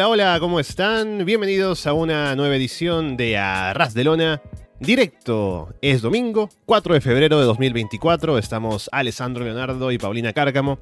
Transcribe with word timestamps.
Hola, 0.00 0.08
hola, 0.08 0.40
¿cómo 0.40 0.60
están? 0.60 1.26
Bienvenidos 1.26 1.86
a 1.86 1.92
una 1.92 2.34
nueva 2.34 2.56
edición 2.56 3.18
de 3.18 3.36
Arras 3.36 3.92
de 3.92 4.04
Lona. 4.04 4.40
Directo, 4.78 5.74
es 5.82 6.00
domingo, 6.00 6.48
4 6.64 6.94
de 6.94 7.02
febrero 7.02 7.38
de 7.38 7.44
2024. 7.44 8.38
Estamos 8.38 8.88
Alessandro 8.92 9.44
Leonardo 9.44 9.92
y 9.92 9.98
Paulina 9.98 10.32
Cárcamo 10.32 10.78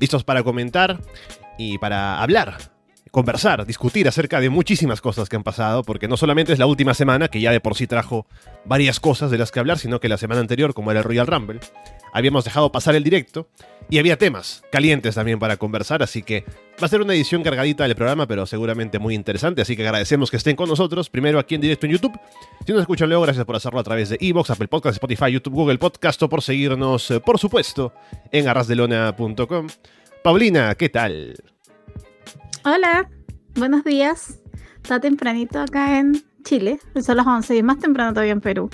listos 0.00 0.24
para 0.24 0.42
comentar 0.42 1.00
y 1.58 1.76
para 1.76 2.22
hablar, 2.22 2.71
conversar, 3.12 3.66
discutir 3.66 4.08
acerca 4.08 4.40
de 4.40 4.48
muchísimas 4.48 5.02
cosas 5.02 5.28
que 5.28 5.36
han 5.36 5.42
pasado, 5.42 5.84
porque 5.84 6.08
no 6.08 6.16
solamente 6.16 6.54
es 6.54 6.58
la 6.58 6.64
última 6.64 6.94
semana, 6.94 7.28
que 7.28 7.42
ya 7.42 7.52
de 7.52 7.60
por 7.60 7.76
sí 7.76 7.86
trajo 7.86 8.26
varias 8.64 9.00
cosas 9.00 9.30
de 9.30 9.36
las 9.36 9.52
que 9.52 9.60
hablar, 9.60 9.78
sino 9.78 10.00
que 10.00 10.08
la 10.08 10.16
semana 10.16 10.40
anterior, 10.40 10.72
como 10.72 10.90
era 10.90 11.00
el 11.00 11.04
Royal 11.04 11.26
Rumble, 11.26 11.60
habíamos 12.14 12.44
dejado 12.44 12.72
pasar 12.72 12.94
el 12.94 13.04
directo 13.04 13.48
y 13.90 13.98
había 13.98 14.16
temas 14.16 14.62
calientes 14.72 15.14
también 15.14 15.38
para 15.38 15.58
conversar, 15.58 16.02
así 16.02 16.22
que 16.22 16.46
va 16.82 16.86
a 16.86 16.88
ser 16.88 17.02
una 17.02 17.12
edición 17.12 17.42
cargadita 17.42 17.84
del 17.84 17.94
programa, 17.94 18.26
pero 18.26 18.46
seguramente 18.46 18.98
muy 18.98 19.14
interesante, 19.14 19.60
así 19.60 19.76
que 19.76 19.82
agradecemos 19.82 20.30
que 20.30 20.38
estén 20.38 20.56
con 20.56 20.70
nosotros, 20.70 21.10
primero 21.10 21.38
aquí 21.38 21.54
en 21.54 21.60
directo 21.60 21.84
en 21.84 21.92
YouTube. 21.92 22.18
Si 22.66 22.72
nos 22.72 22.80
escuchan 22.80 23.10
luego, 23.10 23.24
gracias 23.24 23.44
por 23.44 23.56
hacerlo 23.56 23.78
a 23.78 23.84
través 23.84 24.08
de 24.08 24.16
Evox, 24.22 24.48
Apple 24.48 24.68
Podcast, 24.68 24.94
Spotify, 24.94 25.30
YouTube, 25.30 25.52
Google 25.52 25.76
Podcast 25.76 26.22
o 26.22 26.30
por 26.30 26.40
seguirnos, 26.40 27.10
eh, 27.10 27.20
por 27.20 27.38
supuesto, 27.38 27.92
en 28.30 28.48
arrasdelona.com. 28.48 29.66
Paulina, 30.22 30.74
¿qué 30.76 30.88
tal? 30.88 31.51
Hola, 32.64 33.10
buenos 33.56 33.82
días. 33.82 34.40
Está 34.76 35.00
tempranito 35.00 35.58
acá 35.58 35.98
en 35.98 36.22
Chile, 36.44 36.78
son 37.04 37.16
las 37.16 37.26
11 37.26 37.56
y 37.56 37.62
más 37.64 37.80
temprano 37.80 38.12
todavía 38.12 38.32
en 38.32 38.40
Perú. 38.40 38.70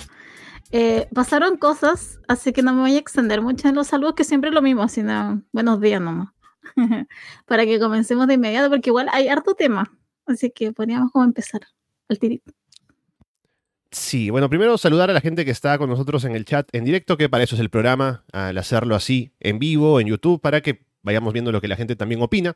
Eh, 0.71 1.07
pasaron 1.11 1.57
cosas, 1.57 2.19
así 2.27 2.53
que 2.53 2.61
no 2.61 2.71
me 2.73 2.81
voy 2.81 2.95
a 2.95 2.99
extender 2.99 3.41
mucho 3.41 3.67
en 3.67 3.73
los 3.73 3.87
saludos, 3.87 4.13
que 4.13 4.23
siempre 4.23 4.49
es 4.49 4.53
lo 4.53 4.61
mismo, 4.61 4.87
sino 4.89 5.41
buenos 5.51 5.81
días 5.81 5.99
nomás. 6.01 6.29
Para 7.47 7.65
que 7.65 7.79
comencemos 7.79 8.27
de 8.27 8.35
inmediato, 8.35 8.69
porque 8.69 8.91
igual 8.91 9.07
hay 9.11 9.27
harto 9.27 9.55
tema. 9.55 9.91
Así 10.27 10.51
que 10.51 10.71
podríamos 10.71 11.11
como 11.11 11.25
empezar 11.25 11.61
al 12.09 12.19
tirito. 12.19 12.51
Sí, 13.89 14.29
bueno, 14.29 14.49
primero 14.49 14.77
saludar 14.77 15.09
a 15.09 15.13
la 15.13 15.21
gente 15.21 15.45
que 15.45 15.51
está 15.51 15.79
con 15.79 15.89
nosotros 15.89 16.25
en 16.25 16.35
el 16.35 16.45
chat 16.45 16.69
en 16.73 16.85
directo, 16.85 17.17
que 17.17 17.27
para 17.27 17.43
eso 17.43 17.55
es 17.55 17.61
el 17.61 17.71
programa, 17.71 18.23
al 18.31 18.55
hacerlo 18.59 18.93
así 18.93 19.31
en 19.39 19.57
vivo, 19.57 19.99
en 19.99 20.05
YouTube, 20.05 20.39
para 20.39 20.61
que 20.61 20.85
vayamos 21.01 21.33
viendo 21.33 21.51
lo 21.51 21.59
que 21.59 21.67
la 21.67 21.75
gente 21.75 21.95
también 21.95 22.21
opina. 22.21 22.55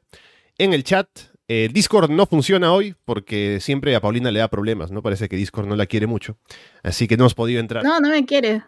En 0.58 0.74
el 0.74 0.84
chat 0.84 1.08
eh, 1.48 1.70
Discord 1.72 2.10
no 2.10 2.26
funciona 2.26 2.72
hoy 2.74 2.96
porque 3.06 3.60
siempre 3.60 3.96
a 3.96 4.02
Paulina 4.02 4.32
le 4.32 4.40
da 4.40 4.48
problemas, 4.48 4.92
¿no? 4.92 5.02
Parece 5.02 5.28
que 5.28 5.36
Discord 5.36 5.68
no 5.68 5.76
la 5.76 5.86
quiere 5.86 6.08
mucho. 6.08 6.38
Así 6.84 7.08
que 7.08 7.18
no 7.18 7.24
hemos 7.24 7.34
podido 7.34 7.60
entrar. 7.60 7.84
No, 7.84 8.00
no 8.00 8.10
me 8.10 8.26
quiere. 8.26 8.64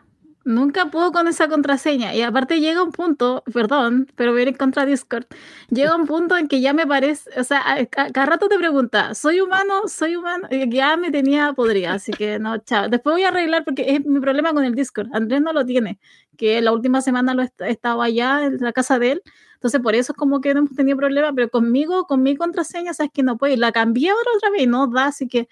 Nunca 0.47 0.91
puedo 0.91 1.11
con 1.11 1.27
esa 1.27 1.47
contraseña. 1.47 2.13
Y 2.13 2.21
aparte 2.21 2.59
llega 2.59 2.83
un 2.83 2.91
punto, 2.91 3.43
perdón, 3.51 4.05
pero 4.15 4.31
voy 4.31 4.41
a 4.41 4.49
ir 4.49 4.57
contra 4.57 4.85
Discord. 4.85 5.25
Llega 5.71 5.95
un 5.95 6.05
punto 6.05 6.37
en 6.37 6.47
que 6.47 6.61
ya 6.61 6.71
me 6.71 6.85
parece, 6.85 7.27
o 7.39 7.43
sea, 7.43 7.63
cada 7.89 8.27
rato 8.27 8.47
te 8.47 8.55
pregunta, 8.59 9.15
¿soy 9.15 9.41
humano? 9.41 9.87
¿Soy 9.87 10.15
humano? 10.15 10.47
Y 10.51 10.69
ya 10.69 10.97
me 10.97 11.09
tenía 11.09 11.53
podrida, 11.53 11.93
así 11.93 12.11
que 12.11 12.37
no, 12.37 12.59
chao. 12.59 12.89
Después 12.89 13.15
voy 13.15 13.23
a 13.23 13.29
arreglar 13.29 13.63
porque 13.65 13.95
es 13.95 14.05
mi 14.05 14.19
problema 14.19 14.53
con 14.53 14.63
el 14.63 14.75
Discord. 14.75 15.07
Andrés 15.13 15.41
no 15.41 15.51
lo 15.51 15.65
tiene, 15.65 15.99
que 16.37 16.61
la 16.61 16.71
última 16.73 17.01
semana 17.01 17.33
lo 17.33 17.41
he 17.41 17.49
estado 17.71 18.03
allá 18.03 18.43
en 18.45 18.57
la 18.59 18.71
casa 18.71 18.99
de 18.99 19.13
él. 19.13 19.21
Entonces, 19.55 19.81
por 19.81 19.95
eso 19.95 20.11
es 20.13 20.17
como 20.17 20.41
que 20.41 20.53
no 20.53 20.59
hemos 20.59 20.75
tenido 20.75 20.95
problema, 20.95 21.33
pero 21.33 21.49
conmigo, 21.49 22.05
con 22.05 22.21
mi 22.21 22.35
contraseña, 22.35 22.93
sabes 22.93 23.11
que 23.11 23.23
no 23.23 23.37
puede. 23.37 23.57
La 23.57 23.71
cambié 23.71 24.11
ahora 24.11 24.29
otra 24.37 24.51
vez 24.51 24.61
y 24.61 24.67
no 24.67 24.85
da, 24.85 25.05
así 25.07 25.27
que 25.27 25.47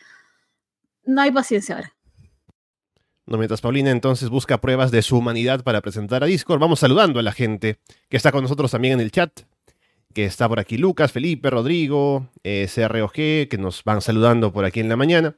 no 1.05 1.21
hay 1.21 1.31
paciencia 1.31 1.75
ahora. 1.75 1.92
No, 3.25 3.37
mientras 3.37 3.61
Paulina 3.61 3.91
entonces 3.91 4.29
busca 4.29 4.59
pruebas 4.59 4.91
de 4.91 5.01
su 5.01 5.17
humanidad 5.17 5.63
para 5.63 5.81
presentar 5.81 6.23
a 6.23 6.27
Discord, 6.27 6.59
vamos 6.59 6.79
saludando 6.79 7.19
a 7.19 7.23
la 7.23 7.31
gente 7.31 7.79
que 8.09 8.17
está 8.17 8.31
con 8.31 8.43
nosotros 8.43 8.71
también 8.71 8.95
en 8.95 8.99
el 8.99 9.11
chat. 9.11 9.41
Que 10.13 10.25
está 10.25 10.47
por 10.47 10.59
aquí 10.59 10.77
Lucas, 10.77 11.11
Felipe, 11.11 11.49
Rodrigo, 11.49 12.29
eh, 12.43 12.69
CROG, 12.71 13.13
que 13.13 13.57
nos 13.57 13.83
van 13.83 14.01
saludando 14.01 14.51
por 14.51 14.65
aquí 14.65 14.79
en 14.79 14.89
la 14.89 14.95
mañana. 14.95 15.37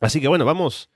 Así 0.00 0.20
que 0.20 0.28
bueno, 0.28 0.44
vamos 0.44 0.88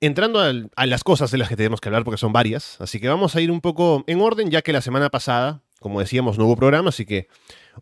entrando 0.00 0.40
a, 0.40 0.86
las 0.86 1.04
cosas 1.04 1.30
de 1.30 1.38
las 1.38 1.48
que 1.48 1.56
tenemos 1.56 1.80
que 1.80 1.88
hablar, 1.88 2.04
porque 2.04 2.18
son 2.18 2.32
varias. 2.32 2.80
Así 2.80 3.00
que 3.00 3.08
vamos 3.08 3.36
a 3.36 3.40
ir 3.40 3.50
un 3.50 3.60
poco 3.60 4.04
en 4.06 4.20
orden, 4.20 4.50
ya 4.50 4.60
que 4.60 4.72
la 4.72 4.82
semana 4.82 5.08
pasada, 5.08 5.62
como 5.80 6.00
decíamos, 6.00 6.36
no 6.36 6.46
hubo 6.46 6.56
programa. 6.56 6.88
Así 6.90 7.06
que 7.06 7.28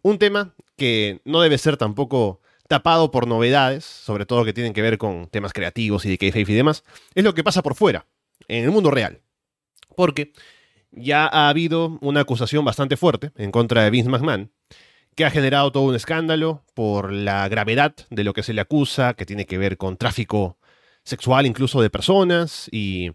un 0.03 0.19
tema 0.19 0.55
que 0.77 1.21
no 1.25 1.41
debe 1.41 1.59
ser 1.59 1.77
tampoco 1.79 2.42
tapado 2.73 3.11
por 3.11 3.27
novedades, 3.27 3.85
sobre 3.85 4.25
todo 4.25 4.47
que 4.47 4.55
tienen 4.55 4.73
que 4.73 4.81
ver 4.81 4.97
con 4.97 5.27
temas 5.27 5.53
creativos 5.53 6.07
y 6.07 6.09
de 6.09 6.17
kayfabe 6.17 6.53
y 6.53 6.55
demás, 6.55 6.85
es 7.15 7.23
lo 7.23 7.35
que 7.35 7.45
pasa 7.45 7.61
por 7.61 7.75
fuera, 7.75 8.07
en 8.49 8.65
el 8.65 8.71
mundo 8.71 8.91
real. 8.91 9.21
Porque 9.95 10.33
ya 10.91 11.27
ha 11.27 11.51
habido 11.51 11.99
una 12.01 12.21
acusación 12.21 12.65
bastante 12.65 12.97
fuerte 12.97 13.31
en 13.37 13.51
contra 13.51 13.85
de 13.85 13.91
Vince 13.91 14.09
McMahon, 14.09 14.53
que 15.15 15.27
ha 15.27 15.31
generado 15.31 15.71
todo 15.71 15.83
un 15.83 15.95
escándalo 15.95 16.65
por 16.73 17.13
la 17.13 17.47
gravedad 17.51 17.95
de 18.09 18.25
lo 18.25 18.33
que 18.33 18.43
se 18.43 18.55
le 18.55 18.63
acusa, 18.63 19.13
que 19.13 19.27
tiene 19.27 19.45
que 19.45 19.59
ver 19.59 19.77
con 19.77 19.99
tráfico 19.99 20.57
sexual 21.05 21.45
incluso 21.45 21.83
de 21.83 21.91
personas, 21.91 22.71
y 22.73 23.11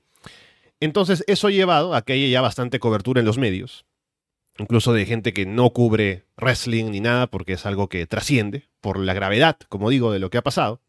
entonces 0.79 1.23
eso 1.25 1.47
ha 1.47 1.51
llevado 1.51 1.95
a 1.95 2.03
que 2.03 2.13
haya 2.13 2.27
ya 2.27 2.41
bastante 2.41 2.77
cobertura 2.77 3.21
en 3.21 3.25
los 3.25 3.39
medios, 3.39 3.86
incluso 4.57 4.93
de 4.93 5.05
gente 5.05 5.33
que 5.33 5.45
no 5.45 5.69
cubre 5.71 6.25
wrestling 6.37 6.91
ni 6.91 6.99
nada, 6.99 7.27
porque 7.27 7.53
es 7.53 7.65
algo 7.65 7.89
que 7.89 8.05
trasciende 8.07 8.69
por 8.81 8.99
la 8.99 9.13
gravedad, 9.13 9.57
como 9.69 9.89
digo, 9.89 10.11
de 10.11 10.19
lo 10.19 10.29
que 10.29 10.37
ha 10.37 10.43
pasado. 10.43 10.81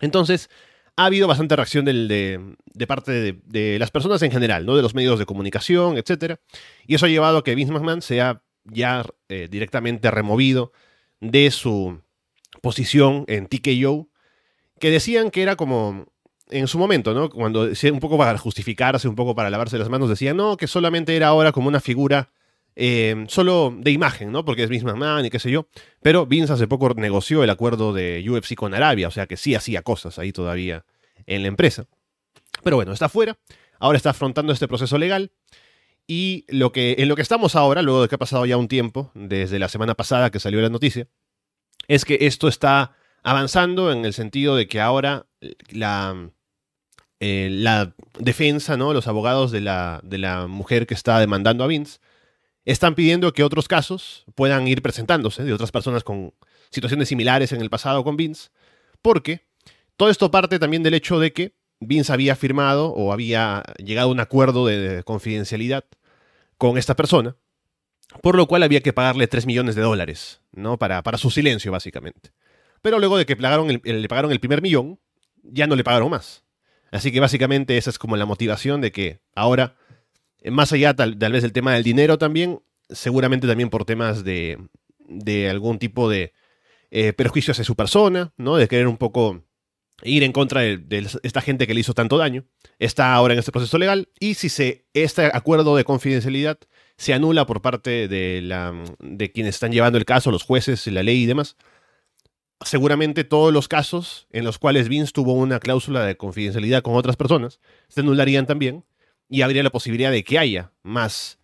Entonces, 0.00 0.50
ha 0.96 1.06
habido 1.06 1.26
bastante 1.26 1.56
reacción 1.56 1.84
de, 1.84 2.56
parte 2.86 3.40
de, 3.44 3.78
las 3.78 3.90
personas 3.90 4.22
en 4.22 4.30
general, 4.30 4.66
¿no? 4.66 4.76
De 4.76 4.82
los 4.82 4.94
medios 4.94 5.18
de 5.18 5.26
comunicación, 5.26 5.96
etc. 5.96 6.36
Y 6.86 6.94
eso 6.94 7.06
ha 7.06 7.08
llevado 7.08 7.38
a 7.38 7.44
que 7.44 7.54
Vince 7.54 7.72
McMahon 7.72 8.02
sea 8.02 8.42
ya 8.64 9.04
eh, 9.28 9.48
directamente 9.50 10.10
removido 10.10 10.72
de 11.20 11.50
su 11.50 12.00
posición 12.60 13.24
en 13.28 13.46
TKO, 13.46 14.08
que 14.78 14.90
decían 14.90 15.30
que 15.30 15.42
era 15.42 15.56
como 15.56 16.06
en 16.50 16.68
su 16.68 16.78
momento, 16.78 17.14
¿no? 17.14 17.30
Cuando 17.30 17.62
un 17.62 18.00
poco 18.00 18.18
para 18.18 18.36
justificarse, 18.36 19.08
un 19.08 19.16
poco 19.16 19.34
para 19.34 19.50
lavarse 19.50 19.78
las 19.78 19.88
manos, 19.88 20.08
decían, 20.08 20.36
no, 20.36 20.56
que 20.56 20.66
solamente 20.66 21.16
era 21.16 21.28
ahora 21.28 21.52
como 21.52 21.68
una 21.68 21.80
figura 21.80 22.30
eh, 22.74 23.24
solo 23.28 23.74
de 23.76 23.90
imagen, 23.90 24.32
¿no? 24.32 24.44
Porque 24.44 24.62
es 24.62 24.70
Vince 24.70 24.86
McMahon 24.86 25.26
y 25.26 25.30
qué 25.30 25.38
sé 25.38 25.50
yo. 25.50 25.68
Pero 26.00 26.26
Vince 26.26 26.52
hace 26.52 26.66
poco 26.66 26.92
negoció 26.94 27.44
el 27.44 27.50
acuerdo 27.50 27.92
de 27.92 28.24
UFC 28.28 28.54
con 28.54 28.74
Arabia, 28.74 29.08
o 29.08 29.10
sea 29.10 29.26
que 29.26 29.36
sí 29.36 29.54
hacía 29.54 29.82
cosas 29.82 30.18
ahí 30.18 30.32
todavía 30.32 30.84
en 31.26 31.42
la 31.42 31.48
empresa. 31.48 31.86
Pero 32.62 32.76
bueno, 32.76 32.92
está 32.92 33.08
fuera. 33.08 33.38
Ahora 33.78 33.96
está 33.96 34.10
afrontando 34.10 34.52
este 34.52 34.68
proceso 34.68 34.96
legal. 34.98 35.32
Y 36.06 36.44
lo 36.48 36.72
que, 36.72 36.96
en 36.98 37.08
lo 37.08 37.16
que 37.16 37.22
estamos 37.22 37.56
ahora, 37.56 37.82
luego 37.82 38.02
de 38.02 38.08
que 38.08 38.14
ha 38.16 38.18
pasado 38.18 38.44
ya 38.46 38.56
un 38.56 38.68
tiempo, 38.68 39.10
desde 39.14 39.58
la 39.58 39.68
semana 39.68 39.94
pasada 39.94 40.30
que 40.30 40.40
salió 40.40 40.60
la 40.60 40.68
noticia, 40.68 41.08
es 41.88 42.04
que 42.04 42.18
esto 42.22 42.48
está 42.48 42.96
avanzando 43.22 43.92
en 43.92 44.04
el 44.04 44.12
sentido 44.12 44.56
de 44.56 44.66
que 44.66 44.80
ahora 44.80 45.26
la, 45.70 46.30
eh, 47.20 47.48
la 47.50 47.94
defensa, 48.18 48.76
¿no? 48.76 48.92
Los 48.92 49.06
abogados 49.06 49.52
de 49.52 49.60
la, 49.60 50.00
de 50.02 50.18
la 50.18 50.48
mujer 50.48 50.86
que 50.86 50.94
está 50.94 51.18
demandando 51.20 51.64
a 51.64 51.68
Vince 51.68 52.00
están 52.64 52.94
pidiendo 52.94 53.32
que 53.32 53.44
otros 53.44 53.68
casos 53.68 54.24
puedan 54.34 54.68
ir 54.68 54.82
presentándose 54.82 55.44
de 55.44 55.52
otras 55.52 55.72
personas 55.72 56.04
con 56.04 56.32
situaciones 56.70 57.08
similares 57.08 57.52
en 57.52 57.60
el 57.60 57.70
pasado 57.70 58.04
con 58.04 58.16
Vince, 58.16 58.50
porque 59.00 59.46
todo 59.96 60.10
esto 60.10 60.30
parte 60.30 60.58
también 60.58 60.82
del 60.82 60.94
hecho 60.94 61.18
de 61.18 61.32
que 61.32 61.54
Vince 61.80 62.12
había 62.12 62.36
firmado 62.36 62.88
o 62.88 63.12
había 63.12 63.62
llegado 63.78 64.08
a 64.08 64.12
un 64.12 64.20
acuerdo 64.20 64.66
de 64.66 65.02
confidencialidad 65.02 65.84
con 66.56 66.78
esta 66.78 66.94
persona, 66.94 67.36
por 68.22 68.36
lo 68.36 68.46
cual 68.46 68.62
había 68.62 68.80
que 68.80 68.92
pagarle 68.92 69.26
3 69.26 69.46
millones 69.46 69.74
de 69.74 69.82
dólares, 69.82 70.40
¿no? 70.52 70.78
Para, 70.78 71.02
para 71.02 71.18
su 71.18 71.30
silencio, 71.30 71.72
básicamente. 71.72 72.30
Pero 72.82 72.98
luego 72.98 73.18
de 73.18 73.26
que 73.26 73.34
le 73.34 74.08
pagaron 74.08 74.32
el 74.32 74.40
primer 74.40 74.62
millón, 74.62 75.00
ya 75.42 75.66
no 75.66 75.76
le 75.76 75.84
pagaron 75.84 76.10
más. 76.10 76.44
Así 76.92 77.10
que 77.10 77.20
básicamente 77.20 77.76
esa 77.78 77.90
es 77.90 77.98
como 77.98 78.16
la 78.16 78.26
motivación 78.26 78.80
de 78.80 78.92
que 78.92 79.20
ahora 79.34 79.76
más 80.50 80.72
allá 80.72 80.94
tal, 80.94 81.14
vez 81.16 81.42
del 81.42 81.52
tema 81.52 81.74
del 81.74 81.82
dinero 81.82 82.18
también, 82.18 82.60
seguramente 82.88 83.46
también 83.46 83.70
por 83.70 83.84
temas 83.84 84.24
de, 84.24 84.58
de 84.98 85.48
algún 85.48 85.78
tipo 85.78 86.08
de 86.08 86.32
eh, 86.90 87.12
perjuicio 87.12 87.52
hacia 87.52 87.64
su 87.64 87.76
persona, 87.76 88.32
¿no? 88.36 88.56
De 88.56 88.68
querer 88.68 88.88
un 88.88 88.98
poco 88.98 89.44
ir 90.02 90.22
en 90.24 90.32
contra 90.32 90.60
de, 90.62 91.08
esta 91.22 91.40
gente 91.40 91.66
que 91.66 91.74
le 91.74 91.80
hizo 91.80 91.94
tanto 91.94 92.18
daño. 92.18 92.44
Está 92.78 93.14
ahora 93.14 93.34
en 93.34 93.38
este 93.38 93.52
proceso 93.52 93.78
legal 93.78 94.08
y 94.18 94.34
si 94.34 94.48
se, 94.48 94.86
este 94.94 95.30
acuerdo 95.32 95.76
de 95.76 95.84
confidencialidad 95.84 96.58
se 96.96 97.14
anula 97.14 97.46
por 97.46 97.62
parte 97.62 98.08
de, 98.08 98.40
la, 98.42 98.74
de 98.98 99.32
quienes 99.32 99.56
están 99.56 99.72
llevando 99.72 99.98
el 99.98 100.04
caso, 100.04 100.30
los 100.30 100.42
jueces, 100.42 100.86
la 100.88 101.02
ley 101.02 101.22
y 101.22 101.26
demás, 101.26 101.56
seguramente 102.64 103.24
todos 103.24 103.52
los 103.52 103.68
casos 103.68 104.26
en 104.30 104.44
los 104.44 104.58
cuales 104.58 104.88
Vince 104.88 105.12
tuvo 105.12 105.32
una 105.32 105.60
cláusula 105.60 106.04
de 106.04 106.16
confidencialidad 106.16 106.82
con 106.82 106.94
otras 106.94 107.16
personas 107.16 107.60
se 107.88 108.00
anularían 108.00 108.46
también 108.46 108.84
y 109.32 109.40
habría 109.40 109.62
la 109.62 109.70
posibilidad 109.70 110.10
de 110.10 110.24
que 110.24 110.38
haya 110.38 110.72
más 110.82 111.38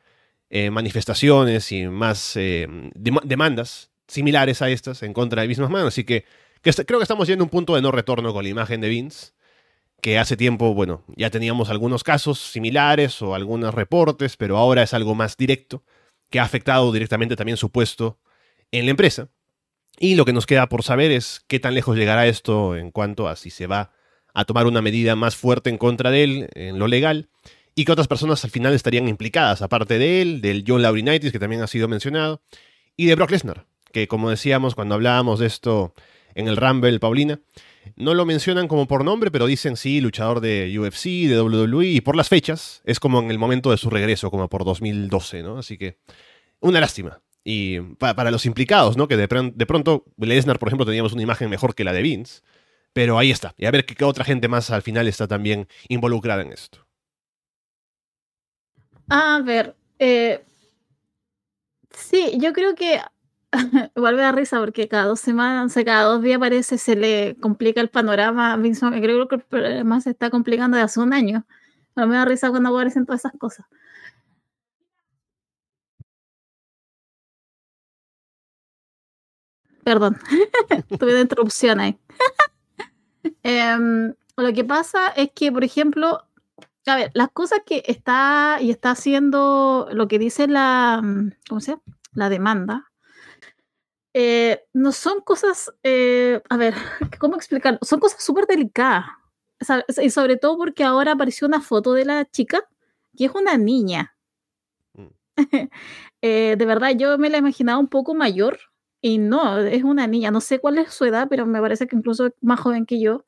eh, 0.50 0.70
manifestaciones 0.70 1.72
y 1.72 1.86
más 1.86 2.36
eh, 2.36 2.68
demandas 2.94 3.90
similares 4.06 4.60
a 4.60 4.68
estas 4.68 5.02
en 5.02 5.14
contra 5.14 5.40
de 5.40 5.48
mismas 5.48 5.70
manos. 5.70 5.88
Así 5.88 6.04
que, 6.04 6.26
creo 6.60 6.98
que 6.98 7.02
estamos 7.02 7.26
yendo 7.26 7.44
a 7.44 7.46
un 7.46 7.50
punto 7.50 7.74
de 7.76 7.80
no 7.80 7.90
retorno 7.90 8.34
con 8.34 8.44
la 8.44 8.50
imagen 8.50 8.82
de 8.82 8.90
Vince, 8.90 9.32
que 10.02 10.18
hace 10.18 10.36
tiempo, 10.36 10.74
bueno, 10.74 11.02
ya 11.16 11.30
teníamos 11.30 11.70
algunos 11.70 12.04
casos 12.04 12.38
similares 12.38 13.22
o 13.22 13.34
algunos 13.34 13.72
reportes, 13.72 14.36
pero 14.36 14.58
ahora 14.58 14.82
es 14.82 14.92
algo 14.92 15.14
más 15.14 15.38
directo, 15.38 15.82
que 16.28 16.40
ha 16.40 16.42
afectado 16.42 16.92
directamente 16.92 17.36
también 17.36 17.56
su 17.56 17.70
puesto 17.70 18.18
en 18.70 18.84
la 18.84 18.90
empresa. 18.90 19.30
Y 19.98 20.14
lo 20.14 20.26
que 20.26 20.34
nos 20.34 20.44
queda 20.44 20.68
por 20.68 20.82
saber 20.82 21.10
es 21.10 21.42
qué 21.48 21.58
tan 21.58 21.72
lejos 21.72 21.96
llegará 21.96 22.26
esto 22.26 22.76
en 22.76 22.90
cuanto 22.90 23.28
a 23.28 23.36
si 23.36 23.48
se 23.48 23.66
va 23.66 23.92
a 24.34 24.44
tomar 24.44 24.66
una 24.66 24.82
medida 24.82 25.16
más 25.16 25.36
fuerte 25.36 25.70
en 25.70 25.78
contra 25.78 26.10
de 26.10 26.22
él 26.22 26.48
en 26.54 26.78
lo 26.78 26.86
legal 26.86 27.30
y 27.78 27.84
que 27.84 27.92
otras 27.92 28.08
personas 28.08 28.42
al 28.44 28.50
final 28.50 28.74
estarían 28.74 29.06
implicadas, 29.06 29.62
aparte 29.62 30.00
de 30.00 30.20
él, 30.20 30.40
del 30.40 30.64
John 30.66 30.82
Laurinaitis, 30.82 31.30
que 31.30 31.38
también 31.38 31.62
ha 31.62 31.68
sido 31.68 31.86
mencionado, 31.86 32.42
y 32.96 33.06
de 33.06 33.14
Brock 33.14 33.30
Lesnar, 33.30 33.66
que 33.92 34.08
como 34.08 34.30
decíamos 34.30 34.74
cuando 34.74 34.96
hablábamos 34.96 35.38
de 35.38 35.46
esto 35.46 35.94
en 36.34 36.48
el 36.48 36.56
Rumble, 36.56 36.98
Paulina, 36.98 37.38
no 37.94 38.14
lo 38.14 38.26
mencionan 38.26 38.66
como 38.66 38.88
por 38.88 39.04
nombre, 39.04 39.30
pero 39.30 39.46
dicen 39.46 39.76
sí, 39.76 40.00
luchador 40.00 40.40
de 40.40 40.76
UFC, 40.76 41.28
de 41.28 41.40
WWE, 41.40 41.86
y 41.86 42.00
por 42.00 42.16
las 42.16 42.28
fechas, 42.28 42.82
es 42.84 42.98
como 42.98 43.20
en 43.20 43.30
el 43.30 43.38
momento 43.38 43.70
de 43.70 43.76
su 43.76 43.90
regreso, 43.90 44.28
como 44.32 44.48
por 44.48 44.64
2012, 44.64 45.44
¿no? 45.44 45.58
Así 45.58 45.78
que, 45.78 45.98
una 46.58 46.80
lástima. 46.80 47.20
Y 47.44 47.78
para 47.78 48.32
los 48.32 48.44
implicados, 48.44 48.96
¿no? 48.96 49.06
Que 49.06 49.16
de, 49.16 49.28
de 49.54 49.66
pronto, 49.66 50.04
Lesnar, 50.16 50.58
por 50.58 50.68
ejemplo, 50.68 50.84
teníamos 50.84 51.12
una 51.12 51.22
imagen 51.22 51.48
mejor 51.48 51.76
que 51.76 51.84
la 51.84 51.92
de 51.92 52.02
Vince, 52.02 52.42
pero 52.92 53.20
ahí 53.20 53.30
está. 53.30 53.54
Y 53.56 53.66
a 53.66 53.70
ver 53.70 53.86
qué, 53.86 54.04
otra 54.04 54.24
gente 54.24 54.48
más 54.48 54.72
al 54.72 54.82
final 54.82 55.06
está 55.06 55.28
también 55.28 55.68
involucrada 55.88 56.42
en 56.42 56.52
esto. 56.52 56.87
A 59.10 59.40
ver, 59.42 59.76
eh, 59.98 60.44
sí, 61.90 62.38
yo 62.40 62.52
creo 62.52 62.74
que 62.74 63.00
vuelve 63.96 64.24
a 64.24 64.32
risa 64.32 64.58
porque 64.60 64.88
cada 64.88 65.04
dos 65.06 65.20
semanas, 65.20 65.76
o 65.76 65.84
cada 65.84 66.04
dos 66.04 66.22
días 66.22 66.38
parece 66.38 66.78
se 66.78 66.96
le 66.96 67.36
complica 67.40 67.80
el 67.80 67.88
panorama 67.90 68.52
a 68.52 68.56
Vince 68.56 68.86
Creo 69.00 69.28
que 69.28 69.36
el 69.36 69.42
problema 69.42 70.00
se 70.00 70.10
está 70.10 70.30
complicando 70.30 70.76
de 70.76 70.82
hace 70.84 71.00
un 71.00 71.12
año. 71.12 71.46
Pero 71.94 72.06
me 72.06 72.16
da 72.16 72.24
risa 72.24 72.50
cuando 72.50 72.68
aparecen 72.70 73.06
todas 73.06 73.22
esas 73.22 73.32
cosas. 73.38 73.66
Perdón, 79.84 80.16
tuve 80.98 81.12
una 81.12 81.20
interrupción 81.22 81.80
ahí. 81.80 81.98
Em, 83.42 84.14
lo 84.36 84.52
que 84.52 84.64
pasa 84.64 85.08
es 85.16 85.30
que, 85.34 85.50
por 85.52 85.64
ejemplo, 85.64 86.24
a 86.88 86.96
ver, 86.96 87.10
las 87.14 87.30
cosas 87.30 87.60
que 87.64 87.82
está 87.86 88.58
y 88.60 88.70
está 88.70 88.90
haciendo 88.92 89.88
lo 89.92 90.08
que 90.08 90.18
dice 90.18 90.48
la, 90.48 91.02
¿cómo 91.48 91.60
se 91.60 91.72
llama? 91.72 91.82
La 92.14 92.28
demanda, 92.28 92.90
eh, 94.14 94.64
no 94.72 94.90
son 94.92 95.20
cosas, 95.20 95.72
eh, 95.82 96.42
a 96.48 96.56
ver, 96.56 96.74
¿cómo 97.20 97.36
explicarlo? 97.36 97.78
Son 97.82 98.00
cosas 98.00 98.22
súper 98.22 98.46
delicadas. 98.46 99.06
Y 100.02 100.10
sobre 100.10 100.36
todo 100.36 100.56
porque 100.56 100.84
ahora 100.84 101.12
apareció 101.12 101.46
una 101.46 101.60
foto 101.60 101.92
de 101.92 102.04
la 102.04 102.24
chica, 102.24 102.64
que 103.16 103.26
es 103.26 103.32
una 103.34 103.56
niña. 103.56 104.16
Mm. 104.94 105.06
Eh, 106.20 106.56
de 106.58 106.66
verdad, 106.66 106.90
yo 106.96 107.16
me 107.16 107.30
la 107.30 107.38
imaginaba 107.38 107.78
un 107.78 107.86
poco 107.86 108.12
mayor 108.12 108.58
y 109.00 109.18
no, 109.18 109.58
es 109.58 109.84
una 109.84 110.08
niña. 110.08 110.32
No 110.32 110.40
sé 110.40 110.58
cuál 110.58 110.78
es 110.78 110.92
su 110.92 111.04
edad, 111.04 111.28
pero 111.30 111.46
me 111.46 111.60
parece 111.60 111.86
que 111.86 111.94
incluso 111.94 112.26
es 112.26 112.32
más 112.40 112.58
joven 112.58 112.86
que 112.86 113.00
yo. 113.00 113.24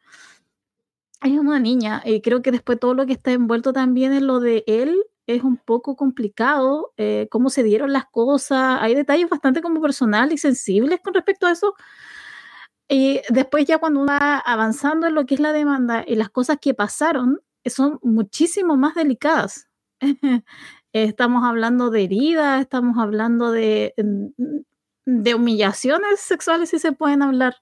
Es 1.23 1.39
una 1.39 1.59
niña 1.59 2.03
y 2.05 2.23
creo 2.23 2.41
que 2.43 2.51
después 2.51 2.81
todo 2.81 2.95
lo 2.95 3.07
que 3.07 3.13
está 3.13 3.33
envuelto 3.33 3.73
también 3.73 4.13
en 4.13 4.27
lo 4.27 4.41
de 4.41 4.65
él 4.67 4.97
es 5.27 5.43
un 5.45 5.59
poco 5.59 5.95
complicado 5.95 6.93
eh, 6.97 7.29
cómo 7.31 7.51
se 7.51 7.63
dieron 7.63 7.93
las 7.93 8.07
cosas. 8.07 8.79
Hay 8.81 8.95
detalles 8.95 9.29
bastante 9.29 9.61
como 9.61 9.81
personales 9.81 10.35
y 10.35 10.39
sensibles 10.39 11.01
con 11.03 11.15
respecto 11.15 11.47
a 11.47 11.53
eso. 11.53 11.75
Y 12.89 13.21
después 13.29 13.67
ya 13.67 13.79
cuando 13.79 14.01
uno 14.01 14.13
va 14.13 14.39
avanzando 14.39 15.07
en 15.07 15.15
lo 15.15 15.27
que 15.27 15.35
es 15.35 15.41
la 15.41 15.53
demanda 15.53 16.05
y 16.07 16.17
las 16.17 16.31
cosas 16.31 16.59
que 16.61 16.75
pasaron 16.75 17.41
son 17.65 18.01
muchísimo 18.03 18.77
más 18.77 18.95
delicadas. 18.95 19.69
estamos 20.93 21.45
hablando 21.45 21.91
de 21.91 22.05
heridas, 22.05 22.61
estamos 22.61 22.99
hablando 22.99 23.53
de, 23.53 23.95
de 25.05 25.35
humillaciones 25.35 26.21
sexuales, 26.21 26.71
si 26.71 26.79
se 26.79 26.93
pueden 26.93 27.23
hablar. 27.23 27.57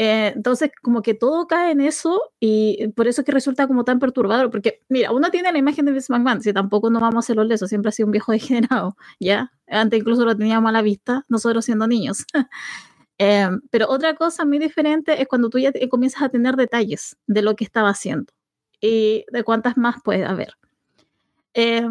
Eh, 0.00 0.32
entonces, 0.36 0.70
como 0.80 1.02
que 1.02 1.12
todo 1.14 1.48
cae 1.48 1.72
en 1.72 1.80
eso 1.80 2.32
y 2.38 2.86
por 2.94 3.08
eso 3.08 3.22
es 3.22 3.24
que 3.24 3.32
resulta 3.32 3.66
como 3.66 3.84
tan 3.84 3.98
perturbador, 3.98 4.48
porque 4.48 4.80
mira, 4.88 5.10
uno 5.10 5.28
tiene 5.30 5.50
la 5.50 5.58
imagen 5.58 5.84
de 5.84 5.92
Vince 5.92 6.12
McMahon, 6.12 6.40
si 6.40 6.52
tampoco 6.52 6.88
nos 6.88 7.02
vamos 7.02 7.16
a 7.16 7.18
hacerlo 7.18 7.42
leso, 7.42 7.66
siempre 7.66 7.88
ha 7.88 7.92
sido 7.92 8.06
un 8.06 8.12
viejo 8.12 8.30
degenerado, 8.32 8.96
¿ya? 9.18 9.52
Antes 9.66 9.98
incluso 9.98 10.24
lo 10.24 10.36
teníamos 10.36 10.68
a 10.68 10.72
la 10.72 10.82
vista, 10.82 11.26
nosotros 11.28 11.64
siendo 11.64 11.86
niños. 11.86 12.24
Eh, 13.20 13.50
pero 13.72 13.88
otra 13.88 14.14
cosa 14.14 14.44
muy 14.44 14.60
diferente 14.60 15.20
es 15.20 15.26
cuando 15.26 15.50
tú 15.50 15.58
ya 15.58 15.72
comienzas 15.90 16.22
a 16.22 16.28
tener 16.28 16.54
detalles 16.54 17.16
de 17.26 17.42
lo 17.42 17.56
que 17.56 17.64
estaba 17.64 17.88
haciendo 17.88 18.32
y 18.80 19.24
de 19.32 19.42
cuántas 19.42 19.76
más 19.76 19.96
puede 20.04 20.24
haber. 20.24 20.54
Eh, 21.52 21.88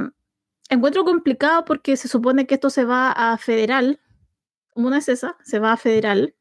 encuentro 0.69 1.03
complicado 1.03 1.65
porque 1.65 1.97
se 1.97 2.07
supone 2.07 2.47
que 2.47 2.55
esto 2.55 2.69
se 2.69 2.85
va 2.85 3.11
a 3.11 3.37
federal, 3.37 3.99
una 4.73 4.99
es 4.99 5.09
esa, 5.09 5.35
se 5.43 5.59
va 5.59 5.73
a 5.73 5.77
federal, 5.77 6.33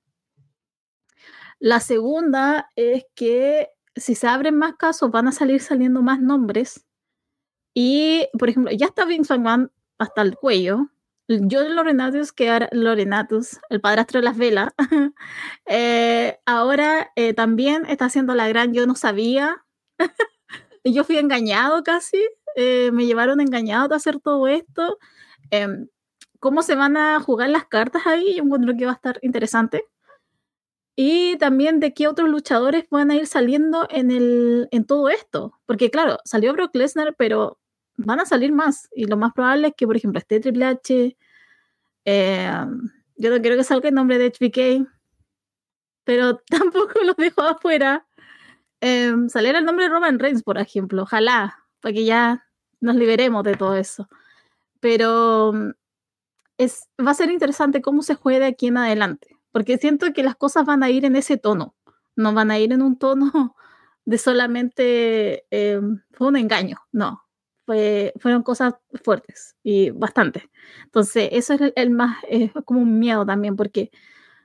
la 1.59 1.81
segunda 1.81 2.71
es 2.77 3.05
que 3.15 3.69
si 3.97 4.15
se 4.15 4.29
abren 4.29 4.57
más 4.57 4.75
casos 4.77 5.11
van 5.11 5.29
a 5.29 5.33
salir 5.33 5.61
saliendo 5.61 6.03
más 6.03 6.21
nombres. 6.21 6.85
Y, 7.75 8.29
por 8.39 8.49
ejemplo, 8.51 8.73
ya 8.73 8.87
está 8.87 9.05
Vince 9.05 9.35
McMahon 9.35 9.71
hasta 9.99 10.23
el 10.23 10.37
cuello. 10.37 10.89
Yo 11.29 11.69
Lorenatus, 11.69 12.33
que 12.33 12.47
era 12.47 12.69
Lorenatus, 12.73 13.59
el 13.69 13.81
padrastro 13.81 14.21
de 14.21 14.25
las 14.25 14.37
velas, 14.37 14.73
eh, 15.67 16.39
ahora 16.47 17.11
eh, 17.17 17.35
también 17.35 17.85
está 17.87 18.05
haciendo 18.07 18.35
la 18.35 18.49
gran 18.49 18.73
yo 18.73 18.87
no 18.87 18.95
sabía. 18.95 19.65
yo 20.85 21.05
fui 21.05 21.19
engañado 21.19 21.83
casi, 21.83 22.19
eh, 22.55 22.91
me 22.93 23.07
llevaron 23.07 23.41
engañado 23.41 23.93
a 23.95 23.97
hacer 23.97 24.21
todo 24.21 24.47
esto. 24.47 24.99
Em, 25.51 25.89
¿Cómo 26.39 26.63
se 26.63 26.77
van 26.77 26.97
a 26.97 27.19
jugar 27.21 27.49
las 27.51 27.67
cartas 27.67 28.07
ahí? 28.07 28.37
Yo 28.37 28.45
encuentro 28.45 28.77
que 28.77 28.87
va 28.87 28.93
a 28.93 28.95
estar 28.95 29.19
interesante 29.23 29.85
y 30.97 31.37
también 31.37 31.79
de 31.79 31.93
qué 31.93 32.09
otros 32.09 32.31
luchadores 32.31 32.89
van 32.91 33.11
a 33.11 33.17
ir 33.17 33.27
saliendo 33.27 33.87
en, 33.91 34.11
el, 34.11 34.67
en 34.71 34.87
todo 34.87 35.11
esto. 35.11 35.61
Porque 35.67 35.91
claro, 35.91 36.19
salió 36.25 36.55
Brock 36.55 36.75
Lesnar, 36.75 37.15
pero 37.17 37.59
van 37.99 38.21
a 38.21 38.27
salir 38.27 38.51
más. 38.51 38.89
Y 38.95 39.05
lo 39.05 39.19
más 39.19 39.35
probable 39.35 39.69
es 39.69 39.75
que, 39.77 39.87
por 39.87 39.97
ejemplo, 39.97 40.19
esté 40.19 40.41
Triple 40.41 40.65
H. 40.65 41.17
Eh, 42.07 42.51
yo 43.17 43.31
no 43.31 43.41
quiero 43.43 43.57
que 43.57 43.65
salga 43.65 43.91
el 43.91 43.95
nombre 43.95 44.19
de 44.19 44.31
HBK, 44.31 44.89
pero 46.05 46.39
tampoco 46.49 46.95
lo 47.05 47.13
dejo 47.13 47.43
afuera. 47.43 48.07
Eh, 48.81 49.15
saliera 49.29 49.59
el 49.59 49.67
nombre 49.67 49.85
de 49.85 49.91
Roman 49.91 50.19
Reigns, 50.19 50.43
por 50.43 50.57
ejemplo. 50.57 51.03
Ojalá, 51.03 51.59
para 51.81 51.93
que 51.93 52.07
ya 52.07 52.47
nos 52.81 52.97
liberemos 52.97 53.45
de 53.45 53.55
todo 53.55 53.75
eso. 53.77 54.09
Pero 54.81 55.53
es, 56.57 56.89
va 57.05 57.11
a 57.11 57.15
ser 57.15 57.31
interesante 57.31 57.83
cómo 57.83 58.03
se 58.03 58.15
juegue 58.15 58.47
aquí 58.47 58.69
en 58.69 58.79
adelante 58.79 59.36
porque 59.57 59.79
siento 59.79 60.13
que 60.13 60.23
las 60.23 60.37
cosas 60.37 60.67
van 60.67 60.83
a 60.83 60.91
ir 60.91 61.07
en 61.07 61.17
ese 61.17 61.39
tono, 61.39 61.75
no 62.15 62.35
van 62.35 62.51
a 62.51 62.59
ir 62.59 62.75
en 62.75 62.83
un 62.83 62.99
tono 62.99 63.57
de 64.05 64.19
solamente 64.19 65.47
eh, 65.51 65.81
fue 66.13 66.29
un 66.29 66.37
engaño, 66.37 66.77
no, 66.93 67.23
fue, 67.65 68.13
fueron 68.19 68.43
cosas 68.43 68.75
fuertes 69.03 69.57
y 69.63 69.89
bastante. 69.93 70.51
Entonces, 70.85 71.31
eso 71.33 71.55
es 71.55 71.73
el, 71.75 71.89
más, 71.89 72.19
es 72.29 72.53
como 72.67 72.81
un 72.81 72.99
miedo 72.99 73.25
también, 73.25 73.57
porque 73.57 73.91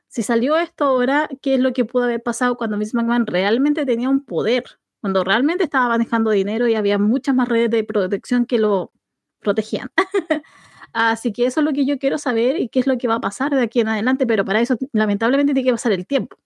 si 0.08 0.24
salió 0.24 0.56
esto 0.56 0.86
ahora, 0.86 1.28
¿qué 1.42 1.56
es 1.56 1.60
lo 1.60 1.74
que 1.74 1.84
pudo 1.84 2.06
haber 2.06 2.24
pasado 2.24 2.56
cuando 2.56 2.78
Miss 2.78 2.94
McMahon 2.94 3.28
realmente 3.28 3.86
tenía 3.86 4.08
un 4.08 4.24
poder? 4.24 4.64
Cuando 5.02 5.26
realmente 5.26 5.66
estaba 5.66 5.90
manejando 5.90 6.32
dinero 6.32 6.70
y 6.70 6.76
había 6.76 6.98
muchas 6.98 7.36
más 7.36 7.50
redes 7.50 7.70
de 7.70 7.84
protección 7.84 8.46
que 8.46 8.60
lo 8.60 8.94
protegían. 9.42 9.92
Así 10.94 11.32
que 11.32 11.46
eso 11.46 11.62
es 11.62 11.66
lo 11.66 11.74
que 11.74 11.86
yo 11.86 11.98
quiero 12.00 12.18
saber 12.18 12.60
y 12.60 12.70
qué 12.70 12.80
es 12.80 12.88
lo 12.88 12.98
que 12.98 13.08
va 13.08 13.16
a 13.16 13.22
pasar 13.22 13.52
de 13.56 13.62
aquí 13.62 13.80
en 13.80 13.88
adelante, 13.88 14.28
pero 14.28 14.44
para 14.46 14.62
eso 14.62 14.78
lamentablemente 14.94 15.54
tiene 15.54 15.68
que 15.68 15.74
pasar 15.74 15.92
el 15.94 16.06
tiempo. 16.06 16.38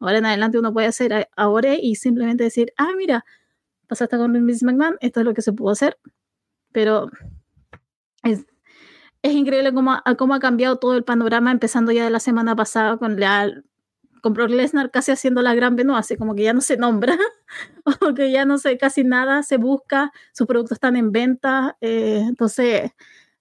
Ahora 0.00 0.18
en 0.18 0.26
adelante 0.26 0.58
uno 0.58 0.72
puede 0.72 0.88
hacer 0.88 1.28
ahora 1.36 1.74
y 1.74 1.94
simplemente 1.94 2.44
decir, 2.44 2.72
ah, 2.76 2.90
mira, 2.96 3.24
pasaste 3.86 4.16
con 4.16 4.44
Miss 4.44 4.62
McMahon, 4.62 4.96
esto 5.00 5.20
es 5.20 5.26
lo 5.26 5.34
que 5.34 5.42
se 5.42 5.52
pudo 5.52 5.70
hacer, 5.70 5.98
pero 6.72 7.10
es, 8.24 8.46
es 9.22 9.32
increíble 9.32 9.72
cómo, 9.72 10.00
cómo 10.18 10.34
ha 10.34 10.40
cambiado 10.40 10.76
todo 10.76 10.96
el 10.96 11.04
panorama, 11.04 11.52
empezando 11.52 11.92
ya 11.92 12.04
de 12.04 12.10
la 12.10 12.20
semana 12.20 12.56
pasada 12.56 12.96
con 12.96 13.20
la 13.20 13.52
con 14.22 14.34
Brock 14.34 14.50
Lesnar 14.50 14.92
casi 14.92 15.10
haciendo 15.10 15.42
la 15.42 15.54
gran 15.54 15.74
Benoit, 15.74 15.98
así 15.98 16.16
como 16.16 16.36
que 16.36 16.44
ya 16.44 16.52
no 16.52 16.60
se 16.60 16.76
nombra, 16.76 17.18
o 18.00 18.14
que 18.14 18.30
ya 18.30 18.44
no 18.44 18.56
sé, 18.58 18.78
casi 18.78 19.04
nada 19.04 19.42
se 19.42 19.56
busca, 19.56 20.12
sus 20.32 20.46
productos 20.46 20.76
están 20.76 20.96
en 20.96 21.10
venta, 21.10 21.76
eh, 21.80 22.24
entonces 22.28 22.92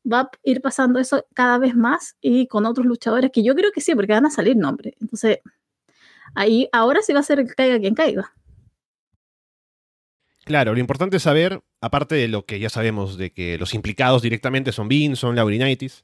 va 0.10 0.22
a 0.22 0.32
ir 0.44 0.62
pasando 0.62 1.00
eso 1.00 1.26
cada 1.34 1.58
vez 1.58 1.76
más 1.76 2.16
y 2.22 2.48
con 2.48 2.66
otros 2.66 2.86
luchadores 2.86 3.32
que 3.32 3.44
yo 3.44 3.56
creo 3.56 3.72
que 3.72 3.82
sí, 3.82 3.96
porque 3.96 4.14
van 4.14 4.26
a 4.26 4.32
salir 4.32 4.56
nombres. 4.56 4.96
Entonces, 5.00 5.40
ahí 6.36 6.70
ahora 6.72 7.02
sí 7.02 7.14
va 7.14 7.20
a 7.20 7.24
ser 7.24 7.46
que 7.46 7.54
caiga 7.54 7.80
quien 7.80 7.96
caiga. 7.96 8.34
Claro, 10.44 10.74
lo 10.74 10.80
importante 10.80 11.18
es 11.18 11.24
saber, 11.24 11.62
aparte 11.82 12.16
de 12.16 12.28
lo 12.28 12.46
que 12.46 12.60
ya 12.60 12.70
sabemos 12.70 13.18
de 13.18 13.32
que 13.32 13.58
los 13.58 13.74
implicados 13.74 14.22
directamente 14.24 14.72
son 14.72 14.88
Bean, 14.88 15.16
son 15.16 15.36
Laurinaitis, 15.36 16.04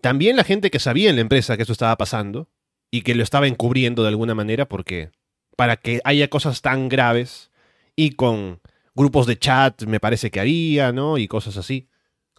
también 0.00 0.36
la 0.36 0.44
gente 0.44 0.70
que 0.70 0.78
sabía 0.78 1.10
en 1.10 1.16
la 1.16 1.22
empresa 1.22 1.56
que 1.56 1.64
eso 1.64 1.72
estaba 1.72 1.96
pasando 1.96 2.48
y 2.90 3.02
que 3.02 3.16
lo 3.16 3.24
estaba 3.24 3.48
encubriendo 3.48 4.02
de 4.02 4.08
alguna 4.08 4.34
manera 4.34 4.68
porque 4.68 5.10
para 5.56 5.76
que 5.76 6.00
haya 6.04 6.28
cosas 6.28 6.62
tan 6.62 6.88
graves 6.88 7.50
y 7.96 8.12
con 8.12 8.60
grupos 8.94 9.26
de 9.26 9.38
chat 9.38 9.82
me 9.82 9.98
parece 9.98 10.30
que 10.30 10.38
haría, 10.38 10.92
¿no? 10.92 11.18
Y 11.18 11.26
cosas 11.26 11.56
así 11.56 11.88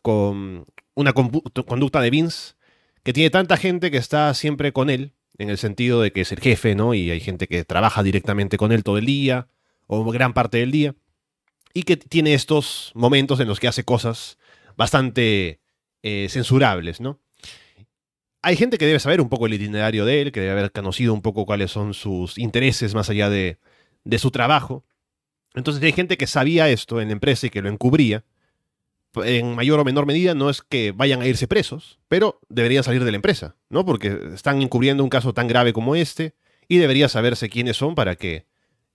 con 0.01 0.65
una 0.95 1.13
conducta 1.13 2.01
de 2.01 2.09
Vince 2.09 2.53
que 3.03 3.13
tiene 3.13 3.29
tanta 3.29 3.57
gente 3.57 3.91
que 3.91 3.97
está 3.97 4.33
siempre 4.33 4.73
con 4.73 4.89
él 4.89 5.13
en 5.37 5.49
el 5.49 5.57
sentido 5.57 6.01
de 6.01 6.11
que 6.11 6.21
es 6.21 6.31
el 6.31 6.39
jefe, 6.39 6.75
¿no? 6.75 6.93
Y 6.93 7.09
hay 7.11 7.21
gente 7.21 7.47
que 7.47 7.63
trabaja 7.63 8.03
directamente 8.03 8.57
con 8.57 8.71
él 8.71 8.83
todo 8.83 8.97
el 8.97 9.05
día, 9.05 9.47
o 9.87 10.03
gran 10.11 10.33
parte 10.33 10.57
del 10.57 10.71
día, 10.71 10.95
y 11.73 11.83
que 11.83 11.97
tiene 11.97 12.33
estos 12.33 12.91
momentos 12.93 13.39
en 13.39 13.47
los 13.47 13.59
que 13.59 13.69
hace 13.69 13.83
cosas 13.83 14.37
bastante 14.75 15.61
eh, 16.03 16.27
censurables, 16.29 16.99
¿no? 16.99 17.21
Hay 18.41 18.55
gente 18.55 18.77
que 18.77 18.85
debe 18.85 18.99
saber 18.99 19.21
un 19.21 19.29
poco 19.29 19.47
el 19.47 19.53
itinerario 19.53 20.05
de 20.05 20.21
él, 20.21 20.31
que 20.31 20.41
debe 20.41 20.51
haber 20.51 20.71
conocido 20.71 21.13
un 21.13 21.21
poco 21.21 21.45
cuáles 21.45 21.71
son 21.71 21.93
sus 21.93 22.37
intereses 22.37 22.93
más 22.93 23.09
allá 23.09 23.29
de, 23.29 23.59
de 24.03 24.19
su 24.19 24.31
trabajo. 24.31 24.85
Entonces 25.55 25.83
hay 25.83 25.91
gente 25.91 26.17
que 26.17 26.27
sabía 26.27 26.69
esto 26.69 27.01
en 27.01 27.09
la 27.09 27.13
empresa 27.13 27.47
y 27.47 27.49
que 27.49 27.61
lo 27.61 27.69
encubría. 27.69 28.23
En 29.15 29.55
mayor 29.55 29.79
o 29.79 29.85
menor 29.85 30.05
medida 30.05 30.35
no 30.35 30.49
es 30.49 30.61
que 30.61 30.91
vayan 30.91 31.21
a 31.21 31.27
irse 31.27 31.47
presos, 31.47 31.99
pero 32.07 32.39
deberían 32.49 32.83
salir 32.83 33.03
de 33.03 33.11
la 33.11 33.15
empresa, 33.15 33.55
¿no? 33.69 33.85
Porque 33.85 34.19
están 34.35 34.61
encubriendo 34.61 35.03
un 35.03 35.09
caso 35.09 35.33
tan 35.33 35.47
grave 35.47 35.73
como 35.73 35.95
este 35.95 36.35
y 36.67 36.77
debería 36.77 37.09
saberse 37.09 37.49
quiénes 37.49 37.77
son 37.77 37.95
para 37.95 38.15
que 38.15 38.45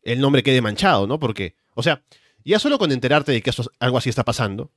el 0.02 0.20
nombre 0.20 0.42
quede 0.42 0.60
manchado, 0.60 1.06
¿no? 1.06 1.18
Porque, 1.18 1.56
o 1.74 1.82
sea, 1.82 2.04
ya 2.44 2.58
solo 2.58 2.78
con 2.78 2.92
enterarte 2.92 3.32
de 3.32 3.42
que 3.42 3.50
algo 3.80 3.98
así 3.98 4.08
está 4.08 4.22
pasando, 4.24 4.70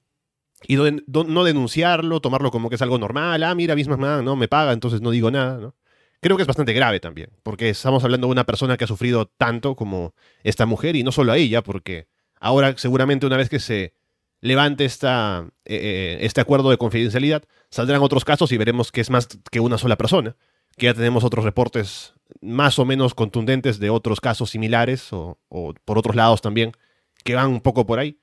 y 0.65 0.75
no 0.75 1.43
denunciarlo, 1.43 2.19
tomarlo 2.19 2.49
como 2.49 2.69
que 2.69 2.75
es 2.75 2.81
algo 2.81 2.97
normal, 2.97 3.43
ah, 3.43 3.53
mira, 3.53 3.75
misma 3.75 4.23
no 4.23 4.35
me 4.35 4.47
paga, 4.47 4.73
entonces 4.73 5.01
no 5.01 5.11
digo 5.11 5.29
nada, 5.29 5.57
¿no? 5.59 5.75
Creo 6.19 6.35
que 6.35 6.41
es 6.41 6.47
bastante 6.47 6.73
grave 6.73 6.99
también, 6.99 7.29
porque 7.43 7.69
estamos 7.69 8.03
hablando 8.03 8.25
de 8.25 8.31
una 8.31 8.45
persona 8.45 8.75
que 8.75 8.85
ha 8.85 8.87
sufrido 8.87 9.27
tanto 9.27 9.75
como 9.75 10.15
esta 10.43 10.65
mujer, 10.65 10.95
y 10.95 11.03
no 11.03 11.11
solo 11.11 11.31
a 11.31 11.37
ella, 11.37 11.61
porque 11.61 12.07
ahora 12.39 12.73
seguramente 12.77 13.27
una 13.27 13.37
vez 13.37 13.49
que 13.49 13.59
se 13.59 13.93
levante 14.41 14.85
esta, 14.85 15.47
eh, 15.65 15.75
eh, 15.75 16.17
este 16.21 16.41
acuerdo 16.41 16.69
de 16.69 16.77
confidencialidad, 16.77 17.43
saldrán 17.69 18.01
otros 18.01 18.25
casos 18.25 18.51
y 18.51 18.57
veremos 18.57 18.91
que 18.91 19.01
es 19.01 19.09
más 19.09 19.27
que 19.51 19.59
una 19.59 19.77
sola 19.77 19.97
persona, 19.97 20.35
que 20.77 20.87
ya 20.87 20.93
tenemos 20.93 21.23
otros 21.23 21.43
reportes 21.43 22.13
más 22.41 22.77
o 22.77 22.85
menos 22.85 23.13
contundentes 23.13 23.79
de 23.79 23.89
otros 23.89 24.21
casos 24.21 24.49
similares 24.49 25.11
o, 25.13 25.39
o 25.49 25.73
por 25.85 25.97
otros 25.97 26.15
lados 26.15 26.41
también, 26.41 26.71
que 27.23 27.35
van 27.35 27.49
un 27.49 27.61
poco 27.61 27.85
por 27.85 27.99
ahí 27.99 28.19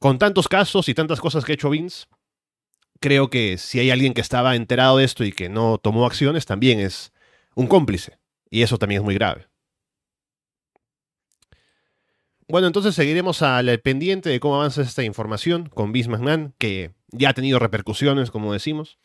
con 0.00 0.18
tantos 0.18 0.48
casos 0.48 0.88
y 0.88 0.94
tantas 0.94 1.20
cosas 1.20 1.44
que 1.44 1.52
ha 1.52 1.54
hecho 1.54 1.70
Vince, 1.70 2.06
creo 3.00 3.28
que 3.28 3.58
si 3.58 3.78
hay 3.78 3.90
alguien 3.90 4.14
que 4.14 4.22
estaba 4.22 4.56
enterado 4.56 4.96
de 4.96 5.04
esto 5.04 5.24
y 5.24 5.30
que 5.30 5.50
no 5.50 5.76
tomó 5.78 6.06
acciones, 6.06 6.46
también 6.46 6.80
es 6.80 7.12
un 7.54 7.66
cómplice. 7.66 8.18
Y 8.48 8.62
eso 8.62 8.78
también 8.78 9.02
es 9.02 9.04
muy 9.04 9.14
grave. 9.14 9.49
Bueno, 12.50 12.66
entonces 12.66 12.94
seguiremos 12.94 13.42
al 13.42 13.80
pendiente 13.80 14.28
de 14.28 14.40
cómo 14.40 14.56
avanza 14.56 14.82
esta 14.82 15.04
información 15.04 15.68
con 15.68 15.92
McMahon, 15.92 16.54
que 16.58 16.92
ya 17.12 17.30
ha 17.30 17.34
tenido 17.34 17.58
repercusiones, 17.58 18.30
como 18.30 18.52
decimos. 18.52 18.98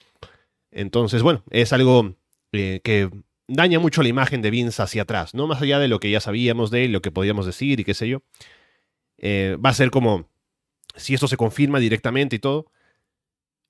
Entonces, 0.71 1.21
bueno, 1.21 1.43
es 1.51 1.71
algo 1.71 2.15
eh, 2.51 2.81
que 2.83 3.09
daña 3.47 3.79
mucho 3.79 4.01
la 4.01 4.09
imagen 4.09 4.41
de 4.41 4.49
Vince 4.49 4.81
hacia 4.81 5.03
atrás, 5.03 5.33
¿no? 5.33 5.47
Más 5.47 5.61
allá 5.61 5.79
de 5.79 5.87
lo 5.87 5.99
que 5.99 6.09
ya 6.09 6.19
sabíamos 6.19 6.71
de 6.71 6.85
él, 6.85 6.91
lo 6.91 7.01
que 7.01 7.11
podíamos 7.11 7.45
decir 7.45 7.79
y 7.79 7.83
qué 7.83 7.93
sé 7.93 8.07
yo. 8.07 8.23
Eh, 9.17 9.57
va 9.63 9.69
a 9.69 9.73
ser 9.73 9.91
como 9.91 10.27
si 10.95 11.13
esto 11.13 11.27
se 11.27 11.37
confirma 11.37 11.79
directamente 11.79 12.37
y 12.37 12.39
todo, 12.39 12.71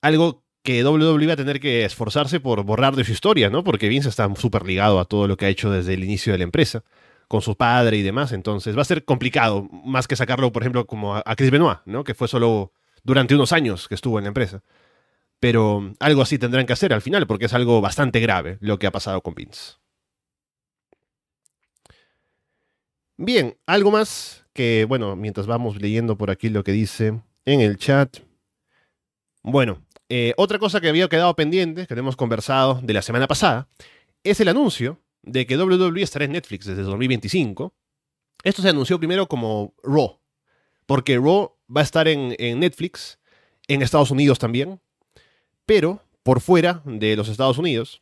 algo 0.01 0.43
que 0.63 0.83
WWE 0.83 1.27
va 1.27 1.33
a 1.33 1.37
tener 1.37 1.59
que 1.59 1.85
esforzarse 1.85 2.39
por 2.39 2.63
borrar 2.63 2.95
de 2.95 3.03
su 3.03 3.11
historia, 3.11 3.49
¿no? 3.49 3.63
Porque 3.63 3.89
Vince 3.89 4.09
está 4.09 4.33
súper 4.35 4.65
ligado 4.65 4.99
a 4.99 5.05
todo 5.05 5.27
lo 5.27 5.37
que 5.37 5.45
ha 5.45 5.49
hecho 5.49 5.69
desde 5.69 5.93
el 5.93 6.03
inicio 6.03 6.31
de 6.31 6.39
la 6.39 6.43
empresa, 6.43 6.83
con 7.27 7.41
su 7.41 7.55
padre 7.55 7.97
y 7.97 8.01
demás, 8.01 8.31
entonces 8.31 8.77
va 8.77 8.81
a 8.81 8.85
ser 8.85 9.05
complicado, 9.05 9.67
más 9.71 10.07
que 10.07 10.15
sacarlo, 10.15 10.51
por 10.51 10.63
ejemplo, 10.63 10.85
como 10.85 11.15
a 11.15 11.35
Chris 11.35 11.51
Benoit, 11.51 11.79
¿no? 11.85 12.03
Que 12.03 12.13
fue 12.13 12.27
solo 12.27 12.71
durante 13.03 13.35
unos 13.35 13.53
años 13.53 13.87
que 13.87 13.95
estuvo 13.95 14.17
en 14.19 14.25
la 14.25 14.29
empresa. 14.29 14.63
Pero 15.39 15.93
algo 15.99 16.21
así 16.21 16.37
tendrán 16.39 16.65
que 16.65 16.73
hacer 16.73 16.93
al 16.93 17.01
final, 17.01 17.27
porque 17.27 17.45
es 17.45 17.53
algo 17.53 17.81
bastante 17.81 18.19
grave 18.19 18.57
lo 18.61 18.79
que 18.79 18.87
ha 18.87 18.91
pasado 18.91 19.21
con 19.21 19.35
Vince. 19.35 19.73
Bien, 23.17 23.57
algo 23.65 23.91
más 23.91 24.45
que, 24.53 24.85
bueno, 24.85 25.15
mientras 25.15 25.47
vamos 25.47 25.81
leyendo 25.81 26.17
por 26.17 26.31
aquí 26.31 26.49
lo 26.49 26.63
que 26.63 26.71
dice 26.71 27.21
en 27.45 27.61
el 27.61 27.77
chat. 27.77 28.17
Bueno, 29.41 29.81
eh, 30.09 30.33
otra 30.37 30.59
cosa 30.59 30.81
que 30.81 30.89
había 30.89 31.07
quedado 31.07 31.35
pendiente, 31.35 31.87
que 31.87 31.93
hemos 31.93 32.15
conversado 32.15 32.79
de 32.81 32.93
la 32.93 33.01
semana 33.01 33.27
pasada, 33.27 33.67
es 34.23 34.39
el 34.39 34.49
anuncio 34.49 34.99
de 35.25 35.45
que 35.45 35.57
WWE 35.57 36.01
estará 36.01 36.25
en 36.25 36.33
Netflix 36.33 36.65
desde 36.65 36.83
2025. 36.83 37.73
Esto 38.43 38.61
se 38.61 38.69
anunció 38.69 38.99
primero 38.99 39.27
como 39.27 39.73
Raw, 39.83 40.19
porque 40.85 41.17
Raw 41.17 41.55
va 41.75 41.81
a 41.81 41.83
estar 41.83 42.07
en, 42.07 42.29
Netflix, 42.59 43.19
en 43.67 43.81
Estados 43.81 44.11
Unidos 44.11 44.39
también, 44.39 44.79
pero 45.65 46.01
por 46.23 46.41
fuera 46.41 46.81
de 46.85 47.15
los 47.15 47.27
Estados 47.29 47.57
Unidos. 47.57 48.01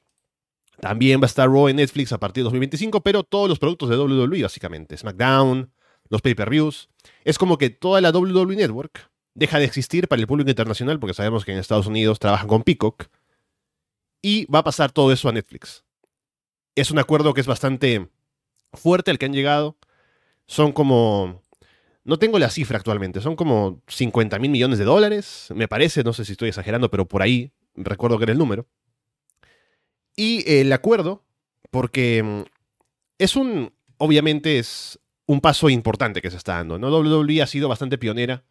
También 0.79 1.21
va 1.21 1.25
a 1.25 1.27
estar 1.27 1.47
Raw 1.47 1.69
en 1.69 1.77
Netflix 1.77 2.11
a 2.11 2.19
partir 2.19 2.41
de 2.41 2.45
2025, 2.45 3.01
pero 3.01 3.23
todos 3.23 3.47
los 3.47 3.59
productos 3.59 3.89
de 3.89 3.97
WWE, 3.97 4.43
básicamente. 4.43 4.97
SmackDown, 4.97 5.71
los 6.09 6.21
pay-per-views. 6.21 6.89
Es 7.23 7.37
como 7.37 7.57
que 7.57 7.69
toda 7.69 8.01
la 8.01 8.09
WWE 8.11 8.55
Network 8.55 9.09
deja 9.35 9.59
de 9.59 9.65
existir 9.65 10.07
para 10.07 10.19
el 10.19 10.27
público 10.27 10.49
internacional, 10.49 10.99
porque 10.99 11.13
sabemos 11.13 11.45
que 11.45 11.53
en 11.53 11.59
Estados 11.59 11.87
Unidos 11.87 12.19
trabajan 12.19 12.47
con 12.47 12.63
Peacock, 12.63 13.07
y 14.23 14.45
va 14.45 14.59
a 14.59 14.63
pasar 14.63 14.91
todo 14.91 15.11
eso 15.11 15.29
a 15.29 15.31
Netflix. 15.31 15.83
Es 16.75 16.91
un 16.91 16.99
acuerdo 16.99 17.33
que 17.33 17.41
es 17.41 17.47
bastante 17.47 18.09
fuerte 18.73 19.11
al 19.11 19.19
que 19.19 19.25
han 19.25 19.33
llegado. 19.33 19.77
Son 20.45 20.71
como... 20.71 21.41
No 22.05 22.19
tengo 22.19 22.37
la 22.37 22.49
cifra 22.49 22.77
actualmente, 22.77 23.21
son 23.21 23.37
como 23.37 23.81
50 23.87 24.37
mil 24.39 24.51
millones 24.51 24.77
de 24.77 24.83
dólares, 24.83 25.47
me 25.55 25.69
parece, 25.69 26.03
no 26.03 26.11
sé 26.11 26.25
si 26.25 26.33
estoy 26.33 26.49
exagerando, 26.49 26.91
pero 26.91 27.07
por 27.07 27.21
ahí 27.21 27.53
recuerdo 27.75 28.17
que 28.17 28.25
era 28.25 28.33
el 28.33 28.37
número. 28.37 28.67
Y 30.13 30.43
el 30.51 30.73
acuerdo, 30.73 31.23
porque 31.71 32.21
mm, 32.21 32.41
es 33.19 33.37
un, 33.37 33.71
obviamente 33.97 34.59
es 34.59 34.99
un 35.25 35.39
paso 35.41 35.69
importante 35.69 36.21
que 36.21 36.29
se 36.29 36.37
está 36.37 36.55
dando. 36.55 36.77
¿no? 36.77 36.89
WWE 36.89 37.41
ha 37.41 37.47
sido 37.47 37.69
bastante 37.69 37.97
pionera 37.97 38.43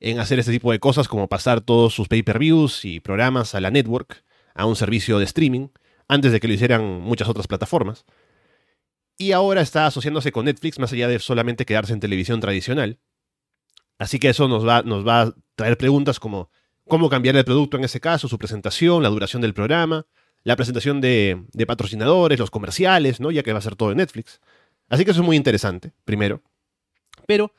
en 0.00 0.18
hacer 0.18 0.38
este 0.38 0.52
tipo 0.52 0.72
de 0.72 0.80
cosas, 0.80 1.08
como 1.08 1.28
pasar 1.28 1.60
todos 1.60 1.94
sus 1.94 2.08
pay-per-views 2.08 2.84
y 2.84 3.00
programas 3.00 3.54
a 3.54 3.60
la 3.60 3.70
network, 3.70 4.24
a 4.54 4.66
un 4.66 4.76
servicio 4.76 5.18
de 5.18 5.24
streaming, 5.24 5.68
antes 6.08 6.32
de 6.32 6.40
que 6.40 6.48
lo 6.48 6.54
hicieran 6.54 7.00
muchas 7.00 7.28
otras 7.28 7.46
plataformas. 7.46 8.04
Y 9.18 9.32
ahora 9.32 9.62
está 9.62 9.86
asociándose 9.86 10.32
con 10.32 10.44
Netflix 10.44 10.78
más 10.78 10.92
allá 10.92 11.08
de 11.08 11.18
solamente 11.18 11.64
quedarse 11.64 11.92
en 11.92 12.00
televisión 12.00 12.40
tradicional. 12.40 12.98
Así 13.98 14.18
que 14.18 14.28
eso 14.28 14.46
nos 14.46 14.66
va, 14.66 15.22
a 15.22 15.34
traer 15.54 15.78
preguntas 15.78 16.20
como 16.20 16.50
cómo 16.86 17.08
cambiar 17.08 17.36
el 17.36 17.44
producto 17.44 17.76
en 17.78 17.84
ese 17.84 18.00
caso, 18.00 18.28
su 18.28 18.38
presentación, 18.38 19.02
la 19.02 19.08
duración 19.08 19.40
del 19.42 19.54
programa, 19.54 20.06
la 20.44 20.54
presentación 20.54 21.00
de, 21.00 21.44
de 21.52 21.66
patrocinadores, 21.66 22.38
los 22.38 22.50
comerciales, 22.50 23.20
¿no? 23.20 23.30
ya 23.30 23.42
que 23.42 23.52
va 23.52 23.58
a 23.58 23.62
ser 23.62 23.74
todo 23.74 23.90
en 23.90 23.96
Netflix. 23.96 24.40
Así 24.88 25.04
que 25.04 25.10
eso 25.10 25.20
es 25.20 25.26
muy 25.26 25.36
interesante, 25.36 25.92
primero. 26.04 26.42
Pero 27.26 27.52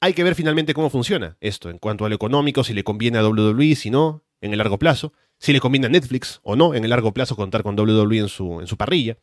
hay 0.00 0.12
que 0.14 0.22
ver 0.22 0.34
finalmente 0.34 0.74
cómo 0.74 0.90
funciona 0.90 1.36
esto 1.40 1.70
en 1.70 1.78
cuanto 1.78 2.04
a 2.04 2.08
lo 2.08 2.14
económico, 2.14 2.64
si 2.64 2.74
le 2.74 2.84
conviene 2.84 3.18
a 3.18 3.26
WWE, 3.26 3.74
si 3.74 3.90
no, 3.90 4.24
en 4.40 4.52
el 4.52 4.58
largo 4.58 4.78
plazo, 4.78 5.12
si 5.42 5.52
le 5.52 5.58
conviene 5.58 5.88
a 5.88 5.90
Netflix 5.90 6.38
o 6.44 6.54
no, 6.54 6.72
en 6.72 6.84
el 6.84 6.90
largo 6.90 7.12
plazo 7.12 7.34
contar 7.34 7.64
con 7.64 7.76
WWE 7.76 8.18
en 8.18 8.28
su, 8.28 8.60
en 8.60 8.68
su 8.68 8.76
parrilla. 8.76 9.18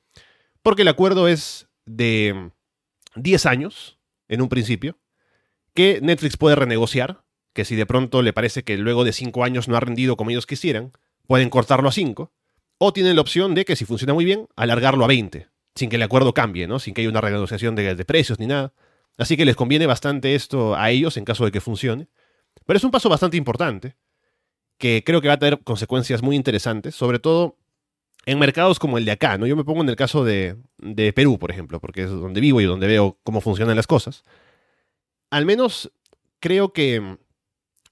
Porque 0.62 0.82
el 0.82 0.90
acuerdo 0.90 1.30
es 1.30 1.70
de 1.86 2.52
10 3.16 3.46
años, 3.46 4.00
en 4.28 4.42
un 4.42 4.50
principio, 4.50 5.00
que 5.74 6.00
Netflix 6.02 6.36
puede 6.36 6.58
renegociar, 6.58 7.24
que 7.54 7.64
si 7.64 7.78
de 7.78 7.86
pronto 7.86 8.22
le 8.22 8.34
parece 8.34 8.66
que 8.66 8.78
luego 8.78 9.06
de 9.06 9.14
5 9.14 9.46
años 9.46 9.70
no 9.70 9.78
ha 9.78 9.80
rendido 9.80 10.18
como 10.18 10.30
ellos 10.30 10.46
quisieran, 10.46 10.92
pueden 11.26 11.50
cortarlo 11.50 11.88
a 11.88 11.94
5, 11.94 12.34
o 12.80 12.94
tienen 12.94 13.16
la 13.16 13.22
opción 13.22 13.56
de 13.56 13.64
que 13.64 13.78
si 13.78 13.86
funciona 13.86 14.14
muy 14.14 14.26
bien, 14.26 14.50
alargarlo 14.58 15.06
a 15.06 15.08
20, 15.08 15.48
sin 15.76 15.90
que 15.90 15.96
el 15.96 16.04
acuerdo 16.04 16.34
cambie, 16.34 16.68
¿no? 16.68 16.80
Sin 16.80 16.94
que 16.94 17.00
haya 17.00 17.10
una 17.10 17.22
renegociación 17.22 17.76
de 17.76 18.04
precios 18.04 18.40
ni 18.40 18.48
nada. 18.48 18.74
Así 19.18 19.38
que 19.38 19.46
les 19.46 19.56
conviene 19.56 19.86
bastante 19.86 20.36
esto 20.36 20.76
a 20.76 20.90
ellos 20.92 21.16
en 21.16 21.24
caso 21.24 21.46
de 21.46 21.52
que 21.52 21.62
funcione. 21.62 22.10
Pero 22.66 22.76
es 22.76 22.84
un 22.84 22.92
paso 22.92 23.08
bastante 23.08 23.38
importante, 23.38 23.96
que 24.80 25.04
creo 25.06 25.22
que 25.22 25.28
va 25.28 25.36
a 25.36 25.40
tener 25.40 25.60
consecuencias 25.64 26.24
muy 26.24 26.36
interesantes, 26.36 26.96
sobre 26.96 27.20
todo 27.20 27.58
en 28.26 28.40
mercados 28.40 28.80
como 28.80 28.98
el 28.98 29.06
de 29.06 29.12
acá, 29.12 29.38
¿no? 29.38 29.46
Yo 29.46 29.56
me 29.56 29.64
pongo 29.64 29.82
en 29.82 29.90
el 29.90 29.96
caso 29.96 30.24
de, 30.24 30.56
de 30.78 31.14
Perú, 31.14 31.38
por 31.38 31.52
ejemplo, 31.52 31.80
porque 31.80 32.04
es 32.04 32.10
donde 32.10 32.42
vivo 32.42 32.62
y 32.62 32.66
donde 32.66 32.88
veo 32.88 33.20
cómo 33.24 33.42
funcionan 33.42 33.76
las 33.76 33.88
cosas. 33.88 34.24
Al 35.30 35.46
menos 35.46 35.92
creo 36.40 36.74
que 36.74 37.18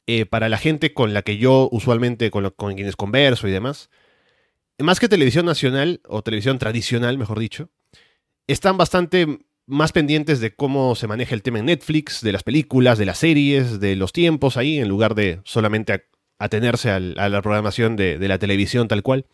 eh, 0.07 0.25
para 0.25 0.49
la 0.49 0.57
gente 0.57 0.93
con 0.93 1.13
la 1.13 1.21
que 1.21 1.37
yo 1.37 1.69
usualmente, 1.71 2.31
con, 2.31 2.49
con 2.51 2.75
quienes 2.75 2.95
converso 2.95 3.47
y 3.47 3.51
demás, 3.51 3.89
más 4.79 4.99
que 4.99 5.09
televisión 5.09 5.45
nacional, 5.45 6.01
o 6.07 6.21
televisión 6.21 6.59
tradicional, 6.59 7.17
mejor 7.17 7.39
dicho, 7.39 7.69
están 8.47 8.77
bastante 8.77 9.39
más 9.65 9.91
pendientes 9.91 10.39
de 10.39 10.55
cómo 10.55 10.95
se 10.95 11.07
maneja 11.07 11.35
el 11.35 11.41
tema 11.41 11.59
en 11.59 11.65
Netflix, 11.65 12.21
de 12.21 12.31
las 12.31 12.43
películas, 12.43 12.97
de 12.97 13.05
las 13.05 13.17
series, 13.17 13.81
de 13.81 13.97
los 13.97 14.13
tiempos 14.13 14.55
ahí, 14.55 14.79
en 14.79 14.87
lugar 14.87 15.13
de 15.15 15.41
solamente 15.43 16.05
atenerse 16.39 16.91
a 16.91 16.99
la 16.99 17.41
programación 17.41 17.95
de, 17.95 18.17
la 18.19 18.37
televisión 18.37 18.87
tal 18.87 19.03
cual. 19.03 19.25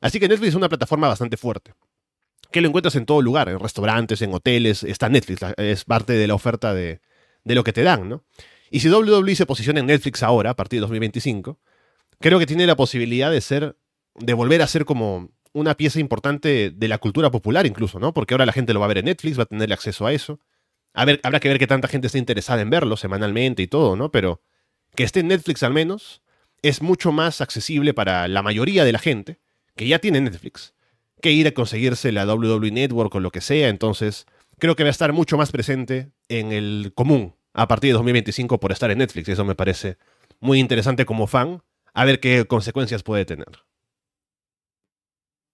Así 0.00 0.18
que 0.18 0.28
Netflix 0.28 0.50
es 0.50 0.54
una 0.54 0.68
plataforma 0.68 1.08
bastante 1.08 1.36
fuerte, 1.36 1.74
que 2.50 2.60
lo 2.60 2.68
encuentras 2.68 2.96
en 2.96 3.06
todo 3.06 3.20
lugar, 3.20 3.48
en 3.48 3.58
restaurantes, 3.58 4.22
en 4.22 4.32
hoteles, 4.32 4.82
está 4.82 5.08
Netflix, 5.08 5.40
es 5.58 5.84
parte 5.84 6.14
de 6.14 6.26
la 6.26 6.34
oferta 6.34 6.72
de, 6.72 7.00
de 7.44 7.54
lo 7.54 7.64
que 7.64 7.72
te 7.72 7.82
dan, 7.82 8.08
¿no? 8.08 8.24
Y 8.70 8.80
si 8.80 8.88
WWE 8.88 9.34
se 9.34 9.46
posiciona 9.46 9.80
en 9.80 9.86
Netflix 9.86 10.22
ahora, 10.22 10.50
a 10.50 10.56
partir 10.56 10.78
de 10.78 10.82
2025, 10.82 11.58
creo 12.20 12.38
que 12.38 12.46
tiene 12.46 12.66
la 12.66 12.76
posibilidad 12.76 13.30
de 13.30 13.40
ser, 13.40 13.76
de 14.14 14.32
volver 14.32 14.62
a 14.62 14.66
ser 14.66 14.84
como 14.84 15.30
una 15.52 15.76
pieza 15.76 15.98
importante 15.98 16.70
de 16.70 16.88
la 16.88 16.98
cultura 16.98 17.30
popular 17.30 17.66
incluso, 17.66 17.98
¿no? 17.98 18.14
Porque 18.14 18.34
ahora 18.34 18.46
la 18.46 18.52
gente 18.52 18.72
lo 18.72 18.80
va 18.80 18.86
a 18.86 18.88
ver 18.88 18.98
en 18.98 19.06
Netflix, 19.06 19.38
va 19.38 19.42
a 19.42 19.46
tener 19.46 19.72
acceso 19.72 20.06
a 20.06 20.12
eso. 20.12 20.38
A 20.94 21.04
ver, 21.04 21.20
habrá 21.24 21.40
que 21.40 21.48
ver 21.48 21.58
que 21.58 21.66
tanta 21.66 21.88
gente 21.88 22.06
está 22.06 22.18
interesada 22.18 22.62
en 22.62 22.70
verlo 22.70 22.96
semanalmente 22.96 23.62
y 23.62 23.66
todo, 23.66 23.96
¿no? 23.96 24.10
Pero 24.10 24.42
que 24.94 25.02
esté 25.02 25.20
en 25.20 25.28
Netflix 25.28 25.62
al 25.62 25.72
menos 25.72 26.22
es 26.62 26.82
mucho 26.82 27.12
más 27.12 27.40
accesible 27.40 27.94
para 27.94 28.28
la 28.28 28.42
mayoría 28.42 28.84
de 28.84 28.92
la 28.92 28.98
gente 28.98 29.40
que 29.76 29.88
ya 29.88 29.98
tiene 29.98 30.20
Netflix 30.20 30.74
que 31.20 31.32
ir 31.32 31.46
a 31.46 31.52
conseguirse 31.52 32.12
la 32.12 32.26
WWE 32.26 32.70
Network 32.70 33.14
o 33.14 33.20
lo 33.20 33.30
que 33.30 33.40
sea. 33.40 33.68
Entonces, 33.68 34.26
creo 34.58 34.76
que 34.76 34.82
va 34.82 34.88
a 34.88 34.90
estar 34.90 35.12
mucho 35.12 35.36
más 35.36 35.52
presente 35.52 36.10
en 36.28 36.52
el 36.52 36.92
común 36.94 37.34
a 37.52 37.68
partir 37.68 37.88
de 37.88 37.94
2025 37.94 38.58
por 38.58 38.72
estar 38.72 38.90
en 38.90 38.98
Netflix. 38.98 39.28
Eso 39.28 39.44
me 39.44 39.54
parece 39.54 39.98
muy 40.40 40.58
interesante 40.58 41.04
como 41.04 41.26
fan, 41.26 41.62
a 41.92 42.04
ver 42.04 42.20
qué 42.20 42.44
consecuencias 42.46 43.02
puede 43.02 43.24
tener. 43.24 43.64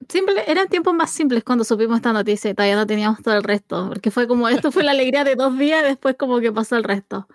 Simple, 0.08 0.44
eran 0.46 0.68
tiempos 0.68 0.94
más 0.94 1.10
simples 1.10 1.42
cuando 1.42 1.64
supimos 1.64 1.96
esta 1.96 2.12
noticia 2.12 2.50
y 2.50 2.54
todavía 2.54 2.76
no 2.76 2.86
teníamos 2.86 3.22
todo 3.22 3.34
el 3.34 3.42
resto, 3.42 3.88
porque 3.88 4.10
fue 4.10 4.28
como, 4.28 4.48
esto 4.48 4.70
fue 4.70 4.84
la 4.84 4.92
alegría 4.92 5.24
de 5.24 5.34
dos 5.34 5.58
días, 5.58 5.82
después 5.82 6.16
como 6.16 6.38
que 6.38 6.52
pasó 6.52 6.76
el 6.76 6.84
resto. 6.84 7.26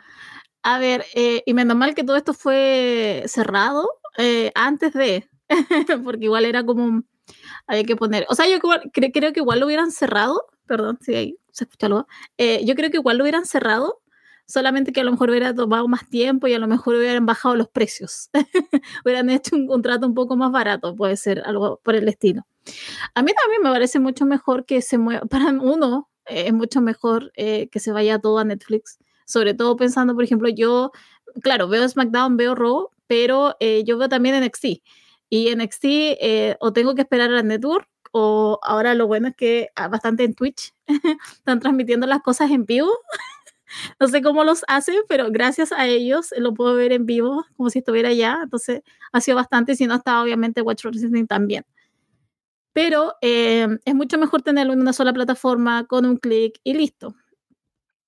A 0.63 0.79
ver, 0.79 1.05
eh, 1.15 1.43
y 1.45 1.53
menos 1.53 1.75
mal 1.75 1.95
que 1.95 2.03
todo 2.03 2.15
esto 2.17 2.33
fue 2.33 3.23
cerrado 3.27 3.89
eh, 4.17 4.51
antes 4.55 4.93
de, 4.93 5.27
porque 6.03 6.25
igual 6.25 6.45
era 6.45 6.63
como, 6.63 7.03
había 7.67 7.83
que 7.83 7.95
poner, 7.95 8.25
o 8.29 8.35
sea, 8.35 8.47
yo 8.47 8.59
creo 8.59 9.33
que 9.33 9.39
igual 9.39 9.59
lo 9.59 9.65
hubieran 9.65 9.91
cerrado, 9.91 10.45
perdón, 10.67 10.99
si 11.01 11.15
ahí 11.15 11.37
se 11.51 11.63
escucha 11.65 11.87
algo, 11.87 12.07
eh, 12.37 12.63
yo 12.65 12.75
creo 12.75 12.91
que 12.91 12.97
igual 12.97 13.17
lo 13.17 13.23
hubieran 13.23 13.45
cerrado 13.45 14.01
solamente 14.51 14.91
que 14.91 15.01
a 15.01 15.03
lo 15.03 15.11
mejor 15.11 15.29
hubiera 15.29 15.53
tomado 15.55 15.87
más 15.87 16.07
tiempo 16.09 16.47
y 16.47 16.53
a 16.53 16.59
lo 16.59 16.67
mejor 16.67 16.95
hubieran 16.95 17.25
bajado 17.25 17.55
los 17.55 17.69
precios. 17.69 18.29
hubieran 19.05 19.29
hecho 19.29 19.55
un 19.55 19.67
contrato 19.67 20.05
un 20.05 20.13
poco 20.13 20.35
más 20.35 20.51
barato, 20.51 20.95
puede 20.95 21.15
ser 21.17 21.41
algo 21.45 21.79
por 21.83 21.95
el 21.95 22.07
estilo. 22.07 22.45
A 23.15 23.23
mí 23.23 23.31
también 23.33 23.63
me 23.63 23.71
parece 23.71 23.99
mucho 23.99 24.25
mejor 24.25 24.65
que 24.65 24.81
se 24.81 24.97
mueva, 24.97 25.21
para 25.29 25.49
uno 25.51 26.09
eh, 26.25 26.45
es 26.47 26.53
mucho 26.53 26.81
mejor 26.81 27.31
eh, 27.35 27.69
que 27.69 27.79
se 27.79 27.91
vaya 27.91 28.19
todo 28.19 28.39
a 28.39 28.43
Netflix, 28.43 28.99
sobre 29.25 29.53
todo 29.53 29.75
pensando, 29.75 30.13
por 30.15 30.23
ejemplo, 30.23 30.49
yo, 30.49 30.91
claro, 31.41 31.67
veo 31.67 31.87
SmackDown, 31.87 32.37
veo 32.37 32.55
Raw, 32.55 32.89
pero 33.07 33.55
eh, 33.59 33.83
yo 33.85 33.97
veo 33.97 34.09
también 34.09 34.43
NXT. 34.43 34.81
Y 35.29 35.55
NXT 35.55 35.85
o 36.59 36.73
tengo 36.73 36.93
que 36.93 37.01
esperar 37.01 37.29
a 37.29 37.35
la 37.35 37.43
network 37.43 37.87
o 38.11 38.59
ahora 38.63 38.93
lo 38.93 39.07
bueno 39.07 39.29
es 39.29 39.35
que 39.35 39.69
ah, 39.75 39.87
bastante 39.87 40.25
en 40.25 40.33
Twitch 40.33 40.73
están 41.33 41.61
transmitiendo 41.61 42.05
las 42.07 42.21
cosas 42.21 42.51
en 42.51 42.65
vivo 42.65 42.91
no 43.99 44.07
sé 44.07 44.21
cómo 44.21 44.43
los 44.43 44.63
hacen, 44.67 44.95
pero 45.07 45.31
gracias 45.31 45.71
a 45.71 45.87
ellos 45.87 46.33
lo 46.37 46.53
puedo 46.53 46.75
ver 46.75 46.91
en 46.91 47.05
vivo 47.05 47.45
como 47.55 47.69
si 47.69 47.79
estuviera 47.79 48.09
allá. 48.09 48.39
Entonces 48.43 48.81
ha 49.11 49.21
sido 49.21 49.35
bastante, 49.37 49.75
si 49.75 49.87
no 49.87 49.95
está 49.95 50.21
obviamente 50.21 50.61
Watch 50.61 50.85
Wrestling 50.85 51.27
también. 51.27 51.65
Pero 52.73 53.15
eh, 53.21 53.67
es 53.83 53.95
mucho 53.95 54.17
mejor 54.17 54.41
tenerlo 54.41 54.73
en 54.73 54.81
una 54.81 54.93
sola 54.93 55.13
plataforma 55.13 55.85
con 55.87 56.05
un 56.05 56.17
clic 56.17 56.59
y 56.63 56.73
listo. 56.73 57.15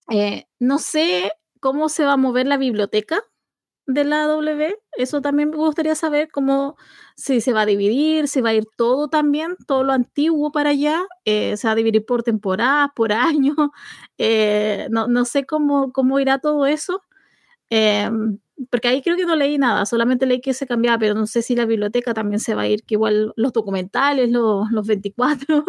Eh, 0.09 0.45
no 0.59 0.79
sé 0.79 1.31
cómo 1.59 1.89
se 1.89 2.05
va 2.05 2.13
a 2.13 2.17
mover 2.17 2.47
la 2.47 2.57
biblioteca 2.57 3.21
de 3.87 4.03
la 4.05 4.27
W. 4.27 4.75
Eso 4.97 5.21
también 5.21 5.49
me 5.51 5.57
gustaría 5.57 5.95
saber 5.95 6.29
cómo, 6.31 6.77
si 7.17 7.41
se 7.41 7.53
va 7.53 7.61
a 7.61 7.65
dividir, 7.65 8.27
si 8.27 8.41
va 8.41 8.49
a 8.51 8.53
ir 8.55 8.65
todo 8.77 9.09
también, 9.09 9.55
todo 9.67 9.83
lo 9.83 9.93
antiguo 9.93 10.51
para 10.51 10.71
allá, 10.71 11.03
eh, 11.25 11.57
se 11.57 11.67
va 11.67 11.73
a 11.73 11.75
dividir 11.75 12.05
por 12.05 12.23
temporada, 12.23 12.91
por 12.95 13.13
año, 13.13 13.55
eh, 14.17 14.87
no, 14.91 15.07
no, 15.07 15.25
sé 15.25 15.45
cómo, 15.45 15.91
cómo 15.93 16.19
irá 16.19 16.39
todo 16.39 16.65
eso. 16.67 17.01
Porque 18.69 18.87
ahí 18.87 19.01
creo 19.01 19.17
que 19.17 19.25
no 19.25 19.35
leí 19.35 19.57
nada, 19.57 19.85
solamente 19.85 20.25
leí 20.25 20.41
que 20.41 20.53
se 20.53 20.67
cambiaba, 20.67 20.99
pero 20.99 21.15
no 21.15 21.25
sé 21.25 21.41
si 21.41 21.55
la 21.55 21.65
biblioteca 21.65 22.13
también 22.13 22.39
se 22.39 22.55
va 22.55 22.63
a 22.63 22.67
ir, 22.67 22.83
que 22.83 22.95
igual 22.95 23.33
los 23.35 23.53
documentales, 23.53 24.29
los, 24.29 24.69
los 24.71 24.87
24, 24.87 25.63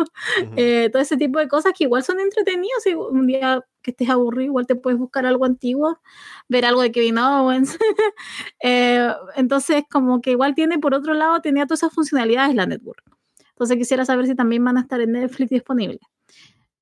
eh, 0.56 0.90
todo 0.92 1.02
ese 1.02 1.16
tipo 1.16 1.38
de 1.38 1.48
cosas 1.48 1.72
que 1.76 1.84
igual 1.84 2.02
son 2.04 2.20
entretenidos. 2.20 2.82
Si 2.82 2.94
un 2.94 3.26
día 3.26 3.62
que 3.82 3.90
estés 3.92 4.10
aburrido, 4.10 4.46
igual 4.46 4.66
te 4.66 4.76
puedes 4.76 4.98
buscar 4.98 5.26
algo 5.26 5.44
antiguo, 5.44 5.98
ver 6.48 6.64
algo 6.64 6.82
de 6.82 6.92
Kevin 6.92 7.18
Owens. 7.18 7.78
eh, 8.62 9.08
entonces, 9.36 9.84
como 9.90 10.20
que 10.20 10.32
igual 10.32 10.54
tiene, 10.54 10.78
por 10.78 10.94
otro 10.94 11.14
lado, 11.14 11.40
tenía 11.40 11.66
todas 11.66 11.80
esas 11.80 11.94
funcionalidades 11.94 12.54
la 12.54 12.66
network. 12.66 13.02
Entonces 13.50 13.76
quisiera 13.76 14.04
saber 14.04 14.26
si 14.26 14.34
también 14.34 14.64
van 14.64 14.76
a 14.78 14.80
estar 14.80 15.00
en 15.00 15.12
Netflix 15.12 15.50
disponibles. 15.50 16.00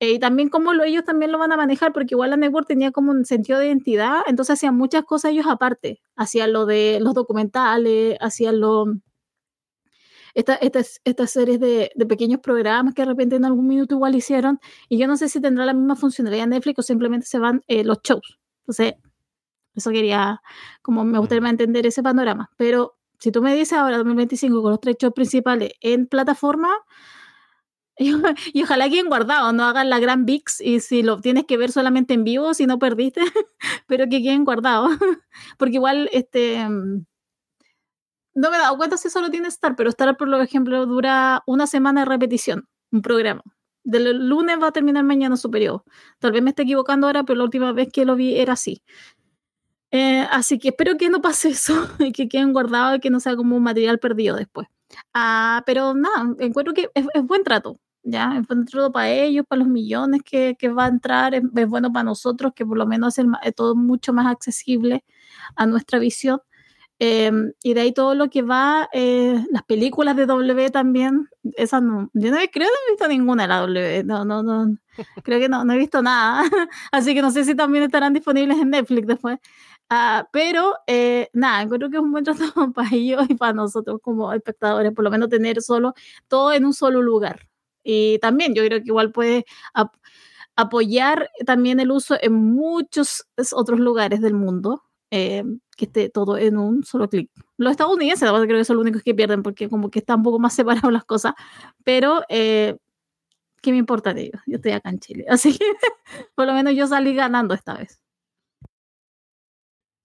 Eh, 0.03 0.11
y 0.11 0.19
también 0.19 0.49
cómo 0.49 0.73
lo, 0.73 0.83
ellos 0.83 1.05
también 1.05 1.31
lo 1.31 1.37
van 1.37 1.53
a 1.53 1.57
manejar, 1.57 1.93
porque 1.93 2.13
igual 2.13 2.31
la 2.31 2.35
network 2.35 2.67
tenía 2.67 2.91
como 2.91 3.11
un 3.11 3.23
sentido 3.23 3.57
de 3.57 3.67
identidad, 3.67 4.19
entonces 4.27 4.55
hacían 4.55 4.75
muchas 4.75 5.05
cosas 5.05 5.31
ellos 5.31 5.45
aparte, 5.47 6.01
hacían 6.17 6.51
lo 6.51 6.65
de 6.65 6.99
los 6.99 7.13
documentales, 7.13 8.17
hacían 8.19 8.59
lo... 8.59 8.85
Estas 10.33 10.99
esta, 11.05 11.27
series 11.27 11.57
de, 11.61 11.91
de, 11.95 12.05
pequeños 12.05 12.41
programas 12.41 12.93
que 12.93 13.03
de 13.03 13.05
repente 13.05 13.37
en 13.37 13.45
algún 13.45 13.65
minuto 13.65 13.95
igual 13.95 14.13
hicieron, 14.13 14.59
y 14.89 14.97
yo 14.97 15.07
no 15.07 15.15
sé 15.15 15.29
si 15.29 15.39
tendrá 15.39 15.65
la 15.65 15.73
misma 15.73 15.95
funcionalidad 15.95 16.47
Netflix 16.47 16.79
o 16.79 16.81
simplemente 16.81 17.25
se 17.25 17.39
van 17.39 17.61
eh, 17.69 17.85
los 17.85 17.99
shows. 18.03 18.39
Entonces, 18.63 18.95
eso 19.73 19.89
quería, 19.91 20.41
como 20.81 21.05
me 21.05 21.17
gustaría 21.17 21.47
entender 21.47 21.87
ese 21.87 22.03
panorama. 22.03 22.49
Pero 22.57 22.97
si 23.19 23.31
tú 23.31 23.41
me 23.41 23.55
dices 23.55 23.77
ahora 23.77 23.97
2025 23.99 24.61
con 24.61 24.71
los 24.71 24.81
tres 24.81 24.97
shows 24.99 25.13
principales 25.13 25.71
en 25.79 26.07
plataforma, 26.07 26.73
y, 28.53 28.63
ojalá 28.63 28.89
queden 28.89 29.07
guardados, 29.07 29.53
no 29.53 29.63
hagan 29.65 29.89
la 29.89 29.99
gran 29.99 30.25
VIX 30.25 30.61
y 30.61 30.79
si 30.79 31.03
lo 31.03 31.19
tienes 31.21 31.45
que 31.45 31.57
ver 31.57 31.71
solamente 31.71 32.13
en 32.13 32.23
vivo, 32.23 32.53
si 32.53 32.65
no 32.65 32.79
perdiste, 32.79 33.21
pero 33.87 34.05
que 34.09 34.21
queden 34.21 34.45
guardados. 34.45 34.91
Porque 35.57 35.75
igual, 35.75 36.09
este, 36.11 36.67
mm, 36.67 37.05
no 38.35 38.49
me 38.49 38.57
he 38.57 38.59
dado 38.59 38.77
cuenta 38.77 38.97
si 38.97 39.09
solo 39.09 39.29
tiene 39.29 39.47
Star, 39.49 39.75
pero 39.75 39.89
Star, 39.89 40.17
por 40.17 40.33
ejemplo, 40.41 40.85
dura 40.85 41.43
una 41.45 41.67
semana 41.67 42.01
de 42.01 42.05
repetición, 42.05 42.67
un 42.91 43.01
programa. 43.01 43.43
Del 43.83 44.27
lunes 44.27 44.57
va 44.61 44.67
a 44.67 44.71
terminar 44.71 45.03
mañana 45.03 45.35
su 45.37 45.51
periodo. 45.51 45.83
Tal 46.19 46.31
vez 46.31 46.41
me 46.41 46.51
esté 46.51 46.63
equivocando 46.63 47.07
ahora, 47.07 47.23
pero 47.23 47.37
la 47.37 47.43
última 47.43 47.73
vez 47.73 47.89
que 47.91 48.05
lo 48.05 48.15
vi 48.15 48.37
era 48.37 48.53
así. 48.53 48.81
Eh, 49.91 50.25
así 50.31 50.57
que 50.57 50.69
espero 50.69 50.97
que 50.97 51.09
no 51.09 51.21
pase 51.21 51.49
eso 51.49 51.87
y 51.99 52.11
que 52.11 52.27
queden 52.27 52.53
guardados 52.53 52.97
y 52.97 52.99
que 52.99 53.11
no 53.11 53.19
sea 53.19 53.35
como 53.35 53.55
un 53.55 53.63
material 53.63 53.99
perdido 53.99 54.35
después. 54.35 54.67
Ah, 55.13 55.63
pero 55.65 55.93
nada, 55.93 56.35
encuentro 56.39 56.73
que 56.73 56.89
es, 56.93 57.05
buen 57.23 57.43
trato, 57.43 57.79
¿ya? 58.03 58.37
Es 58.39 58.47
buen 58.47 58.65
trato 58.65 58.91
para 58.91 59.09
ellos, 59.09 59.45
para 59.47 59.59
los 59.59 59.67
millones 59.67 60.21
que, 60.23 60.55
que 60.57 60.69
va 60.69 60.85
a 60.85 60.89
entrar, 60.89 61.35
es, 61.35 61.43
bueno 61.67 61.91
para 61.91 62.03
nosotros, 62.03 62.53
que 62.55 62.65
por 62.65 62.77
lo 62.77 62.85
menos 62.87 63.17
es 63.17 63.55
todo 63.55 63.75
mucho 63.75 64.13
más 64.13 64.27
accesible 64.27 65.03
a 65.55 65.65
nuestra 65.65 65.99
visión. 65.99 66.41
Em, 66.99 67.51
y 67.63 67.73
de 67.73 67.81
ahí 67.81 67.91
todo 67.91 68.15
lo 68.15 68.29
que 68.29 68.43
va, 68.43 68.87
eh, 68.93 69.43
las 69.51 69.63
películas 69.63 70.15
de 70.15 70.25
W 70.25 70.69
también, 70.69 71.27
esas 71.57 71.81
no, 71.81 72.09
yo 72.13 72.31
no 72.31 72.37
creo 72.37 72.47
que 72.49 72.59
no 72.59 72.65
he 72.87 72.91
visto 72.91 73.07
ninguna 73.07 73.43
de 73.43 73.49
la 73.49 73.57
W, 73.59 74.03
no, 74.05 74.23
no, 74.23 74.43
no, 74.43 74.77
creo 75.23 75.39
que 75.39 75.49
no, 75.49 75.65
no 75.65 75.73
he 75.73 75.77
visto 75.77 76.01
nada, 76.01 76.43
así 76.91 77.13
que 77.15 77.21
no 77.21 77.31
sé 77.31 77.43
si 77.45 77.55
también 77.55 77.83
estarán 77.83 78.13
disponibles 78.13 78.57
en 78.59 78.69
Netflix 78.69 79.07
después. 79.07 79.39
Ah, 79.89 80.27
pero 80.31 80.73
eh, 80.87 81.29
nada, 81.33 81.67
creo 81.69 81.89
que 81.89 81.97
es 81.97 82.01
un 82.03 82.11
buen 82.11 82.23
trato 82.23 82.43
para 82.73 82.89
ellos 82.93 83.25
y 83.29 83.35
para 83.35 83.53
nosotros 83.53 83.99
como 84.01 84.31
espectadores, 84.33 84.91
por 84.93 85.03
lo 85.03 85.11
menos 85.11 85.29
tener 85.29 85.61
solo 85.61 85.93
todo 86.27 86.51
en 86.53 86.65
un 86.65 86.73
solo 86.73 87.01
lugar. 87.01 87.47
Y 87.83 88.17
también 88.19 88.55
yo 88.55 88.63
creo 88.65 88.79
que 88.79 88.87
igual 88.87 89.11
puede 89.11 89.45
apoyar 90.55 91.29
también 91.45 91.79
el 91.79 91.91
uso 91.91 92.15
en 92.21 92.33
muchos 92.33 93.25
otros 93.53 93.79
lugares 93.79 94.21
del 94.21 94.33
mundo, 94.33 94.83
eh, 95.11 95.43
que 95.77 95.85
esté 95.85 96.09
todo 96.09 96.37
en 96.37 96.57
un 96.57 96.83
solo 96.83 97.09
clic. 97.09 97.29
Los 97.57 97.71
estadounidenses 97.71 98.29
creo 98.29 98.47
que 98.47 98.65
son 98.65 98.77
los 98.77 98.83
únicos 98.83 99.03
que 99.03 99.15
pierden 99.15 99.43
porque 99.43 99.69
como 99.69 99.89
que 99.89 99.99
están 99.99 100.17
un 100.19 100.23
poco 100.23 100.39
más 100.39 100.53
separados 100.55 100.91
las 100.93 101.05
cosas, 101.05 101.33
pero 101.83 102.21
eh, 102.29 102.77
¿qué 103.63 103.71
me 103.71 103.79
importa 103.79 104.13
de 104.13 104.23
ellos? 104.23 104.41
Yo 104.47 104.57
estoy 104.57 104.73
acá 104.73 104.91
en 104.91 104.99
Chile, 104.99 105.25
así 105.29 105.57
que 105.57 105.65
por 106.35 106.47
lo 106.47 106.53
menos 106.53 106.75
yo 106.75 106.87
salí 106.87 107.15
ganando 107.15 107.55
esta 107.55 107.75
vez. 107.75 108.02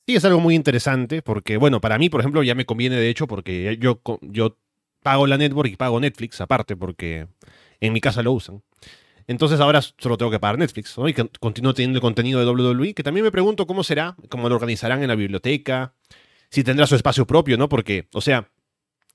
Sí, 0.09 0.17
es 0.17 0.25
algo 0.25 0.41
muy 0.41 0.55
interesante 0.55 1.21
porque, 1.21 1.59
bueno, 1.59 1.83
para 1.83 1.99
mí, 1.99 2.09
por 2.09 2.21
ejemplo, 2.21 2.43
ya 2.43 2.55
me 2.55 2.65
conviene 2.65 2.97
de 2.97 3.11
hecho 3.11 3.27
porque 3.27 3.77
yo, 3.79 4.01
yo 4.23 4.57
pago 5.03 5.27
la 5.27 5.37
network 5.37 5.71
y 5.71 5.77
pago 5.77 6.01
Netflix 6.01 6.41
aparte 6.41 6.77
porque 6.77 7.29
en 7.79 7.93
mi 7.93 8.01
casa 8.01 8.23
lo 8.23 8.33
usan. 8.33 8.63
Entonces 9.27 9.61
ahora 9.61 9.83
solo 9.83 10.17
tengo 10.17 10.31
que 10.31 10.41
pagar 10.41 10.57
Netflix 10.57 10.97
¿no? 10.97 11.11
y 11.11 11.13
continúo 11.13 11.75
teniendo 11.75 11.99
el 11.99 12.01
contenido 12.01 12.41
de 12.41 12.47
WWE, 12.47 12.95
que 12.95 13.03
también 13.03 13.23
me 13.23 13.31
pregunto 13.31 13.67
cómo 13.67 13.85
será, 13.85 14.17
cómo 14.31 14.49
lo 14.49 14.55
organizarán 14.55 15.03
en 15.03 15.09
la 15.09 15.15
biblioteca, 15.15 15.93
si 16.49 16.65
tendrá 16.65 16.87
su 16.87 16.95
espacio 16.95 17.27
propio, 17.27 17.59
¿no? 17.59 17.69
Porque, 17.69 18.09
o 18.15 18.23
sea, 18.23 18.49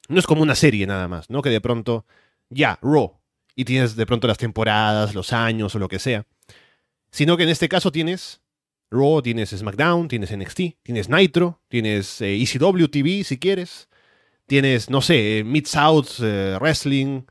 no 0.10 0.20
es 0.20 0.28
como 0.28 0.44
una 0.44 0.54
serie 0.54 0.86
nada 0.86 1.08
más, 1.08 1.28
¿no? 1.28 1.42
Que 1.42 1.50
de 1.50 1.60
pronto, 1.60 2.06
ya, 2.52 2.78
Raw, 2.84 3.20
y 3.56 3.66
tienes 3.66 3.96
de 3.96 4.06
pronto 4.06 4.28
las 4.28 4.38
temporadas, 4.38 5.16
los 5.16 5.34
años 5.34 5.74
o 5.74 5.80
lo 5.80 5.88
que 5.88 5.98
sea. 5.98 6.28
Sino 7.10 7.36
que 7.36 7.44
en 7.44 7.50
este 7.50 7.68
caso 7.68 7.92
tienes 7.92 8.43
Raw, 8.94 9.22
tienes 9.22 9.50
SmackDown, 9.50 10.08
tienes 10.08 10.36
NXT, 10.36 10.62
tienes 10.84 11.10
Nitro, 11.10 11.62
tienes 11.68 12.22
ECW 12.22 12.78
eh, 12.78 12.86
e 12.86 12.88
TV 12.88 13.24
si 13.24 13.40
quieres, 13.40 13.90
tienes, 14.46 14.90
no 14.90 15.02
sé, 15.02 15.40
eh, 15.40 15.44
Mid-South 15.44 16.22
eh, 16.22 16.58
Wrestling, 16.60 17.24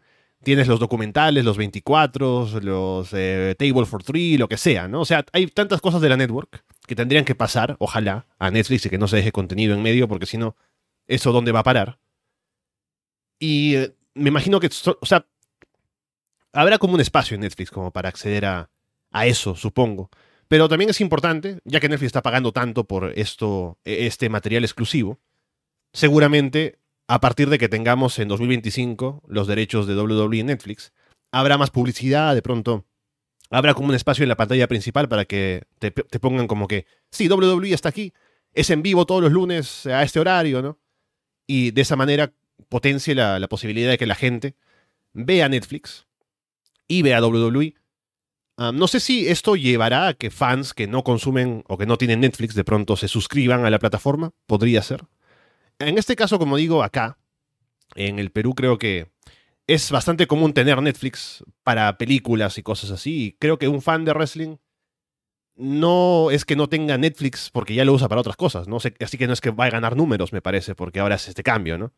tienes 0.42 0.66
los 0.66 0.81
documentales, 0.81 1.44
los 1.44 1.57
24, 1.57 2.61
los 2.61 3.11
Table 3.11 3.87
for 3.87 4.03
Three, 4.03 4.38
lo 4.38 4.48
que 4.48 4.57
sea, 4.57 4.88
¿no? 4.88 5.03
O 5.03 5.05
sea, 5.05 5.25
hay 5.33 5.46
tantas 5.46 5.81
cosas 5.81 6.01
de 6.01 6.09
la 6.09 6.16
network 6.16 6.64
que 6.87 6.96
tendrían 6.96 7.25
que 7.25 7.37
pasar, 7.37 7.77
ojalá, 7.79 8.27
a 8.38 8.51
Netflix 8.51 8.87
y 8.87 8.90
que 8.90 8.98
no 8.98 9.07
se 9.07 9.16
deje 9.16 9.31
contenido 9.31 9.75
en 9.75 9.83
medio, 9.83 10.09
porque 10.09 10.27
si 10.27 10.37
no, 10.37 10.57
¿eso 11.07 11.31
dónde 11.31 11.53
va 11.53 11.61
a 11.61 11.64
parar? 11.64 11.98
Y 13.38 13.77
me 14.14 14.29
imagino 14.29 14.59
que, 14.59 14.68
o 15.01 15.07
sea, 15.07 15.27
habrá 16.53 16.79
como 16.79 16.94
un 16.94 17.01
espacio 17.01 17.37
en 17.37 17.42
Netflix 17.42 17.70
como 17.70 17.92
para 17.92 18.09
acceder 18.09 18.44
a, 18.46 18.68
a 19.12 19.27
eso, 19.27 19.55
supongo. 19.55 20.11
Pero 20.53 20.69
también 20.69 20.91
es 20.91 21.01
importante, 21.01 21.61
ya 21.65 21.81
que 21.81 21.88
Netflix 21.88 22.09
está 22.09 22.21
pagando 22.21 22.53
tanto 22.53 22.85
por 22.85 23.19
esto, 23.19 23.79
e, 23.87 24.07
este 24.07 24.29
material 24.29 24.65
exclusivo, 24.65 25.19
seguramente 25.95 26.79
a 27.09 27.21
partir 27.21 27.49
de 27.49 27.57
que 27.57 27.71
tengamos 27.71 28.19
en 28.19 28.29
2025 28.29 29.23
los 29.29 29.47
derechos 29.47 29.87
de 29.87 29.97
WWE 29.97 30.41
en 30.41 30.47
Netflix, 30.49 30.93
habrá 31.31 31.57
más 31.57 31.71
publicidad, 31.71 32.35
de 32.35 32.43
pronto 32.43 32.85
habrá 33.49 33.73
como 33.73 33.88
un 33.88 33.95
espacio 33.95 34.25
en 34.25 34.29
la 34.29 34.37
pantalla 34.37 34.69
principal 34.69 35.09
para 35.09 35.25
que 35.25 35.62
te, 35.79 35.91
pongan 35.91 36.47
como 36.49 36.69
que, 36.69 36.85
sí, 37.11 37.31
WWE 37.31 37.73
está 37.73 37.88
aquí, 37.88 38.12
es 38.53 38.69
en 38.69 38.83
vivo 38.83 39.07
todos 39.07 39.23
los 39.23 39.33
lunes 39.33 39.87
a 39.87 40.03
este 40.03 40.21
horario, 40.21 40.61
¿no? 40.61 40.79
Y 41.47 41.71
de 41.71 41.81
esa 41.81 41.97
manera 41.97 42.31
potencie 42.69 43.15
la, 43.15 43.38
la 43.38 43.49
posibilidad 43.49 43.88
de 43.88 43.97
que 43.97 44.05
la 44.05 44.17
gente 44.17 44.55
vea 45.15 45.49
Netflix 45.49 46.07
y 46.88 47.01
vea 47.01 47.25
WWE. 47.25 47.73
No 48.59 48.87
sé 48.87 49.01
si 49.01 49.29
esto 49.29 49.57
llevará 49.57 50.09
a 50.09 50.15
que 50.15 50.31
fans 50.31 50.75
que 50.75 50.87
no 50.87 51.03
consumen 51.03 51.65
o 51.69 51.79
que 51.79 51.87
no 51.87 51.97
tienen 51.97 52.21
Netflix 52.21 52.55
de 52.55 52.65
pronto 52.65 52.97
se 52.97 53.09
suscriban 53.09 53.65
a 53.65 53.71
la 53.71 53.79
plataforma. 53.79 54.33
Podría 54.47 54.83
ser. 54.83 55.05
En 55.79 55.99
este 55.99 56.17
caso, 56.17 56.38
como 56.38 56.57
digo, 56.57 56.83
acá, 56.83 57.19
en 57.95 58.19
el 58.19 58.31
Perú 58.31 58.55
creo 58.55 58.79
que 58.79 59.11
es 59.67 59.91
bastante 59.91 60.27
común 60.27 60.53
tener 60.53 60.81
Netflix 60.81 61.43
para 61.62 61.97
películas 61.99 62.59
y 62.59 62.62
cosas 62.62 62.91
así. 62.91 63.25
Y 63.25 63.33
creo 63.33 63.59
que 63.59 63.69
un 63.69 63.83
fan 63.83 64.05
de 64.05 64.12
wrestling 64.12 64.57
no 65.55 66.31
es 66.31 66.45
que 66.45 66.57
no 66.57 66.69
tenga 66.69 66.99
Netflix 66.99 67.51
porque 67.51 67.75
ya 67.75 67.85
lo 67.85 67.93
usa 67.93 68.09
para 68.09 68.21
otras 68.21 68.37
cosas, 68.37 68.69
¿no? 68.69 68.79
Así 69.01 69.19
que 69.19 69.27
no 69.27 69.33
es 69.33 69.41
que 69.41 69.51
va 69.51 69.67
a 69.67 69.71
ganar 69.71 69.97
números, 69.97 70.33
me 70.33 70.43
parece, 70.43 70.75
porque 70.75 71.01
ahora 71.01 71.17
es 71.17 71.29
este 71.29 71.43
cambio, 71.43 71.79
¿no? 71.79 71.93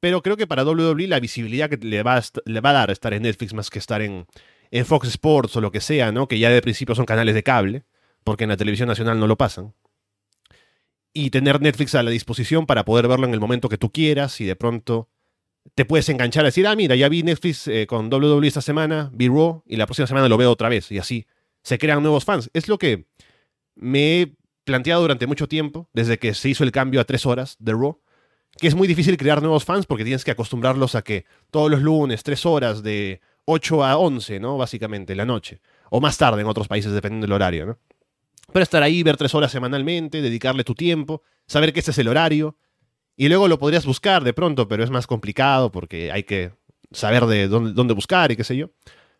Pero 0.00 0.22
creo 0.22 0.36
que 0.36 0.46
para 0.46 0.64
WWE 0.64 1.08
la 1.08 1.20
visibilidad 1.20 1.68
que 1.68 1.76
le 1.76 2.02
va 2.02 2.16
a, 2.16 2.22
le 2.46 2.60
va 2.60 2.70
a 2.70 2.74
dar 2.74 2.90
estar 2.90 3.12
en 3.12 3.22
Netflix 3.22 3.52
más 3.52 3.68
que 3.70 3.78
estar 3.78 4.00
en, 4.00 4.26
en 4.70 4.86
Fox 4.86 5.08
Sports 5.08 5.56
o 5.56 5.60
lo 5.60 5.72
que 5.72 5.80
sea, 5.80 6.12
¿no? 6.12 6.28
Que 6.28 6.38
ya 6.38 6.50
de 6.50 6.62
principio 6.62 6.94
son 6.94 7.06
canales 7.06 7.34
de 7.34 7.42
cable, 7.42 7.84
porque 8.24 8.44
en 8.44 8.50
la 8.50 8.56
televisión 8.56 8.88
nacional 8.88 9.18
no 9.18 9.26
lo 9.26 9.36
pasan. 9.36 9.74
Y 11.12 11.30
tener 11.30 11.60
Netflix 11.60 11.94
a 11.94 12.02
la 12.02 12.10
disposición 12.10 12.66
para 12.66 12.84
poder 12.84 13.08
verlo 13.08 13.26
en 13.26 13.34
el 13.34 13.40
momento 13.40 13.68
que 13.68 13.78
tú 13.78 13.90
quieras 13.90 14.40
y 14.40 14.44
de 14.44 14.54
pronto 14.54 15.08
te 15.74 15.84
puedes 15.84 16.08
enganchar 16.08 16.44
a 16.44 16.48
decir, 16.48 16.66
ah, 16.66 16.76
mira, 16.76 16.94
ya 16.94 17.08
vi 17.08 17.22
Netflix 17.22 17.66
eh, 17.68 17.86
con 17.86 18.12
WWE 18.12 18.46
esta 18.46 18.60
semana, 18.60 19.10
vi 19.12 19.28
Raw 19.28 19.62
y 19.66 19.76
la 19.76 19.86
próxima 19.86 20.06
semana 20.06 20.28
lo 20.28 20.36
veo 20.36 20.50
otra 20.50 20.68
vez 20.68 20.90
y 20.92 20.98
así 20.98 21.26
se 21.62 21.78
crean 21.78 22.02
nuevos 22.02 22.24
fans. 22.24 22.50
Es 22.54 22.68
lo 22.68 22.78
que 22.78 23.06
me 23.74 24.20
he 24.20 24.36
planteado 24.64 25.02
durante 25.02 25.26
mucho 25.26 25.48
tiempo, 25.48 25.88
desde 25.92 26.18
que 26.18 26.34
se 26.34 26.48
hizo 26.48 26.64
el 26.64 26.72
cambio 26.72 27.00
a 27.00 27.04
tres 27.04 27.26
horas 27.26 27.56
de 27.58 27.72
Raw, 27.72 28.00
que 28.58 28.68
es 28.68 28.74
muy 28.74 28.86
difícil 28.86 29.16
crear 29.16 29.42
nuevos 29.42 29.64
fans 29.64 29.86
porque 29.86 30.04
tienes 30.04 30.24
que 30.24 30.30
acostumbrarlos 30.30 30.94
a 30.94 31.02
que 31.02 31.24
todos 31.50 31.70
los 31.70 31.82
lunes, 31.82 32.22
tres 32.22 32.46
horas 32.46 32.82
de 32.82 33.20
8 33.50 33.84
a 33.84 33.96
11, 33.96 34.40
¿no? 34.40 34.56
Básicamente, 34.56 35.14
la 35.14 35.24
noche. 35.24 35.60
O 35.90 36.00
más 36.00 36.16
tarde 36.16 36.40
en 36.40 36.46
otros 36.46 36.68
países, 36.68 36.92
dependiendo 36.92 37.26
del 37.26 37.32
horario, 37.32 37.66
¿no? 37.66 37.78
Pero 38.52 38.62
estar 38.62 38.82
ahí, 38.82 39.02
ver 39.02 39.16
tres 39.16 39.34
horas 39.34 39.52
semanalmente, 39.52 40.22
dedicarle 40.22 40.64
tu 40.64 40.74
tiempo, 40.74 41.22
saber 41.46 41.72
que 41.72 41.80
ese 41.80 41.92
es 41.92 41.98
el 41.98 42.08
horario. 42.08 42.56
Y 43.16 43.28
luego 43.28 43.48
lo 43.48 43.58
podrías 43.58 43.86
buscar 43.86 44.24
de 44.24 44.32
pronto, 44.32 44.66
pero 44.66 44.82
es 44.82 44.90
más 44.90 45.06
complicado 45.06 45.70
porque 45.70 46.10
hay 46.10 46.22
que 46.24 46.52
saber 46.90 47.26
de 47.26 47.48
dónde, 47.48 47.72
dónde 47.72 47.94
buscar 47.94 48.32
y 48.32 48.36
qué 48.36 48.44
sé 48.44 48.56
yo. 48.56 48.70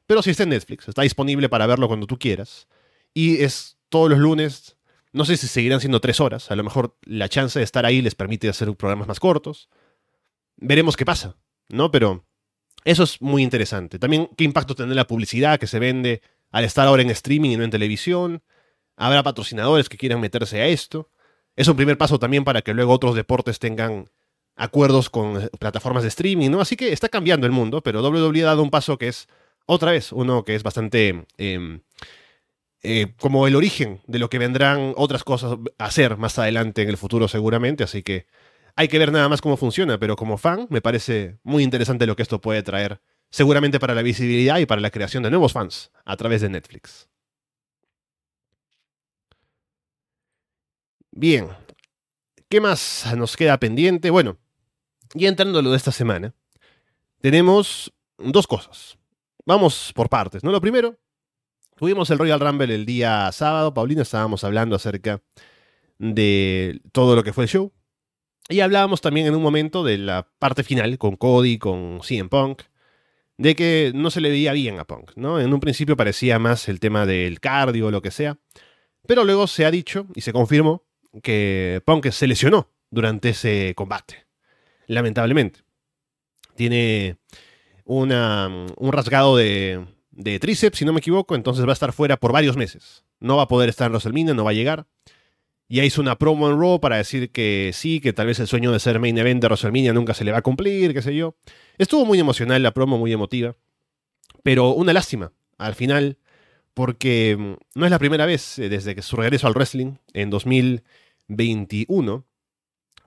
Pero 0.07 0.23
si 0.23 0.31
está 0.31 0.43
en 0.45 0.49
Netflix, 0.49 0.88
está 0.88 1.03
disponible 1.03 1.49
para 1.49 1.66
verlo 1.66 1.87
cuando 1.87 2.07
tú 2.07 2.19
quieras. 2.19 2.66
Y 3.14 3.43
es 3.43 3.79
todos 3.88 4.11
los 4.11 4.19
lunes. 4.19 4.77
No 5.12 5.25
sé 5.25 5.37
si 5.37 5.47
seguirán 5.47 5.81
siendo 5.81 6.01
tres 6.01 6.21
horas. 6.21 6.51
A 6.51 6.57
lo 6.57 6.64
mejor 6.64 6.97
la 7.03 7.29
chance 7.29 7.59
de 7.59 7.64
estar 7.64 7.85
ahí 7.85 8.01
les 8.03 8.14
permite 8.14 8.49
hacer 8.49 8.75
programas 8.75 9.07
más 9.07 9.21
cortos. 9.21 9.69
Veremos 10.57 10.97
qué 10.97 11.05
pasa, 11.05 11.37
¿no? 11.69 11.90
Pero 11.90 12.25
eso 12.85 13.03
es 13.03 13.21
muy 13.21 13.43
interesante. 13.43 13.99
También 13.99 14.29
qué 14.37 14.45
impacto 14.45 14.75
tendrá 14.75 14.95
la 14.95 15.07
publicidad 15.07 15.59
que 15.59 15.66
se 15.66 15.79
vende 15.79 16.23
al 16.51 16.64
estar 16.64 16.87
ahora 16.87 17.03
en 17.03 17.11
streaming 17.11 17.51
y 17.51 17.57
no 17.57 17.64
en 17.64 17.71
televisión. 17.71 18.43
Habrá 18.97 19.23
patrocinadores 19.23 19.88
que 19.88 19.97
quieran 19.97 20.21
meterse 20.21 20.61
a 20.61 20.66
esto. 20.66 21.09
Es 21.57 21.69
un 21.69 21.77
primer 21.77 21.99
paso 21.99 22.19
también 22.19 22.45
para 22.45 22.62
que 22.62 22.75
luego 22.75 22.93
otros 22.93 23.14
deportes 23.14 23.59
tengan 23.59 24.09
acuerdos 24.57 25.11
con 25.11 25.49
plataformas 25.59 26.03
de 26.03 26.09
streaming, 26.11 26.51
¿no? 26.51 26.61
Así 26.61 26.77
que 26.77 26.93
está 26.93 27.09
cambiando 27.09 27.47
el 27.47 27.53
mundo, 27.53 27.83
pero 27.83 28.03
WWE 28.03 28.43
ha 28.43 28.47
dado 28.47 28.62
un 28.62 28.71
paso 28.71 28.99
que 28.99 29.09
es 29.09 29.29
otra 29.66 29.93
vez, 29.93 30.12
uno 30.12 30.45
que 30.45 30.55
es 30.55 30.62
bastante 30.62 31.27
em, 31.38 31.81
eh, 32.83 33.12
como 33.19 33.47
el 33.47 33.57
origen 33.57 34.01
de 34.07 34.19
lo 34.19 34.29
que 34.31 34.38
vendrán 34.38 34.95
otras 34.97 35.25
cosas 35.25 35.59
a 35.79 35.85
hacer 35.85 36.16
más 36.16 36.38
adelante 36.38 36.83
en 36.83 36.88
el 36.88 36.97
futuro 36.97 37.29
seguramente, 37.29 37.85
así 37.85 38.03
que 38.03 38.27
hay 38.81 38.88
que 38.88 38.99
ver 38.99 39.12
nada 39.12 39.29
más 39.29 39.43
cómo 39.43 39.59
funciona, 39.59 39.99
pero 39.99 40.16
como 40.16 40.38
fan 40.38 40.66
me 40.71 40.81
parece 40.81 41.38
muy 41.43 41.62
interesante 41.62 42.07
lo 42.07 42.16
que 42.16 42.23
esto 42.23 42.40
puede 42.40 42.62
traer, 42.62 42.99
seguramente 43.29 43.79
para 43.79 43.95
la 43.95 44.01
visibilidad 44.01 44.59
y 44.59 44.64
para 44.64 44.81
la 44.81 44.90
creación 44.90 45.23
de 45.23 45.29
nuevos 45.29 45.53
fans 45.53 45.90
a 46.07 46.16
través 46.16 46.40
de 46.40 46.49
Netflix. 46.49 47.07
Bien, 51.11 51.49
¿qué 52.49 52.59
más 52.62 53.07
nos 53.19 53.37
queda 53.37 53.61
pendiente? 53.61 54.09
Bueno, 54.09 54.38
y 55.12 55.27
entrando 55.27 55.61
lo 55.61 55.73
de 55.73 55.77
esta 55.77 55.93
semana, 55.93 56.33
tenemos 57.21 57.93
dos 58.16 58.47
cosas. 58.47 58.97
Vamos 59.45 59.93
por 59.95 60.09
partes, 60.09 60.43
¿no? 60.43 60.53
Lo 60.53 60.61
primero, 60.62 60.99
tuvimos 61.77 62.09
el 62.09 62.19
Royal 62.19 62.40
Rumble 62.40 62.75
el 62.75 62.87
día 62.87 63.31
sábado. 63.33 63.75
Paulina, 63.75 64.01
estábamos 64.01 64.43
hablando 64.43 64.75
acerca 64.75 65.21
de 65.99 66.81
todo 66.93 67.14
lo 67.14 67.23
que 67.23 67.35
fue 67.35 67.45
el 67.45 67.51
show. 67.51 67.75
Y 68.51 68.61
hablábamos 68.61 69.01
también 69.01 69.29
en 69.29 69.37
un 69.37 69.43
momento 69.43 69.85
de 69.85 69.97
la 69.97 70.29
parte 70.41 70.65
final 70.65 70.99
con 70.99 71.15
Cody, 71.15 71.57
con 71.57 72.01
CM 72.03 72.29
Punk, 72.29 72.63
de 73.39 73.55
que 73.55 73.93
no 73.95 74.11
se 74.11 74.21
le 74.21 74.29
veía 74.29 74.53
bien 74.53 74.81
a 74.81 74.85
Punk, 74.85 75.13
¿no? 75.15 75.41
En 75.41 75.55
un 75.55 75.61
principio 75.61 75.97
parecía 75.97 76.41
más 76.41 76.69
el 76.69 76.81
tema 76.81 77.07
del 77.07 77.39
cardio 77.39 77.87
o 77.87 77.91
lo 77.93 78.03
que 78.03 78.11
sea, 78.11 78.39
pero 79.07 79.25
luego 79.25 79.47
se 79.47 79.65
ha 79.65 79.71
dicho 79.71 80.09
y 80.17 80.23
se 80.23 80.33
confirmó 80.33 80.85
que 81.23 81.81
Punk 81.87 82.11
se 82.11 82.27
lesionó 82.27 82.69
durante 82.91 83.31
ese 83.31 83.73
combate, 83.77 84.27
lamentablemente. 84.89 85.61
Tiene 86.57 87.19
un 87.85 88.11
rasgado 88.91 89.37
de, 89.37 89.87
tríceps, 90.41 90.79
si 90.79 90.85
no 90.85 90.93
me 90.93 90.99
equivoco, 90.99 91.37
entonces 91.37 91.65
va 91.65 91.71
a 91.71 91.75
estar 91.75 91.93
fuera 91.93 92.17
por 92.17 92.33
varios 92.33 92.57
meses. 92.57 93.05
No 93.21 93.37
va 93.37 93.45
a 93.45 93.49
poder 93.49 93.69
estar 93.69 93.87
en 93.87 93.93
WrestleMania, 93.93 94.35
no 94.35 94.45
va 94.45 94.51
a 94.51 94.55
llegar. 94.55 94.87
Ya 95.70 95.85
hizo 95.85 96.00
una 96.00 96.18
promo 96.18 96.50
en 96.50 96.61
Raw 96.61 96.80
para 96.80 96.96
decir 96.96 97.30
que 97.30 97.70
sí, 97.72 98.00
que 98.00 98.12
tal 98.12 98.26
vez 98.26 98.40
el 98.40 98.48
sueño 98.48 98.72
de 98.72 98.80
ser 98.80 98.98
main 98.98 99.16
event 99.16 99.40
de 99.40 99.46
WrestleMania 99.46 99.92
nunca 99.92 100.14
se 100.14 100.24
le 100.24 100.33
va 100.33 100.38
a 100.38 100.42
cumplir, 100.42 100.92
qué 100.92 101.00
sé 101.00 101.14
yo. 101.14 101.37
Estuvo 101.78 102.04
muy 102.04 102.18
emocional 102.18 102.62
la 102.62 102.74
promo, 102.74 102.98
muy 102.98 103.12
emotiva. 103.12 103.54
Pero 104.42 104.70
una 104.70 104.92
lástima, 104.92 105.33
al 105.59 105.74
final, 105.76 106.18
porque 106.74 107.37
mm, 107.38 107.78
no 107.78 107.85
es 107.85 107.90
la 107.90 107.98
primera 107.98 108.26
vez 108.26 108.59
eh, 108.59 108.68
desde 108.68 108.94
que 108.94 109.02
su 109.02 109.16
regreso 109.16 109.46
al 109.46 109.54
wrestling 109.54 109.94
en 110.12 110.28
2021 110.30 112.26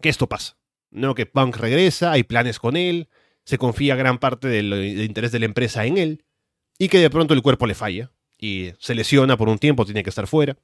que 0.02 0.10
esto 0.10 0.30
pasa. 0.30 0.58
No, 0.92 1.16
que 1.16 1.26
Punk 1.26 1.58
regresa, 1.58 2.12
hay 2.12 2.24
planes 2.24 2.60
con 2.60 2.78
él, 2.78 3.10
se 3.46 3.58
confía 3.58 3.96
gran 3.96 4.20
parte 4.20 4.48
del, 4.48 5.02
interés 5.02 5.32
de 5.32 5.40
la 5.40 5.46
empresa 5.46 5.86
en 5.86 5.98
él 5.98 6.24
y 6.78 6.88
que 6.88 7.00
de 7.00 7.10
pronto 7.10 7.34
el 7.34 7.42
cuerpo 7.42 7.66
le 7.66 7.74
falla 7.74 8.12
y 8.38 8.72
se 8.80 8.94
lesiona 8.94 9.38
por 9.38 9.50
un 9.50 9.58
tiempo, 9.58 9.86
tiene 9.86 10.04
que 10.04 10.10
estar 10.10 10.28
fuera. 10.28 10.58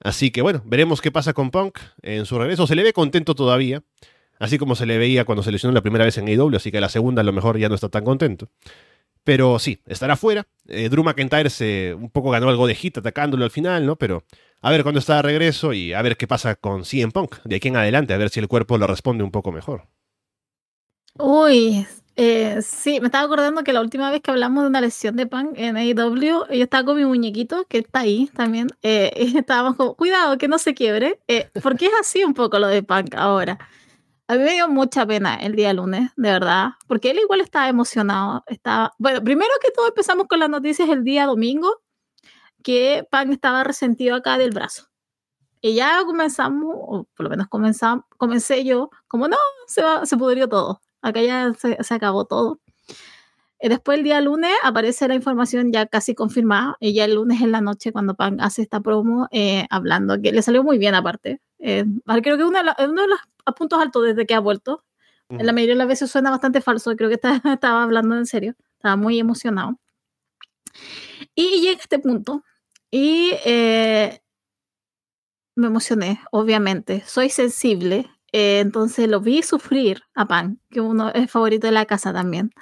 Así 0.00 0.30
que 0.30 0.42
bueno, 0.42 0.62
veremos 0.64 1.00
qué 1.00 1.10
pasa 1.10 1.32
con 1.32 1.50
Punk 1.50 1.78
en 2.02 2.26
su 2.26 2.38
regreso. 2.38 2.66
Se 2.66 2.74
le 2.74 2.82
ve 2.82 2.92
contento 2.92 3.34
todavía, 3.34 3.82
así 4.38 4.58
como 4.58 4.74
se 4.74 4.86
le 4.86 4.98
veía 4.98 5.24
cuando 5.24 5.42
se 5.42 5.52
lesionó 5.52 5.74
la 5.74 5.82
primera 5.82 6.04
vez 6.04 6.18
en 6.18 6.28
AEW, 6.28 6.56
así 6.56 6.70
que 6.70 6.80
la 6.80 6.88
segunda 6.88 7.22
a 7.22 7.24
lo 7.24 7.32
mejor 7.32 7.58
ya 7.58 7.68
no 7.68 7.74
está 7.74 7.88
tan 7.88 8.04
contento. 8.04 8.48
Pero 9.24 9.58
sí, 9.58 9.82
estará 9.86 10.16
fuera. 10.16 10.46
Eh, 10.68 10.88
Drew 10.88 11.04
McIntyre 11.04 11.50
se 11.50 11.94
un 11.94 12.10
poco 12.10 12.30
ganó 12.30 12.48
algo 12.48 12.66
de 12.66 12.74
hit 12.74 12.98
atacándolo 12.98 13.44
al 13.44 13.50
final, 13.50 13.84
¿no? 13.84 13.96
Pero 13.96 14.24
a 14.62 14.70
ver 14.70 14.82
cuándo 14.82 15.00
está 15.00 15.16
de 15.16 15.22
regreso 15.22 15.72
y 15.72 15.92
a 15.92 16.00
ver 16.02 16.16
qué 16.16 16.26
pasa 16.26 16.54
con 16.54 16.84
CM 16.84 17.12
Punk 17.12 17.36
de 17.44 17.56
aquí 17.56 17.68
en 17.68 17.76
adelante, 17.76 18.14
a 18.14 18.16
ver 18.16 18.30
si 18.30 18.40
el 18.40 18.48
cuerpo 18.48 18.78
lo 18.78 18.86
responde 18.86 19.24
un 19.24 19.30
poco 19.30 19.52
mejor. 19.52 19.86
Uy, 21.18 21.86
eh, 22.20 22.62
sí, 22.62 22.98
me 23.00 23.06
estaba 23.06 23.24
acordando 23.24 23.62
que 23.62 23.72
la 23.72 23.80
última 23.80 24.10
vez 24.10 24.20
que 24.20 24.32
hablamos 24.32 24.64
de 24.64 24.68
una 24.68 24.80
lesión 24.80 25.14
de 25.14 25.28
Punk 25.28 25.52
en 25.54 25.76
AEW, 25.76 26.20
yo 26.20 26.44
estaba 26.50 26.84
con 26.84 26.96
mi 26.96 27.04
muñequito, 27.04 27.64
que 27.68 27.78
está 27.78 28.00
ahí 28.00 28.28
también, 28.34 28.66
eh, 28.82 29.12
y 29.16 29.38
estábamos 29.38 29.76
como, 29.76 29.94
cuidado, 29.94 30.36
que 30.36 30.48
no 30.48 30.58
se 30.58 30.74
quiebre, 30.74 31.20
eh, 31.28 31.48
porque 31.62 31.86
es 31.86 31.92
así 32.00 32.24
un 32.24 32.34
poco 32.34 32.58
lo 32.58 32.66
de 32.66 32.82
Punk 32.82 33.14
ahora. 33.14 33.58
A 34.26 34.34
mí 34.34 34.42
me 34.42 34.54
dio 34.54 34.68
mucha 34.68 35.06
pena 35.06 35.36
el 35.36 35.54
día 35.54 35.72
lunes, 35.72 36.10
de 36.16 36.32
verdad, 36.32 36.70
porque 36.88 37.12
él 37.12 37.20
igual 37.20 37.40
estaba 37.40 37.68
emocionado. 37.68 38.42
Estaba... 38.48 38.92
Bueno, 38.98 39.22
primero 39.22 39.52
que 39.62 39.70
todo 39.70 39.86
empezamos 39.86 40.26
con 40.28 40.40
las 40.40 40.50
noticias 40.50 40.88
el 40.88 41.04
día 41.04 41.26
domingo, 41.26 41.82
que 42.64 43.06
Punk 43.12 43.30
estaba 43.30 43.62
resentido 43.62 44.16
acá 44.16 44.38
del 44.38 44.50
brazo. 44.50 44.88
Y 45.60 45.74
ya 45.76 46.02
comenzamos, 46.04 46.74
o 46.76 47.08
por 47.16 47.24
lo 47.24 47.30
menos 47.30 47.48
comenzamos, 47.48 48.04
comencé 48.16 48.64
yo, 48.64 48.90
como 49.06 49.28
no, 49.28 49.36
se, 49.68 49.82
va, 49.82 50.04
se 50.04 50.16
pudrió 50.16 50.48
todo 50.48 50.80
acá 51.02 51.22
ya 51.22 51.52
se, 51.54 51.76
acabó 51.94 52.24
todo. 52.26 52.60
Eh, 53.60 53.68
después 53.68 53.98
el 53.98 54.04
día 54.04 54.20
lunes 54.20 54.52
aparece 54.62 55.08
la 55.08 55.14
información 55.14 55.72
ya 55.72 55.86
casi 55.86 56.14
confirmada, 56.14 56.76
y 56.80 56.94
ya 56.94 57.04
el 57.04 57.14
lunes 57.14 57.40
en 57.42 57.52
la 57.52 57.60
noche 57.60 57.92
cuando 57.92 58.14
Pan 58.14 58.40
hace 58.40 58.62
esta 58.62 58.80
promo, 58.80 59.28
eh, 59.30 59.66
hablando, 59.70 60.20
que 60.20 60.32
le 60.32 60.42
salió 60.42 60.62
muy 60.62 60.78
bien 60.78 60.94
aparte. 60.94 61.40
Eh, 61.58 61.84
creo 62.22 62.36
que 62.36 62.44
uno 62.44 62.62
de, 62.62 62.84
uno 62.86 63.02
de 63.02 63.08
los 63.08 63.20
puntos 63.56 63.80
altos 63.80 64.04
desde 64.04 64.26
que 64.26 64.34
ha 64.34 64.40
vuelto. 64.40 64.84
En 65.30 65.44
la 65.44 65.52
mayoría 65.52 65.74
de 65.74 65.78
las 65.78 65.88
veces 65.88 66.10
suena 66.10 66.30
bastante 66.30 66.62
falso, 66.62 66.96
creo 66.96 67.10
que 67.10 67.20
estaba 67.52 67.82
hablando 67.82 68.16
en 68.16 68.24
serio, 68.24 68.54
estaba 68.76 68.96
muy 68.96 69.18
emocionado. 69.18 69.78
Y 71.34 71.60
llega 71.60 71.80
este 71.80 71.98
punto 71.98 72.44
y 72.90 73.32
eh, 73.44 74.20
me 75.56 75.66
emocioné, 75.66 76.20
obviamente. 76.30 77.02
Soy 77.06 77.30
sensible, 77.30 78.08
eh, 78.32 78.60
entonces 78.60 79.08
lo 79.08 79.20
vi 79.20 79.42
sufrir 79.42 80.02
a 80.14 80.26
Pan, 80.26 80.60
que 80.70 80.80
uno 80.80 81.10
es 81.10 81.30
favorito 81.30 81.66
de 81.66 81.72
la 81.72 81.86
casa 81.86 82.12
también. 82.12 82.52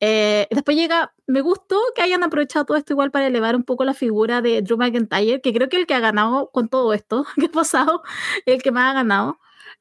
Eh, 0.00 0.46
después 0.50 0.76
llega, 0.76 1.14
me 1.26 1.40
gustó 1.40 1.76
que 1.94 2.02
hayan 2.02 2.22
aprovechado 2.22 2.64
todo 2.66 2.76
esto 2.76 2.92
igual 2.92 3.10
para 3.10 3.26
elevar 3.26 3.56
un 3.56 3.64
poco 3.64 3.84
la 3.84 3.94
figura 3.94 4.42
de 4.42 4.62
Drew 4.62 4.78
McIntyre, 4.78 5.40
que 5.40 5.52
creo 5.52 5.68
que 5.68 5.76
el 5.78 5.86
que 5.86 5.94
ha 5.94 6.00
ganado 6.00 6.50
con 6.52 6.68
todo 6.68 6.92
esto 6.94 7.26
que 7.36 7.46
ha 7.46 7.50
pasado, 7.50 8.02
el 8.46 8.62
que 8.62 8.72
más 8.72 8.92
ha 8.92 8.94
ganado. 8.94 9.38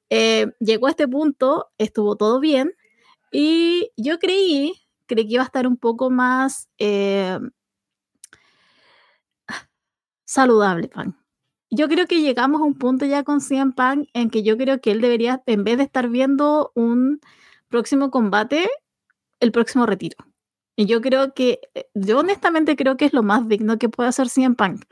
Eh, 0.10 0.47
llegó 0.60 0.88
a 0.88 0.91
este 0.91 1.08
punto, 1.08 1.69
estuvo 1.77 2.15
todo 2.17 2.39
bien 2.39 2.73
y 3.32 3.91
yo 3.97 4.19
creí, 4.19 4.73
creí 5.08 5.27
que 5.27 5.34
iba 5.34 5.43
a 5.43 5.45
estar 5.45 5.67
un 5.67 5.77
poco 5.77 6.10
más 6.10 6.69
saludable, 10.25 10.88
Pan. 10.89 11.17
Yo 11.69 11.89
creo 11.89 12.08
que 12.08 12.21
llegamos 12.21 12.62
a 12.62 12.63
un 12.63 12.75
punto 12.75 13.06
ya 13.06 13.23
con 13.23 13.41
CM 13.41 13.73
Punk 13.73 14.08
en 14.13 14.30
que 14.30 14.41
yo 14.43 14.58
creo 14.58 14.80
que 14.80 14.91
él 14.91 15.01
debería, 15.01 15.43
en 15.45 15.63
vez 15.63 15.77
de 15.77 15.84
estar 15.84 16.08
viendo 16.10 16.71
un 16.75 17.19
próximo 17.67 18.10
combate, 18.10 18.69
el 19.41 19.51
próximo 19.51 19.86
retiro. 19.86 20.17
Y 20.77 20.86
yo 20.86 21.01
creo 21.01 21.34
que, 21.34 21.60
eh, 21.75 21.89
yo 21.95 22.19
honestamente 22.19 22.75
creo 22.75 22.97
que 22.97 23.06
es 23.06 23.13
lo 23.13 23.23
más 23.23 23.47
digno 23.47 23.77
que 23.80 23.89
puede 23.89 24.10
hacer 24.10 24.30
CM 24.30 24.56
Punk. 24.56 24.86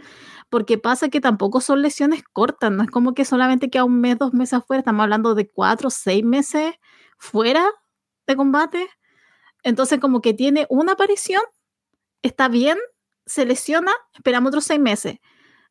Porque 0.49 0.77
pasa 0.77 1.09
que 1.09 1.21
tampoco 1.21 1.61
son 1.61 1.81
lesiones 1.81 2.23
cortas, 2.33 2.71
no 2.71 2.83
es 2.83 2.89
como 2.91 3.13
que 3.13 3.25
solamente 3.25 3.69
queda 3.69 3.85
un 3.85 4.01
mes, 4.01 4.17
dos 4.17 4.33
meses 4.33 4.53
afuera, 4.55 4.79
estamos 4.79 5.03
hablando 5.03 5.35
de 5.35 5.47
cuatro, 5.49 5.89
seis 5.89 6.23
meses 6.23 6.75
fuera 7.17 7.65
de 8.27 8.35
combate. 8.35 8.87
Entonces, 9.63 9.99
como 9.99 10.21
que 10.21 10.33
tiene 10.33 10.67
una 10.69 10.93
aparición, 10.93 11.41
está 12.23 12.47
bien, 12.49 12.77
se 13.25 13.45
lesiona, 13.45 13.91
esperamos 14.13 14.49
otros 14.49 14.65
seis 14.65 14.79
meses. 14.79 15.19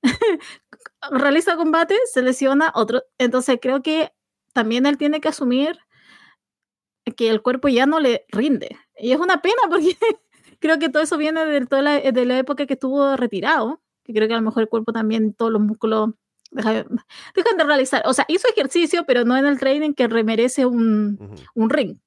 Realiza 1.10 1.56
combate, 1.56 1.96
se 2.12 2.22
lesiona 2.22 2.72
otro. 2.74 3.02
Entonces, 3.18 3.58
creo 3.60 3.82
que 3.82 4.12
también 4.52 4.86
él 4.86 4.98
tiene 4.98 5.20
que 5.20 5.28
asumir 5.28 5.78
que 7.16 7.28
el 7.28 7.42
cuerpo 7.42 7.68
ya 7.68 7.86
no 7.86 8.00
le 8.00 8.24
rinde. 8.28 8.78
Y 8.98 9.12
es 9.12 9.18
una 9.18 9.42
pena 9.42 9.62
porque 9.68 9.96
creo 10.60 10.78
que 10.78 10.88
todo 10.88 11.02
eso 11.02 11.16
viene 11.16 11.44
de, 11.44 11.66
toda 11.66 11.82
la, 11.82 12.00
de 12.00 12.24
la 12.24 12.38
época 12.38 12.66
que 12.66 12.74
estuvo 12.74 13.16
retirado, 13.16 13.82
que 14.04 14.14
creo 14.14 14.28
que 14.28 14.34
a 14.34 14.38
lo 14.38 14.42
mejor 14.42 14.62
el 14.62 14.68
cuerpo 14.68 14.92
también, 14.92 15.34
todos 15.34 15.52
los 15.52 15.60
músculos 15.60 16.10
dejan, 16.50 16.86
de 17.34 17.64
realizar. 17.64 18.02
O 18.06 18.14
sea, 18.14 18.24
hizo 18.28 18.48
ejercicio, 18.48 19.04
pero 19.06 19.24
no 19.24 19.36
en 19.36 19.46
el 19.46 19.58
training 19.58 19.92
que 19.92 20.06
remerece 20.06 20.66
un, 20.66 21.36
un 21.54 21.70
ring. 21.70 21.98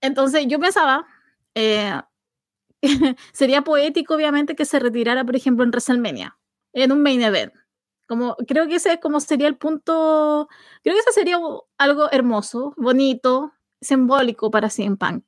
Entonces 0.00 0.46
yo 0.46 0.60
pensaba, 0.60 1.06
eh, 1.54 2.00
sería 3.32 3.62
poético 3.62 4.14
obviamente 4.14 4.54
que 4.56 4.64
se 4.64 4.78
retirara, 4.78 5.24
por 5.24 5.36
ejemplo, 5.36 5.64
en 5.64 5.70
WrestleMania, 5.70 6.38
en 6.72 6.92
un 6.92 7.02
main 7.02 7.22
event. 7.22 7.52
Como, 8.08 8.36
creo 8.46 8.68
que 8.68 8.76
ese 8.76 9.00
como 9.00 9.20
sería 9.20 9.48
el 9.48 9.56
punto, 9.56 10.48
creo 10.82 10.94
que 10.94 11.00
ese 11.00 11.12
sería 11.12 11.38
algo 11.78 12.10
hermoso, 12.12 12.74
bonito, 12.76 13.52
simbólico 13.80 14.50
para 14.50 14.70
CM 14.70 14.96
Punk. 14.96 15.24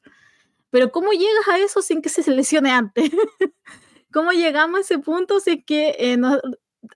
Pero 0.71 0.93
¿cómo 0.93 1.13
llegas 1.13 1.49
a 1.51 1.59
eso 1.59 1.83
sin 1.83 2.03
que 2.03 2.09
se 2.09 2.31
lesione 2.31 2.71
antes? 2.71 3.11
¿Cómo 4.13 4.33
llegamos 4.33 4.79
a 4.79 4.81
ese 4.83 4.99
punto 4.99 5.41
si 5.41 5.51
es 5.51 5.65
que 5.65 5.97
eh, 5.99 6.19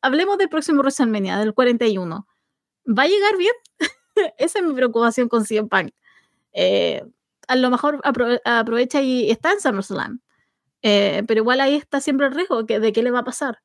hablemos 0.02 0.38
del 0.38 0.48
próximo 0.48 0.80
WrestleMania, 0.80 1.38
del 1.38 1.54
41? 1.54 2.26
¿Va 2.86 3.02
a 3.02 3.08
llegar 3.08 3.36
bien? 3.36 3.54
Esa 4.38 4.58
es 4.60 4.64
mi 4.64 4.74
preocupación 4.74 5.28
con 5.28 5.44
CM 5.44 5.68
Punk. 5.68 5.92
Eh, 6.52 7.02
a 7.48 7.56
lo 7.56 7.70
mejor 7.70 8.00
aprovecha 8.04 9.02
y 9.02 9.30
está 9.30 9.52
en 9.52 9.60
SummerSlam. 9.60 10.20
Eh, 10.82 11.22
pero 11.26 11.40
igual 11.40 11.60
ahí 11.60 11.76
está 11.76 12.00
siempre 12.00 12.26
el 12.26 12.34
riesgo 12.34 12.64
de 12.64 12.92
qué 12.92 13.02
le 13.02 13.10
va 13.10 13.20
a 13.20 13.24
pasar. 13.24 13.58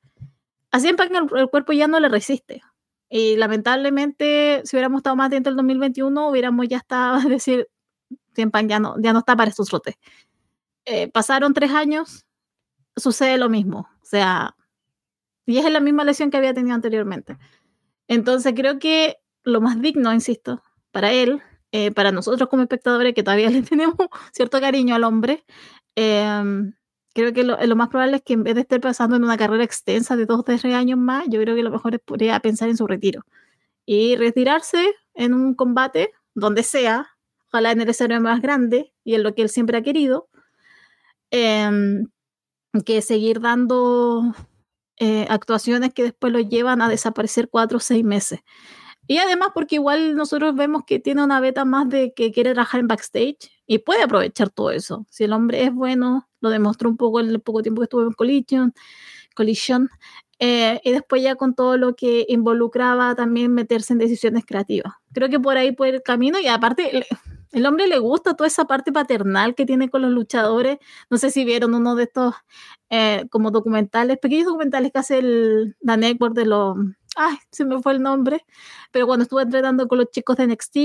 Así 0.71 0.87
en 0.87 0.95
el, 0.99 1.27
el 1.37 1.49
cuerpo 1.49 1.73
ya 1.73 1.87
no 1.87 1.99
le 1.99 2.09
resiste. 2.09 2.61
Y 3.09 3.37
lamentablemente, 3.37 4.61
si 4.65 4.75
hubiéramos 4.75 4.99
estado 4.99 5.15
más 5.15 5.29
dentro 5.29 5.51
del 5.51 5.57
2021, 5.57 6.29
hubiéramos 6.29 6.67
ya 6.67 6.77
estado, 6.77 7.17
es 7.19 7.29
decir, 7.29 7.67
Pan 8.51 8.69
ya 8.69 8.79
no, 8.79 8.95
ya 9.01 9.13
no 9.13 9.19
está 9.19 9.35
para 9.35 9.49
estos 9.49 9.67
trotes. 9.67 9.95
Eh, 10.85 11.09
pasaron 11.09 11.53
tres 11.53 11.71
años, 11.71 12.25
sucede 12.95 13.37
lo 13.37 13.49
mismo. 13.49 13.89
O 14.01 14.05
sea, 14.05 14.55
y 15.45 15.57
es 15.57 15.71
la 15.71 15.79
misma 15.79 16.03
lesión 16.03 16.29
que 16.29 16.37
había 16.37 16.53
tenido 16.53 16.75
anteriormente. 16.75 17.37
Entonces 18.07 18.53
creo 18.55 18.79
que 18.79 19.17
lo 19.43 19.61
más 19.61 19.81
digno, 19.81 20.13
insisto, 20.13 20.61
para 20.91 21.11
él, 21.11 21.41
eh, 21.71 21.91
para 21.91 22.11
nosotros 22.11 22.49
como 22.49 22.63
espectadores 22.63 23.13
que 23.13 23.23
todavía 23.23 23.49
le 23.49 23.63
tenemos 23.63 23.95
cierto 24.31 24.59
cariño 24.61 24.95
al 24.95 25.03
hombre, 25.03 25.43
eh, 25.95 26.43
creo 27.17 27.33
que 27.33 27.43
lo, 27.43 27.75
más 27.75 27.89
probable 27.89 28.17
es 28.17 28.21
que 28.21 28.33
en 28.33 28.43
vez 28.43 28.53
de 28.53 28.61
estar 28.61 28.79
pasando 28.79 29.15
en 29.15 29.23
una 29.23 29.37
carrera 29.37 29.63
extensa 29.63 30.15
de 30.15 30.27
dos 30.27 30.41
o 30.41 30.43
tres 30.43 30.63
años 30.65 30.99
más, 30.99 31.25
yo 31.27 31.41
creo 31.41 31.55
que 31.55 31.63
lo 31.63 31.71
mejor 31.71 31.95
es 31.95 31.99
podría 31.99 32.39
pensar 32.39 32.69
en 32.69 32.77
su 32.77 32.85
retiro 32.85 33.23
y 33.87 34.15
retirarse 34.17 34.93
en 35.15 35.33
un 35.33 35.55
combate 35.55 36.11
donde 36.35 36.61
sea, 36.61 37.07
ojalá 37.47 37.71
en 37.71 37.81
el 37.81 37.89
escenario 37.89 38.21
más 38.21 38.39
grande 38.39 38.93
y 39.03 39.15
en 39.15 39.23
lo 39.23 39.33
que 39.33 39.41
él 39.41 39.49
siempre 39.49 39.77
ha 39.77 39.81
querido, 39.81 40.29
em, 41.31 42.07
que 42.85 43.01
seguir 43.01 43.41
dando 43.41 44.35
eh, 44.97 45.25
actuaciones 45.29 45.93
que 45.95 46.03
después 46.03 46.31
lo 46.31 46.39
llevan 46.39 46.81
a 46.83 46.89
desaparecer 46.89 47.49
cuatro 47.49 47.77
o 47.77 47.81
seis 47.81 48.03
meses. 48.03 48.41
Y 49.07 49.17
además 49.17 49.49
porque 49.55 49.75
igual 49.75 50.15
nosotros 50.15 50.53
vemos 50.55 50.83
que 50.85 50.99
tiene 50.99 51.23
una 51.23 51.39
beta 51.39 51.65
más 51.65 51.89
de 51.89 52.13
que 52.13 52.31
quiere 52.31 52.53
trabajar 52.53 52.81
en 52.81 52.87
backstage 52.87 53.49
y 53.65 53.79
puede 53.79 54.03
aprovechar 54.03 54.49
todo 54.51 54.69
eso. 54.71 55.07
Si 55.09 55.23
el 55.23 55.33
hombre 55.33 55.63
es 55.63 55.73
bueno, 55.73 56.26
lo 56.41 56.49
demostró 56.49 56.89
un 56.89 56.97
poco 56.97 57.19
en 57.19 57.29
el 57.29 57.39
poco 57.39 57.61
tiempo 57.61 57.81
que 57.81 57.85
estuvo 57.85 58.03
en 58.03 58.13
Collision, 58.13 58.73
Collision 59.35 59.89
eh, 60.39 60.79
y 60.83 60.91
después 60.91 61.23
ya 61.23 61.35
con 61.35 61.55
todo 61.55 61.77
lo 61.77 61.95
que 61.95 62.25
involucraba 62.29 63.15
también 63.15 63.53
meterse 63.53 63.93
en 63.93 63.99
decisiones 63.99 64.45
creativas. 64.45 64.93
Creo 65.13 65.29
que 65.29 65.39
por 65.39 65.57
ahí 65.57 65.75
ir 65.79 65.95
el 65.95 66.03
camino 66.03 66.39
y 66.39 66.47
aparte 66.47 67.03
el, 67.51 67.65
hombre 67.65 67.87
le 67.87 67.97
gusta 67.97 68.35
toda 68.35 68.47
esa 68.47 68.65
parte 68.65 68.91
paternal 68.91 69.55
que 69.55 69.65
tiene 69.65 69.89
con 69.89 70.03
los 70.03 70.11
luchadores. 70.11 70.77
No 71.09 71.17
sé 71.17 71.31
si 71.31 71.43
vieron 71.43 71.73
uno 71.73 71.95
de 71.95 72.03
estos 72.03 72.35
eh, 72.89 73.25
como 73.31 73.49
documentales, 73.49 74.19
pequeños 74.19 74.45
documentales 74.45 74.91
que 74.91 74.99
hace 74.99 75.17
el, 75.19 75.75
la 75.81 75.97
network 75.97 76.35
de 76.35 76.45
los 76.45 76.77
ay, 77.17 77.35
se 77.51 77.65
me 77.65 77.81
fue 77.81 77.93
el 77.93 78.01
nombre, 78.01 78.45
pero 78.91 79.07
cuando 79.07 79.23
estuve 79.23 79.41
entrenando 79.41 79.87
con 79.87 79.97
los 79.97 80.11
chicos 80.11 80.37
de 80.37 80.47
NXT, 80.47 80.75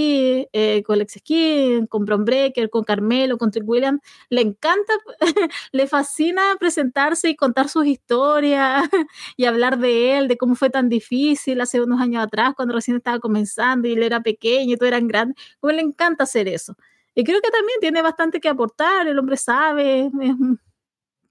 eh, 0.53 0.83
con 0.85 0.95
Alex 0.95 1.15
Skin, 1.19 1.87
con 1.87 2.05
Bron 2.07 2.25
Breaker, 2.25 2.71
con 2.71 2.85
Carmelo, 2.85 3.37
con 3.37 3.51
Trick 3.51 3.69
Williams, 3.69 4.01
le 4.31 4.41
encanta, 4.41 4.95
le 5.73 5.87
fascina 5.87 6.43
presentarse 6.59 7.29
y 7.29 7.37
contar 7.37 7.69
sus 7.69 7.87
historias 7.87 8.83
y 9.37 9.45
hablar 9.45 9.79
de 9.79 10.19
él, 10.19 10.29
de 10.29 10.39
cómo 10.39 10.55
fue 10.55 10.71
tan 10.71 10.89
difícil 10.89 11.61
hace 11.61 11.81
unos 11.83 12.01
años 12.01 12.25
atrás, 12.25 12.55
cuando 12.57 12.75
recién 12.75 12.97
estaba 12.97 13.19
comenzando 13.19 13.87
y 13.87 13.93
él 13.93 14.03
era 14.03 14.23
pequeño 14.23 14.75
y 14.75 14.77
todo 14.77 14.89
eran 14.89 15.07
grandes, 15.09 15.37
como 15.61 15.73
le 15.73 15.83
encanta 15.83 16.25
hacer 16.25 16.49
eso. 16.49 16.75
Y 17.15 17.25
creo 17.25 17.41
que 17.43 17.51
también 17.51 17.79
tiene 17.81 18.01
bastante 18.01 18.41
que 18.41 18.49
aportar, 18.49 19.07
el 19.07 19.19
hombre 19.19 19.37
sabe, 19.37 20.11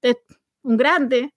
es 0.04 0.16
un 0.64 0.78
grande. 0.78 1.34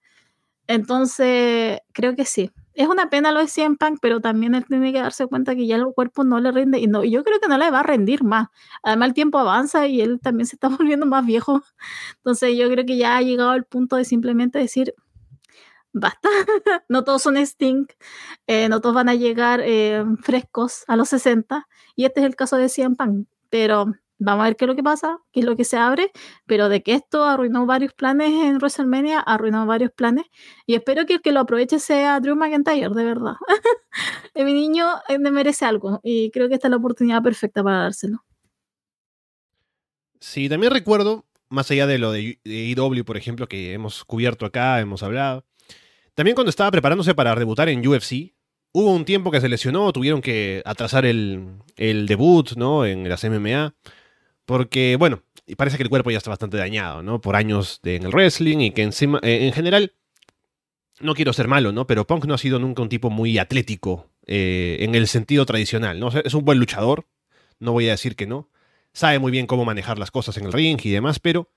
Entonces, 0.67 1.79
creo 1.93 2.15
que 2.15 2.25
sí 2.25 2.51
es 2.75 2.87
una 2.87 3.09
pena 3.09 3.31
lo 3.31 3.39
de 3.39 3.47
CM 3.47 3.77
Punk, 3.77 3.99
pero 4.01 4.19
también 4.21 4.55
él 4.55 4.65
tiene 4.65 4.91
que 4.91 4.99
darse 4.99 5.27
cuenta 5.27 5.55
que 5.55 5.65
ya 5.65 5.77
el 5.77 5.85
cuerpo 5.93 6.23
no 6.23 6.39
le 6.39 6.51
rinde 6.51 6.79
y 6.79 6.87
no, 6.87 7.03
yo 7.03 7.23
creo 7.23 7.39
que 7.39 7.47
no 7.47 7.57
le 7.57 7.71
va 7.71 7.79
a 7.79 7.83
rendir 7.83 8.23
más. 8.23 8.49
Además 8.83 9.09
el 9.09 9.13
tiempo 9.13 9.39
avanza 9.39 9.87
y 9.87 10.01
él 10.01 10.19
también 10.21 10.45
se 10.47 10.55
está 10.55 10.67
volviendo 10.77 11.05
más 11.05 11.25
viejo. 11.25 11.63
Entonces 12.17 12.57
yo 12.57 12.69
creo 12.69 12.85
que 12.85 12.97
ya 12.97 13.17
ha 13.17 13.21
llegado 13.21 13.51
al 13.51 13.65
punto 13.65 13.95
de 13.95 14.05
simplemente 14.05 14.59
decir, 14.59 14.93
basta, 15.93 16.29
no 16.89 17.03
todos 17.03 17.21
son 17.21 17.37
Sting, 17.37 17.87
eh, 18.47 18.69
no 18.69 18.81
todos 18.81 18.95
van 18.95 19.09
a 19.09 19.15
llegar 19.15 19.61
eh, 19.63 20.03
frescos 20.21 20.83
a 20.87 20.95
los 20.97 21.09
60 21.09 21.67
y 21.95 22.05
este 22.05 22.19
es 22.21 22.25
el 22.25 22.35
caso 22.35 22.57
de 22.57 22.69
CM 22.69 22.95
Punk, 22.95 23.27
pero 23.49 23.93
Vamos 24.17 24.43
a 24.43 24.47
ver 24.47 24.55
qué 24.55 24.65
es 24.65 24.67
lo 24.67 24.75
que 24.75 24.83
pasa, 24.83 25.19
qué 25.31 25.41
es 25.41 25.45
lo 25.45 25.55
que 25.55 25.65
se 25.65 25.77
abre, 25.77 26.11
pero 26.45 26.69
de 26.69 26.81
que 26.83 26.93
esto 26.93 27.25
arruinó 27.25 27.65
varios 27.65 27.93
planes 27.93 28.31
en 28.31 28.57
WrestleMania, 28.57 29.19
arruinó 29.19 29.65
varios 29.65 29.91
planes. 29.91 30.25
Y 30.65 30.75
espero 30.75 31.05
que 31.05 31.15
el 31.15 31.21
que 31.21 31.31
lo 31.31 31.41
aproveche 31.41 31.79
sea 31.79 32.19
Drew 32.19 32.35
McIntyre, 32.35 32.89
de 32.89 33.03
verdad. 33.03 33.33
Mi 34.35 34.53
niño 34.53 34.87
eh, 35.09 35.19
me 35.19 35.31
merece 35.31 35.65
algo 35.65 35.99
y 36.03 36.31
creo 36.31 36.47
que 36.47 36.55
esta 36.55 36.67
es 36.67 36.71
la 36.71 36.77
oportunidad 36.77 37.21
perfecta 37.21 37.63
para 37.63 37.83
dárselo. 37.83 38.23
Sí, 40.19 40.49
también 40.49 40.71
recuerdo, 40.71 41.25
más 41.49 41.69
allá 41.71 41.85
de 41.85 41.97
lo 41.99 42.11
de 42.11 42.39
IW, 42.43 43.03
por 43.03 43.17
ejemplo, 43.17 43.47
que 43.47 43.73
hemos 43.73 44.05
cubierto 44.05 44.45
acá, 44.45 44.79
hemos 44.79 45.03
hablado, 45.03 45.45
también 46.15 46.35
cuando 46.35 46.49
estaba 46.49 46.71
preparándose 46.71 47.13
para 47.13 47.35
debutar 47.35 47.67
en 47.67 47.85
UFC, 47.85 48.33
hubo 48.71 48.91
un 48.93 49.03
tiempo 49.03 49.31
que 49.31 49.41
se 49.41 49.49
lesionó, 49.49 49.91
tuvieron 49.91 50.21
que 50.21 50.61
atrasar 50.65 51.05
el, 51.05 51.59
el 51.75 52.07
debut, 52.07 52.53
¿no? 52.55 52.85
En 52.85 53.07
las 53.07 53.23
MMA. 53.25 53.75
Porque, 54.45 54.95
bueno, 54.97 55.23
parece 55.57 55.77
que 55.77 55.83
el 55.83 55.89
cuerpo 55.89 56.11
ya 56.11 56.17
está 56.17 56.29
bastante 56.29 56.57
dañado, 56.57 57.03
¿no? 57.03 57.21
Por 57.21 57.35
años 57.35 57.79
en 57.83 58.03
el 58.03 58.11
wrestling 58.11 58.59
y 58.59 58.71
que 58.71 58.83
encima, 58.83 59.19
eh, 59.23 59.47
en 59.47 59.53
general, 59.53 59.93
no 60.99 61.13
quiero 61.13 61.33
ser 61.33 61.47
malo, 61.47 61.71
¿no? 61.71 61.87
Pero 61.87 62.07
Punk 62.07 62.25
no 62.25 62.33
ha 62.33 62.37
sido 62.37 62.59
nunca 62.59 62.81
un 62.81 62.89
tipo 62.89 63.09
muy 63.09 63.37
atlético 63.37 64.09
eh, 64.27 64.77
en 64.81 64.95
el 64.95 65.07
sentido 65.07 65.45
tradicional, 65.45 65.99
¿no? 65.99 66.09
es 66.09 66.33
un 66.33 66.45
buen 66.45 66.57
luchador, 66.59 67.05
no 67.59 67.73
voy 67.73 67.87
a 67.87 67.91
decir 67.91 68.15
que 68.15 68.27
no. 68.27 68.49
Sabe 68.93 69.19
muy 69.19 69.31
bien 69.31 69.45
cómo 69.45 69.65
manejar 69.65 69.99
las 69.99 70.09
cosas 70.09 70.37
en 70.37 70.45
el 70.45 70.53
ring 70.53 70.79
y 70.83 70.89
demás, 70.89 71.19
pero 71.19 71.51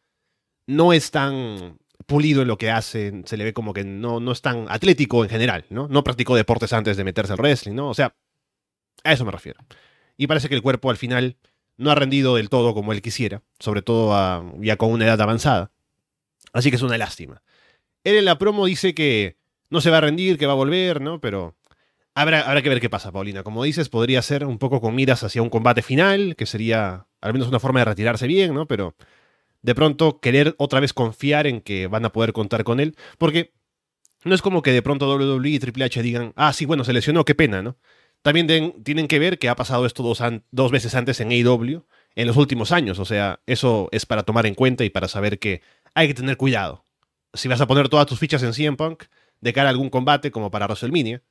no 0.67 0.93
es 0.93 1.11
tan 1.11 1.79
pulido 2.07 2.43
en 2.43 2.49
lo 2.49 2.59
que 2.59 2.71
hace, 2.71 3.23
se 3.27 3.37
le 3.37 3.45
ve 3.45 3.53
como 3.53 3.73
que 3.73 3.85
no, 3.85 4.19
no 4.19 4.33
es 4.33 4.43
tan 4.43 4.67
atlético 4.69 5.25
en 5.25 5.31
general, 5.31 5.65
¿no? 5.71 5.89
No 5.89 6.03
practicó 6.03 6.35
deportes 6.35 6.73
antes 6.73 6.97
de 6.97 7.05
meterse 7.05 7.33
al 7.33 7.39
wrestling, 7.39 7.75
¿no? 7.75 7.91
O 7.91 7.95
sea, 7.95 8.17
a 9.05 9.13
eso 9.13 9.25
me 9.25 9.31
refiero. 9.31 9.61
Y 10.17 10.27
parece 10.27 10.49
que 10.49 10.55
el 10.55 10.63
cuerpo 10.63 10.91
al 10.91 10.97
final 10.97 11.37
no 11.79 11.91
ha 11.91 11.95
rendido 11.95 12.37
del 12.37 12.51
todo 12.51 12.75
como 12.75 12.93
él 12.93 13.01
quisiera, 13.01 13.43
sobre 13.59 13.83
todo 13.83 14.53
ya 14.61 14.77
con 14.77 14.93
una 14.93 15.07
edad 15.07 15.21
avanzada. 15.21 15.71
Así 16.53 16.71
que 16.71 16.77
es 16.77 16.83
una 16.83 16.99
lástima. 16.99 17.43
Él 18.05 18.17
en 18.17 18.25
la 18.25 18.39
promo 18.39 18.67
dice 18.67 18.95
que 18.95 19.39
no 19.71 19.81
se 19.81 19.91
va 19.91 19.99
a 19.99 20.03
rendir, 20.03 20.39
que 20.39 20.47
va 20.47 20.53
a 20.53 20.57
volver, 20.57 21.01
¿no? 21.01 21.21
Pero 21.21 21.57
habrá, 22.15 22.41
habrá 22.41 22.63
que 22.63 22.69
ver 22.69 22.81
qué 22.81 22.91
pasa, 22.91 23.13
Paulina. 23.13 23.43
Como 23.43 23.65
dices, 23.65 23.89
podría 23.89 24.21
ser 24.23 24.45
un 24.45 24.59
poco 24.59 24.81
con 24.81 24.95
miras 24.95 25.23
hacia 25.23 25.43
un 25.43 25.51
combate 25.51 25.83
final, 25.83 26.37
que 26.37 26.47
sería 26.47 27.07
al 27.21 27.33
menos 27.33 27.49
una 27.49 27.61
forma 27.61 27.81
de 27.81 27.87
retirarse 27.87 28.27
bien, 28.27 28.55
¿no? 28.55 28.67
Pero 28.67 28.95
de 29.63 29.75
pronto 29.75 30.21
querer 30.21 30.55
otra 30.59 30.81
vez 30.81 30.93
confiar 30.93 31.47
en 31.47 31.61
que 31.61 31.87
van 31.87 32.05
a 32.05 32.13
poder 32.13 32.33
contar 32.33 32.65
con 32.65 32.81
él, 32.81 32.97
porque 33.19 33.53
no 34.25 34.35
es 34.35 34.43
como 34.43 34.63
que 34.63 34.73
de 34.73 34.83
pronto 34.83 35.09
WWE 35.15 35.49
y 35.49 35.59
Triple 35.59 35.85
H 35.85 36.03
digan, 36.03 36.33
ah, 36.37 36.53
sí, 36.53 36.65
bueno, 36.65 36.85
se 36.85 36.93
lesionó, 36.93 37.25
qué 37.25 37.35
pena, 37.35 37.63
¿no? 37.63 37.77
También 38.23 38.83
tienen 38.83 39.09
que 39.09 39.19
ver 39.19 39.39
que 39.39 39.49
ha 39.49 39.57
pasado 39.57 39.87
esto 39.87 40.03
dos, 40.03 40.23
dos 40.51 40.71
veces 40.71 40.95
antes 40.95 41.21
en 41.21 41.31
AEW 41.31 41.85
en 42.15 42.27
los 42.27 42.37
últimos 42.37 42.73
años, 42.73 42.99
o 42.99 43.05
sea, 43.05 43.41
eso 43.47 43.89
es 43.93 44.05
para 44.05 44.25
tomar 44.25 44.45
en 44.47 44.55
cuenta 44.55 44.85
y 44.85 44.91
para 44.91 45.07
saber 45.07 45.39
que 45.39 45.63
hay 45.95 46.09
que 46.09 46.15
tener 46.15 46.37
cuidado. 46.37 46.85
Si 47.33 47.47
vas 47.47 47.61
a 47.61 47.67
poner 47.67 47.89
todas 47.89 48.07
tus 48.07 48.19
fichas 48.19 48.43
en 48.43 48.53
CM 48.53 48.77
Punk 48.77 49.05
de 49.41 49.53
cara 49.53 49.69
a 49.69 49.71
algún 49.71 49.89
combate 49.89 50.33
como 50.33 50.51
para 50.51 50.67
WrestleMania, 50.67 51.23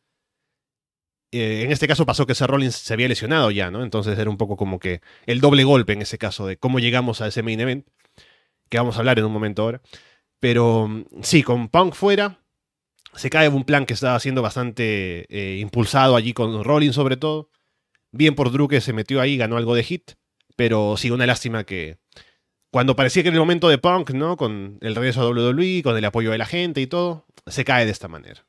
eh, 1.31 1.63
en 1.63 1.71
este 1.71 1.87
caso 1.87 2.05
pasó 2.05 2.25
que 2.25 2.35
Seth 2.35 2.47
Rollins 2.47 2.75
se 2.75 2.93
había 2.93 3.09
lesionado 3.09 3.51
ya, 3.51 3.69
¿no? 3.69 3.83
Entonces 3.83 4.17
era 4.17 4.29
un 4.29 4.37
poco 4.37 4.55
como 4.55 4.79
que 4.79 5.01
el 5.25 5.41
doble 5.41 5.65
golpe 5.65 5.93
en 5.93 6.01
ese 6.01 6.17
caso 6.17 6.47
de 6.47 6.57
cómo 6.57 6.79
llegamos 6.79 7.21
a 7.21 7.27
ese 7.27 7.43
main 7.43 7.59
event 7.59 7.85
que 8.69 8.77
vamos 8.77 8.95
a 8.95 8.99
hablar 8.99 9.19
en 9.19 9.25
un 9.25 9.33
momento 9.33 9.63
ahora. 9.63 9.81
Pero 10.39 10.87
mm, 10.87 11.05
sí, 11.21 11.43
con 11.43 11.69
Punk 11.69 11.93
fuera, 11.95 12.39
se 13.17 13.29
cae 13.29 13.49
un 13.49 13.63
plan 13.63 13.85
que 13.85 13.93
estaba 13.93 14.19
siendo 14.19 14.41
bastante 14.41 15.25
eh, 15.29 15.57
impulsado 15.59 16.15
allí 16.15 16.33
con 16.33 16.63
Rollins 16.63 16.95
sobre 16.95 17.17
todo. 17.17 17.49
Bien 18.11 18.35
por 18.35 18.51
Drew 18.51 18.67
que 18.67 18.81
se 18.81 18.93
metió 18.93 19.21
ahí, 19.21 19.37
ganó 19.37 19.57
algo 19.57 19.75
de 19.75 19.83
hit, 19.83 20.11
pero 20.55 20.95
sí, 20.97 21.11
una 21.11 21.25
lástima 21.25 21.65
que 21.65 21.97
cuando 22.71 22.95
parecía 22.95 23.23
que 23.23 23.29
era 23.29 23.35
el 23.35 23.41
momento 23.41 23.69
de 23.69 23.77
Punk, 23.77 24.11
¿no? 24.11 24.37
Con 24.37 24.77
el 24.81 24.95
regreso 24.95 25.21
a 25.21 25.29
WWE, 25.29 25.81
con 25.83 25.97
el 25.97 26.05
apoyo 26.05 26.31
de 26.31 26.37
la 26.37 26.45
gente 26.45 26.81
y 26.81 26.87
todo, 26.87 27.25
se 27.47 27.65
cae 27.65 27.85
de 27.85 27.91
esta 27.91 28.07
manera. 28.07 28.45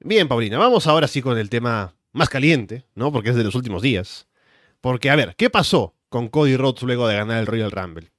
Bien, 0.00 0.28
Paulina, 0.28 0.58
vamos 0.58 0.86
ahora 0.86 1.08
sí 1.08 1.22
con 1.22 1.38
el 1.38 1.50
tema 1.50 1.96
más 2.12 2.28
caliente, 2.28 2.84
¿no? 2.94 3.12
Porque 3.12 3.30
es 3.30 3.36
de 3.36 3.44
los 3.44 3.54
últimos 3.54 3.82
días. 3.82 4.28
Porque, 4.80 5.10
a 5.10 5.16
ver, 5.16 5.34
¿qué 5.36 5.50
pasó 5.50 5.96
con 6.08 6.28
Cody 6.28 6.56
Rhodes 6.56 6.82
luego 6.82 7.08
de 7.08 7.16
ganar 7.16 7.38
el 7.38 7.46
Royal 7.46 7.70
Rumble. 7.70 8.10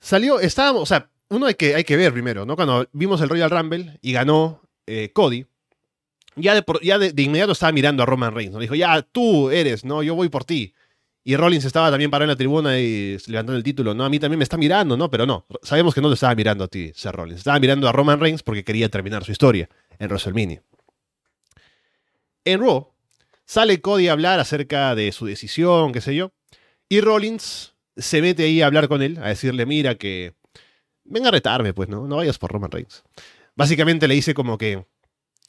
Salió, 0.00 0.40
estábamos, 0.40 0.82
o 0.82 0.86
sea, 0.86 1.10
uno 1.30 1.46
hay 1.46 1.54
que, 1.54 1.74
hay 1.74 1.84
que 1.84 1.96
ver 1.96 2.12
primero, 2.12 2.46
¿no? 2.46 2.56
Cuando 2.56 2.88
vimos 2.92 3.20
el 3.20 3.28
Royal 3.28 3.50
Rumble 3.50 3.98
y 4.00 4.12
ganó 4.12 4.62
eh, 4.86 5.10
Cody, 5.12 5.46
ya, 6.36 6.54
de, 6.54 7.22
inmediato 7.22 7.52
estaba 7.52 7.72
mirando 7.72 8.02
a 8.02 8.06
Roman 8.06 8.34
Reigns, 8.34 8.52
¿no? 8.52 8.60
Dijo, 8.60 8.74
ya, 8.74 9.02
tú 9.02 9.50
eres, 9.50 9.84
¿no? 9.84 10.02
Yo 10.02 10.14
voy 10.14 10.28
por 10.28 10.44
ti. 10.44 10.74
Y 11.24 11.36
Rollins 11.36 11.64
estaba 11.64 11.90
también 11.90 12.10
parado 12.10 12.24
en 12.24 12.30
la 12.30 12.36
tribuna 12.36 12.78
y 12.78 13.18
levantando 13.26 13.56
el 13.56 13.62
título, 13.62 13.92
¿no? 13.92 14.04
A 14.04 14.08
mí 14.08 14.18
también 14.18 14.38
me 14.38 14.44
está 14.44 14.56
mirando, 14.56 14.96
¿no? 14.96 15.10
Pero 15.10 15.26
no, 15.26 15.44
sabemos 15.62 15.94
que 15.94 16.00
no 16.00 16.08
te 16.08 16.14
estaba 16.14 16.34
mirando 16.34 16.64
a 16.64 16.68
ti, 16.68 16.90
Seth 16.94 17.12
Rollins. 17.12 17.40
Estaba 17.40 17.58
mirando 17.60 17.86
a 17.88 17.92
Roman 17.92 18.18
Reigns 18.18 18.42
porque 18.42 18.64
quería 18.64 18.88
terminar 18.88 19.24
su 19.24 19.32
historia 19.32 19.68
en 19.98 20.08
WrestleMania. 20.08 20.62
En 22.44 22.60
Raw, 22.60 22.88
sale 23.44 23.80
Cody 23.82 24.08
a 24.08 24.12
hablar 24.12 24.40
acerca 24.40 24.94
de 24.94 25.12
su 25.12 25.26
decisión, 25.26 25.92
qué 25.92 26.00
sé 26.00 26.14
yo. 26.14 26.32
Y 26.88 27.02
Rollins 27.02 27.74
se 27.96 28.22
mete 28.22 28.44
ahí 28.44 28.62
a 28.62 28.66
hablar 28.66 28.88
con 28.88 29.02
él, 29.02 29.18
a 29.18 29.28
decirle, 29.28 29.66
mira 29.66 29.96
que... 29.96 30.37
Venga 31.08 31.28
a 31.28 31.32
retarme, 31.32 31.74
pues, 31.74 31.88
¿no? 31.88 32.06
No 32.06 32.16
vayas 32.16 32.38
por 32.38 32.52
Roman 32.52 32.70
Reigns. 32.70 33.02
Básicamente 33.56 34.06
le 34.06 34.14
dice 34.14 34.34
como 34.34 34.58
que 34.58 34.84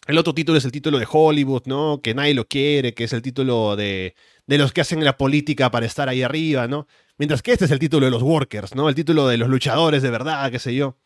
el 0.07 0.17
otro 0.17 0.33
título 0.33 0.57
es 0.57 0.65
el 0.65 0.71
título 0.71 0.97
de 0.97 1.07
Hollywood, 1.09 1.63
¿no? 1.65 2.01
Que 2.01 2.15
nadie 2.15 2.33
lo 2.33 2.47
quiere, 2.47 2.93
que 2.93 3.03
es 3.03 3.13
el 3.13 3.21
título 3.21 3.75
de, 3.75 4.15
de 4.47 4.57
los 4.57 4.71
que 4.71 4.81
hacen 4.81 5.03
la 5.03 5.17
política 5.17 5.69
para 5.69 5.85
estar 5.85 6.09
ahí 6.09 6.23
arriba, 6.23 6.67
¿no? 6.67 6.87
Mientras 7.17 7.41
que 7.41 7.51
este 7.51 7.65
es 7.65 7.71
el 7.71 7.79
título 7.79 8.05
de 8.05 8.11
los 8.11 8.23
workers, 8.23 8.73
¿no? 8.73 8.89
El 8.89 8.95
título 8.95 9.27
de 9.27 9.37
los 9.37 9.49
luchadores 9.49 10.01
de 10.01 10.09
verdad, 10.09 10.49
qué 10.49 10.59
sé 10.59 10.73
yo. 10.73 10.97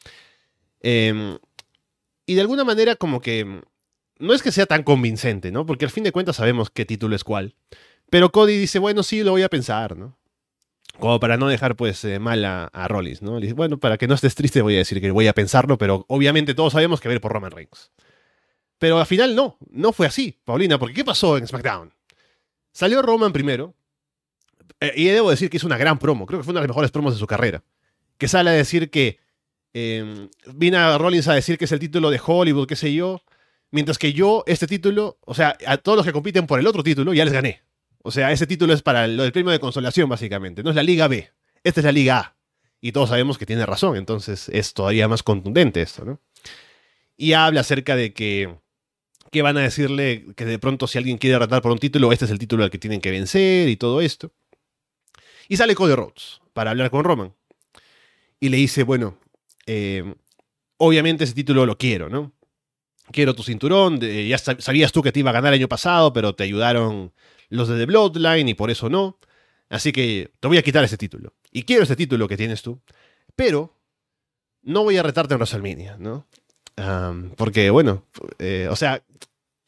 Em, 0.80 1.38
y 2.26 2.36
de 2.36 2.42
alguna 2.42 2.63
manera 2.63 2.96
como 2.96 3.20
que 3.20 3.62
no 4.20 4.34
es 4.34 4.44
que 4.44 4.52
sea 4.52 4.66
tan 4.66 4.84
convincente, 4.84 5.52
¿no? 5.52 5.66
Porque 5.66 5.86
al 5.86 5.92
fin 5.92 6.04
de 6.04 6.12
cuentas 6.12 6.38
sabemos 6.38 6.70
qué 6.70 6.86
título 6.86 7.16
es 7.16 7.24
cuál. 7.24 7.56
Pero 8.10 8.32
Cody 8.32 8.58
dice, 8.58 8.80
bueno, 8.80 9.04
sí, 9.04 9.24
lo 9.24 9.32
voy 9.32 9.42
a 9.42 9.50
pensar, 9.50 9.98
¿no? 9.98 10.18
Como 11.00 11.20
para 11.20 11.38
no 11.38 11.48
dejar 11.48 11.76
pues 11.76 12.04
eh, 12.06 12.20
mal 12.20 12.46
a, 12.46 12.88
Rollins, 12.88 13.22
¿no? 13.22 13.40
Bueno, 13.56 13.80
para 13.80 13.98
que 13.98 14.08
no 14.08 14.14
estés 14.14 14.36
triste 14.36 14.62
voy 14.62 14.76
a 14.76 14.80
decir 14.80 15.02
que 15.02 15.12
voy 15.12 15.28
a 15.28 15.34
pensarlo, 15.34 15.78
pero 15.78 16.06
obviamente 16.08 16.54
todos 16.54 16.74
sabemos 16.74 17.02
que 17.02 17.12
ir 17.12 17.20
por 17.20 17.34
Roman 17.34 17.52
Reigns. 17.52 17.92
Pero 18.78 19.00
al 19.00 19.06
final 19.06 19.36
no, 19.36 19.58
no 19.72 19.92
fue 19.94 20.08
así, 20.08 20.40
Paulina, 20.44 20.78
porque 20.78 20.94
¿qué 20.94 21.04
pasó 21.04 21.38
en 21.38 21.48
SmackDown? 21.48 21.94
Salió 22.72 23.02
Roman 23.02 23.34
primero, 23.34 23.76
eh, 24.80 24.94
y 24.96 25.06
debo 25.06 25.30
decir 25.30 25.50
que 25.50 25.58
hizo 25.58 25.68
una 25.68 25.78
gran 25.78 26.00
promo, 26.00 26.26
creo 26.26 26.40
que 26.40 26.44
fue 26.44 26.52
una 26.52 26.60
de 26.60 26.68
las 26.68 26.76
mejores 26.76 26.92
promos 26.92 27.14
de 27.14 27.20
su 27.20 27.28
carrera, 27.28 27.64
que 28.18 28.28
sale 28.28 28.50
a 28.50 28.54
decir 28.54 28.90
que 28.90 29.20
eh, 29.74 30.28
vino 30.54 30.78
a 30.78 30.98
Rollins 30.98 31.28
a 31.28 31.34
decir 31.34 31.58
que 31.58 31.66
es 31.66 31.72
el 31.72 31.80
título 31.80 32.12
de 32.12 32.22
Hollywood, 32.24 32.68
qué 32.68 32.76
sé 32.76 32.94
yo, 32.94 33.24
mientras 33.72 33.98
que 33.98 34.14
yo, 34.14 34.44
este 34.46 34.68
título, 34.68 35.18
o 35.26 35.34
sea, 35.34 35.58
a 35.66 35.78
todos 35.78 35.98
los 35.98 36.06
que 36.06 36.14
compiten 36.14 36.46
por 36.46 36.60
el 36.60 36.68
otro 36.68 36.84
título, 36.84 37.14
ya 37.14 37.26
les 37.26 37.34
gané. 37.34 37.64
O 38.04 38.12
sea, 38.12 38.32
ese 38.32 38.46
título 38.46 38.74
es 38.74 38.82
para 38.82 39.08
lo 39.08 39.24
del 39.24 39.32
premio 39.32 39.52
de 39.52 39.60
consolación, 39.60 40.10
básicamente. 40.10 40.62
No 40.62 40.70
es 40.70 40.76
la 40.76 40.84
Liga 40.84 41.08
B. 41.08 41.32
Esta 41.63 41.80
es 41.80 41.86
la 41.86 41.92
Liga 41.92 42.20
A. 42.20 42.36
Y 42.82 42.92
todos 42.92 43.10
sabemos 43.10 43.38
que 43.38 43.46
tiene 43.46 43.66
razón. 43.66 43.96
Entonces 43.96 44.50
es 44.50 44.74
todavía 44.74 45.08
más 45.08 45.24
contundente 45.24 45.82
esto, 45.82 46.04
¿no? 46.04 46.20
Y 47.16 47.32
habla 47.32 47.62
acerca 47.62 47.96
de 47.96 48.13
que, 48.13 48.56
que 49.32 49.42
van 49.42 49.58
a 49.58 49.62
decirle 49.62 50.26
que 50.36 50.44
de 50.46 50.60
pronto 50.60 50.86
si 50.88 50.98
alguien 50.98 51.18
quiere 51.18 51.39
retar 51.39 51.62
por 51.62 51.72
un 51.72 51.80
título, 51.80 52.12
este 52.12 52.26
es 52.26 52.32
el 52.32 52.39
título 52.39 52.66
al 52.66 52.72
que 52.72 52.78
tienen 52.78 53.00
que 53.00 53.12
vencer 53.12 53.70
y 53.70 53.78
todo 53.78 54.02
esto. 54.02 54.34
Y 55.48 55.56
sale 55.56 55.74
Cody 55.74 55.96
Rhodes 55.96 56.42
para 56.52 56.72
hablar 56.72 56.89
con 56.89 57.06
Roman. 57.06 57.34
Y 58.42 58.50
le 58.50 58.58
dice, 58.58 58.84
bueno, 58.84 59.18
eh, 59.66 60.13
obviamente 60.76 61.24
ese 61.24 61.34
título 61.34 61.66
lo 61.66 61.78
quiero, 61.78 62.10
¿no? 62.10 62.34
Quiero 63.12 63.34
tu 63.34 63.44
cinturón, 63.44 64.00
ya 64.00 64.38
sabías 64.38 64.92
tú 64.92 65.02
que 65.02 65.12
te 65.12 65.20
iba 65.20 65.30
a 65.30 65.34
ganar 65.34 65.54
el 65.54 65.60
año 65.60 65.70
pasado, 65.70 66.12
pero 66.12 66.36
te 66.36 66.44
ayudaron 66.44 67.13
los 67.54 67.68
de 67.68 67.78
The 67.78 67.86
Bloodline 67.86 68.50
y 68.50 68.54
por 68.54 68.72
eso 68.72 68.89
no. 68.89 69.20
Así 69.70 69.92
que 69.92 70.32
te 70.39 70.48
voy 70.48 70.58
a 70.58 70.63
quitar 70.63 70.84
ese 70.84 70.98
título. 70.98 71.34
Y 71.52 71.63
quiero 71.63 71.84
ese 71.84 71.96
título 71.96 72.28
que 72.28 72.38
tienes 72.38 72.62
tú. 72.62 72.82
Pero 73.36 73.76
no 74.62 74.84
voy 74.84 74.97
a 74.97 75.04
retarte 75.04 75.34
en 75.34 75.39
WrestleMania, 75.39 75.97
¿no? 75.99 76.28
porque, 77.38 77.70
bueno, 77.70 78.04
eh, 78.39 78.68
o 78.68 78.76
sea, 78.76 79.04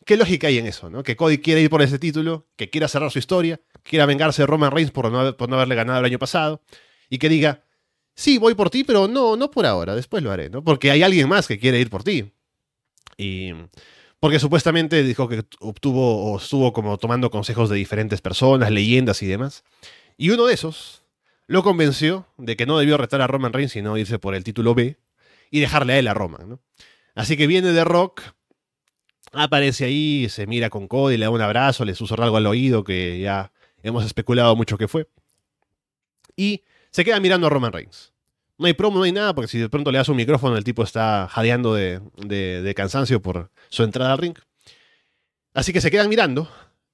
¿qué 0.05 0.17
lógica 0.17 0.47
hay 0.47 0.57
en 0.57 0.65
eso, 0.65 0.89
no? 0.89 1.03
Que 1.03 1.15
Cody 1.15 1.38
quiere 1.38 1.61
ir 1.61 1.69
por 1.69 1.83
ese 1.83 1.99
título, 1.99 2.47
que 2.55 2.71
quiera 2.71 2.88
cerrar 2.88 3.11
su 3.11 3.19
historia, 3.19 3.61
quiera 3.83 4.07
vengarse 4.07 4.41
de 4.41 4.47
Roman 4.47 4.71
Reigns 4.71 4.89
por 4.89 5.11
no, 5.11 5.38
por 5.38 5.47
no 5.47 5.55
haberle 5.55 5.75
ganado 5.75 5.99
el 5.99 6.05
año 6.05 6.17
pasado, 6.17 6.63
y 7.07 7.19
que 7.19 7.29
diga, 7.29 7.63
sí, 8.15 8.39
voy 8.39 8.55
por 8.55 8.71
ti, 8.71 8.83
pero 8.83 9.07
no, 9.07 9.36
no 9.36 9.51
por 9.51 9.67
ahora, 9.67 9.93
después 9.93 10.23
lo 10.23 10.31
haré, 10.31 10.49
¿no? 10.49 10.63
Porque 10.63 10.89
hay 10.89 11.03
alguien 11.03 11.29
más 11.29 11.47
que 11.47 11.59
quiere 11.59 11.79
ir 11.79 11.91
por 11.91 12.03
ti. 12.03 12.33
Y 13.17 13.51
porque 14.26 14.39
supuestamente 14.39 15.03
dijo 15.03 15.30
que 15.30 15.43
obtuvo 15.59 16.32
o 16.32 16.38
estuvo 16.39 16.73
como 16.73 16.97
tomando 16.97 17.30
consejos 17.30 17.69
de 17.69 17.76
diferentes 17.76 18.21
personas, 18.21 18.71
leyendas 18.71 19.21
y 19.21 19.28
demás. 19.28 19.63
Y 20.17 20.32
uno 20.32 20.47
de 20.47 20.55
esos 20.55 21.03
lo 21.45 21.61
convenció 21.61 22.26
de 22.38 22.57
que 22.57 22.65
no 22.65 22.80
debió 22.80 22.97
retar 22.97 23.21
a 23.21 23.28
Roman 23.28 23.53
Reigns, 23.53 23.73
sino 23.73 23.99
irse 23.99 24.17
por 24.17 24.34
el 24.34 24.43
título 24.43 24.73
B 24.73 24.97
y 25.51 25.59
dejarle 25.59 25.93
a 25.93 25.99
él 25.99 26.07
a 26.07 26.15
Roman. 26.15 26.59
Así 27.13 27.38
que 27.38 27.45
viene 27.45 27.71
de 27.71 27.84
Rock, 27.84 28.23
aparece 29.32 29.86
ahí, 29.86 30.28
se 30.28 30.47
mira 30.47 30.71
con 30.71 30.88
Cody, 30.88 31.17
le 31.17 31.26
da 31.26 31.30
un 31.30 31.41
abrazo, 31.41 31.86
le 31.86 31.93
susurra 31.93 32.23
algo 32.26 32.38
al 32.38 32.47
oído 32.47 32.84
que 32.84 33.19
ya 33.19 33.51
hemos 33.84 34.03
especulado 34.03 34.55
mucho 34.55 34.80
que 34.80 34.88
fue. 34.88 35.07
Y 36.36 36.63
se 36.89 37.05
queda 37.05 37.19
mirando 37.19 37.45
a 37.45 37.51
Roman 37.51 37.73
Reigns. 37.73 38.11
No 38.57 38.67
hay 38.67 38.73
promo, 38.73 38.97
no 38.97 39.03
hay 39.03 39.11
nada, 39.11 39.35
porque 39.35 39.49
si 39.49 39.59
de 39.59 39.69
pronto 39.69 39.91
le 39.91 39.97
das 39.97 40.07
un 40.07 40.15
micrófono, 40.15 40.55
el 40.55 40.63
tipo 40.63 40.83
está 40.83 41.27
jadeando 41.29 41.73
de, 41.73 42.73
cansancio 42.75 43.21
por 43.21 43.51
su 43.69 43.83
entrada 43.83 44.13
al 44.13 44.17
ring. 44.17 44.37
Así 45.53 45.73
que 45.73 45.81
se 45.81 45.91
quedan 45.91 46.09
mirando. 46.09 46.49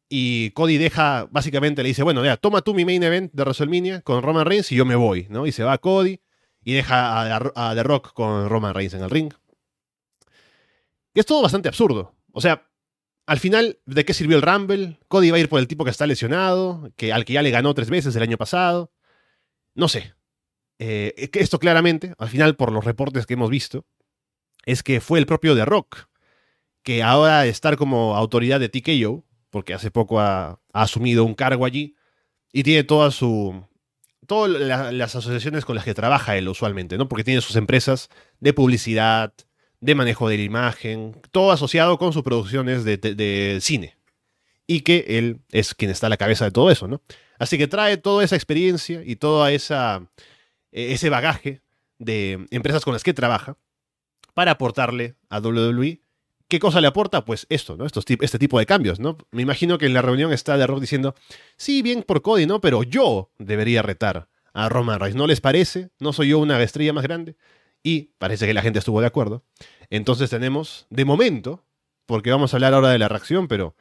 Y 0.09 0.51
Cody 0.51 0.77
deja, 0.77 1.27
básicamente 1.31 1.83
le 1.83 1.89
dice, 1.89 2.03
bueno, 2.03 2.25
ya, 2.25 2.35
toma 2.35 2.61
tú 2.61 2.73
mi 2.73 2.83
main 2.83 3.01
event 3.01 3.31
de 3.31 3.43
WrestleMania 3.43 4.01
con 4.01 4.21
Roman 4.21 4.45
Reigns 4.45 4.71
y 4.71 4.75
yo 4.75 4.85
me 4.85 4.95
voy, 4.95 5.27
¿no? 5.29 5.45
Y 5.47 5.51
se 5.53 5.63
va 5.63 5.77
Cody 5.77 6.19
y 6.63 6.73
deja 6.73 7.37
a, 7.37 7.75
The 7.75 7.83
Rock 7.83 8.13
con 8.13 8.49
Roman 8.49 8.73
Reigns 8.73 8.93
en 8.93 9.03
el 9.03 9.09
ring. 9.09 9.33
Y 11.13 11.19
es 11.19 11.25
todo 11.25 11.41
bastante 11.41 11.69
absurdo. 11.69 12.15
O 12.33 12.41
sea, 12.41 12.67
al 13.25 13.39
final, 13.39 13.79
¿de 13.85 14.03
qué 14.03 14.13
sirvió 14.13 14.35
el 14.35 14.41
Rumble? 14.41 14.99
Cody 15.07 15.31
va 15.31 15.37
a 15.37 15.39
ir 15.39 15.49
por 15.49 15.59
el 15.59 15.67
tipo 15.67 15.85
que 15.85 15.91
está 15.91 16.05
lesionado, 16.05 16.91
que, 16.97 17.13
al 17.13 17.23
que 17.23 17.33
ya 17.33 17.41
le 17.41 17.51
ganó 17.51 17.73
tres 17.73 17.89
veces 17.89 18.15
el 18.15 18.23
año 18.23 18.37
pasado. 18.37 18.91
No 19.75 19.87
sé. 19.87 20.13
Eh, 20.83 21.29
esto 21.33 21.59
claramente, 21.59 22.15
al 22.17 22.27
final 22.27 22.55
por 22.55 22.71
los 22.71 22.83
reportes 22.83 23.27
que 23.27 23.35
hemos 23.35 23.51
visto, 23.51 23.85
es 24.65 24.81
que 24.81 24.99
fue 24.99 25.19
el 25.19 25.27
propio 25.27 25.53
The 25.53 25.63
Rock, 25.63 26.07
que 26.81 27.03
ahora 27.03 27.45
estar 27.45 27.77
como 27.77 28.17
autoridad 28.17 28.59
de 28.59 28.67
TKO, 28.67 29.23
porque 29.51 29.75
hace 29.75 29.91
poco 29.91 30.19
ha, 30.19 30.59
asumido 30.73 31.23
un 31.23 31.35
cargo 31.35 31.65
allí, 31.65 31.95
y 32.51 32.63
tiene 32.63 32.83
toda 32.83 33.11
su, 33.11 33.63
todas 34.25 34.49
las 34.91 35.15
asociaciones 35.15 35.65
con 35.65 35.75
las 35.75 35.85
que 35.85 35.93
trabaja 35.93 36.35
él 36.35 36.49
usualmente, 36.49 36.97
¿no? 36.97 37.07
Porque 37.07 37.23
tiene 37.23 37.41
sus 37.41 37.57
empresas 37.57 38.09
de 38.39 38.51
publicidad, 38.53 39.35
de 39.81 39.93
manejo 39.93 40.29
de 40.29 40.37
la 40.37 40.43
imagen, 40.43 41.15
todo 41.29 41.51
asociado 41.51 41.99
con 41.99 42.11
sus 42.11 42.23
producciones 42.23 42.85
de, 42.85 43.59
cine. 43.61 43.97
Y 44.65 44.81
que 44.81 45.05
él 45.07 45.41
es 45.51 45.75
quien 45.75 45.91
está 45.91 46.07
a 46.07 46.09
la 46.09 46.17
cabeza 46.17 46.45
de 46.45 46.51
todo 46.51 46.71
eso, 46.71 46.87
¿no? 46.87 47.03
Así 47.37 47.59
que 47.59 47.67
trae 47.67 47.97
toda 47.97 48.23
esa 48.23 48.35
experiencia 48.35 49.03
y 49.05 49.15
todo 49.15 49.47
esa, 49.47 50.07
ese 50.71 51.09
bagaje 51.09 51.61
de 51.99 52.45
empresas 52.51 52.83
con 52.83 52.93
las 52.93 53.03
que 53.03 53.13
trabaja 53.13 53.57
para 54.33 54.51
aportarle 54.51 55.15
a 55.29 55.39
WWE. 55.39 56.01
¿Qué 56.47 56.59
cosa 56.59 56.81
le 56.81 56.87
aporta? 56.87 57.23
Pues 57.23 57.45
esto, 57.49 57.77
¿no? 57.77 57.85
Estos, 57.85 58.03
este 58.07 58.39
tipo 58.39 58.59
de 58.59 58.65
cambios, 58.65 58.99
¿no? 58.99 59.17
Me 59.31 59.41
imagino 59.41 59.77
que 59.77 59.85
en 59.85 59.93
la 59.93 60.01
reunión 60.01 60.33
está 60.33 60.57
The 60.57 60.67
Rock 60.67 60.81
diciendo, 60.81 61.15
sí, 61.55 61.81
bien 61.81 62.03
por 62.03 62.21
Cody, 62.21 62.45
¿no? 62.45 62.59
Pero 62.59 62.83
yo 62.83 63.31
debería 63.37 63.81
retar 63.81 64.27
a 64.53 64.67
Roman 64.67 64.99
Reigns. 64.99 65.15
¿No 65.15 65.27
les 65.27 65.41
parece? 65.41 65.89
¿No 65.99 66.11
soy 66.11 66.29
yo 66.29 66.39
una 66.39 66.61
estrella 66.61 66.91
más 66.91 67.03
grande? 67.03 67.37
Y 67.83 68.11
parece 68.17 68.45
que 68.47 68.53
la 68.53 68.61
gente 68.61 68.79
estuvo 68.79 68.99
de 68.99 69.07
acuerdo. 69.07 69.43
Entonces 69.89 70.29
tenemos, 70.29 70.87
de 70.89 71.05
momento, 71.05 71.63
porque 72.05 72.31
vamos 72.31 72.53
a 72.53 72.57
hablar 72.57 72.73
ahora 72.73 72.89
de 72.89 72.99
la 72.99 73.07
reacción, 73.07 73.47
pero 73.47 73.75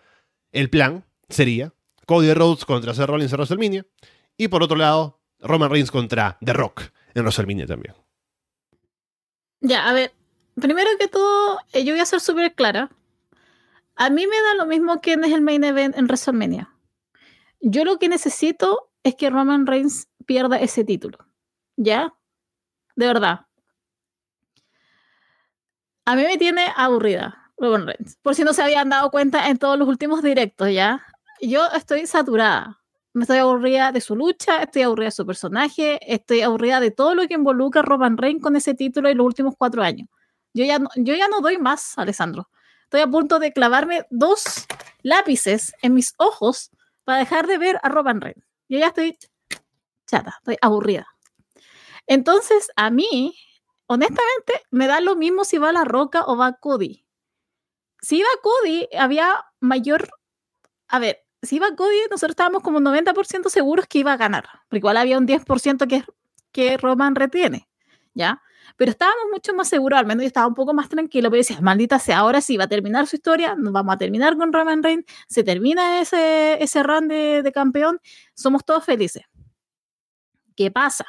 el 0.52 0.70
plan 0.70 1.04
sería 1.28 1.74
Cody 2.06 2.32
Rhodes 2.34 2.64
contra 2.64 2.94
Seth 2.94 3.06
Rollins 3.06 3.32
en 3.32 3.38
WrestleMania. 3.38 3.86
Y 4.36 4.48
por 4.48 4.62
otro 4.62 4.76
lado, 4.76 5.19
Roman 5.40 5.70
Reigns 5.70 5.90
contra 5.90 6.38
The 6.44 6.52
Rock 6.52 6.82
en 7.14 7.22
WrestleMania 7.22 7.66
también. 7.66 7.94
Ya, 9.60 9.88
a 9.88 9.92
ver, 9.92 10.12
primero 10.60 10.90
que 10.98 11.08
todo, 11.08 11.58
eh, 11.72 11.84
yo 11.84 11.92
voy 11.92 12.00
a 12.00 12.06
ser 12.06 12.20
súper 12.20 12.54
clara. 12.54 12.90
A 13.96 14.08
mí 14.08 14.26
me 14.26 14.36
da 14.36 14.54
lo 14.56 14.66
mismo 14.66 15.00
que 15.00 15.12
es 15.12 15.32
el 15.32 15.42
main 15.42 15.64
event 15.64 15.96
en 15.96 16.06
WrestleMania. 16.06 16.74
Yo 17.60 17.84
lo 17.84 17.98
que 17.98 18.08
necesito 18.08 18.90
es 19.02 19.14
que 19.14 19.28
Roman 19.28 19.66
Reigns 19.66 20.08
pierda 20.26 20.58
ese 20.58 20.84
título. 20.84 21.18
¿Ya? 21.76 22.14
De 22.96 23.06
verdad. 23.06 23.46
A 26.06 26.16
mí 26.16 26.22
me 26.22 26.38
tiene 26.38 26.66
aburrida 26.76 27.52
Roman 27.58 27.86
Reigns. 27.86 28.16
Por 28.22 28.34
si 28.34 28.42
no 28.42 28.52
se 28.54 28.62
habían 28.62 28.88
dado 28.88 29.10
cuenta 29.10 29.48
en 29.48 29.58
todos 29.58 29.78
los 29.78 29.88
últimos 29.88 30.22
directos, 30.22 30.72
¿ya? 30.72 31.04
Yo 31.42 31.66
estoy 31.74 32.06
saturada. 32.06 32.79
Me 33.12 33.22
estoy 33.22 33.38
aburrida 33.38 33.90
de 33.90 34.00
su 34.00 34.14
lucha, 34.14 34.62
estoy 34.62 34.82
aburrida 34.82 35.06
de 35.06 35.12
su 35.12 35.26
personaje, 35.26 35.98
estoy 36.12 36.42
aburrida 36.42 36.78
de 36.78 36.92
todo 36.92 37.14
lo 37.14 37.26
que 37.26 37.34
involucra 37.34 37.80
a 37.80 37.84
Roman 37.84 38.16
Reigns 38.16 38.42
con 38.42 38.54
ese 38.54 38.74
título 38.74 39.08
en 39.08 39.18
los 39.18 39.26
últimos 39.26 39.54
cuatro 39.58 39.82
años. 39.82 40.08
Yo 40.54 40.64
ya, 40.64 40.78
no, 40.78 40.88
yo 40.96 41.14
ya 41.14 41.28
no 41.28 41.40
doy 41.40 41.58
más, 41.58 41.98
Alessandro. 41.98 42.48
Estoy 42.84 43.00
a 43.00 43.08
punto 43.08 43.38
de 43.38 43.52
clavarme 43.52 44.06
dos 44.10 44.66
lápices 45.02 45.72
en 45.82 45.94
mis 45.94 46.14
ojos 46.18 46.70
para 47.04 47.18
dejar 47.18 47.46
de 47.46 47.58
ver 47.58 47.80
a 47.82 47.88
Roman 47.88 48.20
Reigns. 48.20 48.44
Yo 48.68 48.78
ya 48.78 48.88
estoy 48.88 49.18
chata, 50.06 50.36
estoy 50.38 50.56
aburrida. 50.60 51.06
Entonces, 52.06 52.70
a 52.76 52.90
mí, 52.90 53.36
honestamente, 53.86 54.62
me 54.70 54.86
da 54.86 55.00
lo 55.00 55.16
mismo 55.16 55.44
si 55.44 55.58
va 55.58 55.72
La 55.72 55.84
Roca 55.84 56.24
o 56.26 56.36
va 56.36 56.54
Cody. 56.54 57.04
Si 58.00 58.18
iba 58.18 58.28
Cody, 58.42 58.88
había 58.98 59.44
mayor... 59.60 60.08
A 60.88 60.98
ver, 60.98 61.24
si 61.42 61.56
iba 61.56 61.74
Cody, 61.74 61.96
nosotros 62.10 62.32
estábamos 62.32 62.62
como 62.62 62.80
90% 62.80 63.48
seguros 63.48 63.86
que 63.86 63.98
iba 63.98 64.12
a 64.12 64.16
ganar, 64.16 64.44
porque 64.68 64.78
igual 64.78 64.96
había 64.96 65.18
un 65.18 65.26
10% 65.26 65.86
que, 65.88 66.04
que 66.52 66.76
Roman 66.76 67.14
retiene, 67.14 67.68
¿ya? 68.14 68.42
Pero 68.76 68.90
estábamos 68.90 69.24
mucho 69.32 69.54
más 69.54 69.68
seguros, 69.68 69.98
al 69.98 70.06
menos 70.06 70.22
yo 70.22 70.26
estaba 70.26 70.46
un 70.46 70.54
poco 70.54 70.74
más 70.74 70.88
tranquilo, 70.88 71.30
pero 71.30 71.40
decía, 71.40 71.60
maldita 71.60 71.98
sea, 71.98 72.18
ahora 72.18 72.40
sí 72.40 72.56
va 72.56 72.64
a 72.64 72.68
terminar 72.68 73.06
su 73.06 73.16
historia, 73.16 73.54
nos 73.56 73.72
vamos 73.72 73.94
a 73.94 73.98
terminar 73.98 74.36
con 74.36 74.52
Roman 74.52 74.82
Reigns, 74.82 75.04
se 75.28 75.42
termina 75.42 76.00
ese, 76.00 76.62
ese 76.62 76.82
run 76.82 77.08
de, 77.08 77.42
de 77.42 77.52
campeón, 77.52 78.00
somos 78.34 78.64
todos 78.64 78.84
felices. 78.84 79.24
¿Qué 80.56 80.70
pasa? 80.70 81.06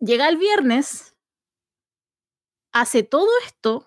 Llega 0.00 0.28
el 0.28 0.38
viernes, 0.38 1.14
hace 2.72 3.02
todo 3.02 3.28
esto 3.44 3.86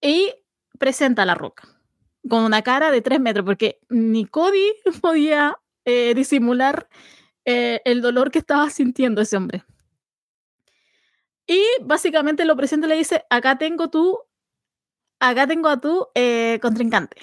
y 0.00 0.34
presenta 0.78 1.24
la 1.24 1.34
roca 1.34 1.81
con 2.28 2.44
una 2.44 2.62
cara 2.62 2.90
de 2.90 3.02
tres 3.02 3.20
metros, 3.20 3.44
porque 3.44 3.80
ni 3.88 4.26
Cody 4.26 4.72
podía 5.00 5.56
eh, 5.84 6.14
disimular 6.14 6.88
eh, 7.44 7.80
el 7.84 8.00
dolor 8.02 8.30
que 8.30 8.38
estaba 8.38 8.70
sintiendo 8.70 9.20
ese 9.20 9.36
hombre. 9.36 9.64
Y 11.46 11.62
básicamente 11.82 12.44
lo 12.44 12.56
presenta 12.56 12.86
y 12.86 12.90
le 12.90 12.96
dice, 12.96 13.24
acá 13.28 13.58
tengo 13.58 13.90
tú, 13.90 14.18
acá 15.20 15.46
tengo 15.46 15.68
a 15.68 15.80
tu 15.80 16.08
eh, 16.14 16.58
contrincante. 16.62 17.16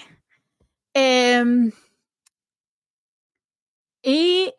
Em, 0.94 1.72
y 4.02 4.52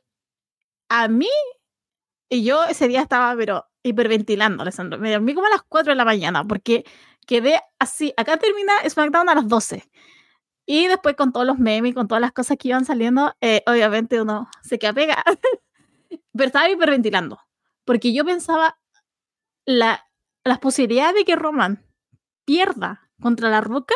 a 0.89 1.08
mí, 1.08 1.30
y 2.30 2.44
yo 2.44 2.64
ese 2.66 2.88
día 2.88 3.02
estaba, 3.02 3.36
pero 3.36 3.66
hiperventilando, 3.84 4.62
Alessandro. 4.64 5.00
Me 5.00 5.12
dormí 5.12 5.34
como 5.34 5.48
a 5.48 5.52
las 5.52 5.64
4 5.64 5.92
de 5.94 5.98
la 5.98 6.06
mañana, 6.06 6.44
porque 6.46 6.86
quedé 7.28 7.60
así. 7.80 8.14
Acá 8.18 8.38
termina 8.38 8.74
SmackDown 8.88 9.30
a 9.30 9.36
las 9.36 9.48
12. 9.48 9.89
Y 10.66 10.88
después 10.88 11.16
con 11.16 11.34
todos 11.34 11.45
los 11.45 11.59
memes, 11.59 11.93
con 11.93 12.07
todas 12.07 12.22
las 12.22 12.32
cosas 12.32 12.57
que 12.57 12.70
iban 12.70 12.86
saliendo, 12.86 13.36
eh, 13.41 13.64
obviamente 13.68 14.22
uno 14.22 14.49
se 14.64 14.80
queda 14.80 14.93
pega. 14.93 15.24
Pero 16.34 16.45
estaba 16.45 16.70
hiperventilando. 16.70 17.39
Porque 17.86 18.14
yo 18.14 18.24
pensaba 18.24 18.80
la, 19.66 20.05
las 20.43 20.59
posibilidades 20.59 21.16
de 21.16 21.26
que 21.26 21.36
Roman 21.36 21.86
pierda 22.45 23.09
contra 23.22 23.49
la 23.49 23.62
roca 23.62 23.95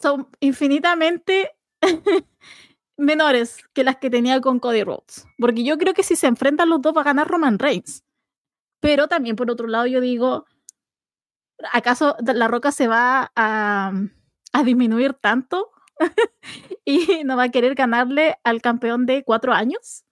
son 0.00 0.28
infinitamente 0.40 1.56
menores 2.96 3.64
que 3.72 3.84
las 3.84 3.96
que 3.96 4.10
tenía 4.10 4.40
con 4.40 4.60
Cody 4.60 4.84
Rhodes. 4.84 5.26
Porque 5.38 5.64
yo 5.64 5.78
creo 5.78 5.94
que 5.94 6.02
si 6.02 6.16
se 6.16 6.26
enfrentan 6.26 6.68
los 6.68 6.82
dos 6.82 6.96
va 6.96 7.00
a 7.00 7.04
ganar 7.04 7.28
Roman 7.28 7.58
Reigns. 7.58 8.04
Pero 8.80 9.08
también 9.08 9.36
por 9.36 9.50
otro 9.50 9.66
lado 9.66 9.86
yo 9.86 10.00
digo, 10.00 10.46
¿acaso 11.72 12.16
la 12.20 12.48
roca 12.48 12.70
se 12.70 12.86
va 12.86 13.32
a 13.34 13.92
a 14.52 14.62
disminuir 14.62 15.14
tanto 15.14 15.70
y 16.84 17.22
no 17.24 17.36
va 17.36 17.44
a 17.44 17.48
querer 17.50 17.74
ganarle 17.74 18.38
al 18.44 18.62
campeón 18.62 19.06
de 19.06 19.24
cuatro 19.24 19.52
años. 19.52 20.04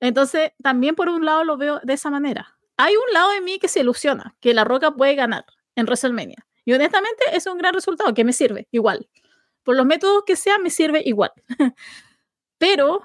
Entonces, 0.00 0.52
también 0.62 0.94
por 0.94 1.08
un 1.08 1.24
lado 1.24 1.44
lo 1.44 1.56
veo 1.56 1.80
de 1.82 1.94
esa 1.94 2.10
manera. 2.10 2.58
Hay 2.76 2.94
un 2.94 3.12
lado 3.12 3.30
de 3.30 3.40
mí 3.40 3.58
que 3.58 3.68
se 3.68 3.80
ilusiona, 3.80 4.36
que 4.40 4.54
La 4.54 4.64
Roca 4.64 4.92
puede 4.92 5.14
ganar 5.14 5.46
en 5.74 5.86
WrestleMania. 5.86 6.46
Y 6.64 6.72
honestamente 6.74 7.24
es 7.32 7.46
un 7.46 7.58
gran 7.58 7.74
resultado 7.74 8.12
que 8.12 8.24
me 8.24 8.32
sirve 8.32 8.68
igual. 8.70 9.08
Por 9.62 9.76
los 9.76 9.86
métodos 9.86 10.24
que 10.26 10.36
sea, 10.36 10.58
me 10.58 10.70
sirve 10.70 11.02
igual. 11.04 11.32
Pero 12.58 13.02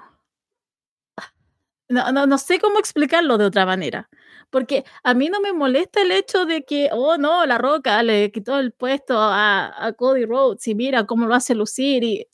no, 1.88 2.12
no, 2.12 2.26
no 2.26 2.38
sé 2.38 2.58
cómo 2.58 2.78
explicarlo 2.78 3.38
de 3.38 3.46
otra 3.46 3.66
manera 3.66 4.08
porque 4.52 4.84
a 5.02 5.14
mí 5.14 5.30
no 5.30 5.40
me 5.40 5.54
molesta 5.54 6.02
el 6.02 6.12
hecho 6.12 6.44
de 6.44 6.62
que, 6.64 6.90
oh 6.92 7.16
no, 7.16 7.46
La 7.46 7.56
Roca 7.56 8.02
le 8.02 8.30
quitó 8.30 8.58
el 8.58 8.72
puesto 8.72 9.18
a, 9.18 9.86
a 9.86 9.94
Cody 9.94 10.26
Rhodes 10.26 10.68
y 10.68 10.74
mira 10.74 11.06
cómo 11.06 11.26
lo 11.26 11.34
hace 11.34 11.54
lucir 11.54 12.04
y 12.04 12.28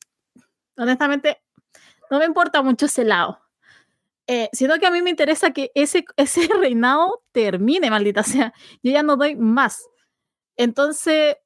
honestamente 0.77 1.41
no 2.11 2.19
me 2.19 2.25
importa 2.25 2.61
mucho 2.61 2.87
ese 2.87 3.05
lado. 3.05 3.41
Eh, 4.27 4.51
sino 4.53 4.79
que 4.81 4.87
a 4.87 4.91
mí 4.91 5.01
me 5.01 5.11
interesa 5.11 5.53
que 5.53 5.71
ese, 5.77 6.05
ese 6.17 6.49
reinado 6.49 7.23
termine, 7.31 7.89
maldita 7.89 8.25
sea. 8.25 8.53
Yo 8.83 8.91
ya 8.91 9.05
no 9.05 9.17
doy 9.17 9.37
más. 9.37 9.87
Entonces, 10.57 11.37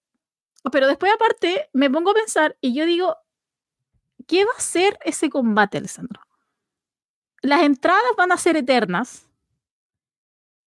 pero 0.73 0.87
después 0.87 1.13
aparte 1.13 1.69
me 1.75 1.91
pongo 1.91 2.13
a 2.13 2.15
pensar 2.15 2.57
y 2.63 2.75
yo 2.75 2.87
digo, 2.87 3.19
¿qué 4.27 4.47
va 4.47 4.53
a 4.57 4.61
ser 4.61 4.99
ese 5.05 5.29
combate, 5.29 5.77
Alessandro? 5.77 6.23
Las 7.43 7.61
entradas 7.61 8.03
van 8.17 8.33
a 8.33 8.39
ser 8.39 8.57
eternas 8.57 9.29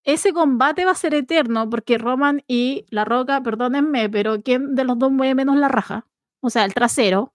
ese 0.06 0.34
combate 0.34 0.86
va 0.86 0.92
a 0.92 0.96
ser 0.96 1.14
eterno 1.16 1.70
porque 1.70 1.98
Roman 1.98 2.44
y 2.48 2.86
La 2.90 3.06
Roca, 3.06 3.42
perdónenme, 3.42 4.10
pero 4.10 4.42
¿quién 4.42 4.76
de 4.76 4.84
los 4.84 5.00
dos 5.00 5.12
mueve 5.12 5.34
menos 5.36 5.58
la 5.58 5.68
raja? 5.68 6.08
O 6.42 6.50
sea, 6.52 6.64
el 6.64 6.74
trasero. 6.76 7.34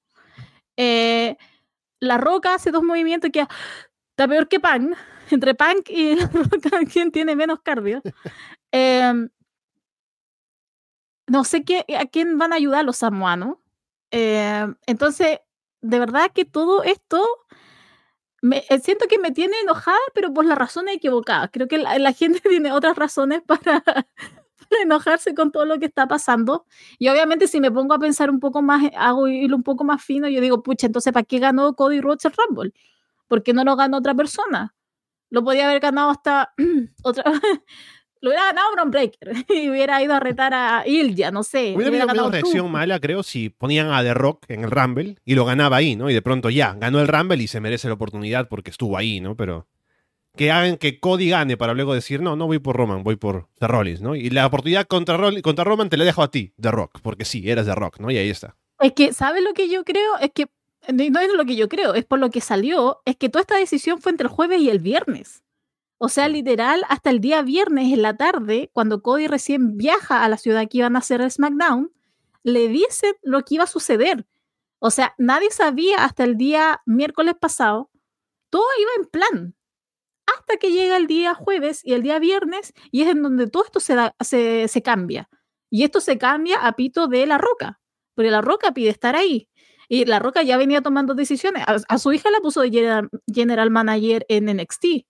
Eh, 0.77 1.37
la 1.99 2.17
Roca 2.17 2.55
hace 2.55 2.71
dos 2.71 2.85
movimientos 2.85 3.31
que 3.33 3.41
está 4.11 4.29
peor 4.29 4.49
que 4.49 4.61
Punk. 4.61 4.97
Entre 5.31 5.55
Punk 5.55 5.91
y 5.91 6.15
La 6.17 6.27
Roca, 6.27 6.81
¿quién 6.91 7.11
tiene 7.11 7.37
menos 7.37 7.61
cardio? 7.63 8.03
Em, 8.73 9.29
no 11.27 11.43
sé 11.43 11.65
qué, 11.65 11.85
a 11.99 12.07
quién 12.07 12.39
van 12.39 12.53
a 12.53 12.57
ayudar 12.57 12.85
los 12.85 12.99
samoanos. 12.99 13.57
Em, 14.13 14.77
entonces, 14.87 15.41
de 15.81 15.99
verdad 15.99 16.31
que 16.33 16.45
todo 16.45 16.85
esto 16.85 17.27
me, 18.43 18.65
eh, 18.69 18.79
siento 18.81 19.07
que 19.07 19.19
me 19.19 19.31
tiene 19.33 19.55
enojada, 19.63 19.99
pero 20.15 20.33
por 20.33 20.45
las 20.45 20.59
razones 20.59 20.97
equivocadas. 20.97 21.51
Creo 21.53 21.69
que 21.69 21.79
la, 21.79 22.13
gente 22.13 22.41
tiene 22.41 22.73
otras 22.73 22.97
razones 22.97 23.43
para, 23.47 23.83
enojarse 24.83 25.35
con 25.35 25.51
todo 25.53 25.65
lo 25.65 25.79
que 25.79 25.87
está 25.87 26.07
pasando. 26.07 26.67
Y 26.99 27.09
obviamente 27.09 27.49
si 27.49 27.61
me 27.61 27.71
pongo 27.71 27.95
a 27.95 27.99
pensar 27.99 28.31
un 28.31 28.41
poco 28.41 28.63
más, 28.63 28.91
hago 28.97 29.29
hilo 29.29 29.57
un 29.57 29.63
poco 29.63 29.85
más 29.85 30.03
fino, 30.03 30.29
yo 30.29 30.41
digo, 30.41 30.63
pucha, 30.63 30.87
entonces 30.87 31.13
¿para 31.13 31.25
qué 31.25 31.39
ganó 31.39 31.75
Cody 31.75 32.01
Rhodes 32.01 32.25
el 32.25 32.33
Rumble? 32.33 32.73
¿Por 33.29 33.43
qué 33.43 33.53
no 33.53 33.65
lo 33.65 33.77
ganó 33.77 33.99
otra 33.99 34.15
persona? 34.15 34.75
Lo 35.31 35.45
podía 35.45 35.67
haber 35.67 35.81
ganado 35.81 36.11
hasta 36.11 36.55
otra, 37.03 37.25
lo 38.21 38.31
hubiera 38.31 38.47
ganado 38.47 38.73
Bron 38.73 38.91
Breaker 38.91 39.33
y 39.49 39.71
hubiera 39.71 40.03
ido 40.03 40.15
a 40.15 40.21
retar 40.21 40.53
a 40.55 40.85
Ilja, 40.87 41.31
no 41.31 41.43
sé. 41.43 41.73
Hubiera 41.75 41.89
habido 42.05 42.05
una 42.25 42.31
reacción 42.31 42.67
tú. 42.67 42.69
mala, 42.69 43.01
creo, 43.01 43.23
si 43.23 43.49
ponían 43.49 43.91
a 43.93 44.03
The 44.03 44.15
Rock 44.15 44.45
en 44.49 44.65
el 44.65 44.71
Rumble 44.71 45.17
y 45.25 45.35
lo 45.35 45.45
ganaba 45.45 45.77
ahí, 45.77 45.97
¿no? 45.97 46.11
Y 46.11 46.15
de 46.15 46.23
pronto 46.23 46.51
ya, 46.51 46.75
ganó 46.75 47.01
el 47.01 47.09
Rumble 47.09 47.43
y 47.43 47.49
se 47.49 47.61
merece 47.61 47.89
la 47.89 47.95
oportunidad 47.95 48.49
porque 48.49 48.71
estuvo 48.71 48.97
ahí, 48.97 49.21
¿no? 49.21 49.37
Pero 49.37 49.67
que 50.37 50.51
hagan 50.53 50.77
que 50.77 51.01
Cody 51.01 51.29
gane 51.31 51.57
para 51.57 51.75
luego 51.75 51.93
decir, 51.95 52.23
no, 52.23 52.37
no 52.37 52.47
voy 52.47 52.59
por 52.61 52.77
Roman, 52.77 53.03
voy 53.03 53.17
por 53.17 53.49
The 53.59 53.67
Rollins, 53.67 54.01
¿no? 54.01 54.15
Y 54.15 54.31
la 54.31 54.47
oportunidad 54.47 54.87
contra, 54.87 55.17
Roll- 55.17 55.43
contra 55.43 55.65
Roman 55.65 55.89
te 55.89 55.97
la 55.97 56.05
dejo 56.05 56.23
a 56.23 56.31
ti, 56.31 56.53
The 56.61 56.71
Rock, 56.71 57.01
porque 57.03 57.25
sí, 57.25 57.51
eres 57.51 57.67
The 57.67 57.75
Rock, 57.75 57.99
¿no? 57.99 58.11
Y 58.11 58.17
ahí 58.19 58.31
está. 58.31 58.57
Es 58.79 58.93
que, 58.93 59.13
¿sabes 59.13 59.43
lo 59.43 59.53
que 59.55 59.69
yo 59.69 59.83
creo? 59.85 60.19
Es 60.21 60.31
que 60.33 60.47
no 60.93 61.21
es 61.21 61.33
lo 61.35 61.45
que 61.45 61.57
yo 61.57 61.69
creo, 61.69 61.95
es 61.95 62.05
por 62.05 62.19
lo 62.19 62.31
que 62.31 62.41
salió, 62.41 63.01
es 63.05 63.17
que 63.17 63.29
toda 63.29 63.43
esta 63.43 63.57
decisión 63.57 64.01
fue 64.01 64.13
entre 64.13 64.27
el 64.29 64.33
jueves 64.33 64.61
y 64.61 64.71
el 64.71 64.79
viernes. 64.79 65.43
O 66.03 66.09
sea, 66.09 66.29
literal, 66.29 66.85
hasta 66.89 67.11
el 67.11 67.21
día 67.21 67.43
viernes 67.43 67.93
en 67.93 68.01
la 68.03 68.17
tarde, 68.17 68.71
cuando 68.73 69.03
Cody 69.03 69.27
recién 69.27 69.77
viaja 69.77 70.25
a 70.25 70.29
la 70.31 70.39
ciudad 70.39 70.67
que 70.69 70.79
iban 70.79 70.97
a 70.97 71.01
hacer 71.01 71.21
el 71.21 71.31
SmackDown, 71.31 71.93
le 72.43 72.69
dicen 72.69 73.13
lo 73.23 73.43
que 73.43 73.57
iba 73.57 73.65
a 73.65 73.67
suceder. 73.67 74.27
O 74.79 74.91
sea, 74.91 75.15
nadie 75.19 75.51
sabía 75.51 76.05
hasta 76.05 76.25
el 76.25 76.37
día 76.39 76.81
miércoles 76.87 77.35
pasado. 77.39 77.91
Todo 78.49 78.65
iba 78.81 78.91
en 78.99 79.07
plan. 79.11 79.55
Hasta 80.27 80.57
que 80.57 80.73
llega 80.73 80.97
el 80.97 81.07
día 81.07 81.35
jueves 81.35 81.81
y 81.85 81.93
el 81.93 82.03
día 82.03 82.19
viernes, 82.19 82.73
y 82.91 83.03
es 83.03 83.09
en 83.09 83.23
donde 83.23 83.49
todo 83.49 83.65
esto 83.65 83.81
se, 83.81 83.95
da- 83.95 84.15
se, 84.21 84.69
se 84.69 84.83
cambia. 84.83 85.29
Y 85.71 85.85
esto 85.85 86.01
se 86.01 86.19
cambia 86.19 86.67
a 86.67 86.73
pito 86.77 87.09
de 87.09 87.27
la 87.27 87.39
roca 87.39 87.81
porque 88.15 88.31
La 88.31 88.43
Roca 88.43 88.73
pide 88.73 88.91
estar 88.91 89.17
ahí. 89.17 89.49
Y 89.89 90.05
La 90.05 90.19
Roca 90.19 90.43
ya 90.43 90.57
venía 90.59 90.83
tomando 90.83 91.15
decisiones. 91.15 91.63
A, 91.67 91.77
a 91.89 91.99
su 91.99 92.13
hija 92.13 92.31
la 92.31 92.41
puso 92.41 92.61
de 92.61 92.71
general, 92.71 93.09
general 93.33 93.71
manager 93.71 94.27
en 94.29 94.47
NXT. 94.57 95.07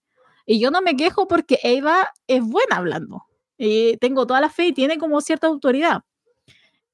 Y 0.47 0.61
yo 0.61 0.71
no 0.71 0.83
me 0.83 0.97
quejo 0.97 1.29
porque 1.29 1.59
Eva 1.63 2.13
es 2.27 2.43
buena 2.43 2.77
hablando. 2.77 3.25
Y 3.59 3.97
tengo 3.99 4.27
toda 4.27 4.41
la 4.41 4.49
fe 4.49 4.69
y 4.69 4.73
tiene 4.73 4.99
como 4.99 5.21
cierta 5.21 5.47
autoridad. 5.47 6.03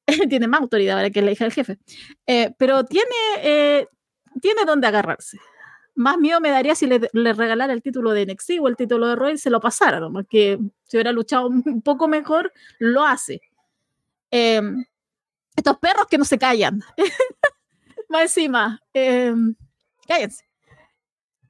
tiene 0.29 0.49
más 0.49 0.61
autoridad 0.61 0.97
ahora 0.97 1.11
que 1.11 1.23
la 1.23 1.33
hija 1.33 1.45
del 1.45 1.53
jefe. 1.53 1.79
Eh, 2.27 2.55
pero 2.59 2.85
tiene, 2.85 3.15
eh, 3.39 3.89
tiene 4.41 4.65
donde 4.65 4.87
agarrarse. 4.87 5.39
Más 5.95 6.19
miedo 6.19 6.41
me 6.41 6.51
daría 6.51 6.75
si 6.75 6.87
le, 6.87 7.09
le 7.13 7.33
regalara 7.33 7.73
el 7.73 7.83
título 7.83 8.13
de 8.13 8.27
NXT 8.27 8.53
o 8.61 8.69
el 8.69 8.77
título 8.77 9.09
de 9.09 9.17
Roy 9.17 9.33
y 9.33 9.39
se 9.39 9.49
lo 9.51 9.61
pasara, 9.61 9.99
¿no? 10.01 10.13
que 10.29 10.59
si 10.85 10.97
hubiera 10.97 11.13
luchado 11.13 11.49
un 11.49 11.81
poco 11.83 12.07
mejor, 12.07 12.53
lo 12.79 13.05
hace. 13.05 13.41
Eh, 14.31 14.61
estos 15.57 15.79
perros 15.79 16.07
que 16.09 16.19
no 16.19 16.25
se 16.25 16.39
callan. 16.39 16.83
Más 18.09 18.23
encima, 18.23 18.81
eh, 18.93 19.35
cállense. 20.07 20.45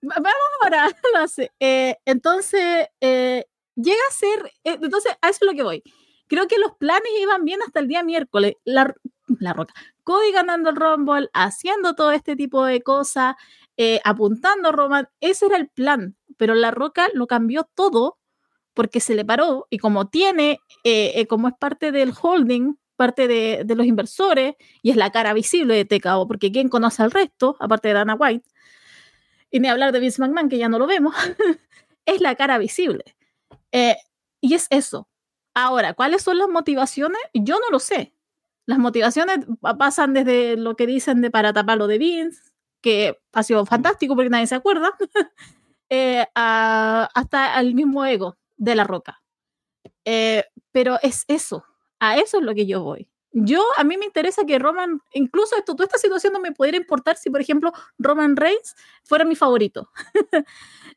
Va- 0.03 0.14
Vamos 0.16 0.34
ahora. 0.62 0.88
Eh, 1.61 1.97
entonces, 2.05 2.86
eh, 3.01 3.47
llega 3.74 3.99
a 4.09 4.12
ser. 4.12 4.47
eh, 4.64 4.78
entonces, 4.82 5.12
a 5.22 5.28
eso 5.30 5.38
es 5.42 5.47
lo 5.51 5.57
que 5.57 5.62
voy. 5.62 5.82
Creo 6.28 6.49
que 6.49 6.59
los 6.59 6.72
planes 6.76 7.11
iban 7.20 7.44
bien 7.44 7.61
hasta 7.64 7.80
el 7.80 7.88
día 7.88 8.03
miércoles. 8.03 8.55
La, 8.64 8.92
la 9.40 9.53
roca. 9.53 9.74
Cody 10.05 10.32
ganando 10.32 10.70
el 10.70 10.76
Rumble, 10.76 11.28
haciendo 11.32 11.94
todo 11.94 12.12
este 12.12 12.36
tipo 12.36 12.64
de 12.64 12.82
cosas, 12.82 13.34
eh, 13.76 14.01
apuntando 14.05 14.68
a 14.68 14.72
Roman. 14.72 15.09
Ese 15.20 15.47
era 15.47 15.57
el 15.57 15.68
plan. 15.68 16.16
Pero 16.36 16.55
la 16.55 16.70
roca 16.70 17.09
lo 17.14 17.26
cambió 17.26 17.68
todo 17.74 18.18
porque 18.74 19.01
se 19.01 19.14
le 19.14 19.24
paró 19.24 19.66
y 19.70 19.78
como 19.78 20.09
tiene, 20.09 20.59
como 21.28 21.49
es 21.49 21.55
parte 21.59 21.92
del 21.92 22.12
holding, 22.20 22.74
parte 22.97 23.26
de, 23.26 23.62
de 23.64 23.74
los 23.74 23.86
inversores 23.86 24.55
y 24.82 24.90
es 24.90 24.97
la 24.97 25.11
cara 25.11 25.32
visible 25.32 25.74
de 25.74 25.84
TKO, 25.86 26.26
porque 26.28 26.53
¿quién 26.53 26.68
conoce 26.68 27.03
al 27.03 27.11
resto, 27.11 27.57
aparte 27.59 27.88
de 27.88 27.94
Dana 27.94 28.16
White? 28.16 28.47
Y 29.57 29.61
ni 29.61 29.68
hablar 29.68 29.90
de 29.92 30.00
Vince 30.00 30.20
McMahon, 30.20 30.50
que 30.50 30.59
ya 30.59 30.68
no 30.68 30.78
lo 30.78 30.86
vemos, 30.86 31.14
es 32.07 32.20
la 32.20 32.34
cara 32.34 32.59
visible. 32.59 33.16
Eh, 33.72 33.96
y 34.42 34.52
es 34.52 34.66
eso. 34.68 35.09
Ahora, 35.54 35.94
¿cuáles 35.94 36.20
son 36.22 36.36
las 36.36 36.48
motivaciones? 36.48 37.18
Yo 37.32 37.54
no 37.59 37.70
lo 37.70 37.78
sé. 37.78 38.12
Las 38.66 38.78
motivaciones 38.78 39.46
pa- 39.62 39.78
pasan 39.78 40.12
desde 40.12 40.59
lo 40.59 40.76
que 40.76 40.86
dicen 40.86 41.22
de 41.22 41.30
para 41.30 41.54
tapar 41.54 41.78
lo 41.78 41.86
de 41.86 41.96
Vince, 41.96 42.42
que 42.82 43.18
ha 43.32 43.42
sido 43.42 43.64
fantástico 43.64 44.14
porque 44.14 44.28
nadie 44.28 44.46
se 44.46 44.57
acuerda, 44.57 44.90
eh, 45.88 46.26
hasta 46.34 47.59
el 47.59 47.74
mismo 47.74 48.04
ego 48.04 48.36
de 48.59 48.74
la 48.74 48.84
roca. 48.84 49.22
Eh, 50.04 50.44
pero 50.72 50.98
es 51.02 51.24
eso, 51.28 51.64
a 51.98 52.18
eso 52.18 52.38
es 52.38 52.44
lo 52.44 52.54
que 52.54 52.66
yo 52.66 52.82
voy. 52.82 53.09
Yo, 53.39 53.62
a 53.76 53.84
mí 53.84 53.99
me 53.99 54.07
interesa 54.07 54.47
que 54.47 54.59
Roman, 54.59 54.99
incluso 55.12 55.57
esto, 55.59 55.74
toda 55.74 55.84
esta 55.84 55.99
situación 55.99 56.32
no 56.32 56.41
me 56.41 56.53
pudiera 56.53 56.78
importar 56.78 57.18
si, 57.18 57.28
por 57.28 57.39
ejemplo, 57.39 57.70
Roman 57.99 58.34
Reigns 58.34 58.74
fuera 59.05 59.24
mi 59.24 59.37
favorito. 59.37 59.91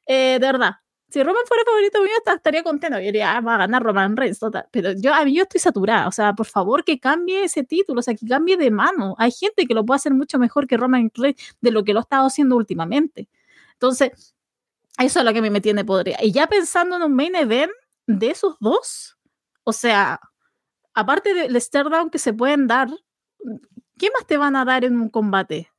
Eh, 0.07 0.39
de 0.39 0.47
verdad. 0.47 0.71
Si 1.09 1.21
Roman 1.21 1.43
fuera 1.47 1.63
favorito 1.65 2.01
mío, 2.01 2.11
estaría 2.25 2.63
contento. 2.63 2.97
Yo 2.97 3.05
diría, 3.05 3.37
ah, 3.37 3.41
va 3.41 3.55
a 3.55 3.57
ganar 3.59 3.83
Roman 3.83 4.17
Reigns, 4.17 4.39
total. 4.39 4.67
Pero 4.71 4.93
yo, 4.93 5.13
a 5.13 5.23
mí 5.23 5.35
yo 5.35 5.43
estoy 5.43 5.59
saturada. 5.59 6.07
O 6.07 6.11
sea, 6.11 6.33
por 6.33 6.47
favor, 6.47 6.83
que 6.83 6.99
cambie 6.99 7.43
ese 7.43 7.63
título, 7.63 7.99
o 7.99 8.01
sea, 8.01 8.15
que 8.15 8.25
cambie 8.25 8.57
de 8.57 8.71
mano. 8.71 9.15
Hay 9.19 9.31
gente 9.31 9.67
que 9.67 9.73
lo 9.75 9.85
puede 9.85 9.97
hacer 9.97 10.13
mucho 10.13 10.39
mejor 10.39 10.65
que 10.65 10.77
Roman 10.77 11.11
Reigns 11.13 11.55
de 11.61 11.71
lo 11.71 11.83
que 11.83 11.93
lo 11.93 11.99
ha 11.99 12.03
estado 12.03 12.25
haciendo 12.25 12.55
últimamente. 12.55 13.29
Entonces, 13.73 14.33
eso 14.97 15.19
es 15.19 15.25
lo 15.25 15.33
que 15.33 15.39
a 15.39 15.41
mí 15.43 15.49
me 15.51 15.61
tiene 15.61 15.85
podrida. 15.85 16.17
Y 16.23 16.31
ya 16.31 16.47
pensando 16.47 16.95
en 16.95 17.03
un 17.03 17.15
main 17.15 17.35
event 17.35 17.71
de 18.07 18.31
esos 18.31 18.55
dos, 18.59 19.17
o 19.63 19.73
sea, 19.73 20.19
aparte 20.99 21.33
del 21.33 21.59
stare 21.61 21.89
down 21.89 22.09
que 22.09 22.19
se 22.19 22.33
pueden 22.33 22.67
dar, 22.67 22.89
¿qué 23.97 24.09
más 24.11 24.25
te 24.27 24.37
van 24.37 24.55
a 24.55 24.65
dar 24.65 24.85
en 24.85 24.99
un 24.99 25.09
combate? 25.09 25.71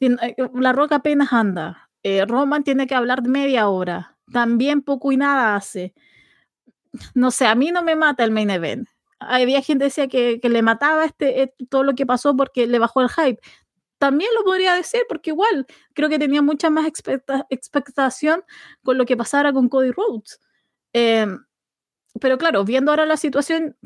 Eh, 0.00 0.36
La 0.54 0.72
Roca 0.72 0.96
apenas 0.96 1.32
anda. 1.32 1.90
eh, 2.02 2.24
Roman 2.26 2.62
tiene 2.64 2.86
que 2.86 2.94
hablar 2.94 3.22
media 3.26 3.68
hora. 3.68 4.16
También 4.32 4.82
poco 4.82 5.12
y 5.12 5.16
nada 5.16 5.56
hace. 5.56 5.94
No 7.14 7.30
sé, 7.30 7.46
a 7.46 7.54
mí 7.54 7.70
no 7.70 7.82
me 7.82 7.96
mata 7.96 8.24
el 8.24 8.30
main 8.30 8.50
event. 8.50 8.88
Había 9.18 9.62
gente 9.62 9.84
que 9.84 9.86
decía 9.86 10.08
que, 10.08 10.48
le 10.48 10.62
mataba 10.62 11.04
este, 11.04 11.42
eh, 11.42 11.54
todo 11.68 11.82
lo 11.84 11.94
que 11.94 12.06
pasó 12.06 12.36
porque 12.36 12.66
le 12.66 12.78
bajó 12.78 13.00
el 13.02 13.08
hype. 13.08 13.40
También 13.98 14.30
lo 14.34 14.44
podría 14.44 14.74
decir 14.74 15.02
porque 15.08 15.30
igual 15.30 15.66
creo 15.94 16.08
que 16.08 16.18
tenía 16.18 16.42
mucha 16.42 16.68
más 16.70 16.86
expecta- 16.86 17.46
expectación 17.50 18.44
con 18.82 18.98
lo 18.98 19.06
que 19.06 19.16
pasara 19.16 19.52
con 19.52 19.68
Cody 19.68 19.90
Rhodes. 19.90 20.38
Eh, 20.92 21.26
pero 22.20 22.38
claro, 22.38 22.64
viendo 22.64 22.92
ahora 22.92 23.06
la 23.06 23.16
situación, 23.16 23.76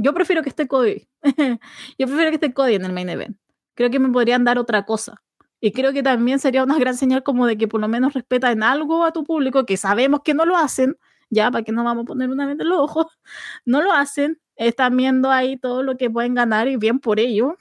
yo 0.00 0.14
prefiero 0.14 0.42
que 0.42 0.48
esté 0.48 0.66
Cody. 0.66 1.06
yo 1.98 2.06
prefiero 2.06 2.30
que 2.30 2.36
esté 2.36 2.54
Cody 2.54 2.74
en 2.74 2.84
el 2.86 2.92
main 2.92 3.08
event. 3.10 3.36
Creo 3.74 3.90
que 3.90 3.98
me 3.98 4.08
podrían 4.08 4.44
dar 4.44 4.58
otra 4.58 4.84
cosa. 4.86 5.22
Y 5.60 5.72
creo 5.72 5.92
que 5.92 6.02
también 6.02 6.38
sería 6.38 6.64
una 6.64 6.78
gran 6.78 6.96
señal 6.96 7.22
como 7.22 7.46
de 7.46 7.58
que 7.58 7.68
por 7.68 7.80
lo 7.80 7.88
menos 7.88 8.14
respeta 8.14 8.50
en 8.50 8.62
algo 8.62 9.04
a 9.04 9.12
tu 9.12 9.24
público, 9.24 9.66
que 9.66 9.76
sabemos 9.76 10.22
que 10.24 10.32
no 10.32 10.46
lo 10.46 10.56
hacen, 10.56 10.96
ya, 11.28 11.50
para 11.50 11.62
que 11.62 11.72
no 11.72 11.84
vamos 11.84 12.04
a 12.04 12.06
poner 12.06 12.30
una 12.30 12.46
vez 12.46 12.58
en 12.58 12.68
los 12.68 12.78
ojos, 12.78 13.06
no 13.66 13.82
lo 13.82 13.92
hacen, 13.92 14.40
están 14.56 14.96
viendo 14.96 15.30
ahí 15.30 15.58
todo 15.58 15.82
lo 15.82 15.98
que 15.98 16.10
pueden 16.10 16.34
ganar 16.34 16.66
y 16.68 16.76
bien 16.76 16.98
por 16.98 17.20
ello. 17.20 17.56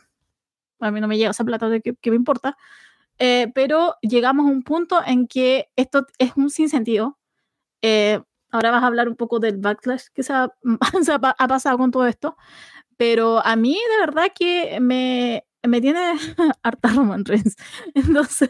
A 0.80 0.92
mí 0.92 1.02
no 1.02 1.10
me 1.10 1.18
llega 1.18 1.32
esa 1.32 1.44
plata 1.44 1.68
de 1.68 1.82
que, 1.82 1.96
que 1.96 2.10
me 2.10 2.16
importa. 2.16 2.56
Eh, 3.20 3.52
pero 3.54 3.96
llegamos 4.02 4.46
a 4.48 4.50
un 4.50 4.64
punto 4.64 5.02
en 5.06 5.28
que 5.28 5.70
esto 5.76 6.08
es 6.18 6.32
un 6.38 6.50
sinsentido. 6.50 7.20
Eh, 7.82 8.22
ahora 8.52 8.72
vas 8.72 8.84
a 8.84 8.88
hablar 8.88 9.08
un 9.10 9.16
poco 9.16 9.40
del 9.40 9.58
backlash 9.58 10.06
que 10.14 10.24
se 10.24 10.34
ha, 10.34 10.52
se 11.04 11.12
ha, 11.12 11.20
pasado 11.20 11.78
con 11.78 11.92
todo 11.92 12.08
esto. 12.08 12.38
Pero 12.98 13.46
a 13.46 13.56
mí 13.56 13.74
de 13.74 14.06
verdad 14.06 14.28
que 14.36 14.80
me, 14.82 15.46
me 15.68 15.82
tiene 15.82 16.00
harta 16.64 16.90
Roman 16.90 17.26
Reigns. 17.26 17.56
Entonces, 17.94 18.50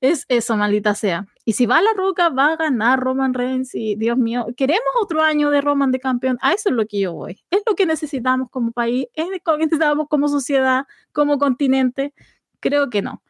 es 0.00 0.24
eso, 0.28 0.56
maldita 0.56 0.94
sea. 0.94 1.26
Y 1.44 1.54
si 1.54 1.66
va 1.66 1.78
a 1.78 1.82
la 1.82 1.92
roca, 1.96 2.28
va 2.28 2.52
a 2.52 2.56
ganar 2.56 3.00
Roman 3.00 3.34
Reigns. 3.34 3.74
Y 3.74 3.96
Dios 3.96 4.18
mío, 4.18 4.46
queremos 4.56 4.88
otro 5.02 5.22
año 5.22 5.50
de 5.50 5.60
Roman 5.60 5.92
de 5.92 6.00
campeón. 6.00 6.38
A 6.42 6.52
eso 6.52 6.70
es 6.70 6.74
lo 6.74 6.86
que 6.86 7.00
yo 7.00 7.12
voy. 7.12 7.42
Es 7.50 7.62
lo 7.66 7.74
que 7.74 7.86
necesitamos 7.86 8.50
como 8.50 8.72
país, 8.72 9.06
es 9.14 9.26
lo 9.28 9.56
que 9.56 9.64
necesitamos 9.64 10.08
como 10.08 10.28
sociedad, 10.28 10.86
como 11.12 11.38
continente. 11.38 12.14
Creo 12.60 12.90
que 12.90 13.02
no. 13.02 13.22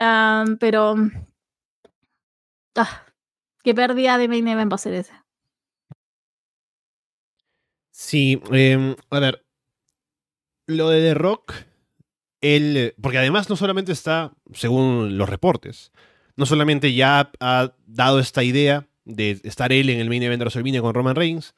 Um, 0.00 0.58
pero, 0.58 0.94
ah, 2.76 3.06
qué 3.62 3.74
pérdida 3.74 4.18
de 4.18 4.28
main 4.28 4.48
event 4.48 4.70
va 4.72 4.76
a 4.76 4.78
ser. 4.78 5.06
Sí, 7.98 8.42
eh, 8.52 8.94
a 9.08 9.20
ver. 9.20 9.42
Lo 10.66 10.90
de 10.90 11.00
The 11.00 11.14
Rock, 11.14 11.54
él. 12.42 12.94
Porque 13.00 13.16
además 13.16 13.48
no 13.48 13.56
solamente 13.56 13.90
está, 13.90 14.34
según 14.52 15.16
los 15.16 15.30
reportes, 15.30 15.92
no 16.36 16.44
solamente 16.44 16.92
ya 16.92 17.30
ha 17.40 17.72
dado 17.86 18.20
esta 18.20 18.44
idea 18.44 18.86
de 19.06 19.40
estar 19.44 19.72
él 19.72 19.88
en 19.88 19.98
el 19.98 20.10
main 20.10 20.22
event 20.22 20.40
de 20.40 20.44
WrestleMania 20.44 20.82
con 20.82 20.92
Roman 20.92 21.16
Reigns, 21.16 21.54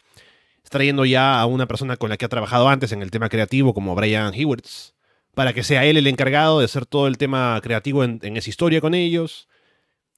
está 0.62 0.78
trayendo 0.78 1.04
ya 1.04 1.40
a 1.40 1.46
una 1.46 1.66
persona 1.66 1.96
con 1.96 2.08
la 2.08 2.16
que 2.16 2.26
ha 2.26 2.28
trabajado 2.28 2.68
antes 2.68 2.92
en 2.92 3.02
el 3.02 3.10
tema 3.10 3.28
creativo, 3.30 3.74
como 3.74 3.96
Brian 3.96 4.32
Hewards, 4.32 4.94
para 5.34 5.52
que 5.52 5.64
sea 5.64 5.84
él 5.86 5.96
el 5.96 6.06
encargado 6.06 6.60
de 6.60 6.66
hacer 6.66 6.86
todo 6.86 7.08
el 7.08 7.18
tema 7.18 7.60
creativo 7.64 8.04
en, 8.04 8.20
en 8.22 8.36
esa 8.36 8.48
historia 8.48 8.80
con 8.80 8.94
ellos. 8.94 9.48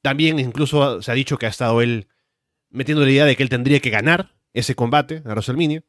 También 0.02 0.38
incluso 0.38 1.00
se 1.00 1.10
ha 1.10 1.14
dicho 1.14 1.38
que 1.38 1.46
ha 1.46 1.50
estado 1.50 1.80
él 1.80 2.08
metiendo 2.68 3.04
la 3.06 3.10
idea 3.10 3.24
de 3.24 3.36
que 3.36 3.42
él 3.42 3.48
tendría 3.48 3.80
que 3.80 3.88
ganar 3.88 4.34
ese 4.52 4.74
combate 4.74 5.22
a 5.24 5.30
WrestleMania. 5.30 5.82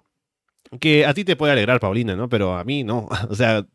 Que 0.79 1.05
a 1.05 1.13
ti 1.13 1.25
te 1.25 1.35
puede 1.35 1.51
alegrar, 1.53 1.79
Paulina, 1.79 2.15
¿no? 2.15 2.29
Pero 2.29 2.57
a 2.57 2.63
mí 2.63 2.83
no. 2.83 3.07
O 3.29 3.35
sea, 3.35 3.65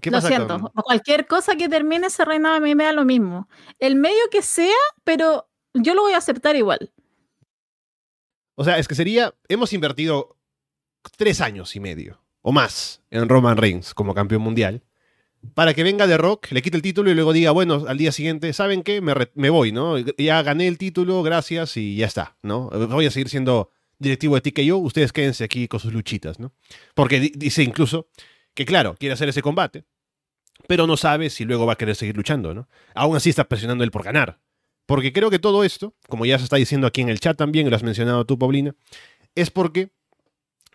¿qué 0.00 0.10
Lo 0.10 0.16
pasa 0.16 0.28
siento, 0.28 0.58
con- 0.58 0.70
cualquier 0.82 1.26
cosa 1.26 1.56
que 1.56 1.68
termine 1.68 2.06
ese 2.06 2.24
reinado 2.24 2.56
a 2.56 2.60
mí 2.60 2.74
me 2.74 2.84
da 2.84 2.92
lo 2.92 3.04
mismo. 3.04 3.48
El 3.78 3.96
medio 3.96 4.22
que 4.30 4.42
sea, 4.42 4.76
pero 5.04 5.48
yo 5.74 5.94
lo 5.94 6.02
voy 6.02 6.12
a 6.12 6.18
aceptar 6.18 6.56
igual. 6.56 6.92
O 8.54 8.64
sea, 8.64 8.78
es 8.78 8.88
que 8.88 8.94
sería, 8.94 9.34
hemos 9.48 9.72
invertido 9.72 10.36
tres 11.16 11.40
años 11.40 11.76
y 11.76 11.80
medio 11.80 12.22
o 12.42 12.52
más 12.52 13.02
en 13.10 13.28
Roman 13.28 13.56
Reigns 13.56 13.94
como 13.94 14.14
campeón 14.14 14.42
mundial 14.42 14.82
para 15.54 15.74
que 15.74 15.82
venga 15.82 16.06
de 16.06 16.18
Rock, 16.18 16.50
le 16.50 16.62
quite 16.62 16.76
el 16.76 16.82
título 16.82 17.10
y 17.10 17.14
luego 17.14 17.32
diga, 17.32 17.50
bueno, 17.50 17.84
al 17.88 17.96
día 17.96 18.12
siguiente, 18.12 18.52
¿saben 18.52 18.82
qué? 18.82 19.00
Me, 19.00 19.14
me, 19.34 19.50
voy, 19.50 19.72
¿no? 19.72 19.96
Ya 19.98 20.42
gané 20.42 20.68
el 20.68 20.78
título, 20.78 21.22
gracias 21.22 21.76
y 21.76 21.96
ya 21.96 22.06
está, 22.06 22.36
¿no? 22.42 22.68
Voy 22.70 23.06
a 23.06 23.10
seguir 23.10 23.28
siendo 23.28 23.70
directivo 24.00 24.34
de 24.34 24.40
TKO, 24.40 24.78
ustedes 24.78 25.12
quédense 25.12 25.44
aquí 25.44 25.68
con 25.68 25.78
sus 25.78 25.92
luchitas, 25.92 26.40
¿no? 26.40 26.52
Porque 26.94 27.20
dice 27.20 27.62
incluso 27.62 28.08
que, 28.54 28.64
claro, 28.64 28.96
quiere 28.98 29.12
hacer 29.12 29.28
ese 29.28 29.42
combate, 29.42 29.84
pero 30.66 30.86
no 30.86 30.96
sabe 30.96 31.30
si 31.30 31.44
luego 31.44 31.66
va 31.66 31.74
a 31.74 31.76
querer 31.76 31.94
seguir 31.94 32.16
luchando, 32.16 32.54
¿no? 32.54 32.68
Aún 32.94 33.16
así 33.16 33.30
está 33.30 33.44
presionando 33.44 33.84
él 33.84 33.90
por 33.90 34.02
ganar. 34.02 34.40
Porque 34.86 35.12
creo 35.12 35.30
que 35.30 35.38
todo 35.38 35.62
esto, 35.62 35.94
como 36.08 36.26
ya 36.26 36.38
se 36.38 36.44
está 36.44 36.56
diciendo 36.56 36.86
aquí 36.86 37.00
en 37.00 37.10
el 37.10 37.20
chat 37.20 37.36
también, 37.36 37.70
lo 37.70 37.76
has 37.76 37.84
mencionado 37.84 38.24
tú, 38.24 38.38
Paulina, 38.38 38.74
es 39.36 39.50
porque 39.50 39.90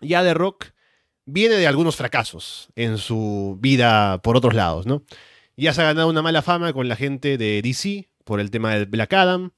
ya 0.00 0.22
de 0.22 0.32
Rock 0.32 0.68
viene 1.26 1.56
de 1.56 1.66
algunos 1.66 1.96
fracasos 1.96 2.68
en 2.76 2.96
su 2.96 3.58
vida 3.60 4.22
por 4.22 4.36
otros 4.36 4.54
lados, 4.54 4.86
¿no? 4.86 5.02
Ya 5.56 5.74
se 5.74 5.82
ha 5.82 5.84
ganado 5.84 6.08
una 6.08 6.22
mala 6.22 6.42
fama 6.42 6.72
con 6.72 6.88
la 6.88 6.96
gente 6.96 7.36
de 7.36 7.60
DC 7.60 8.08
por 8.24 8.40
el 8.40 8.50
tema 8.50 8.74
del 8.74 8.86
Black 8.86 9.12
Adam, 9.12 9.52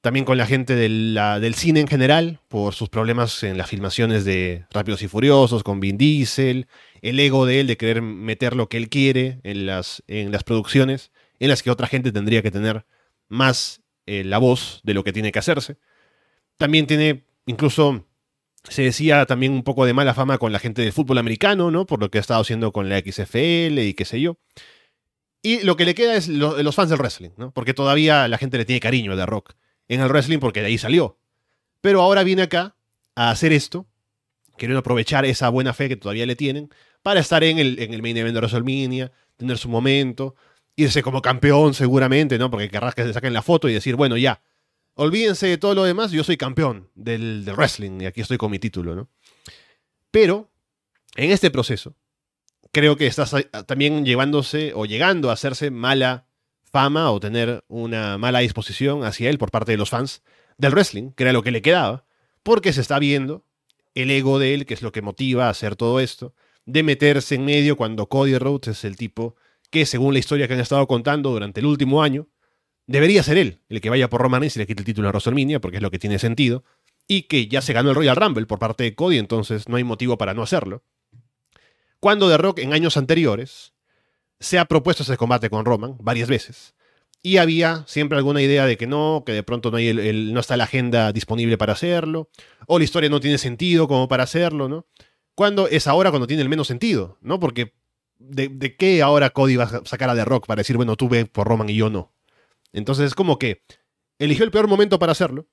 también 0.00 0.24
con 0.24 0.38
la 0.38 0.46
gente 0.46 0.76
del 0.76 1.54
cine 1.54 1.80
en 1.80 1.88
general 1.88 2.40
por 2.48 2.74
sus 2.74 2.88
problemas 2.88 3.42
en 3.42 3.58
las 3.58 3.68
filmaciones 3.68 4.24
de 4.24 4.64
Rápidos 4.70 5.02
y 5.02 5.08
Furiosos, 5.08 5.64
con 5.64 5.80
Vin 5.80 5.98
Diesel, 5.98 6.68
el 7.02 7.18
ego 7.18 7.46
de 7.46 7.60
él 7.60 7.66
de 7.66 7.76
querer 7.76 8.02
meter 8.02 8.54
lo 8.54 8.68
que 8.68 8.76
él 8.76 8.88
quiere 8.88 9.40
en 9.42 9.66
las, 9.66 10.02
producciones 10.44 11.10
en 11.40 11.48
las 11.48 11.62
que 11.62 11.70
otra 11.70 11.88
gente 11.88 12.12
tendría 12.12 12.42
que 12.42 12.50
tener 12.50 12.86
más 13.28 13.82
eh, 14.06 14.24
la 14.24 14.38
voz 14.38 14.80
de 14.84 14.94
lo 14.94 15.04
que 15.04 15.12
tiene 15.12 15.32
que 15.32 15.40
hacerse. 15.40 15.78
También 16.56 16.86
tiene 16.86 17.24
incluso 17.46 18.04
se 18.68 18.82
decía 18.82 19.24
también 19.26 19.52
un 19.52 19.62
poco 19.62 19.86
de 19.86 19.94
mala 19.94 20.14
fama 20.14 20.38
con 20.38 20.52
la 20.52 20.58
gente 20.58 20.82
del 20.82 20.92
fútbol 20.92 21.18
americano, 21.18 21.70
¿no? 21.70 21.86
Por 21.86 22.00
lo 22.00 22.10
que 22.10 22.18
ha 22.18 22.20
estado 22.20 22.40
haciendo 22.40 22.72
con 22.72 22.88
la 22.88 22.98
XFL 22.98 23.78
y 23.78 23.94
qué 23.94 24.04
sé 24.04 24.20
yo. 24.20 24.36
Y 25.42 25.62
lo 25.62 25.76
que 25.76 25.84
le 25.84 25.94
queda 25.94 26.16
es 26.16 26.28
los 26.28 26.74
fans 26.74 26.90
del 26.90 26.98
wrestling, 26.98 27.30
¿no? 27.36 27.52
Porque 27.52 27.72
todavía 27.72 28.28
la 28.28 28.38
gente 28.38 28.58
le 28.58 28.64
tiene 28.64 28.80
cariño 28.80 29.12
a 29.12 29.16
The 29.16 29.26
Rock 29.26 29.54
en 29.88 30.00
el 30.00 30.08
wrestling 30.08 30.38
porque 30.38 30.60
de 30.60 30.66
ahí 30.66 30.78
salió. 30.78 31.18
Pero 31.80 32.02
ahora 32.02 32.22
viene 32.22 32.42
acá 32.42 32.76
a 33.14 33.30
hacer 33.30 33.52
esto, 33.52 33.86
queriendo 34.56 34.80
aprovechar 34.80 35.24
esa 35.24 35.48
buena 35.48 35.72
fe 35.72 35.88
que 35.88 35.96
todavía 35.96 36.26
le 36.26 36.36
tienen, 36.36 36.70
para 37.02 37.20
estar 37.20 37.42
en 37.44 37.58
el, 37.58 37.78
en 37.80 37.94
el 37.94 38.02
main 38.02 38.16
event 38.16 38.34
de 38.34 38.40
WrestleMania, 38.40 39.12
tener 39.36 39.58
su 39.58 39.68
momento, 39.68 40.34
irse 40.78 41.02
como 41.02 41.20
campeón 41.20 41.74
seguramente, 41.74 42.38
¿no? 42.38 42.50
Porque 42.50 42.68
querrás 42.68 42.94
que 42.94 43.02
se 43.02 43.12
saquen 43.12 43.32
la 43.32 43.42
foto 43.42 43.68
y 43.68 43.72
decir, 43.72 43.96
bueno, 43.96 44.16
ya, 44.16 44.40
olvídense 44.94 45.48
de 45.48 45.58
todo 45.58 45.74
lo 45.74 45.82
demás, 45.82 46.12
yo 46.12 46.22
soy 46.22 46.36
campeón 46.36 46.88
del, 46.94 47.44
wrestling 47.56 48.00
y 48.02 48.06
aquí 48.06 48.20
estoy 48.20 48.38
con 48.38 48.52
mi 48.52 48.60
título, 48.60 48.94
¿no? 48.94 49.08
Pero, 50.12 50.50
en 51.16 51.32
este 51.32 51.50
proceso, 51.50 51.96
creo 52.70 52.96
que 52.96 53.08
estás 53.08 53.34
también 53.66 54.04
llevándose 54.04 54.72
o 54.72 54.86
llegando 54.86 55.30
a 55.30 55.32
hacerse 55.32 55.72
mala 55.72 56.27
fama 56.70 57.10
o 57.10 57.20
tener 57.20 57.64
una 57.68 58.18
mala 58.18 58.40
disposición 58.40 59.04
hacia 59.04 59.30
él 59.30 59.38
por 59.38 59.50
parte 59.50 59.72
de 59.72 59.78
los 59.78 59.90
fans 59.90 60.22
del 60.58 60.72
wrestling, 60.72 61.12
que 61.12 61.24
era 61.24 61.32
lo 61.32 61.42
que 61.42 61.50
le 61.50 61.62
quedaba, 61.62 62.04
porque 62.42 62.72
se 62.72 62.80
está 62.80 62.98
viendo 62.98 63.44
el 63.94 64.10
ego 64.10 64.38
de 64.38 64.54
él, 64.54 64.66
que 64.66 64.74
es 64.74 64.82
lo 64.82 64.92
que 64.92 65.02
motiva 65.02 65.46
a 65.46 65.50
hacer 65.50 65.76
todo 65.76 66.00
esto, 66.00 66.34
de 66.66 66.82
meterse 66.82 67.34
en 67.36 67.44
medio 67.44 67.76
cuando 67.76 68.08
Cody 68.08 68.38
Rhodes 68.38 68.68
es 68.68 68.84
el 68.84 68.96
tipo 68.96 69.36
que, 69.70 69.86
según 69.86 70.12
la 70.12 70.18
historia 70.18 70.46
que 70.46 70.54
han 70.54 70.60
estado 70.60 70.86
contando 70.86 71.30
durante 71.30 71.60
el 71.60 71.66
último 71.66 72.02
año, 72.02 72.28
debería 72.86 73.22
ser 73.22 73.38
él 73.38 73.60
el 73.68 73.80
que 73.80 73.90
vaya 73.90 74.08
por 74.08 74.20
Roman 74.20 74.44
y 74.44 74.50
le 74.54 74.66
quite 74.66 74.82
el 74.82 74.86
título 74.86 75.08
a 75.08 75.12
WrestleMania, 75.12 75.60
porque 75.60 75.78
es 75.78 75.82
lo 75.82 75.90
que 75.90 75.98
tiene 75.98 76.18
sentido, 76.18 76.64
y 77.06 77.22
que 77.22 77.48
ya 77.48 77.62
se 77.62 77.72
ganó 77.72 77.90
el 77.90 77.96
Royal 77.96 78.16
Rumble 78.16 78.46
por 78.46 78.58
parte 78.58 78.84
de 78.84 78.94
Cody, 78.94 79.18
entonces 79.18 79.68
no 79.68 79.76
hay 79.76 79.84
motivo 79.84 80.18
para 80.18 80.34
no 80.34 80.42
hacerlo. 80.42 80.82
Cuando 82.00 82.28
The 82.28 82.36
Rock 82.38 82.60
en 82.60 82.72
años 82.72 82.96
anteriores 82.96 83.72
se 84.40 84.58
ha 84.58 84.64
propuesto 84.64 85.02
ese 85.02 85.16
combate 85.16 85.50
con 85.50 85.64
Roman 85.64 85.96
varias 86.00 86.28
veces, 86.28 86.74
y 87.22 87.38
había 87.38 87.84
siempre 87.86 88.16
alguna 88.16 88.42
idea 88.42 88.66
de 88.66 88.76
que 88.76 88.86
no, 88.86 89.24
que 89.26 89.32
de 89.32 89.42
pronto 89.42 89.70
no, 89.70 89.78
está 89.78 90.56
la 90.56 90.64
agenda 90.64 91.12
disponible 91.12 91.58
para 91.58 91.72
hacerlo, 91.72 92.30
o 92.66 92.78
la 92.78 92.84
historia 92.84 93.10
no 93.10 93.20
tiene 93.20 93.38
sentido 93.38 93.88
como 93.88 94.08
para 94.08 94.22
hacerlo, 94.22 94.68
¿no? 94.68 94.86
Cuando 95.34 95.68
es 95.68 95.86
ahora 95.86 96.10
cuando 96.10 96.26
tiene 96.26 96.42
el 96.42 96.48
menos 96.48 96.68
sentido, 96.68 97.18
¿no? 97.20 97.40
Porque 97.40 97.74
¿de, 98.18 98.48
de 98.48 98.76
qué 98.76 99.02
ahora 99.02 99.30
Cody 99.30 99.56
va 99.56 99.64
a 99.64 99.84
sacar 99.84 100.10
a 100.10 100.14
The 100.14 100.24
Rock 100.24 100.46
para 100.46 100.60
decir, 100.60 100.76
bueno, 100.76 100.96
tú 100.96 101.08
ve 101.08 101.26
por 101.26 101.48
Roman 101.48 101.68
y 101.68 101.76
yo 101.76 101.90
no? 101.90 102.12
Entonces 102.72 103.06
es 103.06 103.14
como 103.14 103.38
que 103.38 103.62
eligió 104.18 104.44
el 104.44 104.50
peor 104.50 104.68
momento 104.68 104.98
para 104.98 105.12
hacerlo. 105.12 105.46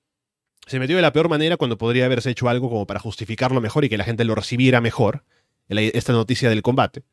Se 0.68 0.80
metió 0.80 0.96
de 0.96 1.02
la 1.02 1.14
peor 1.14 1.30
manera 1.30 1.58
cuando 1.58 1.78
podría 1.78 2.06
haberse 2.06 2.32
hecho 2.32 2.50
algo 2.50 2.70
como 2.70 2.88
para 2.88 3.00
justificarlo 3.00 3.62
mejor 3.62 3.86
y 3.86 3.90
que 3.90 3.98
la 3.98 4.04
gente 4.04 4.26
lo 4.26 4.34
recibiera 4.34 4.82
mejor, 4.82 5.24
esta 5.70 6.14
noticia 6.14 6.50
del 6.50 6.64
combate. 6.64 7.04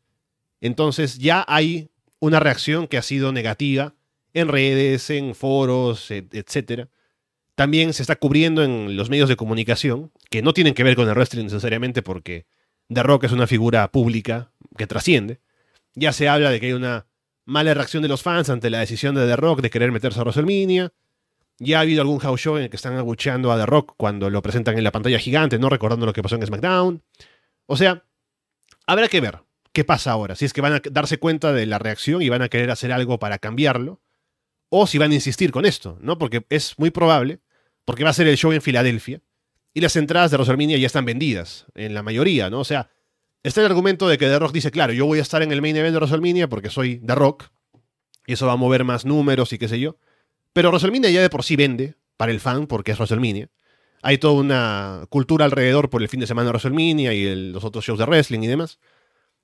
Entonces 0.63 1.19
ya 1.19 1.45
hay 1.49 1.91
una 2.21 2.39
reacción 2.39 2.87
que 2.87 2.97
ha 2.97 3.03
sido 3.03 3.33
negativa 3.33 3.95
en 4.33 4.47
redes, 4.47 5.11
en 5.11 5.35
foros, 5.35 6.11
etc. 6.11 6.89
También 7.57 7.93
se 7.93 8.03
está 8.03 8.17
cubriendo 8.17 8.63
en 8.63 8.97
los 8.97 9.11
medios 9.11 9.29
de 9.29 9.37
comunicación, 9.37 10.13
que 10.31 10.41
no 10.41 10.55
tienen 10.55 10.73
que 10.73 10.85
ver 10.85 10.95
con 10.95 11.09
el 11.09 11.15
wrestling 11.15 11.45
necesariamente 11.45 12.01
porque 12.01 12.47
The 12.89 13.03
Rock 13.03 13.25
es 13.25 13.33
una 13.33 13.49
figura 13.49 13.91
pública 13.91 14.53
que 14.79 14.87
trasciende. 14.87 15.41
Ya 15.95 16.13
se 16.13 16.29
habla 16.29 16.51
de 16.51 16.61
que 16.61 16.67
hay 16.67 16.73
una 16.73 17.07
mala 17.45 17.75
reacción 17.75 18.03
de 18.05 18.09
los 18.09 18.23
fans 18.23 18.49
ante 18.49 18.71
la 18.71 18.79
decisión 18.79 19.17
de 19.17 19.27
The 19.27 19.37
Rock 19.37 19.63
de 19.63 19.71
querer 19.71 19.91
meterse 19.91 20.21
a 20.21 20.23
WrestleMania. 20.23 20.93
Ya 21.59 21.79
ha 21.79 21.81
habido 21.81 22.03
algún 22.03 22.21
house 22.21 22.41
show 22.41 22.57
en 22.57 22.63
el 22.63 22.71
que 22.71 22.77
están 22.77 22.97
agucheando 22.97 23.51
a 23.51 23.59
The 23.59 23.67
Rock 23.67 23.95
cuando 23.97 24.31
lo 24.31 24.41
presentan 24.43 24.79
en 24.79 24.85
la 24.85 24.93
pantalla 24.93 25.19
gigante, 25.19 25.59
no 25.59 25.69
recordando 25.69 26.07
lo 26.07 26.13
que 26.13 26.23
pasó 26.23 26.37
en 26.37 26.47
SmackDown. 26.47 27.03
O 27.67 27.77
sea, 27.77 28.05
habrá 28.87 29.09
que 29.09 29.21
ver 29.21 29.41
qué 29.73 29.85
pasa 29.85 30.12
ahora. 30.12 30.35
Si 30.35 30.45
es 30.45 30.53
que 30.53 30.61
van 30.61 30.75
a 30.75 30.83
darse 30.91 31.18
cuenta 31.18 31.53
de 31.53 31.66
la 31.66 31.79
reacción 31.79 32.23
y 32.23 32.29
van 32.29 32.43
a 32.43 32.49
querer 32.49 32.70
hacer 32.70 32.93
algo 32.93 33.18
para 33.18 33.39
cambiarlo. 33.39 34.01
O 34.68 34.87
si 34.87 34.97
van 34.97 35.11
a 35.11 35.14
insistir 35.14 35.53
con 35.53 35.66
esto, 35.66 35.99
¿no? 36.01 36.16
Porque 36.16 36.47
es 36.49 36.79
muy 36.79 36.91
probable, 36.91 37.41
porque 37.85 38.05
va 38.05 38.11
a 38.11 38.14
ser 38.14 38.27
el 38.27 38.39
show 38.39 38.53
en 38.53 38.62
Filadelfia. 38.62 39.20
Y 39.75 39.83
las 39.83 39.97
entradas 39.97 40.31
de 40.31 40.39
WrestleMania 40.39 40.79
ya 40.79 40.87
están 40.87 41.05
vendidas, 41.05 41.66
en 41.75 41.93
la 41.93 42.03
mayoría, 42.03 42.49
¿no? 42.49 42.61
O 42.61 42.64
sea, 42.64 42.89
Está 43.43 43.61
el 43.61 43.66
argumento 43.66 44.07
de 44.07 44.18
que 44.18 44.27
The 44.27 44.39
Rock 44.39 44.53
dice, 44.53 44.70
claro, 44.70 44.93
yo 44.93 45.05
voy 45.05 45.18
a 45.18 45.23
estar 45.23 45.43
en 45.43 45.51
el 45.51 45.61
main 45.61 45.77
event 45.77 45.93
de 45.93 45.99
WrestleMania 45.99 46.49
porque 46.49 46.70
soy 46.70 46.99
The 47.05 47.16
Rock, 47.16 47.51
y 48.25 48.35
eso 48.35 48.47
va 48.47 48.53
a 48.53 48.57
mover 48.57 48.85
más 48.85 49.05
números 49.05 49.53
y 49.53 49.59
qué 49.59 49.66
sé 49.66 49.81
yo. 49.81 49.97
Pero 50.53 50.68
WrestleMania 50.68 51.11
ya 51.11 51.23
de 51.23 51.29
por 51.29 51.43
sí 51.43 51.57
vende 51.57 51.97
para 52.16 52.31
el 52.31 52.39
fan 52.39 52.68
porque 52.68 52.93
es 52.93 52.99
WrestleMania. 52.99 53.51
Hay 54.01 54.18
toda 54.18 54.35
una 54.35 55.07
cultura 55.09 55.45
alrededor 55.45 55.91
por 55.91 56.03
el 56.03 56.09
fin 56.09 56.20
de 56.20 56.29
semana 56.29 56.47
de 56.47 56.51
WrestleMania 56.51 57.14
y 57.14 57.51
los 57.53 57.64
otros 57.64 57.85
shows 57.85 57.99
de 57.99 58.05
wrestling 58.05 58.43
y 58.43 58.47
demás. 58.47 58.79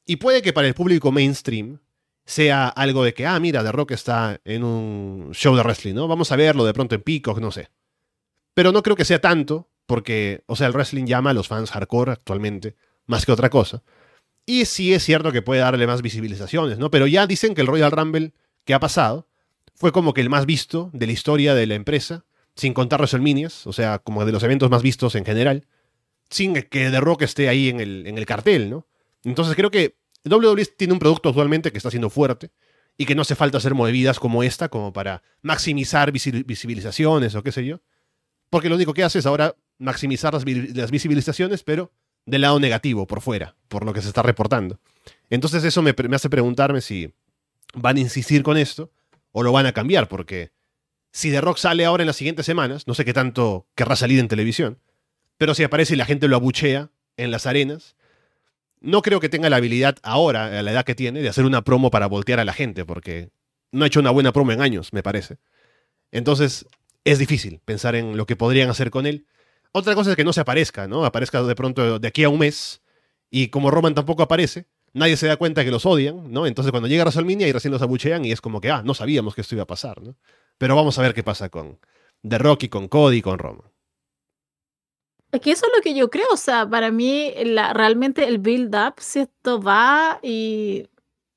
Y 0.08 0.16
puede 0.16 0.40
que 0.40 0.54
para 0.54 0.66
el 0.66 0.72
público 0.72 1.12
mainstream 1.12 1.80
sea 2.24 2.68
algo 2.68 3.04
de 3.04 3.12
que, 3.12 3.26
ah, 3.26 3.38
mira, 3.38 3.62
The 3.62 3.72
Rock 3.72 3.90
está 3.90 4.40
en 4.42 4.64
un 4.64 5.32
show 5.34 5.54
de 5.54 5.62
wrestling, 5.62 5.92
¿no? 5.92 6.08
Vamos 6.08 6.32
a 6.32 6.36
verlo 6.36 6.64
de 6.64 6.72
pronto 6.72 6.94
en 6.94 7.02
Peacock, 7.02 7.38
no 7.40 7.50
sé. 7.50 7.68
Pero 8.54 8.72
no 8.72 8.82
creo 8.82 8.96
que 8.96 9.04
sea 9.04 9.20
tanto, 9.20 9.68
porque, 9.84 10.44
o 10.46 10.56
sea, 10.56 10.66
el 10.66 10.72
wrestling 10.72 11.04
llama 11.04 11.30
a 11.30 11.34
los 11.34 11.46
fans 11.46 11.70
hardcore 11.70 12.12
actualmente 12.12 12.74
más 13.04 13.26
que 13.26 13.32
otra 13.32 13.50
cosa. 13.50 13.82
Y 14.46 14.64
sí 14.64 14.94
es 14.94 15.04
cierto 15.04 15.30
que 15.30 15.42
puede 15.42 15.60
darle 15.60 15.86
más 15.86 16.00
visibilizaciones, 16.00 16.78
¿no? 16.78 16.90
Pero 16.90 17.06
ya 17.06 17.26
dicen 17.26 17.54
que 17.54 17.60
el 17.60 17.66
Royal 17.66 17.90
Rumble 17.90 18.32
que 18.64 18.72
ha 18.72 18.80
pasado 18.80 19.28
fue 19.74 19.92
como 19.92 20.14
que 20.14 20.22
el 20.22 20.30
más 20.30 20.46
visto 20.46 20.88
de 20.94 21.04
la 21.04 21.12
historia 21.12 21.54
de 21.54 21.66
la 21.66 21.74
empresa, 21.74 22.24
sin 22.56 22.72
contar 22.72 23.00
WrestleManias, 23.00 23.66
o 23.66 23.74
sea, 23.74 23.98
como 23.98 24.24
de 24.24 24.32
los 24.32 24.42
eventos 24.42 24.70
más 24.70 24.80
vistos 24.80 25.16
en 25.16 25.26
general, 25.26 25.66
sin 26.30 26.54
que 26.54 26.90
The 26.90 27.00
Rock 27.00 27.22
esté 27.22 27.50
ahí 27.50 27.68
en 27.68 27.80
el, 27.80 28.06
en 28.06 28.16
el 28.16 28.24
cartel, 28.24 28.70
¿no? 28.70 28.86
Entonces 29.28 29.54
creo 29.54 29.70
que 29.70 29.96
WWE 30.24 30.64
tiene 30.76 30.92
un 30.92 30.98
producto 30.98 31.28
actualmente 31.28 31.70
que 31.70 31.78
está 31.78 31.90
siendo 31.90 32.10
fuerte 32.10 32.50
y 32.96 33.06
que 33.06 33.14
no 33.14 33.22
hace 33.22 33.34
falta 33.34 33.58
hacer 33.58 33.74
movidas 33.74 34.18
como 34.18 34.42
esta, 34.42 34.68
como 34.68 34.92
para 34.92 35.22
maximizar 35.42 36.10
visibilizaciones 36.10 37.34
o 37.34 37.42
qué 37.42 37.52
sé 37.52 37.64
yo. 37.64 37.80
Porque 38.50 38.68
lo 38.68 38.74
único 38.74 38.94
que 38.94 39.04
hace 39.04 39.20
es 39.20 39.26
ahora 39.26 39.54
maximizar 39.78 40.32
las, 40.34 40.44
visibilizaciones, 40.90 41.62
pero 41.62 41.92
del 42.26 42.40
lado 42.40 42.58
negativo 42.58 43.06
por 43.06 43.20
fuera, 43.20 43.56
por 43.68 43.84
lo 43.84 43.92
que 43.92 44.02
se 44.02 44.08
está 44.08 44.22
reportando. 44.22 44.80
Entonces 45.30 45.62
eso 45.64 45.82
me, 45.82 45.94
hace 46.12 46.30
preguntarme 46.30 46.80
si 46.80 47.14
van 47.74 47.96
a 47.96 48.00
insistir 48.00 48.42
con 48.42 48.56
esto 48.56 48.90
o 49.32 49.42
lo 49.42 49.52
van 49.52 49.66
a 49.66 49.72
cambiar, 49.72 50.08
porque 50.08 50.52
si 51.12 51.30
The 51.30 51.40
Rock 51.40 51.58
sale 51.58 51.84
ahora 51.84 52.02
en 52.02 52.08
las 52.08 52.16
siguientes 52.16 52.46
semanas, 52.46 52.86
no 52.86 52.94
sé 52.94 53.04
qué 53.04 53.12
tanto 53.12 53.68
querrá 53.74 53.94
salir 53.94 54.18
en 54.18 54.28
televisión, 54.28 54.80
pero 55.36 55.54
si 55.54 55.62
aparece 55.62 55.94
y 55.94 55.96
la 55.96 56.06
gente 56.06 56.26
lo 56.26 56.36
abuchea 56.36 56.90
en 57.16 57.30
las 57.30 57.46
arenas, 57.46 57.96
no 58.80 59.02
creo 59.02 59.20
que 59.20 59.28
tenga 59.28 59.50
la 59.50 59.56
habilidad 59.56 59.96
ahora, 60.02 60.58
a 60.58 60.62
la 60.62 60.70
edad 60.70 60.84
que 60.84 60.94
tiene, 60.94 61.20
de 61.20 61.28
hacer 61.28 61.44
una 61.44 61.62
promo 61.62 61.90
para 61.90 62.06
voltear 62.06 62.40
a 62.40 62.44
la 62.44 62.52
gente, 62.52 62.84
porque 62.84 63.30
no 63.72 63.84
ha 63.84 63.86
hecho 63.86 64.00
una 64.00 64.10
buena 64.10 64.32
promo 64.32 64.52
en 64.52 64.60
años, 64.60 64.92
me 64.92 65.02
parece. 65.02 65.38
Entonces, 66.10 66.66
es 67.04 67.18
difícil 67.18 67.60
pensar 67.64 67.94
en 67.94 68.16
lo 68.16 68.26
que 68.26 68.36
podrían 68.36 68.70
hacer 68.70 68.90
con 68.90 69.06
él. 69.06 69.26
Otra 69.72 69.94
cosa 69.94 70.10
es 70.10 70.16
que 70.16 70.24
no 70.24 70.32
se 70.32 70.40
aparezca, 70.40 70.88
¿no? 70.88 71.04
Aparezca 71.04 71.42
de 71.42 71.54
pronto 71.54 71.98
de 71.98 72.08
aquí 72.08 72.24
a 72.24 72.28
un 72.28 72.38
mes 72.38 72.82
y 73.30 73.48
como 73.48 73.70
Roman 73.70 73.94
tampoco 73.94 74.22
aparece, 74.22 74.66
nadie 74.92 75.16
se 75.16 75.26
da 75.26 75.36
cuenta 75.36 75.64
que 75.64 75.70
los 75.70 75.86
odian, 75.86 76.32
¿no? 76.32 76.46
Entonces 76.46 76.70
cuando 76.70 76.88
llega 76.88 77.04
WrestleMania 77.04 77.48
y 77.48 77.52
recién 77.52 77.72
los 77.72 77.82
abuchean 77.82 78.24
y 78.24 78.32
es 78.32 78.40
como 78.40 78.60
que, 78.60 78.70
ah, 78.70 78.82
no 78.84 78.94
sabíamos 78.94 79.34
que 79.34 79.42
esto 79.42 79.54
iba 79.54 79.64
a 79.64 79.66
pasar, 79.66 80.02
¿no? 80.02 80.16
Pero 80.56 80.74
vamos 80.74 80.98
a 80.98 81.02
ver 81.02 81.14
qué 81.14 81.22
pasa 81.22 81.50
con 81.50 81.78
The 82.26 82.38
Rock 82.38 82.64
y 82.64 82.68
con 82.68 82.88
Cody 82.88 83.18
y 83.18 83.22
con 83.22 83.38
Roman. 83.38 83.70
Es 85.30 85.40
que 85.40 85.50
eso 85.50 85.66
es 85.66 85.72
lo 85.76 85.82
que 85.82 85.94
yo 85.94 86.08
creo, 86.08 86.26
o 86.32 86.36
sea, 86.36 86.68
para 86.68 86.90
mí 86.90 87.32
la, 87.44 87.74
realmente 87.74 88.26
el 88.26 88.38
build-up, 88.38 88.94
si 88.98 89.20
esto 89.20 89.60
va 89.60 90.18
y... 90.22 90.88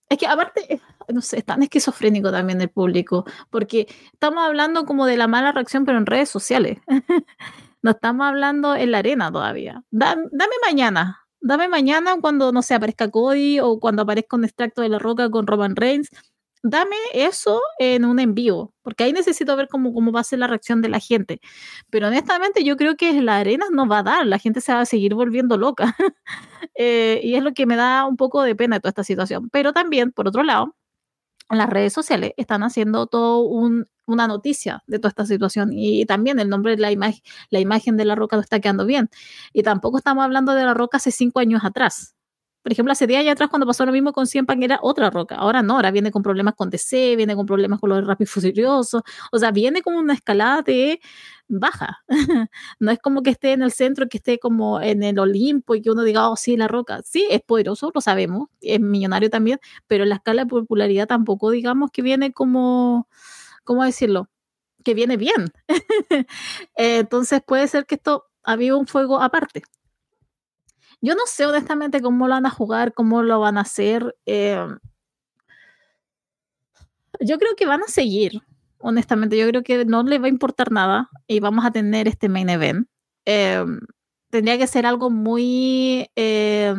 Es 0.09 0.17
que 0.17 0.27
aparte, 0.27 0.81
no 1.09 1.21
sé, 1.21 1.39
es 1.39 1.45
tan 1.45 1.63
esquizofrénico 1.63 2.31
también 2.31 2.61
el 2.61 2.69
público, 2.69 3.25
porque 3.49 3.87
estamos 4.13 4.43
hablando 4.45 4.85
como 4.85 5.05
de 5.05 5.17
la 5.17 5.27
mala 5.27 5.51
reacción, 5.51 5.85
pero 5.85 5.97
en 5.97 6.05
redes 6.05 6.29
sociales. 6.29 6.79
no 7.81 7.91
estamos 7.91 8.27
hablando 8.27 8.75
en 8.75 8.91
la 8.91 8.99
arena 8.99 9.31
todavía. 9.31 9.83
dame 9.89 10.55
mañana, 10.65 11.27
dame 11.41 11.67
mañana 11.67 12.15
cuando, 12.21 12.51
no 12.51 12.61
sé, 12.61 12.75
aparezca 12.75 13.09
Cody 13.09 13.59
o 13.59 13.79
cuando 13.79 14.03
aparezca 14.03 14.37
un 14.37 14.45
extracto 14.45 14.81
de 14.81 14.89
la 14.89 14.99
roca 14.99 15.29
con 15.29 15.47
Roman 15.47 15.75
Reigns. 15.75 16.09
Dame 16.63 16.95
eso 17.13 17.59
en 17.79 18.05
un 18.05 18.19
envío, 18.19 18.71
porque 18.83 19.03
ahí 19.03 19.13
necesito 19.13 19.55
ver 19.55 19.67
cómo, 19.67 19.93
cómo 19.93 20.11
va 20.11 20.19
a 20.19 20.23
ser 20.23 20.39
la 20.39 20.47
reacción 20.47 20.81
de 20.81 20.89
la 20.89 20.99
gente. 20.99 21.41
Pero 21.89 22.07
honestamente 22.07 22.63
yo 22.63 22.77
creo 22.77 22.95
que 22.95 23.19
la 23.21 23.37
arena 23.37 23.65
no 23.71 23.87
va 23.87 23.99
a 23.99 24.03
dar, 24.03 24.27
la 24.27 24.37
gente 24.37 24.61
se 24.61 24.71
va 24.73 24.81
a 24.81 24.85
seguir 24.85 25.15
volviendo 25.15 25.57
loca. 25.57 25.95
Eh, 26.75 27.19
y 27.23 27.35
es 27.35 27.43
lo 27.43 27.53
que 27.53 27.65
me 27.65 27.75
da 27.75 28.05
un 28.07 28.17
poco 28.17 28.41
de 28.43 28.55
pena 28.55 28.77
de 28.77 28.79
toda 28.79 28.89
esta 28.91 29.03
situación. 29.03 29.49
Pero 29.51 29.73
también, 29.73 30.11
por 30.11 30.27
otro 30.27 30.41
lado, 30.41 30.75
las 31.49 31.69
redes 31.69 31.93
sociales 31.93 32.33
están 32.37 32.63
haciendo 32.63 33.07
todo 33.07 33.41
un, 33.41 33.87
una 34.05 34.27
noticia 34.27 34.83
de 34.87 34.99
toda 34.99 35.09
esta 35.09 35.25
situación 35.25 35.71
y 35.73 36.05
también 36.05 36.39
el 36.39 36.49
nombre 36.49 36.75
de 36.75 36.81
la 36.81 36.91
imagen, 36.91 37.21
la 37.49 37.59
imagen 37.59 37.97
de 37.97 38.05
la 38.05 38.15
roca 38.15 38.35
no 38.37 38.41
está 38.41 38.59
quedando 38.59 38.85
bien. 38.85 39.09
Y 39.53 39.63
tampoco 39.63 39.97
estamos 39.97 40.23
hablando 40.23 40.53
de 40.53 40.63
la 40.65 40.73
roca 40.73 40.97
hace 40.97 41.11
cinco 41.11 41.39
años 41.39 41.63
atrás. 41.63 42.15
Por 42.63 42.71
ejemplo, 42.71 42.91
hace 42.91 43.07
10 43.07 43.21
años 43.21 43.31
atrás 43.33 43.49
cuando 43.49 43.65
pasó 43.65 43.85
lo 43.85 43.91
mismo 43.91 44.13
con 44.13 44.27
Cien 44.27 44.45
era 44.61 44.79
otra 44.81 45.09
roca. 45.09 45.35
Ahora 45.35 45.63
no, 45.63 45.75
ahora 45.75 45.89
viene 45.91 46.11
con 46.11 46.21
problemas 46.21 46.53
con 46.55 46.69
DC, 46.69 47.15
viene 47.15 47.35
con 47.35 47.45
problemas 47.47 47.79
con 47.79 47.89
los 47.89 48.05
Rápido 48.05 48.29
Furioso. 48.29 49.03
O 49.31 49.39
sea, 49.39 49.51
viene 49.51 49.81
como 49.81 49.97
una 49.99 50.13
escalada 50.13 50.61
de 50.61 50.99
baja. 51.47 52.03
no 52.79 52.91
es 52.91 52.99
como 52.99 53.23
que 53.23 53.31
esté 53.31 53.53
en 53.53 53.63
el 53.63 53.71
centro, 53.71 54.07
que 54.07 54.17
esté 54.17 54.39
como 54.39 54.79
en 54.81 55.03
el 55.03 55.19
Olimpo 55.19 55.75
y 55.75 55.81
que 55.81 55.91
uno 55.91 56.03
diga, 56.03 56.29
oh, 56.29 56.35
sí, 56.35 56.55
la 56.57 56.67
roca. 56.67 57.01
Sí, 57.03 57.27
es 57.31 57.41
poderoso, 57.41 57.91
lo 57.93 58.01
sabemos, 58.01 58.49
es 58.61 58.79
millonario 58.79 59.29
también, 59.29 59.59
pero 59.87 60.05
la 60.05 60.15
escala 60.15 60.43
de 60.43 60.49
popularidad 60.49 61.07
tampoco, 61.07 61.51
digamos, 61.51 61.91
que 61.91 62.01
viene 62.01 62.31
como, 62.31 63.07
¿cómo 63.63 63.83
decirlo? 63.83 64.29
Que 64.83 64.93
viene 64.93 65.17
bien. 65.17 65.51
Entonces 66.75 67.41
puede 67.45 67.67
ser 67.67 67.85
que 67.85 67.95
esto 67.95 68.25
había 68.43 68.75
un 68.75 68.87
fuego 68.87 69.21
aparte. 69.21 69.63
Yo 71.01 71.15
no 71.15 71.25
sé 71.25 71.47
honestamente 71.47 71.99
cómo 71.99 72.27
lo 72.27 72.35
van 72.35 72.45
a 72.45 72.51
jugar, 72.51 72.93
cómo 72.93 73.23
lo 73.23 73.39
van 73.39 73.57
a 73.57 73.61
hacer. 73.61 74.15
Eh, 74.27 74.67
yo 77.19 77.39
creo 77.39 77.55
que 77.55 77.65
van 77.65 77.81
a 77.81 77.87
seguir, 77.87 78.41
honestamente. 78.77 79.35
Yo 79.37 79.47
creo 79.47 79.63
que 79.63 79.83
no 79.85 80.03
les 80.03 80.21
va 80.21 80.25
a 80.27 80.29
importar 80.29 80.71
nada 80.71 81.09
y 81.27 81.39
vamos 81.39 81.65
a 81.65 81.71
tener 81.71 82.07
este 82.07 82.29
main 82.29 82.49
event. 82.49 82.87
Eh, 83.25 83.65
tendría 84.29 84.59
que 84.59 84.67
ser 84.67 84.85
algo 84.85 85.09
muy... 85.09 86.07
Eh, 86.15 86.75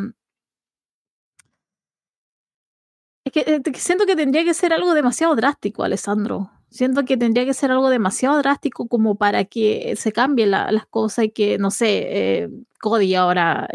es 3.25 3.31
que 3.33 3.73
siento 3.75 4.05
que 4.05 4.15
tendría 4.15 4.43
que 4.45 4.53
ser 4.53 4.73
algo 4.73 4.93
demasiado 4.93 5.35
drástico, 5.35 5.83
Alessandro. 5.83 6.51
Siento 6.69 7.03
que 7.03 7.17
tendría 7.17 7.45
que 7.45 7.53
ser 7.53 7.71
algo 7.71 7.89
demasiado 7.89 8.37
drástico 8.37 8.87
como 8.87 9.15
para 9.15 9.45
que 9.45 9.95
se 9.97 10.11
cambien 10.11 10.51
las 10.51 10.85
cosas 10.87 11.25
y 11.25 11.29
que, 11.29 11.57
no 11.57 11.71
sé, 11.71 12.49
Cody 12.79 13.15
ahora 13.15 13.67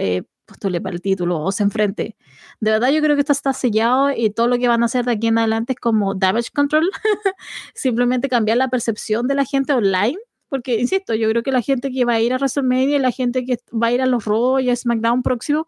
postule 0.49 0.81
para 0.81 0.95
el 0.95 1.03
título 1.03 1.41
o 1.41 1.53
se 1.53 1.63
enfrente. 1.63 2.17
De 2.61 2.73
verdad 2.73 2.91
yo 2.91 3.01
creo 3.01 3.15
que 3.15 3.21
esto 3.21 3.33
está 3.33 3.53
sellado 3.53 4.11
y 4.11 4.31
todo 4.31 4.49
lo 4.49 4.59
que 4.59 4.67
van 4.67 4.83
a 4.83 4.87
hacer 4.87 5.05
de 5.05 5.13
aquí 5.13 5.29
en 5.29 5.39
adelante 5.39 5.75
es 5.75 5.79
como 5.79 6.15
damage 6.15 6.51
control, 6.53 6.91
simplemente 7.75 8.29
cambiar 8.29 8.57
la 8.57 8.69
percepción 8.69 9.29
de 9.29 9.35
la 9.37 9.45
gente 9.45 9.73
online, 9.75 10.19
porque 10.49 10.81
insisto, 10.81 11.15
yo 11.15 11.29
creo 11.29 11.43
que 11.43 11.53
la 11.53 11.63
gente 11.63 11.93
que 11.93 12.05
va 12.05 12.15
a 12.15 12.21
ir 12.21 12.33
a 12.33 12.37
WrestleMania 12.37 12.97
y 12.97 12.99
la 12.99 13.13
gente 13.13 13.45
que 13.45 13.59
va 13.71 13.89
a 13.89 13.93
ir 13.93 14.03
a 14.03 14.07
los 14.07 14.25
Raw 14.25 14.59
y 14.61 14.71
a 14.71 14.77
SmackDown 14.77 15.23
próximo 15.23 15.67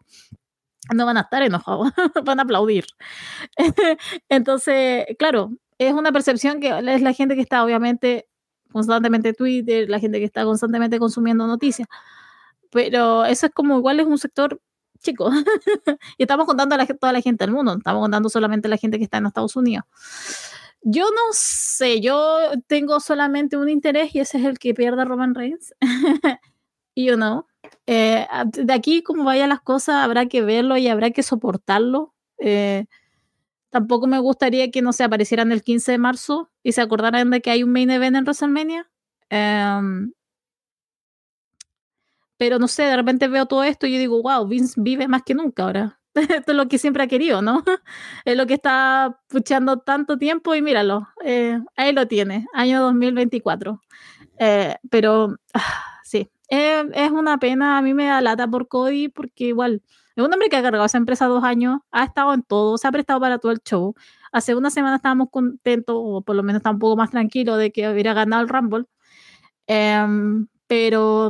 no 0.93 1.05
van 1.05 1.17
a 1.17 1.21
estar 1.21 1.43
enojados, 1.43 1.91
van 2.25 2.39
a 2.39 2.43
aplaudir. 2.43 2.85
Entonces, 4.29 5.05
claro, 5.19 5.51
es 5.77 5.93
una 5.93 6.11
percepción 6.11 6.59
que 6.59 6.69
es 6.69 7.01
la 7.01 7.13
gente 7.13 7.35
que 7.35 7.41
está 7.41 7.63
obviamente 7.63 8.27
constantemente 8.71 9.29
en 9.29 9.35
Twitter, 9.35 9.89
la 9.89 9.99
gente 9.99 10.19
que 10.19 10.25
está 10.25 10.43
constantemente 10.43 10.99
consumiendo 10.99 11.45
noticias. 11.47 11.87
Pero 12.71 13.25
eso 13.25 13.47
es 13.47 13.53
como 13.53 13.77
igual 13.77 13.99
es 13.99 14.07
un 14.07 14.17
sector 14.17 14.61
chico. 15.01 15.29
y 16.17 16.23
estamos 16.23 16.45
contando 16.45 16.75
a 16.75 16.85
toda 16.85 17.13
la 17.13 17.21
gente 17.21 17.45
del 17.45 17.53
mundo, 17.53 17.75
estamos 17.77 18.01
contando 18.01 18.29
solamente 18.29 18.67
a 18.67 18.69
la 18.69 18.77
gente 18.77 18.97
que 18.97 19.03
está 19.03 19.17
en 19.17 19.25
Estados 19.25 19.55
Unidos. 19.55 19.85
Yo 20.83 21.03
no 21.11 21.21
sé, 21.31 22.01
yo 22.01 22.39
tengo 22.67 22.99
solamente 22.99 23.55
un 23.55 23.69
interés 23.69 24.15
y 24.15 24.19
ese 24.19 24.39
es 24.39 24.45
el 24.45 24.57
que 24.57 24.73
pierda 24.73 25.05
Roman 25.05 25.35
Reigns. 25.35 25.75
y 26.95 27.05
you 27.05 27.15
know, 27.15 27.45
eh, 27.85 28.25
de 28.45 28.73
aquí 28.73 29.03
como 29.03 29.23
vayan 29.23 29.49
las 29.49 29.61
cosas 29.61 30.03
habrá 30.03 30.25
que 30.27 30.41
verlo 30.41 30.77
y 30.77 30.87
habrá 30.87 31.11
que 31.11 31.23
soportarlo. 31.23 32.15
Eh, 32.39 32.85
tampoco 33.69 34.07
me 34.07 34.19
gustaría 34.19 34.71
que 34.71 34.81
no 34.81 34.93
se 34.93 35.03
aparecieran 35.03 35.51
el 35.51 35.61
15 35.61 35.93
de 35.93 35.97
marzo 35.99 36.49
y 36.63 36.71
se 36.71 36.81
acordaran 36.81 37.29
de 37.29 37.41
que 37.41 37.51
hay 37.51 37.63
un 37.63 37.71
main 37.71 37.91
event 37.91 38.15
en 38.15 38.23
WrestleMania. 38.23 38.89
Um, 39.31 40.11
pero 42.41 42.57
no 42.57 42.67
sé, 42.67 42.81
de 42.81 42.95
repente 42.95 43.27
veo 43.27 43.45
todo 43.45 43.63
esto 43.63 43.85
y 43.85 43.93
yo 43.93 43.99
digo, 43.99 44.19
wow, 44.19 44.47
Vince 44.47 44.73
vive 44.75 45.07
más 45.07 45.21
que 45.21 45.35
nunca 45.35 45.61
ahora. 45.61 45.99
Esto 46.15 46.53
es 46.53 46.57
lo 46.57 46.67
que 46.67 46.79
siempre 46.79 47.03
ha 47.03 47.07
querido, 47.07 47.43
¿no? 47.43 47.63
Es 48.25 48.35
lo 48.35 48.47
que 48.47 48.55
está 48.55 49.19
puchando 49.27 49.77
tanto 49.77 50.17
tiempo 50.17 50.55
y 50.55 50.63
míralo, 50.63 51.07
eh, 51.23 51.59
ahí 51.75 51.93
lo 51.93 52.07
tiene, 52.07 52.47
año 52.55 52.81
2024. 52.81 53.79
Eh, 54.39 54.75
pero 54.89 55.35
ah, 55.53 55.99
sí, 56.03 56.31
es 56.49 57.11
una 57.11 57.37
pena, 57.37 57.77
a 57.77 57.83
mí 57.83 57.93
me 57.93 58.07
da 58.07 58.21
lata 58.21 58.47
por 58.47 58.67
Cody 58.67 59.07
porque 59.09 59.43
igual 59.43 59.83
es 60.15 60.25
un 60.25 60.33
hombre 60.33 60.49
que 60.49 60.55
ha 60.55 60.63
cargado 60.63 60.85
esa 60.85 60.97
empresa 60.97 61.27
dos 61.27 61.43
años, 61.43 61.81
ha 61.91 62.05
estado 62.05 62.33
en 62.33 62.41
todo, 62.41 62.79
se 62.79 62.87
ha 62.87 62.91
prestado 62.91 63.19
para 63.19 63.37
todo 63.37 63.51
el 63.51 63.59
show. 63.59 63.93
Hace 64.31 64.55
una 64.55 64.71
semana 64.71 64.95
estábamos 64.95 65.27
contentos, 65.29 65.95
o 65.95 66.23
por 66.23 66.35
lo 66.35 66.41
menos 66.41 66.61
está 66.61 66.71
un 66.71 66.79
poco 66.79 66.95
más 66.97 67.11
tranquilo 67.11 67.55
de 67.55 67.71
que 67.71 67.87
hubiera 67.87 68.15
ganado 68.15 68.41
el 68.41 68.49
Rumble. 68.49 68.85
Em, 69.67 70.47
pero 70.65 71.29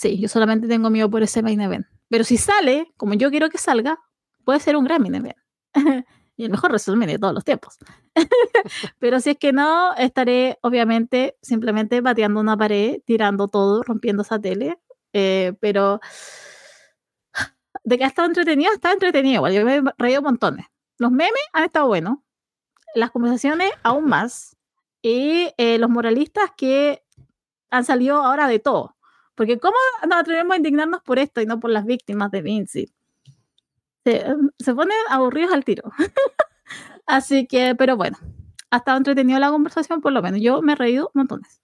Sí, 0.00 0.18
yo 0.18 0.28
solamente 0.28 0.66
tengo 0.66 0.88
miedo 0.88 1.10
por 1.10 1.22
ese 1.22 1.42
main 1.42 1.60
event. 1.60 1.84
Pero 2.08 2.24
si 2.24 2.38
sale, 2.38 2.90
como 2.96 3.12
yo 3.12 3.28
quiero 3.28 3.50
que 3.50 3.58
salga, 3.58 3.98
puede 4.46 4.58
ser 4.58 4.74
un 4.74 4.84
gran 4.84 5.02
main 5.02 5.14
event. 5.14 5.36
y 6.38 6.44
el 6.44 6.50
mejor 6.50 6.72
resumen 6.72 7.06
de 7.06 7.18
todos 7.18 7.34
los 7.34 7.44
tiempos. 7.44 7.76
Pero 8.98 9.20
si 9.20 9.30
es 9.30 9.36
que 9.36 9.52
no, 9.52 9.94
estaré 9.96 10.58
obviamente 10.62 11.36
simplemente 11.42 12.00
bateando 12.00 12.40
una 12.40 12.56
pared, 12.56 13.02
tirando 13.04 13.46
todo, 13.48 13.82
rompiendo 13.82 14.22
esa 14.22 14.40
tele. 14.40 14.78
Eh, 15.12 15.52
pero 15.60 16.00
de 17.84 17.98
que 17.98 18.04
ha 18.04 18.06
estado 18.06 18.28
entretenido, 18.28 18.70
ha 18.70 18.74
estado 18.76 18.94
entretenido. 18.94 19.34
Igual 19.34 19.52
yo 19.52 19.64
me 19.66 19.76
he 19.76 19.82
reído 19.98 20.22
montones. 20.22 20.64
Los 20.96 21.10
memes 21.10 21.42
han 21.52 21.64
estado 21.64 21.88
buenos. 21.88 22.20
Las 22.94 23.10
conversaciones 23.10 23.70
aún 23.82 24.06
más. 24.06 24.56
Y 25.02 25.52
eh, 25.58 25.76
los 25.76 25.90
moralistas 25.90 26.52
que 26.56 27.04
han 27.68 27.84
salido 27.84 28.22
ahora 28.22 28.46
de 28.46 28.60
todo. 28.60 28.96
Porque 29.40 29.58
¿cómo 29.58 29.76
nos 30.06 30.18
atrevemos 30.18 30.52
a 30.52 30.56
indignarnos 30.58 31.00
por 31.02 31.18
esto 31.18 31.40
y 31.40 31.46
no 31.46 31.58
por 31.60 31.70
las 31.70 31.86
víctimas 31.86 32.30
de 32.30 32.42
Vinci? 32.42 32.92
Se, 34.04 34.74
ponen 34.74 34.98
aburridos 35.08 35.54
al 35.54 35.64
tiro. 35.64 35.90
Así 37.06 37.46
que, 37.46 37.74
pero 37.74 37.96
bueno, 37.96 38.18
ha 38.70 38.76
estado 38.76 38.98
entretenido 38.98 39.38
la 39.38 39.48
conversación, 39.48 40.02
por 40.02 40.12
lo 40.12 40.20
menos. 40.20 40.42
Yo 40.42 40.60
me 40.60 40.72
he 40.72 40.76
reído 40.76 41.10
montones. 41.14 41.62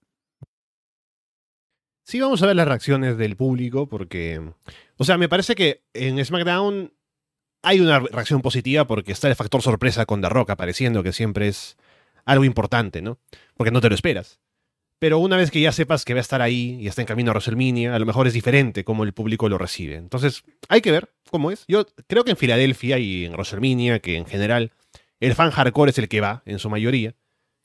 Sí, 2.02 2.18
vamos 2.18 2.42
a 2.42 2.46
ver 2.46 2.56
las 2.56 2.66
reacciones 2.66 3.18
del 3.18 3.36
público, 3.36 3.90
porque, 3.90 4.54
o 4.96 5.04
sea, 5.04 5.18
me 5.18 5.28
parece 5.28 5.54
que 5.54 5.84
en 5.92 6.24
SmackDown 6.24 6.94
hay 7.62 7.80
una 7.80 7.98
reacción 7.98 8.40
positiva 8.40 8.86
porque 8.86 9.12
está 9.12 9.28
el 9.28 9.36
factor 9.36 9.60
sorpresa 9.60 10.06
con 10.06 10.22
The 10.22 10.30
Rock 10.30 10.48
apareciendo, 10.48 11.02
que 11.02 11.12
siempre 11.12 11.48
es 11.48 11.76
algo 12.24 12.44
importante, 12.44 13.02
¿no? 13.02 13.18
Porque 13.54 13.70
no 13.70 13.82
te 13.82 13.90
lo 13.90 13.94
esperas. 13.94 14.40
Pero 14.98 15.18
una 15.18 15.36
vez 15.36 15.50
que 15.50 15.60
ya 15.60 15.72
sepas 15.72 16.04
que 16.04 16.14
va 16.14 16.20
a 16.20 16.22
estar 16.22 16.40
ahí 16.40 16.78
y 16.80 16.88
está 16.88 17.02
en 17.02 17.06
camino 17.06 17.30
a 17.30 17.34
WrestleMania, 17.34 17.94
a 17.94 17.98
lo 17.98 18.06
mejor 18.06 18.26
es 18.26 18.32
diferente 18.32 18.84
cómo 18.84 19.04
el 19.04 19.12
público 19.12 19.48
lo 19.48 19.58
recibe. 19.58 19.96
Entonces, 19.96 20.42
hay 20.68 20.80
que 20.80 20.90
ver 20.90 21.10
cómo 21.30 21.50
es. 21.50 21.64
Yo 21.68 21.86
creo 22.06 22.24
que 22.24 22.30
en 22.30 22.36
Filadelfia 22.36 22.98
y 22.98 23.26
en 23.26 23.32
WrestleMania, 23.32 24.00
que 24.00 24.16
en 24.16 24.26
general 24.26 24.72
el 25.20 25.34
fan 25.34 25.50
hardcore 25.50 25.90
es 25.90 25.98
el 25.98 26.08
que 26.08 26.20
va, 26.20 26.42
en 26.46 26.58
su 26.58 26.70
mayoría, 26.70 27.14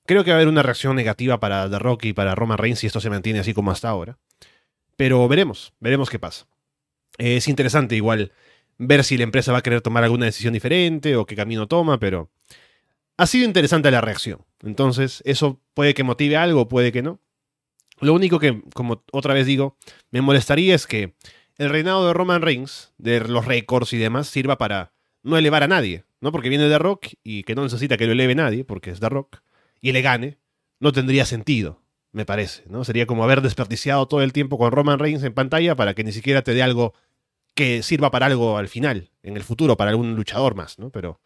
creo 0.06 0.24
que 0.24 0.32
va 0.32 0.36
a 0.36 0.40
haber 0.40 0.50
una 0.50 0.64
reacción 0.64 0.96
negativa 0.96 1.40
para 1.40 1.70
The 1.70 1.80
Rock 1.80 2.06
y 2.06 2.14
para 2.14 2.36
Roman 2.36 2.58
Reigns 2.58 2.80
si 2.80 2.88
esto 2.88 3.00
se 3.00 3.10
mantiene 3.10 3.40
así 3.40 3.54
como 3.54 3.72
hasta 3.72 3.88
ahora. 3.88 4.18
Pero 4.98 5.26
veremos, 5.28 5.74
veremos 5.80 6.10
qué 6.10 6.20
pasa. 6.20 6.48
Es 7.18 7.48
interesante 7.48 7.96
igual 7.96 8.34
ver 8.78 9.04
si 9.04 9.18
la 9.18 9.24
empresa 9.24 9.52
va 9.52 9.60
a 9.60 9.64
querer 9.64 9.82
tomar 9.82 10.04
alguna 10.04 10.26
decisión 10.26 10.54
diferente 10.54 11.16
o 11.16 11.26
qué 11.26 11.36
camino 11.36 11.68
toma, 11.68 12.00
pero 12.00 12.30
ha 13.22 13.28
sido 13.28 13.46
interesante 13.46 13.92
la 13.92 14.02
reacción. 14.02 14.40
Entonces, 14.64 15.22
eso 15.26 15.62
puede 15.76 15.94
que 15.94 16.04
motive 16.04 16.38
algo, 16.38 16.68
puede 16.68 16.92
que 16.92 17.04
no. 17.04 17.20
Lo 18.00 18.16
único 18.16 18.40
que, 18.40 18.64
como 18.74 19.04
otra 19.12 19.36
vez 19.36 19.46
digo, 19.46 19.78
me 20.10 20.22
molestaría 20.22 20.74
es 20.74 20.88
que 20.88 21.14
el 21.60 21.70
reinado 21.70 22.08
de 22.08 22.14
Roman 22.14 22.42
Reigns, 22.42 22.94
de 22.98 23.20
los 23.20 23.46
récords 23.46 23.94
y 23.94 24.00
demás, 24.00 24.28
sirva 24.28 24.58
para 24.58 24.94
no 25.22 25.38
elevar 25.38 25.62
a 25.62 25.68
nadie, 25.68 26.04
¿no? 26.20 26.32
Porque 26.32 26.50
viene 26.50 26.68
de 26.68 26.80
Rock 26.80 27.10
y 27.24 27.44
que 27.44 27.54
no 27.54 27.62
necesita 27.62 27.96
que 27.96 28.08
lo 28.08 28.14
eleve 28.14 28.34
nadie, 28.34 28.66
porque 28.66 28.90
es 28.90 29.00
de 29.00 29.10
Rock, 29.10 29.44
y 29.82 29.92
le 29.92 30.02
gane, 30.02 30.40
no 30.80 30.92
tendría 30.92 31.26
sentido. 31.26 31.80
me 32.14 32.26
parece, 32.26 32.64
¿no? 32.70 32.84
Sería 32.84 33.06
como 33.06 33.24
haber 33.24 33.42
desperdiciado 33.42 34.08
todo 34.08 34.24
el 34.24 34.34
tiempo 34.34 34.58
con 34.58 34.72
Roman 34.72 34.98
Reigns 34.98 35.24
en 35.24 35.34
pantalla 35.34 35.76
para 35.76 35.94
que 35.94 36.04
ni 36.04 36.12
siquiera 36.12 36.42
te 36.42 36.56
dé 36.56 36.64
algo 36.64 36.96
que 37.54 37.84
sirva 37.84 38.10
para 38.10 38.26
algo 38.26 38.58
al 38.58 38.68
final, 38.68 39.12
en 39.22 39.38
el 39.38 39.44
futuro, 39.44 39.78
para 39.78 39.92
algún 39.92 40.16
luchador 40.16 40.56
más, 40.56 40.80
¿no? 40.80 40.90
Pero 40.90 41.22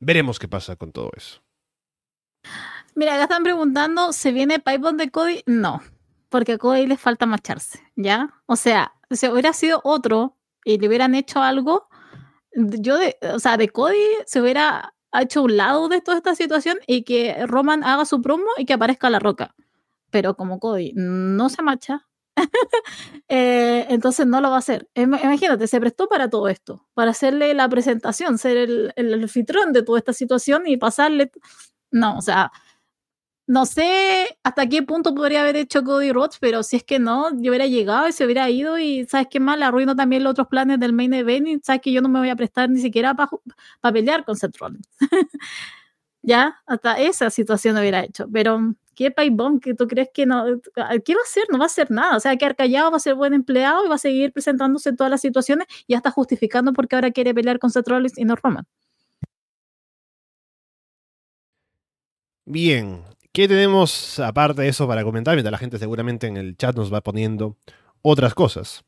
veremos 0.00 0.38
qué 0.38 0.48
pasa 0.48 0.76
con 0.76 0.92
todo 0.92 1.10
eso. 1.16 1.42
Mira, 2.94 3.14
acá 3.14 3.24
están 3.24 3.42
preguntando, 3.42 4.12
¿se 4.12 4.32
viene 4.32 4.60
Pipebomb 4.60 4.98
de 4.98 5.10
Cody? 5.10 5.42
No, 5.46 5.82
porque 6.28 6.52
a 6.52 6.58
Cody 6.58 6.86
le 6.86 6.96
falta 6.96 7.26
marcharse, 7.26 7.80
¿ya? 7.96 8.34
O 8.46 8.56
sea, 8.56 8.94
si 9.10 9.28
hubiera 9.28 9.52
sido 9.52 9.80
otro 9.84 10.36
y 10.64 10.78
le 10.78 10.88
hubieran 10.88 11.14
hecho 11.14 11.42
algo, 11.42 11.88
yo, 12.52 12.96
de, 12.98 13.16
o 13.32 13.38
sea, 13.38 13.56
de 13.56 13.68
Cody 13.68 13.98
se 14.26 14.40
hubiera 14.40 14.94
hecho 15.12 15.42
un 15.42 15.56
lado 15.56 15.88
de 15.88 16.00
toda 16.00 16.16
esta 16.16 16.34
situación 16.34 16.78
y 16.86 17.02
que 17.02 17.46
Roman 17.46 17.82
haga 17.84 18.04
su 18.04 18.20
promo 18.20 18.46
y 18.56 18.64
que 18.64 18.74
aparezca 18.74 19.10
la 19.10 19.18
roca. 19.18 19.54
Pero 20.10 20.36
como 20.36 20.60
Cody 20.60 20.92
no 20.94 21.48
se 21.48 21.62
marcha, 21.62 22.06
eh, 23.28 23.86
entonces 23.88 24.26
no 24.26 24.40
lo 24.40 24.50
va 24.50 24.56
a 24.56 24.58
hacer. 24.58 24.88
Imagínate, 24.94 25.66
se 25.66 25.80
prestó 25.80 26.08
para 26.08 26.30
todo 26.30 26.48
esto, 26.48 26.86
para 26.94 27.12
hacerle 27.12 27.54
la 27.54 27.68
presentación, 27.68 28.38
ser 28.38 28.56
el, 28.56 28.92
el 28.96 29.14
anfitrión 29.14 29.72
de 29.72 29.82
toda 29.82 29.98
esta 29.98 30.12
situación 30.12 30.66
y 30.66 30.76
pasarle. 30.76 31.30
No, 31.90 32.18
o 32.18 32.22
sea, 32.22 32.52
no 33.46 33.66
sé 33.66 34.38
hasta 34.42 34.68
qué 34.68 34.82
punto 34.82 35.14
podría 35.14 35.42
haber 35.42 35.56
hecho 35.56 35.84
Cody 35.84 36.12
Rhodes, 36.12 36.38
pero 36.40 36.62
si 36.62 36.76
es 36.76 36.84
que 36.84 36.98
no, 36.98 37.30
yo 37.40 37.50
hubiera 37.50 37.66
llegado 37.66 38.08
y 38.08 38.12
se 38.12 38.24
hubiera 38.24 38.48
ido 38.48 38.78
y 38.78 39.04
sabes 39.06 39.28
qué 39.30 39.38
mal, 39.40 39.62
arruino 39.62 39.94
también 39.94 40.24
los 40.24 40.30
otros 40.32 40.48
planes 40.48 40.80
del 40.80 40.94
main 40.94 41.12
event 41.12 41.46
y 41.48 41.60
sabes 41.62 41.82
que 41.82 41.92
yo 41.92 42.00
no 42.00 42.08
me 42.08 42.20
voy 42.20 42.30
a 42.30 42.36
prestar 42.36 42.70
ni 42.70 42.80
siquiera 42.80 43.14
para 43.14 43.92
pelear 43.92 44.24
con 44.24 44.36
Seth 44.36 44.56
Rollins. 44.56 44.88
ya, 46.22 46.62
hasta 46.66 46.98
esa 46.98 47.30
situación 47.30 47.76
hubiera 47.76 48.02
hecho, 48.04 48.26
pero 48.32 48.74
¿qué 48.94 49.12
bomb 49.30 49.60
que 49.60 49.74
tú 49.74 49.86
crees 49.88 50.08
que 50.12 50.26
no? 50.26 50.44
¿Qué 51.04 51.14
va 51.14 51.20
a 51.20 51.24
hacer? 51.24 51.44
No 51.50 51.58
va 51.58 51.64
a 51.64 51.66
hacer 51.66 51.90
nada, 51.90 52.16
o 52.16 52.20
sea, 52.20 52.36
quedar 52.36 52.56
callado, 52.56 52.90
va 52.90 52.96
a 52.98 53.00
ser 53.00 53.14
buen 53.14 53.34
empleado 53.34 53.84
y 53.84 53.88
va 53.88 53.96
a 53.96 53.98
seguir 53.98 54.32
presentándose 54.32 54.90
en 54.90 54.96
todas 54.96 55.10
las 55.10 55.20
situaciones 55.20 55.66
y 55.86 55.92
ya 55.92 55.98
está 55.98 56.10
justificando 56.10 56.72
porque 56.72 56.96
ahora 56.96 57.10
quiere 57.10 57.34
pelear 57.34 57.58
con 57.58 57.70
Seth 57.70 57.86
y 58.16 58.24
no 58.24 58.36
Roman. 58.36 58.66
Bien, 62.46 63.02
¿Qué 63.34 63.48
tenemos 63.48 64.20
aparte 64.20 64.62
de 64.62 64.68
eso 64.68 64.86
para 64.86 65.02
comentar? 65.02 65.34
Mientras 65.34 65.50
la 65.50 65.58
gente 65.58 65.76
seguramente 65.76 66.28
en 66.28 66.36
el 66.36 66.56
chat 66.56 66.76
nos 66.76 66.94
va 66.94 67.00
poniendo 67.00 67.58
otras 68.00 68.32
cosas. 68.32 68.84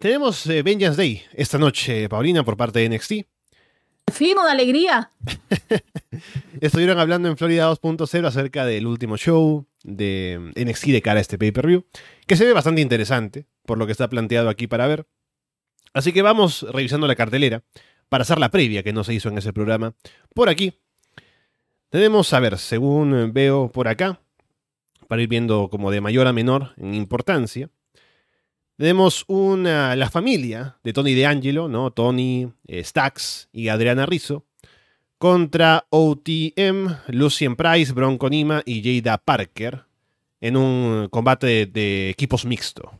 Tenemos 0.00 0.46
eh, 0.46 0.62
Vengeance 0.62 0.96
Day 0.96 1.22
esta 1.34 1.58
noche, 1.58 2.08
Paulina, 2.08 2.42
por 2.42 2.56
parte 2.56 2.78
de 2.78 2.88
NXT. 2.88 3.12
Fino 4.12 4.44
de 4.44 4.50
alegría. 4.50 5.10
Estuvieron 6.60 6.98
hablando 6.98 7.28
en 7.28 7.36
Florida 7.36 7.70
2.0 7.70 8.26
acerca 8.26 8.64
del 8.64 8.86
último 8.86 9.16
show 9.16 9.66
de 9.82 10.52
NXT 10.54 10.86
de 10.86 11.02
cara 11.02 11.18
a 11.18 11.22
este 11.22 11.38
pay-per-view, 11.38 11.84
que 12.26 12.36
se 12.36 12.44
ve 12.44 12.52
bastante 12.52 12.80
interesante, 12.80 13.46
por 13.66 13.78
lo 13.78 13.86
que 13.86 13.92
está 13.92 14.08
planteado 14.08 14.48
aquí 14.48 14.66
para 14.66 14.86
ver. 14.86 15.06
Así 15.94 16.12
que 16.12 16.22
vamos 16.22 16.66
revisando 16.70 17.06
la 17.06 17.16
cartelera 17.16 17.64
para 18.08 18.22
hacer 18.22 18.38
la 18.38 18.50
previa 18.50 18.82
que 18.82 18.92
no 18.92 19.04
se 19.04 19.14
hizo 19.14 19.28
en 19.28 19.38
ese 19.38 19.52
programa 19.52 19.94
por 20.34 20.48
aquí 20.48 20.74
tenemos, 21.92 22.32
a 22.32 22.40
ver, 22.40 22.56
según 22.56 23.34
veo 23.34 23.70
por 23.70 23.86
acá, 23.86 24.18
para 25.08 25.20
ir 25.20 25.28
viendo 25.28 25.68
como 25.68 25.90
de 25.90 26.00
mayor 26.00 26.26
a 26.26 26.32
menor 26.32 26.72
en 26.78 26.94
importancia, 26.94 27.68
tenemos 28.82 29.24
una, 29.28 29.94
la 29.94 30.10
familia 30.10 30.76
de 30.82 30.92
Tony 30.92 31.14
DeAngelo, 31.14 31.68
¿no? 31.68 31.92
Tony, 31.92 32.52
eh, 32.66 32.82
Stax 32.82 33.48
y 33.52 33.68
Adriana 33.68 34.06
Rizzo, 34.06 34.44
contra 35.18 35.86
OTM, 35.90 36.88
Lucien 37.06 37.54
Price, 37.54 37.92
Bronco 37.92 38.28
Nima 38.28 38.60
y 38.66 38.82
Jada 38.82 39.18
Parker 39.18 39.84
en 40.40 40.56
un 40.56 41.06
combate 41.12 41.66
de, 41.66 42.10
equipos 42.10 42.44
mixto. 42.44 42.90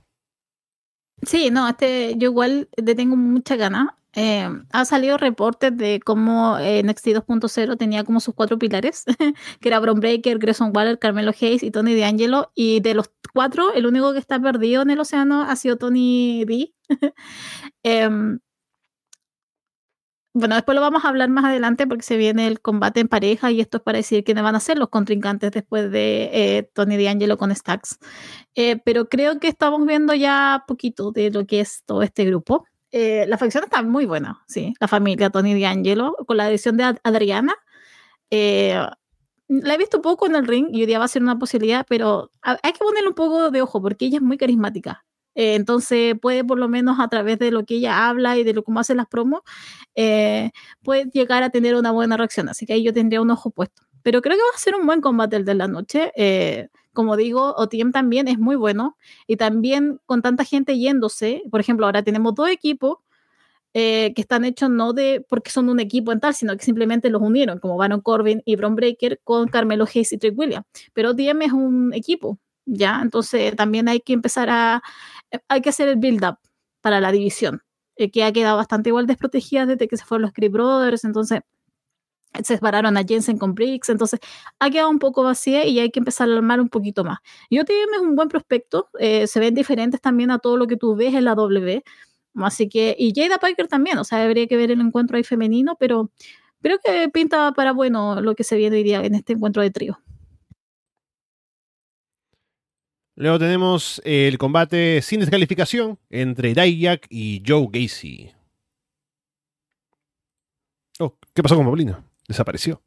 Sí, 1.21 1.51
no, 1.51 1.69
este, 1.69 2.15
yo 2.17 2.29
igual 2.29 2.69
le 2.77 2.95
tengo 2.95 3.17
mucha 3.17 3.57
gana. 3.57 3.97
Eh, 4.15 4.47
ha 4.73 4.85
salido 4.85 5.17
reportes 5.17 5.75
de 5.77 6.01
cómo 6.05 6.59
eh, 6.59 6.83
NXT 6.83 7.09
2.0 7.09 7.79
tenía 7.79 8.05
como 8.05 8.21
sus 8.21 8.35
cuatro 8.35 8.59
pilares, 8.59 9.05
que 9.61 9.69
era 9.69 9.81
Bron 9.81 10.01
Breaker, 10.01 10.39
Grayson 10.39 10.73
Waller, 10.75 10.99
Carmelo 10.99 11.31
Hayes 11.31 11.63
y 11.63 11.71
Tony 11.71 11.99
D'Angelo. 11.99 12.53
Y 12.55 12.81
de 12.81 12.95
los 12.95 13.11
cuatro, 13.33 13.73
el 13.73 13.87
único 13.87 14.13
que 14.13 14.19
está 14.19 14.41
perdido 14.41 14.83
en 14.83 14.91
el 14.91 15.01
océano 15.01 15.43
ha 15.43 15.57
sido 15.57 15.77
Tony 15.77 16.45
D. 16.45 16.75
Em, 17.85 18.39
bueno, 20.35 20.55
después 20.55 20.75
lo 20.75 20.81
vamos 20.81 21.05
a 21.05 21.09
hablar 21.09 21.29
más 21.29 21.45
adelante 21.45 21.87
porque 21.87 22.03
se 22.03 22.17
viene 22.17 22.47
el 22.47 22.61
combate 22.61 23.01
en 23.01 23.09
pareja 23.09 23.51
y 23.51 23.61
esto 23.61 23.79
es 23.79 23.83
para 23.83 23.99
decir 23.99 24.25
quiénes 24.25 24.43
van 24.43 24.55
a 24.57 24.61
ser 24.61 24.79
los 24.79 24.89
contrincantes 24.89 25.51
después 25.51 25.91
de 25.91 26.31
eh, 26.33 26.71
Tony 26.75 27.03
D'Angelo 27.03 27.37
con 27.37 27.55
Stacks. 27.55 27.99
pero 28.85 29.09
creo 29.09 29.39
que 29.41 29.49
estamos 29.49 29.85
viendo 29.87 30.15
ya 30.15 30.65
poquito 30.67 31.13
de 31.13 31.31
lo 31.31 31.47
que 31.47 31.61
es 31.61 31.83
todo 31.85 32.03
este 32.03 32.25
grupo. 32.25 32.65
Eh, 32.93 33.25
la 33.27 33.39
facción 33.39 33.65
está 33.65 33.83
muy 33.83 34.05
buena, 34.05 34.45
sí. 34.47 34.75
La 34.79 34.87
familia 34.87 35.31
Tony 35.31 35.59
D'Angelo, 35.59 36.15
con 36.27 36.37
la 36.37 36.49
edición 36.51 36.77
de 36.77 36.95
Adriana. 37.03 37.55
Eh, 38.31 38.79
la 39.49 39.75
he 39.75 39.79
visto 39.79 40.03
poco 40.03 40.27
en 40.27 40.37
el 40.37 40.47
ring 40.47 40.69
y 40.71 40.81
hoy 40.81 40.87
día 40.87 40.99
va 40.99 41.07
a 41.07 41.09
ser 41.09 41.23
una 41.23 41.39
posibilidad, 41.39 41.87
pero 41.89 42.31
hay 42.43 42.73
que 42.73 42.79
ponerle 42.79 43.09
un 43.09 43.15
poco 43.15 43.51
de 43.51 43.63
ojo 43.63 43.81
porque 43.83 44.07
ella 44.07 44.19
es 44.19 44.23
muy 44.23 44.37
carismática. 44.37 45.05
Eh, 45.35 45.55
entonces 45.55 46.15
puede 46.21 46.45
por 46.45 46.59
lo 46.59 46.69
menos 46.69 47.01
a 47.01 47.09
través 47.09 47.39
de 47.39 47.51
lo 47.51 47.65
que 47.65 47.77
ella 47.77 48.09
habla 48.09 48.37
y 48.37 48.45
de 48.45 48.53
lo 48.53 48.63
cómo 48.63 48.81
hace 48.81 48.95
las 48.95 49.07
promos, 49.07 49.41
puede 49.95 51.07
llegar 51.13 51.43
a 51.43 51.51
tener 51.51 51.75
una 51.77 51.91
buena 51.93 52.17
reacción. 52.19 52.49
Así 52.51 52.67
que 52.67 52.75
ahí 52.75 52.85
yo 52.85 52.93
tendría 52.93 53.23
un 53.23 53.31
ojo 53.31 53.51
puesto. 53.51 53.83
Pero 54.03 54.21
creo 54.21 54.37
que 54.37 54.43
va 54.43 54.55
a 54.55 54.59
ser 54.59 54.75
un 54.75 54.87
buen 54.87 55.01
combate 55.01 55.37
el 55.37 55.45
de 55.47 55.55
la 55.55 55.69
noche 55.69 56.13
como 56.93 57.17
digo, 57.17 57.55
OTM 57.57 57.91
también 57.93 58.29
es 58.29 58.39
muy 58.39 58.57
bueno 58.57 58.97
y 59.27 59.37
también 59.37 60.01
con 60.07 60.23
tanta 60.23 60.45
gente 60.45 60.79
yéndose, 60.79 61.43
por 61.51 61.61
ejemplo, 61.61 61.87
ahora 61.87 62.03
tenemos 62.03 62.35
dos 62.35 62.49
equipos 62.49 62.99
eh, 63.75 64.13
que 64.15 64.21
están 64.21 64.45
hechos 64.45 64.69
no 64.69 64.93
de 64.93 65.25
porque 65.29 65.51
son 65.51 65.71
un 65.71 65.81
equipo 65.81 66.13
en 66.13 66.21
tal, 66.21 66.35
sino 66.35 66.55
que 66.57 66.65
simplemente 66.65 67.09
los 67.09 67.23
unieron, 67.23 67.59
como 67.59 67.79
Baron 67.79 68.03
Corbin 68.03 68.43
y 68.45 68.57
Bron 68.57 68.77
Breaker 68.77 69.21
con 69.25 69.49
Carmelo 69.49 69.85
Hayes 69.85 70.13
y 70.13 70.19
Trick 70.19 70.39
Williams. 70.39 70.67
Pero 70.93 71.11
OTM 71.11 71.43
es 71.43 71.53
un 71.53 71.95
equipo, 71.95 72.39
¿ya? 72.67 73.01
Entonces 73.03 73.57
también 73.57 73.89
hay 73.89 74.01
que 74.01 74.13
empezar 74.13 74.51
a, 74.51 74.83
hay 75.49 75.63
que 75.63 75.71
hacer 75.71 75.89
el 75.89 75.97
build-up 75.97 76.37
para 76.83 77.01
la 77.01 77.13
división, 77.13 77.63
eh, 77.97 78.11
que 78.11 78.25
ha 78.25 78.33
quedado 78.33 78.59
bastante 78.59 78.91
igual 78.91 79.07
desprotegida 79.07 79.65
desde 79.65 79.89
que 79.89 79.97
se 79.97 80.05
fueron 80.05 80.23
los 80.23 80.33
Creep 80.33 80.53
Brothers, 80.53 81.05
entonces 81.05 81.41
separaron 82.45 82.97
a 82.97 83.05
Jensen 83.05 83.39
con 83.39 83.55
Briggs, 83.55 83.89
entonces 83.89 84.21
ha 84.59 84.71
quedado 84.71 84.91
un 84.91 84.99
poco 84.99 85.23
vacía 85.23 85.67
y 85.67 85.79
hay 85.79 85.91
que 85.91 86.01
empezar 86.01 86.29
a 86.29 86.35
armar 86.35 86.61
un 86.61 86.69
poquito 86.69 87.05
más. 87.05 87.19
Y 87.49 87.59
OTM 87.59 87.95
es 87.95 88.01
un 88.01 88.17
buen 88.17 88.29
prospecto, 88.29 88.89
eh, 88.99 89.27
se 89.27 89.41
ven 89.41 89.55
diferentes 89.55 90.01
también 90.01 90.31
a 90.31 90.39
todo 90.39 90.57
lo 90.57 90.67
que 90.67 90.77
tú 90.77 90.97
ves 90.97 91.15
en 91.15 91.25
la 91.25 91.35
W, 91.35 91.83
así 92.37 92.69
que, 92.69 92.97
y 92.99 93.13
Jada 93.15 93.39
Piker 93.39 93.69
también, 93.69 93.99
o 93.99 94.05
sea, 94.05 94.23
habría 94.25 94.47
que 94.47 94.57
ver 94.57 94.71
el 94.71 94.81
encuentro 94.81 95.17
ahí 95.17 95.25
femenino, 95.25 95.77
pero 95.79 96.11
creo 96.63 96.79
que 96.85 97.09
pinta 97.11 97.53
para 97.53 97.73
bueno 97.73 98.21
lo 98.21 98.35
que 98.35 98.45
se 98.45 98.57
viene 98.57 98.77
hoy 98.77 98.83
día 98.83 99.05
en 99.05 99.15
este 99.15 99.35
encuentro 99.35 99.63
de 99.63 99.71
trío. 99.71 99.99
Luego 103.15 103.39
tenemos 103.39 104.01
el 104.05 104.39
combate 104.39 105.03
sin 105.03 105.21
descalificación 105.21 105.99
entre 106.09 106.55
Dayak 106.55 107.07
y 107.11 107.43
Joe 107.47 107.69
Gacy. 107.71 108.33
Oh, 110.99 111.17
¿qué 111.35 111.43
pasó 111.43 111.57
con 111.57 111.67
Paulino? 111.67 112.12
Desapareció. 112.33 112.83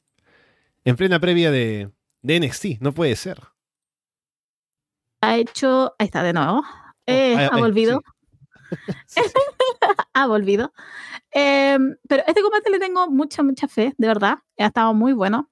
En 0.85 0.95
plena 0.95 1.19
previa 1.19 1.51
de, 1.51 1.91
de 2.23 2.39
NXT, 2.39 2.81
no 2.81 2.93
puede 2.93 3.15
ser. 3.15 3.37
Ha 5.21 5.37
hecho. 5.37 5.93
Ahí 5.99 6.07
está 6.07 6.23
de 6.23 6.33
nuevo. 6.33 6.61
Oh, 6.61 6.93
eh, 7.05 7.35
ha 7.35 7.55
volvido. 7.55 8.01
ha 10.15 10.25
volvido. 10.25 10.73
Em, 11.29 11.95
pero 12.09 12.23
este 12.25 12.41
combate 12.41 12.71
le 12.71 12.79
tengo 12.79 13.07
mucha, 13.07 13.43
mucha 13.43 13.67
fe, 13.67 13.93
de 13.99 14.07
verdad. 14.07 14.39
Ha 14.57 14.65
estado 14.65 14.95
muy 14.95 15.13
bueno. 15.13 15.51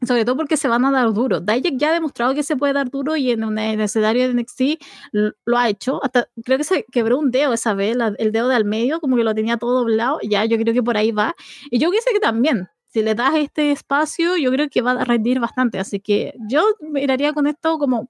Sobre 0.00 0.24
todo 0.24 0.38
porque 0.38 0.56
se 0.56 0.68
van 0.68 0.86
a 0.86 0.90
dar 0.90 1.12
duro. 1.12 1.40
Dijak 1.40 1.74
ya 1.76 1.90
ha 1.90 1.92
demostrado 1.92 2.34
que 2.34 2.42
se 2.42 2.56
puede 2.56 2.72
dar 2.72 2.90
duro 2.90 3.16
y 3.16 3.32
en, 3.32 3.44
un, 3.44 3.58
escenario 3.58 4.26
de 4.26 4.32
NXT 4.32 4.82
lo, 5.12 5.58
ha 5.58 5.68
hecho. 5.68 6.02
Hasta 6.02 6.26
creo 6.42 6.56
que 6.56 6.64
se 6.64 6.86
quebró 6.90 7.18
un 7.18 7.30
dedo 7.30 7.52
esa 7.52 7.74
vez, 7.74 7.98
el 8.16 8.32
dedo 8.32 8.48
de 8.48 8.54
al 8.54 8.64
medio, 8.64 9.00
como 9.00 9.16
que 9.16 9.24
lo 9.24 9.34
tenía 9.34 9.58
todo 9.58 9.80
doblado. 9.80 10.20
Ya, 10.22 10.46
yo 10.46 10.56
creo 10.56 10.72
que 10.72 10.82
por 10.82 10.96
ahí 10.96 11.12
va. 11.12 11.34
Y 11.70 11.78
yo 11.78 11.90
sé 11.90 12.12
que 12.12 12.20
también, 12.20 12.68
si 12.94 13.02
le 13.02 13.16
das 13.16 13.34
este 13.34 13.72
espacio, 13.72 14.36
yo 14.36 14.52
creo 14.52 14.70
que 14.70 14.80
va 14.80 14.92
a 14.92 15.04
rendir 15.04 15.40
bastante. 15.40 15.80
Así 15.80 15.98
que 15.98 16.32
yo 16.48 16.62
miraría 16.80 17.32
con 17.32 17.48
esto 17.48 17.76
como 17.76 18.08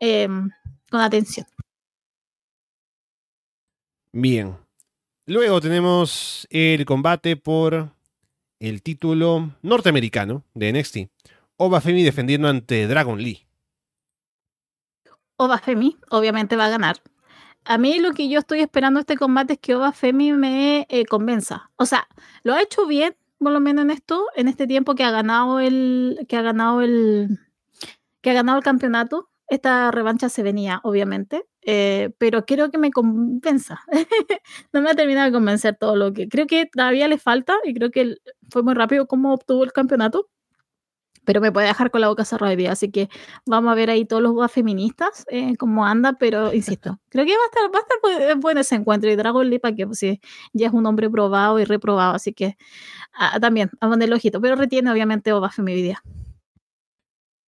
em, 0.00 0.48
con 0.90 1.00
atención. 1.02 1.46
Bien. 4.10 4.56
Luego 5.26 5.60
tenemos 5.60 6.48
el 6.48 6.86
combate 6.86 7.36
por 7.36 7.90
el 8.60 8.82
título 8.82 9.50
norteamericano 9.60 10.42
de 10.54 10.72
NXT. 10.72 10.96
Oba 11.58 11.82
Femi 11.82 12.02
defendiendo 12.02 12.48
ante 12.48 12.86
Dragon 12.86 13.22
Lee. 13.22 13.46
Oba 15.36 15.58
Femi 15.58 15.98
obviamente 16.08 16.56
va 16.56 16.64
a 16.64 16.70
ganar. 16.70 16.96
A 17.66 17.76
mí 17.76 17.98
lo 17.98 18.12
que 18.12 18.30
yo 18.30 18.38
estoy 18.38 18.60
esperando 18.60 19.00
este 19.00 19.18
combate 19.18 19.52
es 19.52 19.58
que 19.58 19.74
Oba 19.74 19.92
Femi 19.92 20.32
me 20.32 20.86
eh, 20.88 21.04
convenza. 21.04 21.70
O 21.76 21.84
sea, 21.84 22.08
lo 22.42 22.54
ha 22.54 22.62
hecho 22.62 22.86
bien, 22.86 23.14
por 23.42 23.52
lo 23.52 23.60
menos 23.60 23.84
en 23.84 23.90
esto, 23.90 24.26
en 24.36 24.48
este 24.48 24.66
tiempo 24.66 24.94
que 24.94 25.04
ha 25.04 25.10
ganado 25.10 25.60
el, 25.60 26.24
que 26.28 26.36
ha 26.36 26.42
ganado 26.42 26.80
el, 26.80 27.38
que 28.20 28.30
ha 28.30 28.34
ganado 28.34 28.58
el 28.58 28.64
campeonato. 28.64 29.28
Esta 29.48 29.90
revancha 29.90 30.28
se 30.30 30.42
venía, 30.42 30.80
obviamente, 30.82 31.44
eh, 31.62 32.10
pero 32.18 32.46
quiero 32.46 32.70
que 32.70 32.78
me 32.78 32.90
convenza. 32.90 33.80
no 34.72 34.80
me 34.80 34.90
ha 34.90 34.94
terminado 34.94 35.26
de 35.26 35.32
convencer 35.32 35.76
todo 35.78 35.96
lo 35.96 36.12
que 36.12 36.28
creo 36.28 36.46
que 36.46 36.66
todavía 36.66 37.08
le 37.08 37.18
falta 37.18 37.56
y 37.64 37.74
creo 37.74 37.90
que 37.90 38.16
fue 38.50 38.62
muy 38.62 38.74
rápido 38.74 39.06
cómo 39.06 39.34
obtuvo 39.34 39.64
el 39.64 39.72
campeonato 39.72 40.28
pero 41.24 41.40
me 41.40 41.52
puede 41.52 41.68
dejar 41.68 41.90
con 41.90 42.00
la 42.00 42.08
boca 42.08 42.24
cerrada 42.24 42.50
hoy 42.50 42.56
día. 42.56 42.72
Así 42.72 42.90
que 42.90 43.08
vamos 43.46 43.70
a 43.70 43.74
ver 43.74 43.90
ahí 43.90 44.04
todos 44.04 44.22
los 44.22 44.52
feministas, 44.52 45.24
eh, 45.30 45.56
cómo 45.56 45.86
anda, 45.86 46.14
pero 46.18 46.52
insisto, 46.52 46.98
creo 47.08 47.24
que 47.24 47.32
va 47.32 47.42
a 47.42 47.46
estar, 47.46 47.74
va 47.74 47.78
a 47.78 48.20
estar 48.22 48.36
bueno 48.38 48.60
ese 48.60 48.74
encuentro. 48.74 49.10
Y 49.10 49.16
Dragon 49.16 49.48
Lipa, 49.48 49.72
que 49.72 49.86
pues, 49.86 50.00
ya 50.00 50.66
es 50.66 50.72
un 50.72 50.86
hombre 50.86 51.08
probado 51.08 51.58
y 51.58 51.64
reprobado, 51.64 52.14
así 52.14 52.32
que 52.32 52.56
ah, 53.14 53.38
también, 53.40 53.70
a 53.80 53.88
poner 53.88 54.08
el 54.08 54.14
ojito, 54.14 54.40
pero 54.40 54.56
retiene 54.56 54.90
obviamente 54.90 55.32
Oba 55.32 55.50
día. 55.58 56.02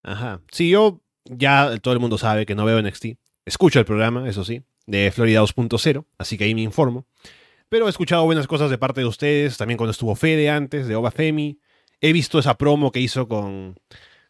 Ajá. 0.02 0.40
Sí, 0.50 0.68
yo 0.68 1.00
ya 1.24 1.78
todo 1.78 1.94
el 1.94 2.00
mundo 2.00 2.18
sabe 2.18 2.46
que 2.46 2.54
no 2.54 2.64
veo 2.64 2.80
NXT. 2.80 3.06
Escucho 3.46 3.78
el 3.78 3.84
programa, 3.84 4.28
eso 4.28 4.44
sí, 4.44 4.62
de 4.86 5.10
Florida 5.10 5.42
2.0, 5.42 6.04
así 6.18 6.38
que 6.38 6.44
ahí 6.44 6.54
me 6.54 6.62
informo. 6.62 7.06
Pero 7.68 7.86
he 7.86 7.90
escuchado 7.90 8.24
buenas 8.24 8.46
cosas 8.46 8.70
de 8.70 8.78
parte 8.78 9.00
de 9.00 9.06
ustedes, 9.06 9.56
también 9.56 9.78
cuando 9.78 9.90
estuvo 9.90 10.14
Fede 10.14 10.48
antes, 10.50 10.86
de 10.86 10.94
Oba 10.94 11.10
Femi 11.10 11.58
he 12.04 12.12
visto 12.12 12.38
esa 12.38 12.58
promo 12.58 12.92
que 12.92 13.00
hizo 13.00 13.28
con, 13.28 13.76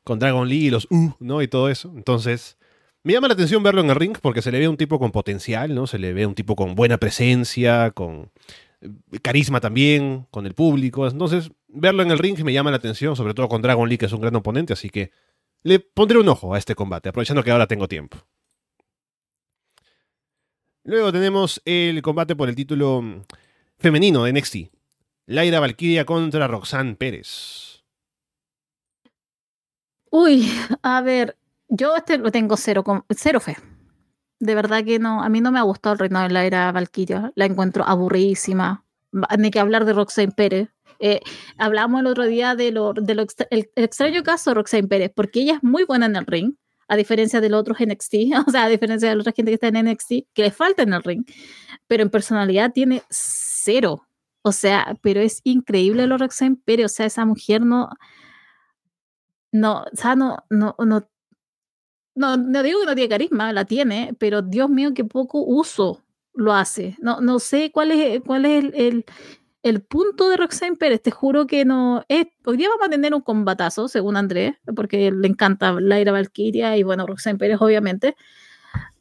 con 0.04 0.20
Dragon 0.20 0.48
Lee 0.48 0.66
y 0.66 0.70
los 0.70 0.86
uh, 0.90 1.10
¿no? 1.18 1.42
Y 1.42 1.48
todo 1.48 1.68
eso. 1.68 1.92
Entonces, 1.96 2.56
me 3.02 3.12
llama 3.12 3.26
la 3.26 3.34
atención 3.34 3.64
verlo 3.64 3.80
en 3.80 3.90
el 3.90 3.96
ring 3.96 4.16
porque 4.22 4.42
se 4.42 4.52
le 4.52 4.60
ve 4.60 4.68
un 4.68 4.76
tipo 4.76 5.00
con 5.00 5.10
potencial, 5.10 5.74
¿no? 5.74 5.88
Se 5.88 5.98
le 5.98 6.12
ve 6.12 6.24
un 6.24 6.36
tipo 6.36 6.54
con 6.54 6.76
buena 6.76 6.98
presencia, 6.98 7.90
con 7.90 8.30
eh, 8.80 8.90
carisma 9.22 9.60
también, 9.60 10.28
con 10.30 10.46
el 10.46 10.54
público. 10.54 11.08
Entonces, 11.08 11.50
verlo 11.66 12.04
en 12.04 12.12
el 12.12 12.18
ring 12.18 12.38
me 12.44 12.52
llama 12.52 12.70
la 12.70 12.76
atención, 12.76 13.16
sobre 13.16 13.34
todo 13.34 13.48
con 13.48 13.60
Dragon 13.60 13.88
Lee, 13.88 13.98
que 13.98 14.06
es 14.06 14.12
un 14.12 14.20
gran 14.20 14.36
oponente, 14.36 14.72
así 14.72 14.88
que 14.88 15.10
le 15.64 15.80
pondré 15.80 16.18
un 16.18 16.28
ojo 16.28 16.54
a 16.54 16.58
este 16.58 16.76
combate, 16.76 17.08
aprovechando 17.08 17.42
que 17.42 17.50
ahora 17.50 17.66
tengo 17.66 17.88
tiempo. 17.88 18.18
Luego 20.84 21.10
tenemos 21.10 21.60
el 21.64 22.02
combate 22.02 22.36
por 22.36 22.48
el 22.48 22.54
título 22.54 23.02
femenino 23.78 24.22
de 24.22 24.32
NXT. 24.32 24.56
Laira 25.26 25.60
Valkyria 25.60 26.04
contra 26.04 26.48
Roxanne 26.48 26.96
Pérez. 26.96 27.82
Uy, 30.10 30.48
a 30.82 31.00
ver, 31.00 31.36
yo 31.68 31.96
este 31.96 32.18
lo 32.18 32.30
tengo 32.30 32.56
cero, 32.56 32.84
cero 33.10 33.40
fe. 33.40 33.56
De 34.38 34.54
verdad 34.54 34.84
que 34.84 34.98
no, 34.98 35.22
a 35.22 35.28
mí 35.28 35.40
no 35.40 35.50
me 35.50 35.58
ha 35.58 35.62
gustado 35.62 35.94
el 35.94 35.98
reino 35.98 36.20
de 36.20 36.28
Laira 36.28 36.70
Valkyria. 36.72 37.32
La 37.34 37.46
encuentro 37.46 37.84
aburridísima. 37.84 38.84
Ni 39.38 39.50
que 39.50 39.60
hablar 39.60 39.84
de 39.84 39.92
Roxanne 39.92 40.32
Pérez. 40.32 40.68
Eh, 40.98 41.20
hablamos 41.56 42.00
el 42.00 42.06
otro 42.06 42.24
día 42.24 42.54
de 42.54 42.70
lo, 42.70 42.92
de 42.92 43.14
lo 43.14 43.26
el, 43.50 43.70
extraño 43.76 44.22
caso 44.22 44.50
de 44.50 44.54
Roxanne 44.54 44.88
Pérez, 44.88 45.12
porque 45.14 45.40
ella 45.40 45.54
es 45.54 45.62
muy 45.62 45.84
buena 45.84 46.06
en 46.06 46.16
el 46.16 46.26
ring, 46.26 46.54
a 46.88 46.96
diferencia 46.96 47.40
de 47.40 47.48
los 47.48 47.60
otros 47.60 47.78
NXT, 47.84 48.14
o 48.46 48.50
sea, 48.50 48.64
a 48.64 48.68
diferencia 48.68 49.08
de 49.08 49.14
la 49.14 49.20
otra 49.20 49.32
gente 49.32 49.50
que 49.50 49.54
está 49.54 49.68
en 49.68 49.90
NXT, 49.90 50.12
que 50.32 50.42
le 50.42 50.50
falta 50.50 50.82
en 50.82 50.92
el 50.92 51.02
ring, 51.02 51.24
pero 51.86 52.02
en 52.02 52.10
personalidad 52.10 52.72
tiene 52.72 53.02
cero. 53.10 54.06
O 54.46 54.52
sea, 54.52 54.98
pero 55.00 55.20
es 55.20 55.40
increíble 55.44 56.06
lo 56.06 56.18
Roxanne 56.18 56.58
Pérez. 56.62 56.86
O 56.86 56.88
sea, 56.90 57.06
esa 57.06 57.24
mujer 57.24 57.62
no. 57.62 57.88
No, 59.52 59.84
o 59.90 59.96
sea, 59.96 60.16
no, 60.16 60.44
no, 60.50 60.74
no, 60.78 61.08
no, 62.14 62.62
digo 62.62 62.80
que 62.80 62.86
no 62.86 62.94
tiene 62.94 63.08
carisma, 63.08 63.52
la 63.52 63.64
tiene, 63.64 64.14
pero 64.18 64.42
Dios 64.42 64.68
mío, 64.68 64.92
qué 64.94 65.04
poco 65.04 65.42
uso 65.46 66.04
lo 66.34 66.52
hace. 66.52 66.96
No, 67.00 67.20
no 67.20 67.38
sé 67.38 67.70
cuál 67.72 67.92
es, 67.92 68.20
cuál 68.20 68.44
es 68.44 68.64
el, 68.74 69.04
el, 69.62 69.82
punto 69.82 70.28
de 70.28 70.36
Roxanne 70.36 70.76
Pérez. 70.76 71.00
Te 71.00 71.10
juro 71.10 71.46
que 71.46 71.64
no. 71.64 72.04
Es, 72.08 72.26
hoy 72.44 72.58
día 72.58 72.68
vamos 72.68 72.86
a 72.86 72.90
tener 72.90 73.14
un 73.14 73.22
combatazo, 73.22 73.88
según 73.88 74.16
Andrés, 74.16 74.56
porque 74.76 75.10
le 75.10 75.28
encanta 75.28 75.72
Laira 75.80 76.12
Valkyria 76.12 76.76
y 76.76 76.82
bueno, 76.82 77.06
Roxanne 77.06 77.38
Pérez, 77.38 77.58
obviamente. 77.60 78.14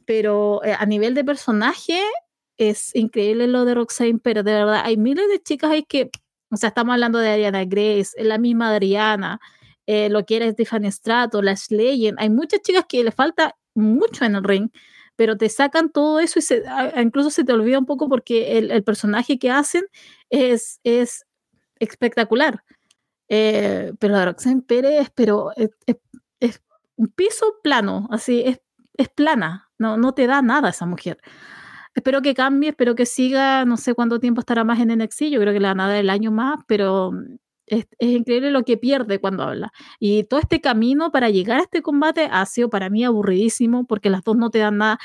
Pero 0.06 0.64
eh, 0.64 0.74
a 0.78 0.86
nivel 0.86 1.14
de 1.14 1.24
personaje, 1.24 2.00
es 2.56 2.94
increíble 2.94 3.46
lo 3.46 3.64
de 3.64 3.74
Roxanne, 3.74 4.18
pero 4.22 4.42
de 4.42 4.52
verdad 4.52 4.82
hay 4.84 4.96
miles 4.96 5.28
de 5.28 5.42
chicas 5.42 5.70
ahí 5.70 5.82
que, 5.84 6.10
o 6.50 6.56
sea, 6.56 6.68
estamos 6.68 6.94
hablando 6.94 7.18
de 7.18 7.30
Ariana 7.30 7.64
Grace, 7.64 8.10
la 8.22 8.38
misma 8.38 8.70
Adriana, 8.70 9.40
eh, 9.86 10.08
lo 10.08 10.24
que 10.24 10.36
era 10.36 10.50
Stephanie 10.50 10.90
Strato, 10.92 11.42
la 11.42 11.56
Legend, 11.70 12.18
hay 12.18 12.30
muchas 12.30 12.60
chicas 12.62 12.84
que 12.88 13.04
le 13.04 13.10
falta 13.10 13.56
mucho 13.74 14.24
en 14.24 14.36
el 14.36 14.44
ring, 14.44 14.70
pero 15.16 15.36
te 15.36 15.48
sacan 15.48 15.90
todo 15.90 16.20
eso 16.20 16.38
y 16.38 16.42
se, 16.42 16.62
incluso 16.96 17.30
se 17.30 17.44
te 17.44 17.52
olvida 17.52 17.78
un 17.78 17.86
poco 17.86 18.08
porque 18.08 18.58
el, 18.58 18.70
el 18.70 18.82
personaje 18.82 19.38
que 19.38 19.50
hacen 19.50 19.84
es, 20.30 20.80
es 20.84 21.24
espectacular. 21.78 22.64
Eh, 23.28 23.92
pero 23.98 24.24
Roxanne 24.24 24.62
Pérez, 24.62 25.10
pero 25.14 25.52
es, 25.56 25.70
es, 26.40 26.60
un 26.96 27.08
piso 27.08 27.56
plano, 27.62 28.06
así, 28.12 28.42
es, 28.46 28.60
es 28.96 29.08
plana, 29.08 29.70
no, 29.78 29.96
no 29.96 30.14
te 30.14 30.26
da 30.28 30.42
nada 30.42 30.68
esa 30.68 30.86
mujer. 30.86 31.18
Espero 31.94 32.22
que 32.22 32.34
cambie, 32.34 32.70
espero 32.70 32.94
que 32.96 33.06
siga, 33.06 33.64
no 33.64 33.76
sé 33.76 33.94
cuánto 33.94 34.18
tiempo 34.18 34.40
estará 34.40 34.64
más 34.64 34.80
en 34.80 34.88
NXT, 34.98 35.24
yo 35.24 35.40
creo 35.40 35.52
que 35.52 35.60
le 35.60 35.68
van 35.68 35.80
a 35.80 35.98
el 35.98 36.10
año 36.10 36.32
más, 36.32 36.58
pero 36.66 37.12
mm, 37.12 37.36
es, 37.66 37.86
increíble 38.00 38.50
lo 38.50 38.64
que 38.64 38.76
pierde 38.76 39.20
cuando 39.20 39.44
habla. 39.44 39.72
Y 40.00 40.24
todo 40.24 40.40
este 40.40 40.60
camino 40.60 41.12
para 41.12 41.30
llegar 41.30 41.60
a 41.60 41.62
este 41.62 41.82
combate 41.82 42.28
ha 42.30 42.44
sido 42.46 42.68
para 42.70 42.90
mí 42.90 43.04
aburridísimo 43.04 43.86
porque 43.86 44.10
las 44.10 44.24
dos 44.24 44.36
no 44.36 44.50
te 44.50 44.58
dan 44.58 44.78
nada. 44.78 44.98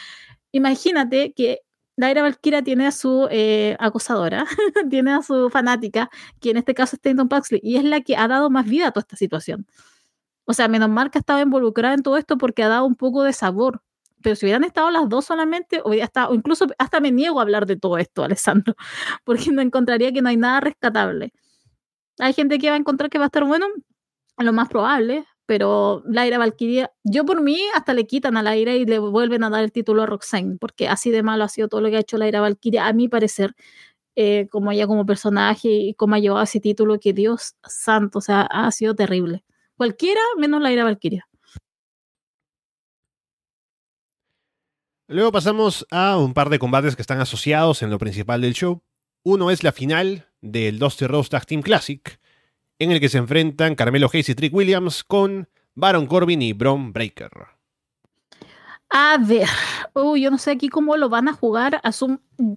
Imagínate 0.52 1.34
que 1.34 1.60
Daira 1.98 2.24
Valkyria 2.24 2.64
tiene 2.64 2.88
a 2.88 2.92
su 2.92 3.28
eh, 3.32 3.76
acosadora, 3.80 4.46
tiene 4.90 5.12
a 5.14 5.22
su 5.22 5.50
fanática, 5.50 6.10
que 6.42 6.52
en 6.52 6.58
este 6.58 6.74
caso 6.74 6.96
es 6.96 7.02
Tatum 7.02 7.28
Paxley, 7.30 7.60
y 7.64 7.78
es 7.78 7.84
la 7.84 8.02
que 8.02 8.18
ha 8.18 8.28
dado 8.28 8.50
más 8.50 8.66
vida 8.66 8.88
a 8.88 8.92
toda 8.92 9.02
esta 9.02 9.18
situación. 9.18 9.68
O 10.46 10.54
sea, 10.54 10.68
menos 10.68 10.90
mal 10.90 11.12
que 11.12 11.20
ha 11.20 11.22
estado 11.22 11.42
involucrada 11.42 11.94
en 11.96 12.04
todo 12.04 12.18
esto 12.18 12.38
porque 12.38 12.64
ha 12.64 12.70
dado 12.70 12.86
un 12.86 12.96
poco 12.96 13.24
de 13.24 13.34
sabor 13.34 13.84
pero 14.22 14.36
si 14.36 14.46
hubieran 14.46 14.64
estado 14.64 14.92
las 14.92 15.08
dos 15.10 15.26
solamente, 15.26 15.82
hubiera 15.86 16.06
estado, 16.06 16.34
incluso 16.34 16.68
hasta 16.78 17.00
me 17.00 17.12
niego 17.12 17.40
a 17.40 17.44
hablar 17.44 17.66
de 17.66 17.78
todo 17.78 17.98
esto, 17.98 18.24
Alessandro, 18.26 18.76
porque 19.24 19.52
no 19.52 19.62
encontraría 19.62 20.12
que 20.12 20.22
no 20.22 20.30
hay 20.30 20.38
nada 20.38 20.60
rescatable. 20.62 21.34
Hay 22.20 22.34
gente 22.34 22.60
que 22.60 22.70
va 22.70 22.76
a 22.76 22.80
encontrar 22.80 23.10
que 23.10 23.18
va 23.18 23.26
a 23.26 23.28
estar 23.28 23.46
bueno, 23.46 23.68
lo 24.38 24.54
más 24.54 24.70
probable, 24.70 25.26
pero 25.46 26.04
Laira 26.06 26.38
Valkyria, 26.38 26.92
yo 27.04 27.26
por 27.26 27.42
mí 27.42 27.60
hasta 27.76 27.94
le 27.94 28.06
quitan 28.08 28.38
a 28.38 28.44
Laira 28.44 28.76
y 28.76 28.86
le 28.86 29.00
vuelven 29.00 29.44
a 29.44 29.50
dar 29.50 29.64
el 29.64 29.72
título 29.72 30.04
a 30.04 30.06
Roxanne, 30.06 30.58
porque 30.60 30.88
así 30.88 31.12
de 31.12 31.24
malo 31.24 31.44
ha 31.44 31.50
sido 31.50 31.68
todo 31.70 31.82
lo 31.82 31.90
que 31.90 31.98
ha 31.98 32.02
hecho 32.02 32.18
Laira 32.18 32.42
Valkyria, 32.42 32.88
a 32.88 32.94
mi 32.94 33.08
parecer, 33.08 33.56
eh, 34.16 34.48
como 34.52 34.72
ella 34.72 34.86
como 34.88 35.06
personaje 35.06 35.70
y 35.70 35.94
como 35.96 36.16
ha 36.16 36.20
llevado 36.20 36.44
ese 36.44 36.60
título 36.60 37.00
que 37.00 37.14
Dios 37.14 37.56
santo, 37.64 38.20
o 38.20 38.22
sea, 38.22 38.42
ha 38.42 38.72
sido 38.72 38.96
terrible. 38.96 39.46
Cualquiera 39.78 40.22
menos 40.38 40.62
Laira 40.62 40.84
Valkyria. 40.84 41.29
Luego 45.12 45.32
pasamos 45.32 45.88
a 45.90 46.20
un 46.20 46.36
par 46.36 46.52
de 46.52 46.60
combates 46.60 46.96
que 46.96 47.02
están 47.02 47.20
asociados 47.20 47.82
en 47.82 47.90
lo 47.90 47.98
principal 47.98 48.42
del 48.42 48.54
show. 48.54 48.84
Uno 49.24 49.50
es 49.50 49.64
la 49.64 49.72
final 49.72 50.28
del 50.40 50.78
Dusty 50.78 51.08
Rose 51.08 51.30
Tag 51.30 51.48
Team 51.48 51.64
Classic, 51.64 52.20
en 52.78 52.92
el 52.92 53.00
que 53.00 53.10
se 53.10 53.18
enfrentan 53.18 53.74
Carmelo 53.74 54.08
Hayes 54.14 54.30
y 54.30 54.36
Trick 54.36 54.54
Williams 54.54 55.04
con 55.04 55.50
Baron 55.74 56.06
Corbin 56.06 56.44
y 56.44 56.54
Braun 56.54 56.94
Breaker. 56.94 57.32
A 58.92 59.18
ver, 59.20 59.50
uy, 59.96 60.22
yo 60.22 60.30
no 60.30 60.38
sé 60.38 60.52
aquí 60.52 60.70
cómo 60.70 60.96
lo 60.96 61.10
van 61.10 61.28
a 61.28 61.34
jugar. 61.34 61.82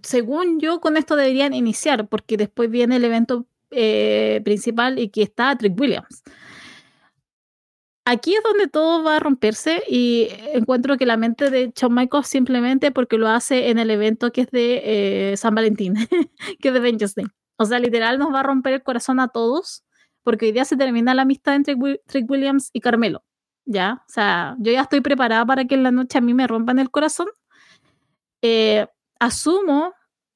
según 0.03 0.61
yo, 0.61 0.83
con 0.83 0.99
esto 0.99 1.17
deberían 1.17 1.55
iniciar, 1.55 2.07
porque 2.07 2.37
después 2.37 2.71
viene 2.71 2.97
el 2.97 3.05
evento 3.05 3.47
eh, 3.71 4.43
principal 4.45 4.99
y 4.99 5.09
que 5.09 5.23
está 5.23 5.57
Trick 5.57 5.81
Williams 5.81 6.23
aquí 8.05 8.35
es 8.35 8.43
donde 8.43 8.69
todo 8.69 9.03
va 9.03 9.17
a 9.17 9.21
romperse 9.21 9.83
y 9.89 10.29
encuentro 10.53 10.97
que 10.97 11.07
la 11.07 11.17
mente 11.17 11.51
de 11.51 11.73
Shawn 11.75 11.95
Michaels 11.95 12.27
simplemente 12.27 12.91
porque 12.91 13.19
lo 13.19 13.29
hace 13.29 13.71
en 13.71 13.79
el 13.79 13.91
evento 13.91 14.33
que 14.33 14.43
es 14.43 14.51
de 14.51 15.33
eh, 15.33 15.37
San 15.37 15.55
Valentín, 15.55 15.95
que 16.61 16.69
es 16.69 16.75
de 16.75 16.81
Vengeance 16.81 17.15
Day. 17.17 17.27
O 17.57 17.65
sea, 17.65 17.79
literal 17.79 18.19
nos 18.19 18.33
va 18.33 18.41
a 18.41 18.43
romper 18.45 18.75
el 18.75 18.83
corazón 18.83 19.21
a 19.21 19.29
todos 19.29 19.85
porque 20.23 20.47
hoy 20.47 20.53
día 20.53 20.65
se 20.65 20.77
termina 20.77 21.15
la 21.15 21.23
amistad 21.23 21.55
entre 21.55 21.77
Trick 22.07 22.31
Williams 22.31 22.71
y 22.73 22.81
Carmelo. 22.81 23.25
¿Ya? 23.65 24.03
O 24.09 24.13
sea, 24.13 24.57
yo 24.59 24.73
ya 24.73 24.83
estoy 24.83 25.01
preparada 25.01 25.47
para 25.47 25.65
que 25.65 25.77
en 25.77 25.85
la 25.85 25.93
noche 25.93 26.19
a 26.19 26.21
mí 26.21 26.35
me 26.35 26.47
rompan 26.47 26.79
el 26.81 26.91
corazón. 26.91 27.29
Eh, 28.41 28.87
asumo 29.21 29.93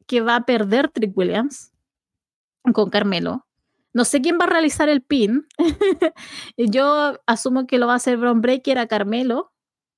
que 0.06 0.20
va 0.20 0.36
a 0.36 0.46
perder 0.46 0.90
Trick 0.90 1.16
Williams 1.16 1.72
con 2.72 2.90
Carmelo 2.90 3.45
no 3.96 4.04
sé 4.04 4.20
quién 4.20 4.38
va 4.38 4.44
a 4.44 4.48
realizar 4.48 4.90
el 4.90 5.00
pin. 5.00 5.46
Yo 6.58 7.18
asumo 7.24 7.66
que 7.66 7.78
lo 7.78 7.86
va 7.86 7.94
a 7.94 7.96
hacer 7.96 8.18
Bron 8.18 8.42
Breaker 8.42 8.78
a 8.78 8.86
Carmelo, 8.86 9.54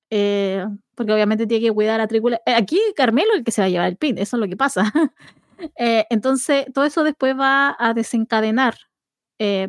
eh, 0.09 0.65
porque 0.95 1.11
obviamente 1.11 1.45
tiene 1.47 1.67
que 1.67 1.73
cuidar 1.73 1.99
a 1.99 2.07
Tricula. 2.07 2.41
Eh, 2.45 2.53
aquí 2.55 2.79
Carmelo 2.95 3.33
es 3.33 3.39
el 3.39 3.43
que 3.43 3.51
se 3.51 3.61
va 3.61 3.65
a 3.65 3.69
llevar 3.69 3.89
el 3.89 3.97
pin, 3.97 4.17
eso 4.17 4.37
es 4.37 4.41
lo 4.41 4.47
que 4.47 4.57
pasa. 4.57 4.91
Eh, 5.75 6.05
entonces, 6.09 6.67
todo 6.73 6.85
eso 6.85 7.03
después 7.03 7.37
va 7.37 7.75
a 7.77 7.93
desencadenar 7.93 8.75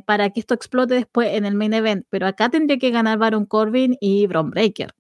para 0.05 0.31
que 0.31 0.39
esto 0.39 0.55
explote 0.55 0.95
después 0.95 1.31
en 1.35 1.45
el 1.45 1.57
main 1.57 1.72
event. 1.74 2.07
Pero 2.11 2.28
acá 2.28 2.49
tendría 2.49 2.78
que 2.78 2.91
ganar 2.93 3.18
Baron 3.18 3.45
Corbin 3.45 3.97
y 4.01 4.28
Bron 4.28 4.51
Breaker. 4.51 4.95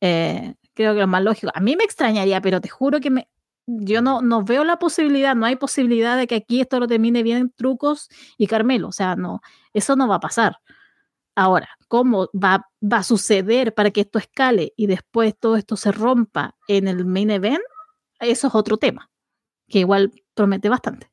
creo 0.00 0.94
que 0.94 1.00
lo 1.00 1.06
más 1.06 1.22
lógico. 1.22 1.52
A 1.54 1.60
mí 1.60 1.76
me 1.76 1.84
extrañaría, 1.84 2.40
pero 2.40 2.62
te 2.62 2.70
juro 2.70 3.00
que 3.00 3.10
me, 3.10 3.28
yo 3.66 4.02
no, 4.02 4.20
no 4.20 4.44
veo 4.44 4.64
la 4.64 4.78
posibilidad, 4.78 5.34
no 5.34 5.46
hay 5.46 5.56
posibilidad 5.56 6.16
de 6.16 6.26
que 6.26 6.36
aquí 6.36 6.60
esto 6.60 6.80
lo 6.80 6.86
termine 6.86 7.22
bien 7.22 7.52
Trucos 7.56 8.08
y 8.36 8.46
Carmelo. 8.46 8.88
O 8.88 8.92
sea, 8.92 9.16
no, 9.16 9.40
eso 9.72 9.96
no 9.96 10.08
va 10.08 10.16
a 10.16 10.20
pasar. 10.20 10.58
Ahora, 11.36 11.68
¿cómo 11.88 12.28
va, 12.32 12.68
va 12.82 12.98
a 12.98 13.02
suceder 13.02 13.74
para 13.74 13.90
que 13.90 14.02
esto 14.02 14.18
escale 14.18 14.72
y 14.76 14.86
después 14.86 15.34
todo 15.38 15.56
esto 15.56 15.76
se 15.76 15.92
rompa 15.92 16.56
en 16.68 16.88
el 16.88 17.04
main 17.04 17.30
event? 17.30 17.62
Eso 18.20 18.48
es 18.48 18.54
otro 18.54 18.76
tema, 18.76 19.10
que 19.68 19.80
igual 19.80 20.12
promete 20.34 20.68
bastante. 20.68 21.10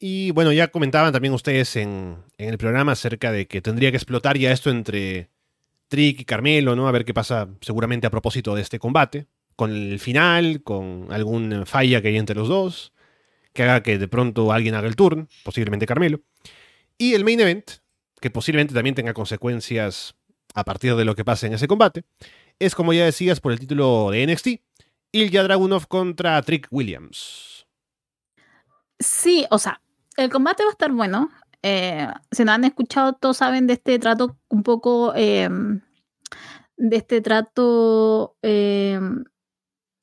Y 0.00 0.30
bueno, 0.30 0.52
ya 0.52 0.68
comentaban 0.68 1.12
también 1.12 1.34
ustedes 1.34 1.74
en, 1.76 2.22
en, 2.36 2.50
el 2.50 2.58
programa 2.58 2.92
acerca 2.92 3.32
de 3.32 3.48
que 3.48 3.60
tendría 3.60 3.90
que 3.90 3.96
explotar 3.96 4.38
ya 4.38 4.52
esto 4.52 4.70
entre 4.70 5.30
Trick 5.88 6.20
y 6.20 6.24
Carmelo, 6.24 6.76
¿no? 6.76 6.86
A 6.88 6.92
ver 6.92 7.04
qué 7.04 7.14
pasa 7.14 7.48
seguramente 7.60 8.06
a 8.06 8.10
propósito 8.10 8.54
de 8.54 8.62
este 8.62 8.78
combate, 8.78 9.26
con 9.56 9.72
el 9.72 9.98
final, 9.98 10.62
con 10.62 11.08
alguna 11.10 11.66
falla 11.66 12.00
que 12.00 12.08
hay 12.08 12.16
entre 12.16 12.36
los 12.36 12.48
dos, 12.48 12.92
que 13.52 13.64
haga 13.64 13.82
que 13.82 13.98
de 13.98 14.08
pronto 14.08 14.52
alguien 14.52 14.74
haga 14.74 14.86
el 14.86 14.96
turn, 14.96 15.28
posiblemente 15.42 15.86
Carmelo. 15.86 16.20
Y 16.96 17.14
el 17.14 17.24
main 17.24 17.40
event, 17.40 17.70
que 18.20 18.30
posiblemente 18.30 18.74
también 18.74 18.94
tenga 18.94 19.14
consecuencias 19.14 20.14
a 20.54 20.64
partir 20.64 20.94
de 20.94 21.04
lo 21.04 21.14
que 21.14 21.24
pase 21.24 21.46
en 21.46 21.54
ese 21.54 21.68
combate, 21.68 22.04
es 22.58 22.74
como 22.74 22.92
ya 22.92 23.04
decías 23.04 23.40
por 23.40 23.52
el 23.52 23.60
título 23.60 24.10
de 24.10 24.26
NXT, 24.26 24.48
Ilya 25.12 25.42
Dragunov 25.42 25.86
contra 25.86 26.40
Trick 26.42 26.68
Williams. 26.70 27.66
Sí, 28.98 29.46
o 29.50 29.58
sea, 29.58 29.80
el 30.16 30.28
combate 30.28 30.64
va 30.64 30.70
a 30.70 30.72
estar 30.72 30.92
bueno. 30.92 31.30
Eh, 31.62 32.06
si 32.30 32.44
no 32.44 32.52
han 32.52 32.64
escuchado, 32.64 33.14
todos 33.14 33.38
saben 33.38 33.66
de 33.66 33.74
este 33.74 33.98
trato 33.98 34.36
un 34.48 34.62
poco. 34.62 35.12
Eh, 35.16 35.48
de 36.76 36.96
este 36.96 37.20
trato. 37.20 38.36
Eh, 38.42 39.00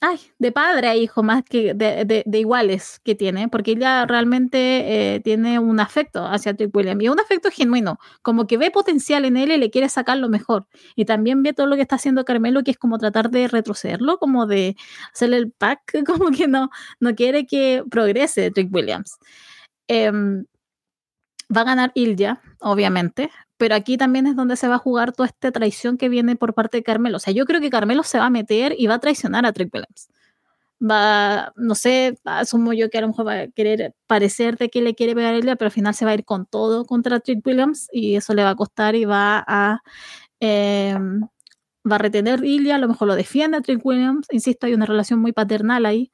ay, 0.02 0.20
de 0.38 0.52
padre 0.52 0.88
a 0.90 0.96
hijo, 0.96 1.24
más 1.24 1.44
que 1.44 1.74
de, 1.74 2.24
iguales 2.38 3.00
que 3.04 3.16
tiene, 3.16 3.48
porque 3.48 3.72
ella 3.72 4.06
realmente 4.06 5.22
tiene 5.24 5.58
un 5.58 5.80
afecto 5.80 6.28
hacia 6.28 6.54
Trick 6.54 6.76
William 6.76 7.00
y 7.02 7.10
un 7.10 7.20
afecto 7.20 7.50
genuino, 7.50 7.98
como 8.22 8.46
que 8.46 8.58
ve 8.58 8.70
potencial 8.70 9.26
en 9.26 9.38
él 9.38 9.52
y 9.52 9.58
le 9.58 9.72
quiere 9.72 9.90
sacar 9.90 10.18
lo 10.18 10.30
mejor. 10.30 10.68
Y 10.96 11.06
también 11.06 11.42
ve 11.42 11.54
todo 11.54 11.66
lo 11.66 11.76
que 11.76 11.82
está 11.82 11.96
haciendo 11.96 12.26
Carmelo, 12.26 12.64
que 12.64 12.72
es 12.72 12.78
como 12.78 13.00
tratar 13.00 13.32
de 13.32 13.48
retrocederlo, 13.48 14.20
como 14.20 14.46
de 14.46 14.76
hacerle 15.14 15.38
el 15.38 15.52
pack, 15.52 16.04
como 16.06 16.30
que 16.32 16.48
no, 16.48 16.70
no 17.00 17.16
quiere 17.16 17.48
que 17.48 17.84
progrese 17.90 18.52
Trick 18.52 18.72
Williams. 18.74 19.18
Va 21.56 21.62
a 21.62 21.64
ganar 21.66 21.92
Ilya, 21.96 22.42
obviamente, 22.60 23.32
pero 23.58 23.76
aquí 23.76 23.98
también 23.98 24.28
es 24.28 24.36
donde 24.36 24.56
se 24.58 24.68
va 24.68 24.76
a 24.76 24.80
jugar 24.80 25.14
toda 25.14 25.28
esta 25.28 25.52
traición 25.52 25.98
que 25.98 26.10
viene 26.10 26.36
por 26.36 26.54
parte 26.54 26.78
de 26.78 26.84
Carmelo. 26.84 27.18
O 27.18 27.20
sea, 27.20 27.34
yo 27.34 27.46
creo 27.46 27.62
que 27.62 27.70
Carmelo 27.70 28.04
se 28.04 28.18
va 28.20 28.26
a 28.26 28.30
meter 28.30 28.76
y 28.78 28.88
va 28.88 28.96
a 28.96 29.00
traicionar 29.00 29.46
a 29.46 29.54
Trick 29.54 29.74
Williams. 29.74 30.10
Va, 30.82 31.54
no 31.56 31.74
sé, 31.74 32.20
asumo 32.26 32.74
yo 32.74 32.90
que 32.90 32.98
a 32.98 33.02
lo 33.02 33.08
mejor 33.08 33.28
va 33.28 33.42
a 33.42 33.48
querer 33.48 33.96
parecer 34.08 34.58
de 34.58 34.70
que 34.70 34.82
le 34.82 34.94
quiere 34.94 35.16
pegar 35.16 35.34
a 35.34 35.38
Ilya, 35.38 35.56
pero 35.56 35.68
al 35.68 35.72
final 35.72 35.94
se 35.96 36.04
va 36.06 36.12
a 36.12 36.16
ir 36.16 36.26
con 36.26 36.46
todo 36.46 36.86
contra 36.86 37.22
Trick 37.22 37.46
Williams 37.48 37.88
y 37.94 38.16
eso 38.18 38.34
le 38.34 38.44
va 38.44 38.52
a 38.52 38.56
costar 38.56 38.96
y 38.96 39.06
va 39.06 39.44
a. 39.48 39.82
Em, 40.40 41.22
va 41.90 41.96
a 41.96 42.00
retener 42.00 42.44
Ilya, 42.44 42.76
a 42.76 42.78
lo 42.80 42.88
mejor 42.90 43.08
lo 43.08 43.16
defiende 43.16 43.58
a 43.58 43.62
Trick 43.62 43.86
Williams. 43.86 44.28
Insisto, 44.32 44.68
hay 44.68 44.74
una 44.74 44.86
relación 44.86 45.20
muy 45.20 45.32
paternal 45.32 45.86
ahí. 45.86 46.12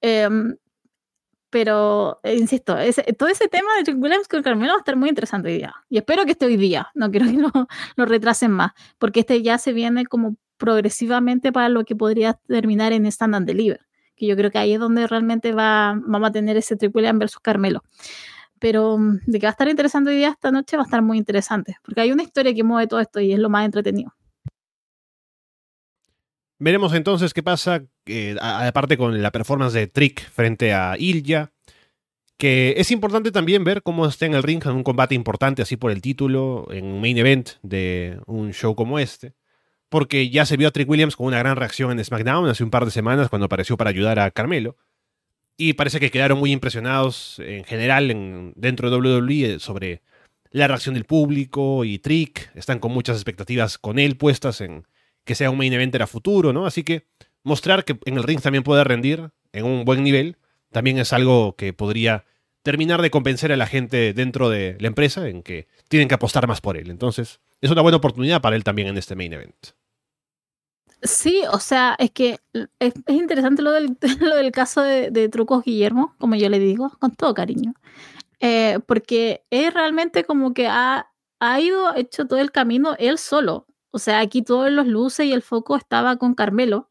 Em, 0.00 0.56
pero, 1.50 2.20
eh, 2.22 2.36
insisto, 2.36 2.76
todo 3.18 3.28
ese 3.28 3.48
tema 3.48 3.68
de 3.84 3.92
Williams 3.92 4.28
con 4.28 4.42
Carmelo 4.42 4.72
va 4.72 4.76
a 4.76 4.78
estar 4.78 4.96
muy 4.96 5.08
interesante 5.08 5.48
hoy 5.48 5.56
día. 5.56 5.74
Y 5.88 5.98
espero 5.98 6.24
que 6.24 6.32
esté 6.32 6.46
hoy 6.46 6.56
día. 6.56 6.88
No 6.94 7.10
quiero 7.10 7.26
que 7.26 7.32
lo, 7.38 7.50
lo, 7.96 8.06
retrasen 8.06 8.52
más. 8.52 8.72
Porque 8.98 9.20
este 9.20 9.42
ya 9.42 9.58
se 9.58 9.72
viene 9.72 10.06
como 10.06 10.36
progresivamente 10.56 11.52
para 11.52 11.68
lo 11.68 11.84
que 11.84 11.96
podría 11.96 12.34
terminar 12.46 12.92
en 12.92 13.04
Stand 13.06 13.34
and 13.34 13.46
Deliver. 13.46 13.80
Que 14.14 14.26
yo 14.26 14.36
creo 14.36 14.50
que 14.50 14.58
ahí 14.58 14.74
es 14.74 14.80
donde 14.80 15.06
realmente 15.08 15.52
va, 15.52 15.98
vamos 16.06 16.28
a 16.28 16.32
tener 16.32 16.56
ese 16.56 16.76
Trick 16.76 16.94
Williams 16.94 17.18
versus 17.18 17.40
Carmelo. 17.40 17.82
Pero 18.60 18.96
mm, 18.98 19.20
de 19.26 19.40
que 19.40 19.46
va 19.46 19.50
a 19.50 19.52
estar 19.52 19.68
interesante 19.68 20.10
hoy 20.10 20.16
día 20.16 20.28
esta 20.28 20.52
noche 20.52 20.76
va 20.76 20.84
a 20.84 20.86
estar 20.86 21.02
muy 21.02 21.18
interesante. 21.18 21.78
Porque 21.82 22.02
hay 22.02 22.12
una 22.12 22.22
historia 22.22 22.54
que 22.54 22.62
mueve 22.62 22.86
todo 22.86 23.00
esto 23.00 23.18
y 23.20 23.32
es 23.32 23.40
lo 23.40 23.50
más 23.50 23.64
entretenido. 23.64 24.12
Veremos 26.62 26.92
entonces 26.92 27.32
qué 27.32 27.42
pasa, 27.42 27.84
eh, 28.04 28.36
aparte 28.38 28.98
con 28.98 29.22
la 29.22 29.32
performance 29.32 29.72
de 29.72 29.86
Trick 29.86 30.30
frente 30.30 30.74
a 30.74 30.94
Ilya, 30.98 31.52
que 32.36 32.74
es 32.76 32.90
importante 32.90 33.32
también 33.32 33.64
ver 33.64 33.82
cómo 33.82 34.04
está 34.04 34.26
en 34.26 34.34
el 34.34 34.42
ring 34.42 34.62
en 34.66 34.72
un 34.72 34.82
combate 34.82 35.14
importante 35.14 35.62
así 35.62 35.78
por 35.78 35.90
el 35.90 36.02
título, 36.02 36.68
en 36.70 36.84
un 36.84 37.00
main 37.00 37.16
event 37.16 37.48
de 37.62 38.20
un 38.26 38.52
show 38.52 38.74
como 38.74 38.98
este, 38.98 39.32
porque 39.88 40.28
ya 40.28 40.44
se 40.44 40.58
vio 40.58 40.68
a 40.68 40.70
Trick 40.70 40.86
Williams 40.86 41.16
con 41.16 41.28
una 41.28 41.38
gran 41.38 41.56
reacción 41.56 41.92
en 41.92 42.04
SmackDown 42.04 42.50
hace 42.50 42.62
un 42.62 42.70
par 42.70 42.84
de 42.84 42.90
semanas 42.90 43.30
cuando 43.30 43.46
apareció 43.46 43.78
para 43.78 43.88
ayudar 43.88 44.18
a 44.18 44.30
Carmelo, 44.30 44.76
y 45.56 45.72
parece 45.72 45.98
que 45.98 46.10
quedaron 46.10 46.38
muy 46.38 46.52
impresionados 46.52 47.38
en 47.38 47.64
general 47.64 48.10
en, 48.10 48.52
dentro 48.54 48.90
de 48.90 48.98
WWE 48.98 49.60
sobre 49.60 50.02
la 50.50 50.68
reacción 50.68 50.94
del 50.94 51.06
público 51.06 51.86
y 51.86 51.98
Trick, 52.00 52.50
están 52.54 52.80
con 52.80 52.92
muchas 52.92 53.16
expectativas 53.16 53.78
con 53.78 53.98
él 53.98 54.18
puestas 54.18 54.60
en 54.60 54.84
que 55.24 55.34
sea 55.34 55.50
un 55.50 55.58
main 55.58 55.72
event 55.72 55.94
a 55.96 56.06
futuro, 56.06 56.52
¿no? 56.52 56.66
Así 56.66 56.82
que 56.84 57.06
mostrar 57.42 57.84
que 57.84 57.98
en 58.04 58.16
el 58.16 58.22
ring 58.22 58.40
también 58.40 58.64
puede 58.64 58.84
rendir 58.84 59.30
en 59.52 59.64
un 59.64 59.84
buen 59.84 60.02
nivel, 60.02 60.36
también 60.70 60.98
es 60.98 61.12
algo 61.12 61.56
que 61.56 61.72
podría 61.72 62.24
terminar 62.62 63.00
de 63.02 63.10
convencer 63.10 63.52
a 63.52 63.56
la 63.56 63.66
gente 63.66 64.12
dentro 64.12 64.50
de 64.50 64.76
la 64.80 64.88
empresa 64.88 65.28
en 65.28 65.42
que 65.42 65.66
tienen 65.88 66.08
que 66.08 66.14
apostar 66.14 66.46
más 66.46 66.60
por 66.60 66.76
él. 66.76 66.90
Entonces, 66.90 67.40
es 67.60 67.70
una 67.70 67.82
buena 67.82 67.98
oportunidad 67.98 68.40
para 68.40 68.56
él 68.56 68.64
también 68.64 68.88
en 68.88 68.98
este 68.98 69.14
main 69.14 69.32
event. 69.32 69.54
Sí, 71.02 71.42
o 71.50 71.58
sea, 71.58 71.96
es 71.98 72.10
que 72.10 72.40
es, 72.78 72.92
interesante 73.08 73.62
lo 73.62 73.72
del, 73.72 73.96
caso 74.52 74.82
de, 74.82 75.28
Trucos 75.30 75.64
Guillermo, 75.64 76.14
como 76.18 76.34
yo 76.34 76.50
le 76.50 76.58
digo, 76.58 76.90
con 76.98 77.12
todo 77.12 77.32
cariño, 77.32 77.72
eh, 78.40 78.80
porque 78.86 79.44
es 79.48 79.72
realmente 79.72 80.24
como 80.24 80.52
que 80.52 80.68
ha 80.68 81.06
ido, 81.58 81.94
hecho 81.96 82.26
todo 82.26 82.38
el 82.38 82.52
camino 82.52 82.96
él 82.98 83.16
solo. 83.16 83.66
O 83.90 83.98
sea, 83.98 84.20
aquí 84.20 84.42
todos 84.42 84.70
los 84.70 84.86
luces 84.86 85.26
y 85.26 85.32
el 85.32 85.42
foco 85.42 85.76
estaba 85.76 86.16
con 86.16 86.34
Carmelo. 86.34 86.88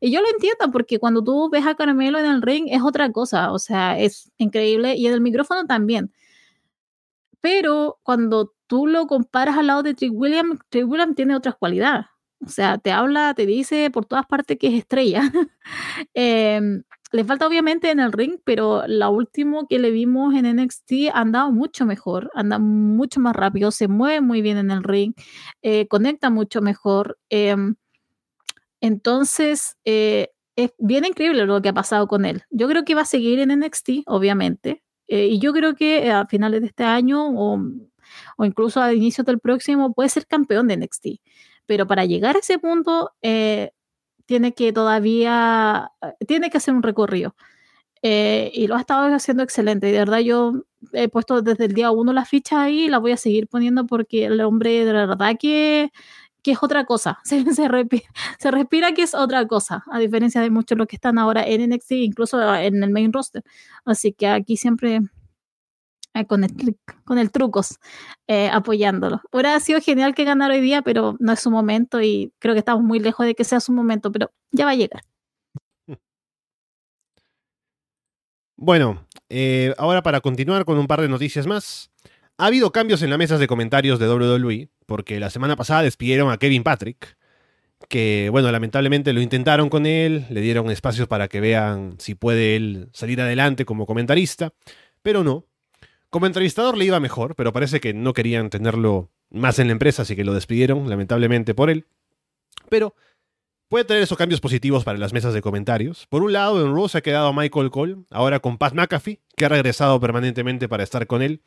Y 0.00 0.10
yo 0.12 0.20
lo 0.20 0.28
entiendo 0.28 0.70
porque 0.72 0.98
cuando 0.98 1.22
tú 1.22 1.48
ves 1.50 1.66
a 1.66 1.74
Carmelo 1.76 2.18
en 2.18 2.26
el 2.26 2.42
ring 2.42 2.66
es 2.68 2.82
otra 2.82 3.12
cosa, 3.12 3.52
o 3.52 3.58
sea, 3.58 3.98
es 3.98 4.32
increíble 4.38 4.96
y 4.96 5.06
en 5.06 5.14
el 5.14 5.20
micrófono 5.20 5.64
también. 5.66 6.12
Pero 7.40 7.98
cuando 8.02 8.54
tú 8.66 8.86
lo 8.86 9.06
comparas 9.06 9.56
al 9.58 9.66
lado 9.68 9.82
de 9.82 9.94
Trick 9.94 10.12
William, 10.14 10.58
Trick 10.70 10.88
William 10.88 11.14
tiene 11.14 11.36
otras 11.36 11.56
cualidades. 11.56 12.06
O 12.44 12.48
sea, 12.48 12.78
te 12.78 12.90
habla, 12.92 13.34
te 13.34 13.46
dice 13.46 13.90
por 13.90 14.06
todas 14.06 14.26
partes 14.26 14.58
que 14.58 14.68
es 14.68 14.74
estrella. 14.74 15.22
eh, 16.14 16.82
le 17.12 17.24
falta 17.24 17.46
obviamente 17.46 17.90
en 17.90 18.00
el 18.00 18.10
ring, 18.10 18.38
pero 18.44 18.86
la 18.86 19.10
última 19.10 19.66
que 19.68 19.78
le 19.78 19.90
vimos 19.90 20.34
en 20.34 20.46
NXT 20.56 21.10
ha 21.12 21.20
andado 21.20 21.52
mucho 21.52 21.84
mejor, 21.84 22.30
anda 22.34 22.58
mucho 22.58 23.20
más 23.20 23.36
rápido, 23.36 23.70
se 23.70 23.86
mueve 23.86 24.22
muy 24.22 24.40
bien 24.40 24.56
en 24.56 24.70
el 24.70 24.82
ring, 24.82 25.12
eh, 25.60 25.86
conecta 25.88 26.30
mucho 26.30 26.62
mejor. 26.62 27.18
Em, 27.28 27.76
entonces, 28.80 29.76
eh, 29.84 30.30
es 30.56 30.72
bien 30.78 31.04
increíble 31.04 31.46
lo 31.46 31.60
que 31.62 31.68
ha 31.68 31.74
pasado 31.74 32.08
con 32.08 32.24
él. 32.24 32.42
Yo 32.50 32.66
creo 32.68 32.84
que 32.84 32.94
va 32.94 33.02
a 33.02 33.04
seguir 33.04 33.38
en 33.40 33.50
NXT, 33.50 34.04
obviamente, 34.06 34.82
eh, 35.06 35.26
y 35.26 35.38
yo 35.38 35.52
creo 35.52 35.74
que 35.74 36.10
a 36.10 36.26
finales 36.26 36.62
de 36.62 36.68
este 36.68 36.84
año 36.84 37.28
o, 37.28 37.60
o 38.38 38.44
incluso 38.44 38.80
a 38.80 38.94
inicios 38.94 39.26
del 39.26 39.38
próximo 39.38 39.92
puede 39.92 40.08
ser 40.08 40.26
campeón 40.26 40.68
de 40.68 40.78
NXT. 40.78 41.06
Pero 41.66 41.86
para 41.86 42.06
llegar 42.06 42.36
a 42.36 42.40
ese 42.40 42.58
punto, 42.58 43.12
tiene 44.32 44.54
que 44.54 44.72
todavía, 44.72 45.92
tiene 46.26 46.48
que 46.48 46.56
hacer 46.56 46.72
un 46.72 46.82
recorrido. 46.82 47.34
Eh, 48.00 48.50
y 48.54 48.66
lo 48.66 48.76
ha 48.76 48.80
estado 48.80 49.14
haciendo 49.14 49.42
excelente. 49.42 49.90
Y 49.90 49.92
de 49.92 49.98
verdad 49.98 50.20
yo 50.20 50.64
he 50.94 51.08
puesto 51.10 51.42
desde 51.42 51.66
el 51.66 51.74
día 51.74 51.90
uno 51.90 52.14
las 52.14 52.30
fichas 52.30 52.60
ahí 52.60 52.84
y 52.84 52.88
las 52.88 53.02
voy 53.02 53.12
a 53.12 53.18
seguir 53.18 53.46
poniendo 53.46 53.86
porque 53.86 54.24
el 54.24 54.40
hombre 54.40 54.86
de 54.86 54.92
verdad 54.94 55.36
que, 55.38 55.92
que 56.42 56.52
es 56.52 56.62
otra 56.62 56.86
cosa. 56.86 57.18
Se, 57.24 57.44
se, 57.44 57.54
se, 58.38 58.50
respira, 58.50 58.92
que 58.94 59.02
es 59.02 59.14
otra 59.14 59.46
cosa, 59.46 59.84
a 59.92 59.98
diferencia 59.98 60.40
de 60.40 60.48
muchos 60.48 60.78
los 60.78 60.86
que 60.86 60.96
están 60.96 61.18
ahora 61.18 61.44
en 61.46 61.68
NXT, 61.70 61.92
incluso 61.92 62.54
en 62.54 62.82
el 62.82 62.90
main 62.90 63.12
roster. 63.12 63.42
Así 63.84 64.14
que 64.14 64.28
aquí 64.28 64.56
siempre 64.56 65.00
eh, 66.14 66.26
con, 66.26 66.44
el, 66.44 66.76
con 67.04 67.18
el 67.18 67.30
trucos, 67.30 67.78
eh, 68.26 68.48
apoyándolo. 68.50 69.22
Hubiera 69.32 69.58
sido 69.60 69.80
genial 69.80 70.14
que 70.14 70.24
ganara 70.24 70.54
hoy 70.54 70.60
día, 70.60 70.82
pero 70.82 71.16
no 71.20 71.32
es 71.32 71.40
su 71.40 71.50
momento 71.50 72.02
y 72.02 72.32
creo 72.38 72.54
que 72.54 72.58
estamos 72.58 72.84
muy 72.84 72.98
lejos 72.98 73.26
de 73.26 73.34
que 73.34 73.44
sea 73.44 73.60
su 73.60 73.72
momento, 73.72 74.12
pero 74.12 74.30
ya 74.50 74.64
va 74.64 74.72
a 74.72 74.76
llegar. 74.76 75.02
Bueno, 78.56 79.08
eh, 79.28 79.74
ahora 79.78 80.02
para 80.02 80.20
continuar 80.20 80.64
con 80.64 80.78
un 80.78 80.86
par 80.86 81.00
de 81.00 81.08
noticias 81.08 81.46
más. 81.46 81.90
Ha 82.38 82.46
habido 82.46 82.70
cambios 82.72 83.02
en 83.02 83.10
las 83.10 83.18
mesas 83.18 83.40
de 83.40 83.46
comentarios 83.46 83.98
de 83.98 84.08
WWE, 84.08 84.68
porque 84.86 85.18
la 85.18 85.30
semana 85.30 85.56
pasada 85.56 85.82
despidieron 85.82 86.30
a 86.30 86.38
Kevin 86.38 86.62
Patrick, 86.62 87.16
que 87.88 88.28
bueno, 88.30 88.52
lamentablemente 88.52 89.12
lo 89.12 89.20
intentaron 89.20 89.68
con 89.68 89.86
él, 89.86 90.26
le 90.30 90.40
dieron 90.40 90.70
espacios 90.70 91.08
para 91.08 91.28
que 91.28 91.40
vean 91.40 91.96
si 91.98 92.14
puede 92.14 92.56
él 92.56 92.88
salir 92.92 93.20
adelante 93.20 93.64
como 93.64 93.86
comentarista, 93.86 94.52
pero 95.02 95.24
no, 95.24 95.46
como 96.12 96.26
entrevistador 96.26 96.76
le 96.76 96.84
iba 96.84 97.00
mejor, 97.00 97.34
pero 97.36 97.54
parece 97.54 97.80
que 97.80 97.94
no 97.94 98.12
querían 98.12 98.50
tenerlo 98.50 99.10
más 99.30 99.58
en 99.58 99.68
la 99.68 99.72
empresa, 99.72 100.02
así 100.02 100.14
que 100.14 100.24
lo 100.24 100.34
despidieron, 100.34 100.90
lamentablemente 100.90 101.54
por 101.54 101.70
él. 101.70 101.86
Pero 102.68 102.94
puede 103.68 103.86
tener 103.86 104.02
esos 104.02 104.18
cambios 104.18 104.42
positivos 104.42 104.84
para 104.84 104.98
las 104.98 105.14
mesas 105.14 105.32
de 105.32 105.40
comentarios. 105.40 106.06
Por 106.10 106.22
un 106.22 106.34
lado, 106.34 106.62
en 106.62 106.74
Raw 106.74 106.86
se 106.90 106.98
ha 106.98 107.00
quedado 107.00 107.32
Michael 107.32 107.70
Cole, 107.70 107.96
ahora 108.10 108.40
con 108.40 108.58
Pat 108.58 108.74
McAfee, 108.74 109.22
que 109.34 109.46
ha 109.46 109.48
regresado 109.48 109.98
permanentemente 110.00 110.68
para 110.68 110.82
estar 110.82 111.06
con 111.06 111.22
él, 111.22 111.40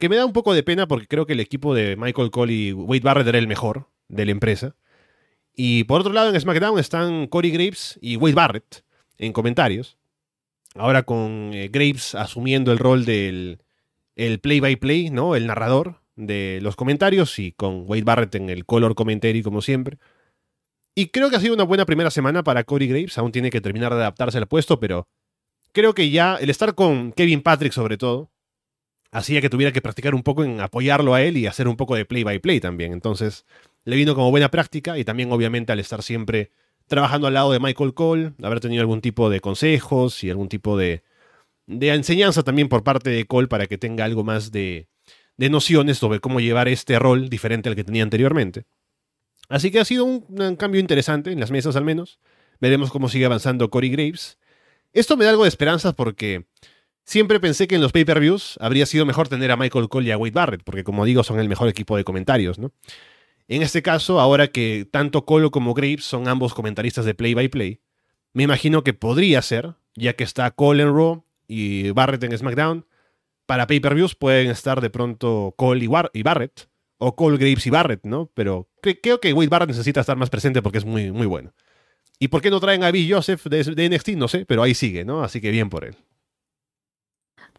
que 0.00 0.08
me 0.08 0.16
da 0.16 0.26
un 0.26 0.32
poco 0.32 0.52
de 0.52 0.64
pena 0.64 0.88
porque 0.88 1.06
creo 1.06 1.24
que 1.24 1.34
el 1.34 1.40
equipo 1.40 1.72
de 1.72 1.94
Michael 1.94 2.32
Cole 2.32 2.52
y 2.52 2.72
Wade 2.72 3.02
Barrett 3.04 3.28
era 3.28 3.38
el 3.38 3.46
mejor 3.46 3.88
de 4.08 4.26
la 4.26 4.32
empresa. 4.32 4.74
Y 5.54 5.84
por 5.84 6.00
otro 6.00 6.12
lado, 6.12 6.34
en 6.34 6.40
SmackDown 6.40 6.80
están 6.80 7.28
Corey 7.28 7.52
Graves 7.52 8.00
y 8.02 8.16
Wade 8.16 8.34
Barrett 8.34 8.84
en 9.18 9.32
comentarios. 9.32 9.96
Ahora 10.74 11.04
con 11.04 11.52
eh, 11.54 11.68
Graves 11.68 12.16
asumiendo 12.16 12.72
el 12.72 12.78
rol 12.78 13.04
del 13.04 13.60
el 14.16 14.40
play-by-play, 14.40 15.10
¿no? 15.10 15.36
El 15.36 15.46
narrador 15.46 16.02
de 16.16 16.58
los 16.62 16.76
comentarios 16.76 17.38
y 17.38 17.52
con 17.52 17.84
Wade 17.86 18.02
Barrett 18.02 18.34
en 18.34 18.50
el 18.50 18.64
color 18.66 18.94
commentary 18.94 19.42
como 19.42 19.62
siempre. 19.62 19.98
Y 20.94 21.08
creo 21.08 21.30
que 21.30 21.36
ha 21.36 21.40
sido 21.40 21.54
una 21.54 21.64
buena 21.64 21.86
primera 21.86 22.10
semana 22.10 22.42
para 22.42 22.64
Corey 22.64 22.88
Graves. 22.88 23.16
Aún 23.16 23.32
tiene 23.32 23.50
que 23.50 23.60
terminar 23.60 23.94
de 23.94 24.00
adaptarse 24.00 24.38
al 24.38 24.46
puesto, 24.46 24.78
pero 24.78 25.08
creo 25.72 25.94
que 25.94 26.10
ya 26.10 26.36
el 26.36 26.50
estar 26.50 26.74
con 26.74 27.12
Kevin 27.12 27.42
Patrick 27.42 27.72
sobre 27.72 27.96
todo 27.96 28.30
hacía 29.10 29.40
que 29.40 29.50
tuviera 29.50 29.72
que 29.72 29.82
practicar 29.82 30.14
un 30.14 30.22
poco 30.22 30.44
en 30.44 30.60
apoyarlo 30.60 31.14
a 31.14 31.22
él 31.22 31.36
y 31.36 31.46
hacer 31.46 31.68
un 31.68 31.76
poco 31.76 31.94
de 31.94 32.04
play-by-play 32.04 32.60
también. 32.60 32.92
Entonces 32.92 33.46
le 33.84 33.96
vino 33.96 34.14
como 34.14 34.30
buena 34.30 34.50
práctica 34.50 34.98
y 34.98 35.04
también 35.04 35.32
obviamente 35.32 35.72
al 35.72 35.80
estar 35.80 36.02
siempre 36.02 36.50
trabajando 36.86 37.26
al 37.26 37.34
lado 37.34 37.52
de 37.52 37.60
Michael 37.60 37.94
Cole, 37.94 38.32
haber 38.42 38.60
tenido 38.60 38.80
algún 38.80 39.00
tipo 39.00 39.30
de 39.30 39.40
consejos 39.40 40.24
y 40.24 40.30
algún 40.30 40.48
tipo 40.48 40.76
de, 40.76 41.02
de 41.72 41.88
enseñanza 41.94 42.42
también 42.42 42.68
por 42.68 42.84
parte 42.84 43.10
de 43.10 43.26
Cole 43.26 43.48
para 43.48 43.66
que 43.66 43.78
tenga 43.78 44.04
algo 44.04 44.24
más 44.24 44.52
de, 44.52 44.88
de 45.36 45.50
nociones 45.50 45.98
sobre 45.98 46.20
cómo 46.20 46.40
llevar 46.40 46.68
este 46.68 46.98
rol 46.98 47.28
diferente 47.28 47.68
al 47.68 47.76
que 47.76 47.84
tenía 47.84 48.02
anteriormente. 48.02 48.64
Así 49.48 49.70
que 49.70 49.80
ha 49.80 49.84
sido 49.84 50.04
un, 50.04 50.56
cambio 50.56 50.80
interesante 50.80 51.32
en 51.32 51.40
las 51.40 51.50
mesas 51.50 51.76
al 51.76 51.84
menos. 51.84 52.18
Veremos 52.60 52.90
cómo 52.90 53.08
sigue 53.08 53.26
avanzando 53.26 53.70
Corey 53.70 53.90
Graves. 53.90 54.38
Esto 54.92 55.16
me 55.16 55.24
da 55.24 55.30
algo 55.30 55.42
de 55.42 55.48
esperanza 55.48 55.94
porque 55.94 56.46
siempre 57.04 57.40
pensé 57.40 57.66
que 57.66 57.74
en 57.74 57.80
los 57.80 57.92
pay-per-views 57.92 58.56
habría 58.60 58.86
sido 58.86 59.04
mejor 59.04 59.28
tener 59.28 59.50
a 59.50 59.56
Michael 59.56 59.88
Cole 59.88 60.08
y 60.08 60.10
a 60.10 60.18
Wade 60.18 60.32
Barrett, 60.32 60.62
porque 60.64 60.84
como 60.84 61.04
digo, 61.04 61.24
son 61.24 61.40
el 61.40 61.48
mejor 61.48 61.68
equipo 61.68 61.96
de 61.96 62.04
comentarios, 62.04 62.58
¿no? 62.58 62.72
En 63.48 63.62
este 63.62 63.82
caso, 63.82 64.20
ahora 64.20 64.48
que 64.48 64.86
tanto 64.90 65.24
Cole 65.24 65.50
como 65.50 65.74
Graves 65.74 66.04
son 66.04 66.28
ambos 66.28 66.54
comentaristas 66.54 67.04
de 67.04 67.14
play-by-play, 67.14 67.80
me 68.32 68.44
imagino 68.44 68.84
que 68.84 68.94
podría 68.94 69.42
ser, 69.42 69.74
ya 69.94 70.14
que 70.14 70.24
está 70.24 70.50
Cole 70.52 70.84
en 70.84 70.94
Raw 70.94 71.24
y 71.52 71.90
Barrett 71.90 72.24
en 72.24 72.36
SmackDown, 72.36 72.86
para 73.44 73.66
pay-per-views 73.66 74.14
pueden 74.14 74.50
estar 74.50 74.80
de 74.80 74.88
pronto 74.88 75.54
Cole 75.58 75.84
y, 75.84 76.22
Barrett, 76.22 76.68
o 76.96 77.14
Cole, 77.14 77.36
Graves 77.36 77.66
y 77.66 77.70
Barrett, 77.70 78.04
¿no? 78.04 78.30
Pero 78.32 78.70
creo 78.80 79.20
que 79.20 79.34
Wade 79.34 79.48
Barrett 79.48 79.68
necesita 79.68 80.00
estar 80.00 80.16
más 80.16 80.30
presente 80.30 80.62
porque 80.62 80.78
es 80.78 80.86
muy, 80.86 81.12
muy 81.12 81.26
bueno. 81.26 81.52
¿Y 82.18 82.28
por 82.28 82.40
qué 82.40 82.50
no 82.50 82.58
traen 82.58 82.84
a 82.84 82.90
Bill 82.90 83.12
Joseph 83.12 83.44
de, 83.44 83.90
NXT? 83.90 84.10
No 84.10 84.28
sé, 84.28 84.46
pero 84.46 84.62
ahí 84.62 84.74
sigue, 84.74 85.04
¿no? 85.04 85.22
Así 85.22 85.42
que 85.42 85.50
bien 85.50 85.68
por 85.68 85.84
él. 85.84 85.96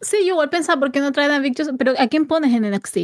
Sí, 0.00 0.16
yo 0.20 0.32
igual 0.32 0.50
pensaba, 0.50 0.80
¿por 0.80 0.90
qué 0.90 0.98
no 0.98 1.12
traen 1.12 1.30
a 1.30 1.38
Bill 1.38 1.54
Joseph? 1.56 1.76
Pero 1.78 1.92
¿a 1.96 2.08
quién 2.08 2.26
pones 2.26 2.52
en 2.52 2.68
NXT? 2.68 2.96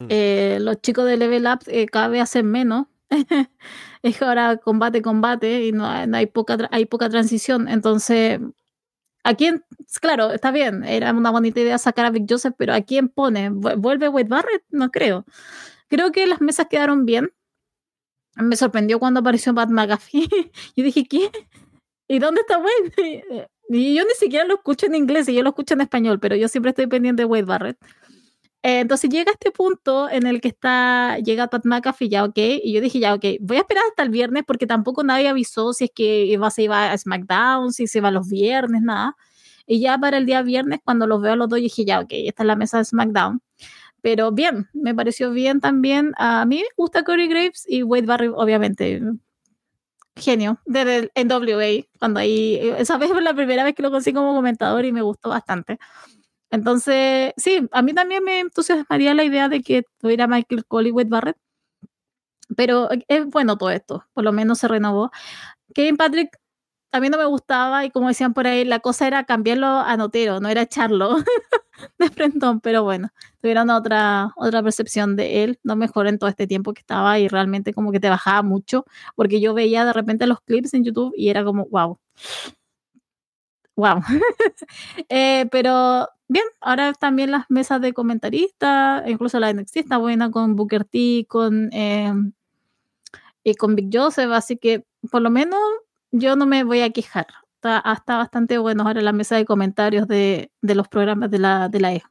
Mm. 0.00 0.06
Eh, 0.08 0.58
los 0.60 0.80
chicos 0.80 1.06
de 1.06 1.16
Level 1.16 1.46
Up 1.46 1.60
eh, 1.68 1.86
cada 1.86 2.08
vez 2.08 2.22
hacen 2.22 2.46
menos. 2.46 2.86
es 4.02 4.22
ahora 4.22 4.56
combate, 4.56 5.02
combate 5.02 5.66
y 5.66 5.72
no, 5.72 5.86
hay, 5.86 6.26
poca, 6.26 6.56
hay 6.72 6.86
poca 6.86 7.08
transición. 7.08 7.68
Entonces, 7.68 8.40
¿A 9.22 9.34
quién? 9.34 9.64
Claro, 10.00 10.32
está 10.32 10.50
bien, 10.50 10.84
era 10.84 11.12
una 11.12 11.30
bonita 11.30 11.60
idea 11.60 11.78
sacar 11.78 12.06
a 12.06 12.10
Vic 12.10 12.26
Joseph, 12.28 12.54
pero 12.56 12.74
¿a 12.74 12.80
quién 12.80 13.08
pone? 13.08 13.50
¿Vuelve 13.50 14.08
Wade 14.08 14.28
Barrett? 14.28 14.64
No 14.70 14.90
creo. 14.90 15.24
Creo 15.88 16.12
que 16.12 16.26
las 16.26 16.40
mesas 16.40 16.66
quedaron 16.70 17.04
bien. 17.04 17.32
Me 18.36 18.56
sorprendió 18.56 18.98
cuando 18.98 19.20
apareció 19.20 19.54
Pat 19.54 19.68
McAfee. 19.70 20.28
y 20.74 20.82
dije, 20.82 21.06
¿qué? 21.06 21.30
¿Y 22.08 22.18
dónde 22.18 22.42
está 22.42 22.58
Wade? 22.58 23.48
Y 23.72 23.94
yo 23.94 24.02
ni 24.02 24.14
siquiera 24.14 24.44
lo 24.44 24.54
escucho 24.54 24.86
en 24.86 24.96
inglés, 24.96 25.28
y 25.28 25.34
yo 25.34 25.44
lo 25.44 25.50
escucho 25.50 25.74
en 25.74 25.80
español, 25.82 26.18
pero 26.18 26.34
yo 26.34 26.48
siempre 26.48 26.70
estoy 26.70 26.88
pendiente 26.88 27.22
de 27.22 27.26
Wade 27.26 27.44
Barrett. 27.44 27.78
Eh, 28.62 28.80
entonces 28.80 29.08
llega 29.08 29.32
este 29.32 29.50
punto 29.52 30.10
en 30.10 30.26
el 30.26 30.40
que 30.42 30.48
está, 30.48 31.18
llega 31.18 31.48
Pat 31.48 31.64
McAfee, 31.64 32.10
ya 32.10 32.24
ok, 32.24 32.36
y 32.36 32.72
yo 32.74 32.82
dije, 32.82 32.98
ya 33.00 33.14
ok, 33.14 33.24
voy 33.40 33.56
a 33.56 33.60
esperar 33.60 33.84
hasta 33.88 34.02
el 34.02 34.10
viernes 34.10 34.44
porque 34.46 34.66
tampoco 34.66 35.02
nadie 35.02 35.28
avisó 35.28 35.72
si 35.72 35.84
es 35.84 35.90
que 35.94 36.26
iba, 36.26 36.50
se 36.50 36.64
iba 36.64 36.92
a 36.92 36.98
SmackDown, 36.98 37.72
si 37.72 37.86
se 37.86 38.00
va 38.02 38.10
los 38.10 38.28
viernes, 38.28 38.82
nada. 38.82 39.16
Y 39.66 39.80
ya 39.80 39.98
para 39.98 40.18
el 40.18 40.26
día 40.26 40.42
viernes, 40.42 40.80
cuando 40.84 41.06
los 41.06 41.22
veo 41.22 41.32
a 41.34 41.36
los 41.36 41.48
dos, 41.48 41.60
dije, 41.60 41.84
ya 41.84 42.00
ok, 42.00 42.08
esta 42.10 42.42
es 42.42 42.46
la 42.46 42.56
mesa 42.56 42.78
de 42.78 42.84
SmackDown. 42.84 43.40
Pero 44.02 44.32
bien, 44.32 44.68
me 44.72 44.94
pareció 44.94 45.30
bien 45.30 45.60
también. 45.60 46.12
A 46.18 46.44
mí 46.46 46.58
me 46.58 46.68
gusta 46.76 47.04
Corey 47.04 47.28
Graves 47.28 47.64
y 47.68 47.82
Wade 47.82 48.06
Barry, 48.06 48.28
obviamente. 48.28 49.00
Genio, 50.16 50.58
desde 50.66 51.10
el 51.14 51.28
NWA, 51.28 51.86
cuando 51.98 52.20
ahí, 52.20 52.58
esa 52.78 52.98
vez 52.98 53.10
fue 53.10 53.22
la 53.22 53.34
primera 53.34 53.64
vez 53.64 53.74
que 53.74 53.82
lo 53.82 53.90
conocí 53.90 54.12
como 54.12 54.34
comentador 54.34 54.84
y 54.84 54.92
me 54.92 55.02
gustó 55.02 55.30
bastante. 55.30 55.78
Entonces, 56.50 57.32
sí, 57.36 57.68
a 57.72 57.82
mí 57.82 57.94
también 57.94 58.24
me 58.24 58.40
entusiasmaría 58.40 59.14
la 59.14 59.24
idea 59.24 59.48
de 59.48 59.62
que 59.62 59.84
tuviera 59.98 60.26
Michael 60.26 60.64
Wade 60.70 61.08
Barrett. 61.08 61.36
Pero 62.56 62.88
es 63.08 63.26
bueno 63.26 63.56
todo 63.56 63.70
esto, 63.70 64.04
por 64.12 64.24
lo 64.24 64.32
menos 64.32 64.58
se 64.58 64.68
renovó. 64.68 65.10
Kevin 65.74 65.96
Patrick 65.96 66.38
a 66.92 67.00
mí 67.00 67.08
no 67.08 67.18
me 67.18 67.24
gustaba 67.26 67.84
y 67.84 67.90
como 67.90 68.08
decían 68.08 68.34
por 68.34 68.46
ahí, 68.46 68.64
la 68.64 68.80
cosa 68.80 69.06
era 69.06 69.24
cambiarlo 69.24 69.66
a 69.66 69.96
notero, 69.96 70.40
no 70.40 70.48
era 70.48 70.62
echarlo 70.62 71.16
de 71.98 72.10
frentón, 72.10 72.60
pero 72.60 72.82
bueno, 72.84 73.10
tuvieron 73.40 73.70
otra, 73.70 74.32
otra 74.36 74.62
percepción 74.62 75.16
de 75.16 75.44
él, 75.44 75.60
no 75.62 75.76
mejor 75.76 76.08
en 76.08 76.18
todo 76.18 76.30
este 76.30 76.46
tiempo 76.48 76.72
que 76.74 76.80
estaba 76.80 77.18
y 77.20 77.28
realmente 77.28 77.74
como 77.74 77.92
que 77.92 78.00
te 78.00 78.10
bajaba 78.10 78.42
mucho, 78.42 78.84
porque 79.16 79.40
yo 79.40 79.54
veía 79.54 79.84
de 79.84 79.92
repente 79.92 80.26
los 80.26 80.40
clips 80.42 80.74
en 80.74 80.84
YouTube 80.84 81.12
y 81.16 81.28
era 81.30 81.44
como, 81.44 81.66
wow, 81.70 81.98
wow. 83.76 84.00
Eh, 85.08 85.46
pero 85.50 86.08
bien, 86.30 86.44
ahora 86.60 86.92
también 86.92 87.32
las 87.32 87.46
mesas 87.50 87.80
de 87.80 87.92
comentaristas, 87.92 89.02
incluso 89.08 89.40
la 89.40 89.52
NXT 89.52 89.78
está 89.78 89.98
buena 89.98 90.30
con 90.30 90.54
Booker 90.54 90.84
T, 90.84 91.26
con, 91.28 91.70
eh, 91.72 92.12
y 93.42 93.54
con 93.54 93.74
Big 93.74 93.90
Joseph, 93.92 94.30
así 94.30 94.56
que 94.56 94.84
por 95.10 95.22
lo 95.22 95.30
menos 95.30 95.58
yo 96.12 96.36
no 96.36 96.46
me 96.46 96.62
voy 96.62 96.82
a 96.82 96.90
quejar. 96.90 97.26
Está, 97.56 97.82
está 97.92 98.16
bastante 98.16 98.58
bueno 98.58 98.84
ahora 98.84 99.02
la 99.02 99.12
mesa 99.12 99.36
de 99.36 99.44
comentarios 99.44 100.06
de, 100.06 100.50
de 100.62 100.74
los 100.74 100.88
programas 100.88 101.30
de 101.30 101.38
la, 101.40 101.68
de 101.68 101.80
la 101.80 101.94
E. 101.94 102.02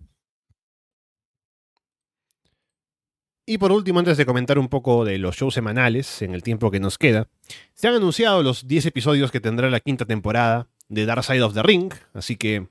Y 3.46 3.58
por 3.58 3.72
último, 3.72 4.00
antes 4.00 4.18
de 4.18 4.26
comentar 4.28 4.60
un 4.60 4.68
poco 4.68 5.06
de 5.06 5.18
los 5.18 5.38
shows 5.38 5.56
semanales 5.56 6.22
en 6.22 6.36
el 6.36 6.44
tiempo 6.44 6.70
que 6.70 6.80
nos 6.80 6.98
queda, 7.00 7.30
se 7.74 7.88
han 7.88 7.96
anunciado 7.96 8.44
los 8.44 8.68
10 8.68 8.88
episodios 8.88 9.32
que 9.32 9.40
tendrá 9.40 9.70
la 9.70 9.80
quinta 9.80 10.06
temporada 10.06 10.68
de 10.90 11.06
Dark 11.06 11.24
Side 11.24 11.42
of 11.42 11.54
the 11.54 11.64
Ring, 11.64 11.92
así 12.14 12.36
que 12.36 12.68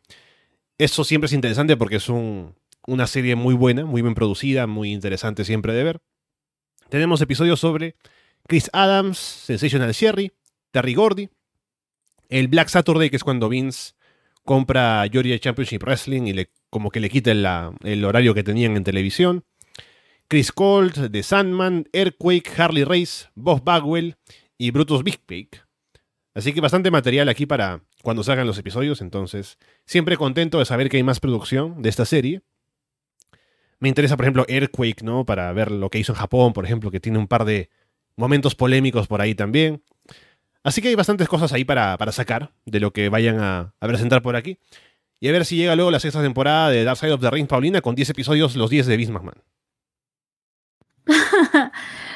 eso 0.79 1.05
siempre 1.05 1.27
es 1.27 1.33
interesante 1.33 1.77
porque 1.77 1.97
es 1.97 2.09
una 2.09 3.07
serie 3.07 3.35
muy 3.35 3.55
buena, 3.55 3.85
muy 3.85 4.01
bien 4.03 4.15
producida, 4.15 4.67
muy 4.67 4.93
interesante 4.93 5.45
siempre 5.45 5.73
de 5.73 5.85
ver. 5.85 6.01
Tenemos 6.89 7.21
episodios 7.21 7.61
sobre 7.61 7.97
Chris 8.47 8.71
Adams, 8.73 9.19
Sensational 9.19 9.93
Sherry, 9.93 10.33
Terry 10.71 10.95
Gordy, 10.95 11.29
el 12.29 12.49
Black 12.49 12.69
Saturday, 12.69 13.11
que 13.11 13.17
es 13.17 13.25
cuando 13.25 13.49
Vince 13.49 13.95
compra 14.45 15.05
Georgia 15.11 15.39
Championship 15.39 15.83
Wrestling 15.83 16.23
y 16.23 16.33
le, 16.33 16.51
como 16.71 16.91
que 16.91 17.01
le 17.01 17.11
quita 17.11 17.33
el 17.33 18.05
horario 18.05 18.33
que 18.33 18.43
tenían 18.43 18.77
en 18.77 18.85
televisión. 18.85 19.45
Chris 20.29 20.53
Colt, 20.53 21.11
The 21.11 21.23
Sandman, 21.23 21.89
Earthquake, 21.93 22.51
Harley 22.57 22.85
Race, 22.85 23.27
Bob 23.35 23.65
Bagwell 23.65 24.17
y 24.57 24.71
Brutus 24.71 25.03
Big 25.03 25.21
Cake. 25.27 25.63
Así 26.39 26.53
que 26.53 26.61
bastante 26.61 26.93
material 26.93 27.29
aquí 27.29 27.47
para 27.47 27.81
cuando 28.01 28.23
salgan 28.23 28.47
los 28.47 28.57
episodios, 28.59 29.01
entonces 29.01 29.59
siempre 29.87 30.17
contento 30.17 30.61
de 30.61 30.67
saber 30.67 30.89
que 30.89 30.97
hay 30.97 31.03
más 31.03 31.19
producción 31.19 31.83
de 31.83 31.89
esta 31.89 32.05
serie. 32.05 32.43
Me 33.81 33.89
interesa, 33.89 34.17
por 34.17 34.25
ejemplo, 34.25 34.45
Earthquake, 34.47 35.03
¿no? 35.03 35.27
Para 35.27 35.53
ver 35.53 35.73
lo 35.73 35.91
que 35.91 35.99
hizo 35.99 36.13
en 36.13 36.19
Japón, 36.19 36.53
por 36.53 36.65
ejemplo, 36.65 36.93
que 36.93 37.01
tiene 37.01 37.19
un 37.19 37.27
par 37.27 37.45
de 37.45 37.71
momentos 38.15 38.55
polémicos 38.55 39.09
por 39.09 39.21
ahí 39.21 39.35
también. 39.35 39.83
Así 40.63 40.81
que 40.81 40.87
hay 40.87 40.95
bastantes 40.95 41.27
cosas 41.27 41.53
ahí 41.53 41.65
para, 41.65 41.99
sacar 42.13 42.53
de 42.67 42.79
lo 42.79 42.93
que 42.93 43.09
vayan 43.09 43.41
a, 43.41 43.75
presentar 43.81 44.23
por 44.23 44.37
aquí. 44.37 44.61
Y 45.19 45.29
a 45.29 45.33
ver 45.33 45.45
si 45.45 45.57
llega 45.57 45.75
luego 45.75 45.91
la 45.91 45.99
sexta 45.99 46.23
temporada 46.23 46.71
de 46.71 46.85
Dark 46.85 46.99
Side 46.99 47.15
of 47.15 47.21
the 47.21 47.33
Ring 47.33 47.49
Paulina 47.49 47.81
con 47.81 47.97
10 47.97 48.11
episodios, 48.11 48.55
los 48.55 48.71
10 48.71 48.87
de 48.87 48.97
Vince 48.97 49.13
McMahon. 49.13 49.43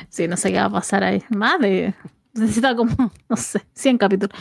sí, 0.09 0.29
no 0.29 0.37
sé 0.37 0.53
qué 0.53 0.59
va 0.59 0.67
a 0.67 0.71
pasar 0.71 1.03
ahí. 1.03 1.25
Más 1.31 1.59
de 1.59 1.93
necesita 2.35 2.75
como, 2.75 2.95
no 3.29 3.37
sé, 3.37 3.63
100 3.75 3.99
capítulos. 3.99 4.37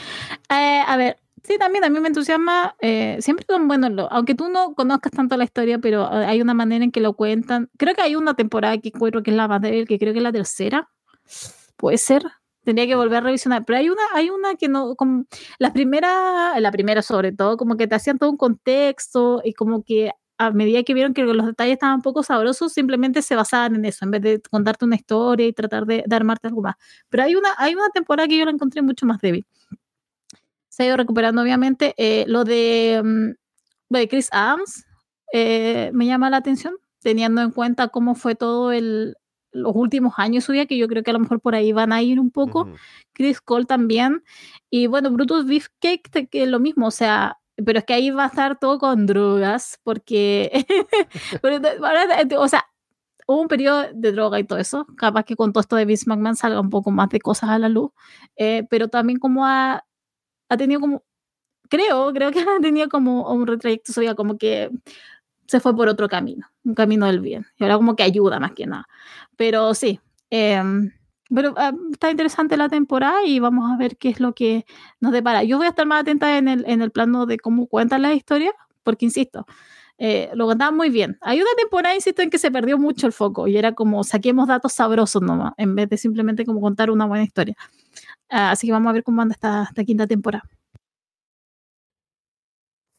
Eh, 0.49 0.81
a 0.85 0.97
ver, 0.97 1.17
sí, 1.43 1.57
también, 1.57 1.83
también 1.83 2.01
me 2.01 2.09
entusiasma. 2.09 2.75
Eh, 2.81 3.17
siempre 3.21 3.45
son 3.47 3.67
buenos, 3.67 4.07
aunque 4.11 4.35
tú 4.35 4.49
no 4.49 4.73
conozcas 4.73 5.11
tanto 5.11 5.37
la 5.37 5.43
historia, 5.43 5.79
pero 5.79 6.03
eh, 6.03 6.25
hay 6.25 6.41
una 6.41 6.53
manera 6.53 6.83
en 6.83 6.91
que 6.91 7.01
lo 7.01 7.13
cuentan. 7.13 7.69
Creo 7.77 7.95
que 7.95 8.01
hay 8.01 8.15
una 8.15 8.35
temporada 8.35 8.77
que 8.77 8.91
creo 8.91 9.23
que 9.23 9.31
es 9.31 9.37
la 9.37 9.47
más 9.47 9.61
débil, 9.61 9.87
que 9.87 9.99
creo 9.99 10.13
que 10.13 10.19
es 10.19 10.23
la 10.23 10.31
tercera. 10.31 10.89
Puede 11.77 11.97
ser. 11.97 12.23
Tendría 12.63 12.85
que 12.85 12.95
volver 12.95 13.17
a 13.17 13.21
revisionar. 13.21 13.65
Pero 13.65 13.79
hay 13.79 13.89
una, 13.89 14.03
hay 14.13 14.29
una 14.29 14.55
que 14.55 14.67
no, 14.67 14.95
como 14.95 15.25
la 15.57 15.73
primera, 15.73 16.59
la 16.59 16.71
primera 16.71 17.01
sobre 17.01 17.31
todo, 17.31 17.57
como 17.57 17.75
que 17.75 17.87
te 17.87 17.95
hacían 17.95 18.19
todo 18.19 18.29
un 18.29 18.37
contexto 18.37 19.41
y 19.43 19.53
como 19.53 19.83
que 19.83 20.11
a 20.41 20.49
medida 20.49 20.81
que 20.81 20.95
vieron 20.95 21.13
que 21.13 21.23
los 21.23 21.45
detalles 21.45 21.73
estaban 21.73 22.01
poco 22.01 22.23
sabrosos, 22.23 22.73
simplemente 22.73 23.21
se 23.21 23.35
basaban 23.35 23.75
en 23.75 23.85
eso, 23.85 24.05
en 24.05 24.11
vez 24.11 24.21
de 24.23 24.41
contarte 24.41 24.85
una 24.85 24.95
historia 24.95 25.45
y 25.45 25.53
tratar 25.53 25.85
de, 25.85 26.03
armarte 26.09 26.47
algo 26.47 26.63
más. 26.63 26.75
Pero 27.09 27.23
hay 27.23 27.35
una, 27.35 27.49
hay 27.57 27.75
una 27.75 27.89
temporada 27.89 28.27
que 28.27 28.39
yo 28.39 28.45
la 28.45 28.51
encontré 28.51 28.81
mucho 28.81 29.05
más 29.05 29.21
débil. 29.21 29.45
Se 30.67 30.81
ha 30.81 30.85
ido 30.87 30.97
recuperando, 30.97 31.43
obviamente. 31.43 31.93
Eh, 31.97 32.25
lo 32.27 32.43
de, 32.43 33.01
mm, 33.03 33.93
de 33.93 34.07
Chris 34.07 34.29
Adams, 34.31 34.83
eh, 35.31 35.91
me 35.93 36.07
llama 36.07 36.31
la 36.31 36.37
atención, 36.37 36.73
teniendo 37.01 37.41
en 37.41 37.51
cuenta 37.51 37.89
cómo 37.89 38.15
fue 38.15 38.33
todo 38.33 38.71
el, 38.71 39.15
los 39.51 39.73
últimos 39.75 40.15
años 40.17 40.45
su 40.45 40.53
vida, 40.53 40.65
que 40.65 40.77
yo 40.77 40.87
creo 40.87 41.03
que 41.03 41.11
a 41.11 41.13
lo 41.13 41.19
mejor 41.19 41.39
por 41.39 41.53
ahí 41.53 41.71
van 41.71 41.93
a 41.93 42.01
ir 42.01 42.19
un 42.19 42.31
poco. 42.31 42.67
Chris 43.13 43.41
Cole 43.41 43.65
también. 43.65 44.23
Y 44.71 44.87
bueno, 44.87 45.11
Brutus 45.11 45.45
Beefcake, 45.45 46.29
que 46.29 46.43
es 46.43 46.49
lo 46.49 46.59
mismo, 46.59 46.87
o 46.87 46.91
sea, 46.91 47.37
pero 47.57 47.79
es 47.79 47.85
que 47.85 47.93
ahí 47.93 48.09
va 48.11 48.25
a 48.25 48.27
estar 48.27 48.59
todo 48.59 48.79
con 48.79 49.05
drogas, 49.05 49.79
porque, 49.83 50.65
o 52.37 52.47
sea, 52.47 52.65
hubo 53.27 53.41
un 53.41 53.47
periodo 53.47 53.87
de 53.93 54.11
droga 54.11 54.39
y 54.39 54.43
todo 54.43 54.59
eso, 54.59 54.85
capaz 54.97 55.23
que 55.23 55.35
con 55.35 55.53
todo 55.53 55.61
esto 55.61 55.75
de 55.75 55.85
Vince 55.85 56.05
McMahon 56.07 56.35
salga 56.35 56.59
un 56.59 56.69
poco 56.69 56.91
más 56.91 57.09
de 57.09 57.19
cosas 57.19 57.49
a 57.49 57.59
la 57.59 57.69
luz, 57.69 57.91
eh, 58.35 58.65
pero 58.69 58.87
también 58.89 59.19
como 59.19 59.45
ha, 59.45 59.85
ha 60.49 60.57
tenido 60.57 60.79
como, 60.81 61.03
creo, 61.69 62.11
creo 62.13 62.31
que 62.31 62.39
ha 62.49 62.59
tenido 62.61 62.89
como 62.89 63.31
un 63.31 63.47
retrayecto, 63.47 63.93
o 63.99 64.15
como 64.15 64.37
que 64.37 64.69
se 65.47 65.59
fue 65.59 65.75
por 65.75 65.87
otro 65.87 66.07
camino, 66.07 66.47
un 66.63 66.75
camino 66.75 67.05
del 67.07 67.19
bien, 67.19 67.45
y 67.57 67.63
ahora 67.63 67.77
como 67.77 67.95
que 67.95 68.03
ayuda 68.03 68.39
más 68.39 68.53
que 68.53 68.67
nada. 68.67 68.87
Pero 69.35 69.73
sí, 69.73 69.99
em, 70.29 70.91
pero 71.33 71.53
ah, 71.57 71.73
está 71.91 72.11
interesante 72.11 72.57
la 72.57 72.69
temporada 72.69 73.25
y 73.25 73.39
vamos 73.39 73.71
a 73.71 73.77
ver 73.77 73.97
qué 73.97 74.09
es 74.09 74.19
lo 74.19 74.33
que 74.33 74.65
nos 74.99 75.11
depara. 75.11 75.43
Yo 75.43 75.57
voy 75.57 75.67
a 75.67 75.69
estar 75.69 75.85
más 75.85 76.01
atenta 76.01 76.37
en 76.37 76.47
el, 76.47 76.65
en 76.67 76.81
el 76.81 76.91
plano 76.91 77.25
de 77.25 77.37
cómo 77.37 77.67
cuentan 77.67 78.01
la 78.01 78.13
historia, 78.13 78.53
porque 78.83 79.05
insisto, 79.05 79.45
eh, 79.97 80.29
lo 80.33 80.47
contaban 80.47 80.75
muy 80.75 80.89
bien. 80.89 81.17
Hay 81.21 81.39
una 81.39 81.51
temporada, 81.57 81.95
insisto, 81.95 82.21
en 82.21 82.29
que 82.29 82.37
se 82.37 82.51
perdió 82.51 82.77
mucho 82.77 83.07
el 83.07 83.13
foco 83.13 83.47
y 83.47 83.57
era 83.57 83.73
como 83.73 84.03
saquemos 84.03 84.47
datos 84.47 84.73
sabrosos 84.73 85.21
nomás, 85.21 85.53
en 85.57 85.75
vez 85.75 85.89
de 85.89 85.97
simplemente 85.97 86.45
como 86.45 86.59
contar 86.59 86.89
una 86.89 87.05
buena 87.05 87.23
historia. 87.23 87.55
Ah, 88.29 88.51
así 88.51 88.67
que 88.67 88.73
vamos 88.73 88.89
a 88.89 88.93
ver 88.93 89.03
cómo 89.03 89.21
anda 89.21 89.33
esta, 89.33 89.63
esta 89.63 89.83
quinta 89.83 90.07
temporada. 90.07 90.43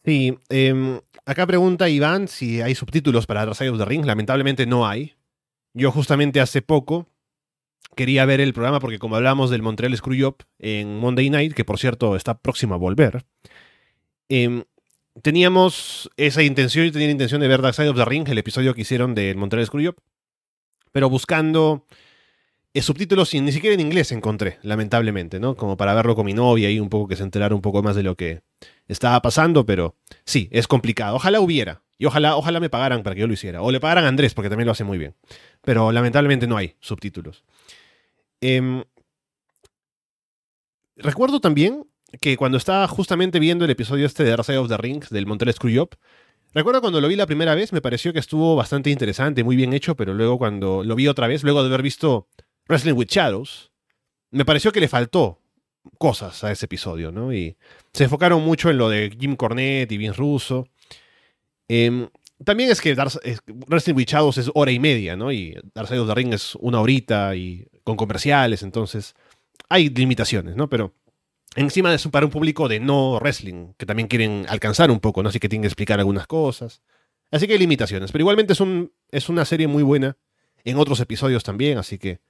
Sí, 0.04 0.36
em, 0.48 1.00
acá 1.26 1.46
pregunta 1.46 1.88
Iván 1.88 2.26
si 2.26 2.60
hay 2.60 2.74
subtítulos 2.74 3.26
para 3.26 3.44
Dark 3.44 3.56
Side 3.56 3.70
of 3.70 3.78
the 3.78 3.84
Ring. 3.84 4.04
Lamentablemente 4.04 4.66
no 4.66 4.86
hay. 4.86 5.14
Yo 5.74 5.90
justamente 5.92 6.40
hace 6.40 6.60
poco 6.60 7.06
quería 7.94 8.24
ver 8.24 8.40
el 8.40 8.52
programa 8.52 8.80
porque 8.80 8.98
como 8.98 9.16
hablamos 9.16 9.50
del 9.50 9.62
Montreal 9.62 9.96
Screwjob 9.96 10.36
en 10.58 10.98
Monday 10.98 11.30
Night, 11.30 11.54
que 11.54 11.64
por 11.64 11.78
cierto 11.78 12.16
está 12.16 12.38
próximo 12.38 12.74
a 12.74 12.78
volver, 12.78 13.24
em, 14.28 14.64
teníamos 15.22 16.10
esa 16.16 16.42
intención, 16.42 16.86
y 16.86 16.90
tenía 16.90 17.08
la 17.08 17.12
intención 17.12 17.40
de 17.40 17.48
ver 17.48 17.62
Dark 17.62 17.74
Side 17.74 17.88
of 17.88 17.96
the 17.96 18.04
Ring, 18.04 18.28
el 18.28 18.38
episodio 18.38 18.74
que 18.74 18.82
hicieron 18.82 19.14
del 19.14 19.36
Montreal 19.36 19.66
Screwjob, 19.66 19.96
pero 20.90 21.10
buscando 21.10 21.86
eh, 22.74 22.80
subtítulos 22.80 23.34
y 23.34 23.40
ni 23.40 23.52
siquiera 23.52 23.74
en 23.74 23.80
inglés 23.80 24.12
encontré, 24.12 24.58
lamentablemente, 24.62 25.40
¿no? 25.40 25.56
Como 25.56 25.76
para 25.76 25.92
verlo 25.92 26.14
con 26.14 26.24
mi 26.24 26.32
novia 26.32 26.70
y 26.70 26.80
un 26.80 26.88
poco 26.88 27.08
que 27.08 27.16
se 27.16 27.22
enterara 27.22 27.54
un 27.54 27.60
poco 27.60 27.82
más 27.82 27.96
de 27.96 28.02
lo 28.02 28.16
que 28.16 28.42
estaba 28.88 29.20
pasando, 29.20 29.66
pero 29.66 29.96
sí, 30.24 30.48
es 30.52 30.66
complicado. 30.66 31.16
Ojalá 31.16 31.40
hubiera, 31.40 31.82
y 31.98 32.06
ojalá, 32.06 32.34
ojalá 32.34 32.58
me 32.60 32.70
pagaran 32.70 33.02
para 33.02 33.14
que 33.14 33.20
yo 33.20 33.26
lo 33.26 33.34
hiciera. 33.34 33.62
O 33.62 33.70
le 33.70 33.78
pagaran 33.78 34.04
a 34.04 34.08
Andrés, 34.08 34.34
porque 34.34 34.48
también 34.48 34.66
lo 34.66 34.72
hace 34.72 34.84
muy 34.84 34.98
bien. 34.98 35.14
Pero 35.60 35.92
lamentablemente 35.92 36.46
no 36.46 36.56
hay 36.56 36.74
subtítulos. 36.80 37.44
Em, 38.42 38.82
recuerdo 40.96 41.40
también 41.40 41.86
que 42.20 42.36
cuando 42.36 42.58
estaba 42.58 42.88
justamente 42.88 43.38
viendo 43.38 43.64
el 43.64 43.70
episodio 43.70 44.04
este 44.04 44.24
de 44.24 44.30
Dark 44.30 44.44
of 44.58 44.68
the 44.68 44.76
Rings 44.76 45.10
del 45.10 45.26
Montreal 45.26 45.54
Screwjob, 45.54 45.90
recuerdo 46.52 46.80
cuando 46.80 47.00
lo 47.00 47.06
vi 47.06 47.14
la 47.14 47.26
primera 47.26 47.54
vez, 47.54 47.72
me 47.72 47.80
pareció 47.80 48.12
que 48.12 48.18
estuvo 48.18 48.56
bastante 48.56 48.90
interesante, 48.90 49.44
muy 49.44 49.54
bien 49.54 49.72
hecho, 49.72 49.94
pero 49.94 50.12
luego 50.12 50.38
cuando 50.38 50.82
lo 50.82 50.96
vi 50.96 51.06
otra 51.06 51.28
vez, 51.28 51.44
luego 51.44 51.62
de 51.62 51.68
haber 51.68 51.82
visto 51.82 52.26
Wrestling 52.68 52.94
with 52.94 53.06
Shadows, 53.06 53.70
me 54.32 54.44
pareció 54.44 54.72
que 54.72 54.80
le 54.80 54.88
faltó 54.88 55.38
cosas 55.98 56.42
a 56.42 56.50
ese 56.50 56.66
episodio, 56.66 57.12
¿no? 57.12 57.32
Y 57.32 57.56
se 57.92 58.04
enfocaron 58.04 58.42
mucho 58.42 58.70
en 58.70 58.78
lo 58.78 58.88
de 58.88 59.16
Jim 59.18 59.36
Cornette 59.36 59.92
y 59.92 59.98
Vince 59.98 60.18
Russo. 60.18 60.66
Em, 61.68 62.08
también 62.44 62.70
es 62.72 62.80
que 62.80 62.96
Wrestling 63.68 63.94
with 63.94 64.06
Shadows 64.06 64.38
es 64.38 64.50
hora 64.52 64.72
y 64.72 64.80
media, 64.80 65.14
¿no? 65.14 65.30
Y 65.30 65.56
Dark 65.74 65.86
Side 65.86 66.00
of 66.00 66.08
the 66.08 66.14
Ring 66.16 66.34
es 66.34 66.56
una 66.56 66.80
horita 66.80 67.36
y 67.36 67.68
con 67.84 67.96
comerciales, 67.96 68.62
entonces 68.62 69.14
hay 69.68 69.88
limitaciones, 69.88 70.56
¿no? 70.56 70.68
Pero 70.68 70.94
encima 71.56 71.90
de 71.90 71.96
eso 71.96 72.10
para 72.10 72.26
un 72.26 72.32
público 72.32 72.68
de 72.68 72.80
no 72.80 73.18
wrestling, 73.18 73.74
que 73.76 73.86
también 73.86 74.08
quieren 74.08 74.46
alcanzar 74.48 74.90
un 74.90 75.00
poco, 75.00 75.22
¿no? 75.22 75.28
Así 75.28 75.38
que 75.40 75.48
tienen 75.48 75.62
que 75.62 75.68
explicar 75.68 75.98
algunas 75.98 76.26
cosas. 76.26 76.82
Así 77.30 77.46
que 77.46 77.54
hay 77.54 77.58
limitaciones, 77.58 78.12
pero 78.12 78.22
igualmente 78.22 78.52
es, 78.52 78.60
un, 78.60 78.92
es 79.10 79.28
una 79.28 79.44
serie 79.44 79.66
muy 79.66 79.82
buena 79.82 80.16
en 80.64 80.76
otros 80.76 81.00
episodios 81.00 81.42
también, 81.42 81.78
así 81.78 81.98
que 81.98 82.20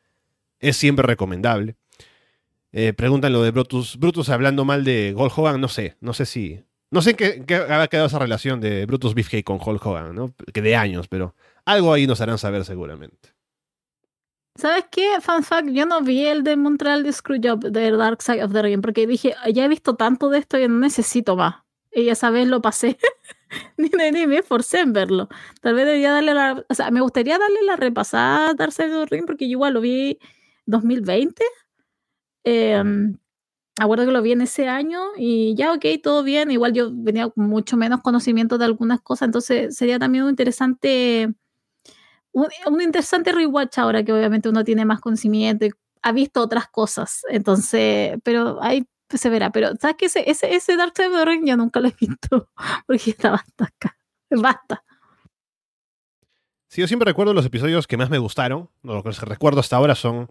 es 0.61 0.77
siempre 0.77 1.07
recomendable. 1.07 1.77
Eh, 2.73 2.93
preguntan 2.93 3.33
lo 3.33 3.43
de 3.43 3.51
Brutus, 3.51 3.99
Brutus 3.99 4.29
hablando 4.29 4.65
mal 4.65 4.85
de 4.85 5.13
Gold 5.13 5.33
Hogan, 5.35 5.61
no 5.61 5.69
sé, 5.69 5.97
no 6.01 6.15
sé 6.15 6.25
si 6.25 6.65
no 6.93 7.01
sé 7.01 7.17
en 7.19 7.47
qué, 7.47 7.55
ha 7.55 7.89
quedado 7.89 8.07
esa 8.07 8.19
relación 8.19 8.61
de 8.61 8.85
Brutus 8.85 9.15
Beefcake 9.15 9.45
con 9.45 9.59
Hulk 9.65 9.85
Hogan, 9.85 10.15
¿no? 10.15 10.35
Que 10.53 10.61
de 10.61 10.77
años, 10.77 11.09
pero 11.09 11.35
algo 11.65 11.91
ahí 11.91 12.07
nos 12.07 12.21
harán 12.21 12.37
saber 12.37 12.67
seguramente. 12.67 13.31
¿Sabes 14.55 14.85
qué? 14.91 15.21
Fun 15.21 15.43
fact, 15.43 15.69
yo 15.71 15.87
no 15.87 16.03
vi 16.03 16.27
el 16.27 16.45
de 16.45 16.57
Montreal 16.57 17.03
de 17.03 17.13
Screwjob 17.13 17.71
de 17.71 17.91
Dark 17.93 18.23
Side 18.23 18.45
of 18.45 18.53
the 18.53 18.63
Ring 18.63 18.83
porque 18.83 19.07
dije, 19.07 19.35
ya 19.53 19.65
he 19.65 19.69
visto 19.69 19.97
tanto 19.97 20.29
de 20.29 20.39
esto 20.39 20.59
y 20.59 20.69
no 20.69 20.79
necesito 20.79 21.37
más. 21.37 21.63
Y 21.91 22.09
esa 22.09 22.31
vez 22.31 22.49
lo 22.49 22.61
pasé. 22.61 22.99
ni, 23.77 23.89
ni, 24.13 24.27
me 24.27 24.39
esforcé 24.39 24.81
en 24.81 24.93
verlo. 24.93 25.29
Tal 25.61 25.75
vez 25.75 25.87
debería 25.87 26.13
darle 26.13 26.35
la... 26.35 26.65
O 26.69 26.75
sea, 26.75 26.91
me 26.91 27.01
gustaría 27.01 27.39
darle 27.39 27.63
la 27.65 27.77
repasada 27.77 28.51
a 28.51 28.55
Dark 28.55 28.73
Side 28.73 28.95
of 28.95 29.09
the 29.09 29.17
Ring 29.17 29.27
porque 29.27 29.47
yo 29.47 29.53
igual 29.53 29.75
lo 29.75 29.81
vi 29.81 30.19
2020. 30.67 31.43
Eh, 32.45 32.73
em, 32.73 33.17
acuerdo 33.79 34.07
que 34.07 34.13
lo 34.13 34.23
vi 34.23 34.33
en 34.33 34.43
ese 34.43 34.69
año 34.69 35.01
y 35.17 35.55
ya, 35.57 35.73
ok, 35.73 35.85
todo 36.03 36.23
bien. 36.23 36.51
Igual 36.51 36.73
yo 36.73 36.91
venía 36.93 37.29
con 37.31 37.49
mucho 37.49 37.77
menos 37.77 38.01
conocimiento 38.03 38.59
de 38.59 38.67
algunas 38.67 39.01
cosas, 39.01 39.27
entonces 39.27 39.77
sería 39.77 39.99
también 39.99 40.29
interesante, 40.29 41.35
un, 42.33 42.81
interesante 42.81 43.33
rewatch 43.33 43.79
ahora 43.79 44.03
que 44.03 44.13
obviamente 44.13 44.49
uno 44.49 44.65
tiene 44.65 44.85
más 44.85 45.01
conocimiento 45.01 45.67
y 45.67 45.71
ha 46.03 46.13
visto 46.13 46.41
otras 46.41 46.69
cosas. 46.69 47.23
Entonces, 47.29 48.19
pero 48.25 48.63
ahí 48.63 48.87
se 49.09 49.31
verá. 49.31 49.51
Pero, 49.51 49.71
¿sabes 49.81 49.97
qué? 49.99 50.07
Ese, 50.07 50.29
ese, 50.31 50.55
ese 50.55 50.77
Dark 50.77 50.93
Side 50.97 51.09
of 51.09 51.19
the 51.19 51.25
Ring 51.25 51.47
yo 51.47 51.57
nunca 51.57 51.81
lo 51.81 51.89
he 51.89 51.95
visto 51.99 52.49
porque 52.87 53.11
está 53.11 53.31
basta 53.31 53.65
acá. 53.65 53.97
Basta. 54.31 54.83
Sí, 56.69 56.81
yo 56.81 56.89
siempre 56.89 57.05
recuerdo 57.05 57.35
los 57.35 57.45
episodios 57.45 57.87
que 57.87 57.99
más 57.99 58.09
me 58.09 58.19
gustaron. 58.19 58.71
Lo 58.83 59.03
que 59.03 59.11
recuerdo 59.11 59.61
hasta 59.61 59.77
ahora 59.77 59.95
son 59.95 60.31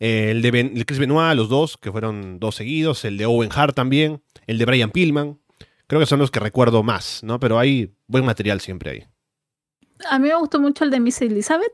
eh, 0.00 0.32
el 0.32 0.42
de 0.42 0.84
Chris 0.84 0.98
Benoit, 0.98 1.36
los 1.36 1.48
dos, 1.48 1.76
que 1.76 1.92
fueron 1.92 2.40
dos 2.40 2.56
seguidos, 2.56 3.04
el 3.04 3.16
de 3.16 3.26
Owen 3.26 3.50
Hart 3.54 3.76
también, 3.76 4.22
el 4.46 4.58
de 4.58 4.64
Brian 4.64 4.90
Pillman. 4.90 5.38
Creo 5.86 6.00
que 6.00 6.06
son 6.06 6.18
los 6.18 6.32
que 6.32 6.40
recuerdo 6.40 6.82
más, 6.82 7.22
¿no? 7.22 7.38
Pero 7.38 7.58
hay 7.58 7.94
buen 8.08 8.24
material 8.24 8.60
siempre 8.60 8.90
ahí. 8.90 9.06
A 10.08 10.18
mí 10.18 10.28
me 10.28 10.34
gustó 10.36 10.60
mucho 10.60 10.84
el 10.84 10.90
de 10.90 11.00
Miss 11.00 11.20
Elizabeth. 11.22 11.72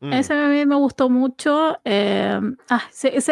Mm. 0.00 0.12
Ese 0.12 0.34
a 0.34 0.48
mí 0.48 0.66
me 0.66 0.76
gustó 0.76 1.08
mucho. 1.08 1.78
Eh, 1.84 2.40
ah, 2.68 2.82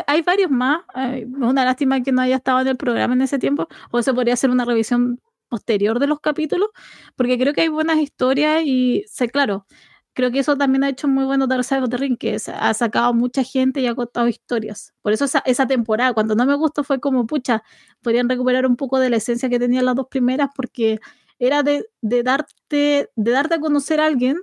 hay 0.07 0.23
varios 0.23 0.51
más. 0.51 0.83
Es 0.95 1.27
una 1.27 1.65
lástima 1.65 2.03
que 2.03 2.13
no 2.13 2.23
haya 2.23 2.37
estado 2.37 2.61
en 2.61 2.69
el 2.69 2.77
programa 2.77 3.15
en 3.15 3.23
ese 3.23 3.39
tiempo. 3.39 3.69
O 3.91 4.03
se 4.03 4.15
podría 4.15 4.35
hacer 4.35 4.51
una 4.51 4.65
revisión 4.65 5.21
posterior 5.53 5.99
de 5.99 6.07
los 6.07 6.19
capítulos, 6.21 6.71
porque 7.15 7.39
creo 7.39 7.53
que 7.53 7.61
hay 7.61 7.69
buenas 7.69 7.99
historias 7.99 8.63
y 8.65 9.05
sé, 9.07 9.29
claro, 9.29 9.67
creo 10.15 10.31
que 10.31 10.39
eso 10.39 10.57
también 10.57 10.83
ha 10.83 10.89
hecho 10.89 11.09
muy 11.09 11.27
bueno 11.27 11.47
Dark 11.47 11.65
Side 11.65 11.83
of 11.83 11.91
the 11.91 11.99
Ring, 11.99 12.17
que 12.17 12.37
ha 12.55 12.75
sacado 12.75 13.13
mucha 13.13 13.45
gente 13.45 13.81
y 13.83 13.87
ha 13.87 13.95
contado 13.95 14.29
historias. 14.29 14.95
Por 15.03 15.13
eso 15.13 15.27
esa, 15.45 15.67
temporada, 15.67 16.15
cuando 16.15 16.35
no 16.35 16.47
me 16.47 16.55
gustó, 16.55 16.85
fue 16.85 17.01
como, 17.01 17.27
pucha, 17.27 17.63
podrían 18.01 18.31
recuperar 18.31 18.67
un 18.67 18.77
poco 18.77 18.99
de 18.99 19.11
la 19.11 19.17
esencia 19.17 19.51
que 19.51 19.59
tenían 19.59 19.85
las 19.85 19.95
dos 19.95 20.07
primeras, 20.09 20.49
porque 20.55 21.01
era 21.43 21.65
de, 21.65 21.85
darte, 22.23 23.11
de 23.17 23.31
darte 23.33 23.57
a 23.57 23.61
conocer 23.61 24.01
a 24.01 24.07
alguien, 24.07 24.41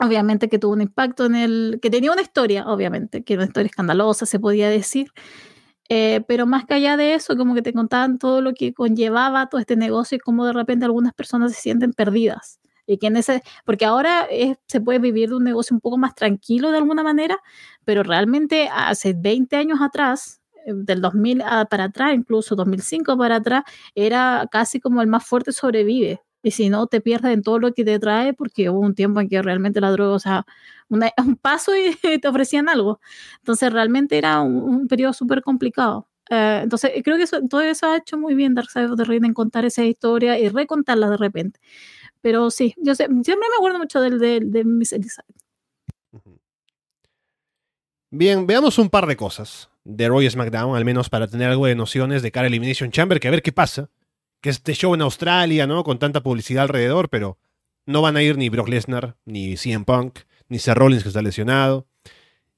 obviamente 0.00 0.48
que 0.48 0.58
tuvo 0.58 0.72
un 0.72 0.80
impacto 0.80 1.26
en 1.26 1.34
el, 1.34 1.78
que 1.82 1.90
tenía 1.90 2.10
una 2.10 2.22
historia, 2.22 2.64
obviamente, 2.66 3.22
que 3.22 3.34
era 3.34 3.42
una 3.42 3.48
historia 3.48 3.68
escandalosa, 3.68 4.24
se 4.24 4.40
podía 4.40 4.70
decir, 4.70 5.08
eh, 5.90 6.22
pero 6.26 6.46
más 6.46 6.64
que 6.64 6.72
allá 6.72 6.96
de 6.96 7.12
eso, 7.12 7.36
como 7.36 7.54
que 7.54 7.60
te 7.60 7.74
contaban 7.74 8.18
todo 8.18 8.40
lo 8.40 8.54
que 8.54 8.72
conllevaba 8.72 9.50
todo 9.50 9.60
este 9.60 9.76
negocio 9.76 10.16
y 10.16 10.18
cómo 10.18 10.46
de 10.46 10.54
repente 10.54 10.86
algunas 10.86 11.12
personas 11.12 11.52
se 11.52 11.60
sienten 11.60 11.92
perdidas. 11.92 12.60
Y 12.86 12.96
que 12.96 13.08
en 13.08 13.16
ese, 13.16 13.42
porque 13.66 13.84
ahora 13.84 14.26
se 14.68 14.80
puede 14.80 14.98
vivir 14.98 15.28
de 15.28 15.34
un 15.34 15.44
negocio 15.44 15.74
un 15.74 15.80
poco 15.80 15.98
más 15.98 16.14
tranquilo 16.14 16.70
de 16.70 16.78
alguna 16.78 17.02
manera, 17.02 17.38
pero 17.84 18.02
realmente 18.02 18.70
hace 18.72 19.12
20 19.12 19.56
años 19.56 19.80
atrás, 19.82 20.40
del 20.66 21.00
2000 21.00 21.42
para 21.70 21.84
atrás, 21.84 22.14
incluso 22.14 22.56
2005 22.56 23.16
para 23.16 23.36
atrás, 23.36 23.64
era 23.94 24.46
casi 24.50 24.80
como 24.80 25.00
el 25.00 25.06
más 25.06 25.24
fuerte 25.24 25.52
sobrevive. 25.52 26.20
Y 26.42 26.52
si 26.52 26.68
no, 26.68 26.86
te 26.86 27.00
pierdes 27.00 27.32
en 27.32 27.42
todo 27.42 27.58
lo 27.58 27.72
que 27.72 27.84
te 27.84 27.98
trae, 27.98 28.32
porque 28.32 28.70
hubo 28.70 28.78
un 28.78 28.94
tiempo 28.94 29.20
en 29.20 29.28
que 29.28 29.42
realmente 29.42 29.80
la 29.80 29.90
droga, 29.90 30.14
o 30.14 30.18
sea, 30.20 30.46
un 30.88 31.36
paso 31.36 31.72
y 31.76 31.96
te 32.20 32.28
ofrecían 32.28 32.68
algo. 32.68 33.00
Entonces, 33.38 33.72
realmente 33.72 34.16
era 34.16 34.40
un, 34.42 34.86
periodo 34.86 35.12
súper 35.12 35.42
complicado. 35.42 36.08
Eh, 36.30 36.60
entonces, 36.62 36.92
creo 37.02 37.16
que 37.16 37.24
eso, 37.24 37.40
todo 37.48 37.62
eso 37.62 37.86
ha 37.86 37.96
hecho 37.96 38.16
muy 38.16 38.34
bien 38.34 38.54
Dark 38.54 38.70
Side 38.70 38.86
of 38.86 38.96
the 38.96 39.04
Ring 39.04 39.24
en 39.24 39.34
contar 39.34 39.64
esa 39.64 39.84
historia 39.84 40.38
y 40.38 40.48
recontarla 40.48 41.10
de 41.10 41.16
repente. 41.16 41.58
Pero 42.20 42.50
sí, 42.50 42.74
yo 42.78 42.94
siempre 42.94 43.36
me 43.36 43.56
acuerdo 43.56 43.78
mucho 43.78 44.00
del 44.00 44.18
de, 44.18 44.64
Miss 44.64 44.92
Elizabeth. 44.92 45.36
Bien, 48.10 48.46
veamos 48.46 48.78
un 48.78 48.88
par 48.88 49.06
de 49.06 49.16
cosas 49.16 49.68
de 49.86 50.08
Roy 50.08 50.28
SmackDown, 50.28 50.76
al 50.76 50.84
menos 50.84 51.08
para 51.08 51.28
tener 51.28 51.48
algo 51.48 51.66
de 51.66 51.76
nociones 51.76 52.22
de 52.22 52.32
cara 52.32 52.46
a 52.46 52.48
Elimination 52.48 52.90
Chamber, 52.90 53.20
que 53.20 53.28
a 53.28 53.30
ver 53.30 53.42
qué 53.42 53.52
pasa. 53.52 53.88
Que 54.40 54.50
este 54.50 54.74
show 54.74 54.94
en 54.94 55.00
Australia, 55.02 55.66
¿no? 55.66 55.84
Con 55.84 55.98
tanta 55.98 56.22
publicidad 56.22 56.64
alrededor, 56.64 57.08
pero 57.08 57.38
No 57.86 58.02
van 58.02 58.16
a 58.16 58.22
ir 58.22 58.36
ni 58.36 58.48
Brock 58.48 58.68
Lesnar, 58.68 59.16
ni 59.24 59.56
CM 59.56 59.84
Punk, 59.84 60.18
ni 60.48 60.58
Seth 60.58 60.76
Rollins 60.76 61.04
que 61.04 61.08
está 61.08 61.22
lesionado. 61.22 61.86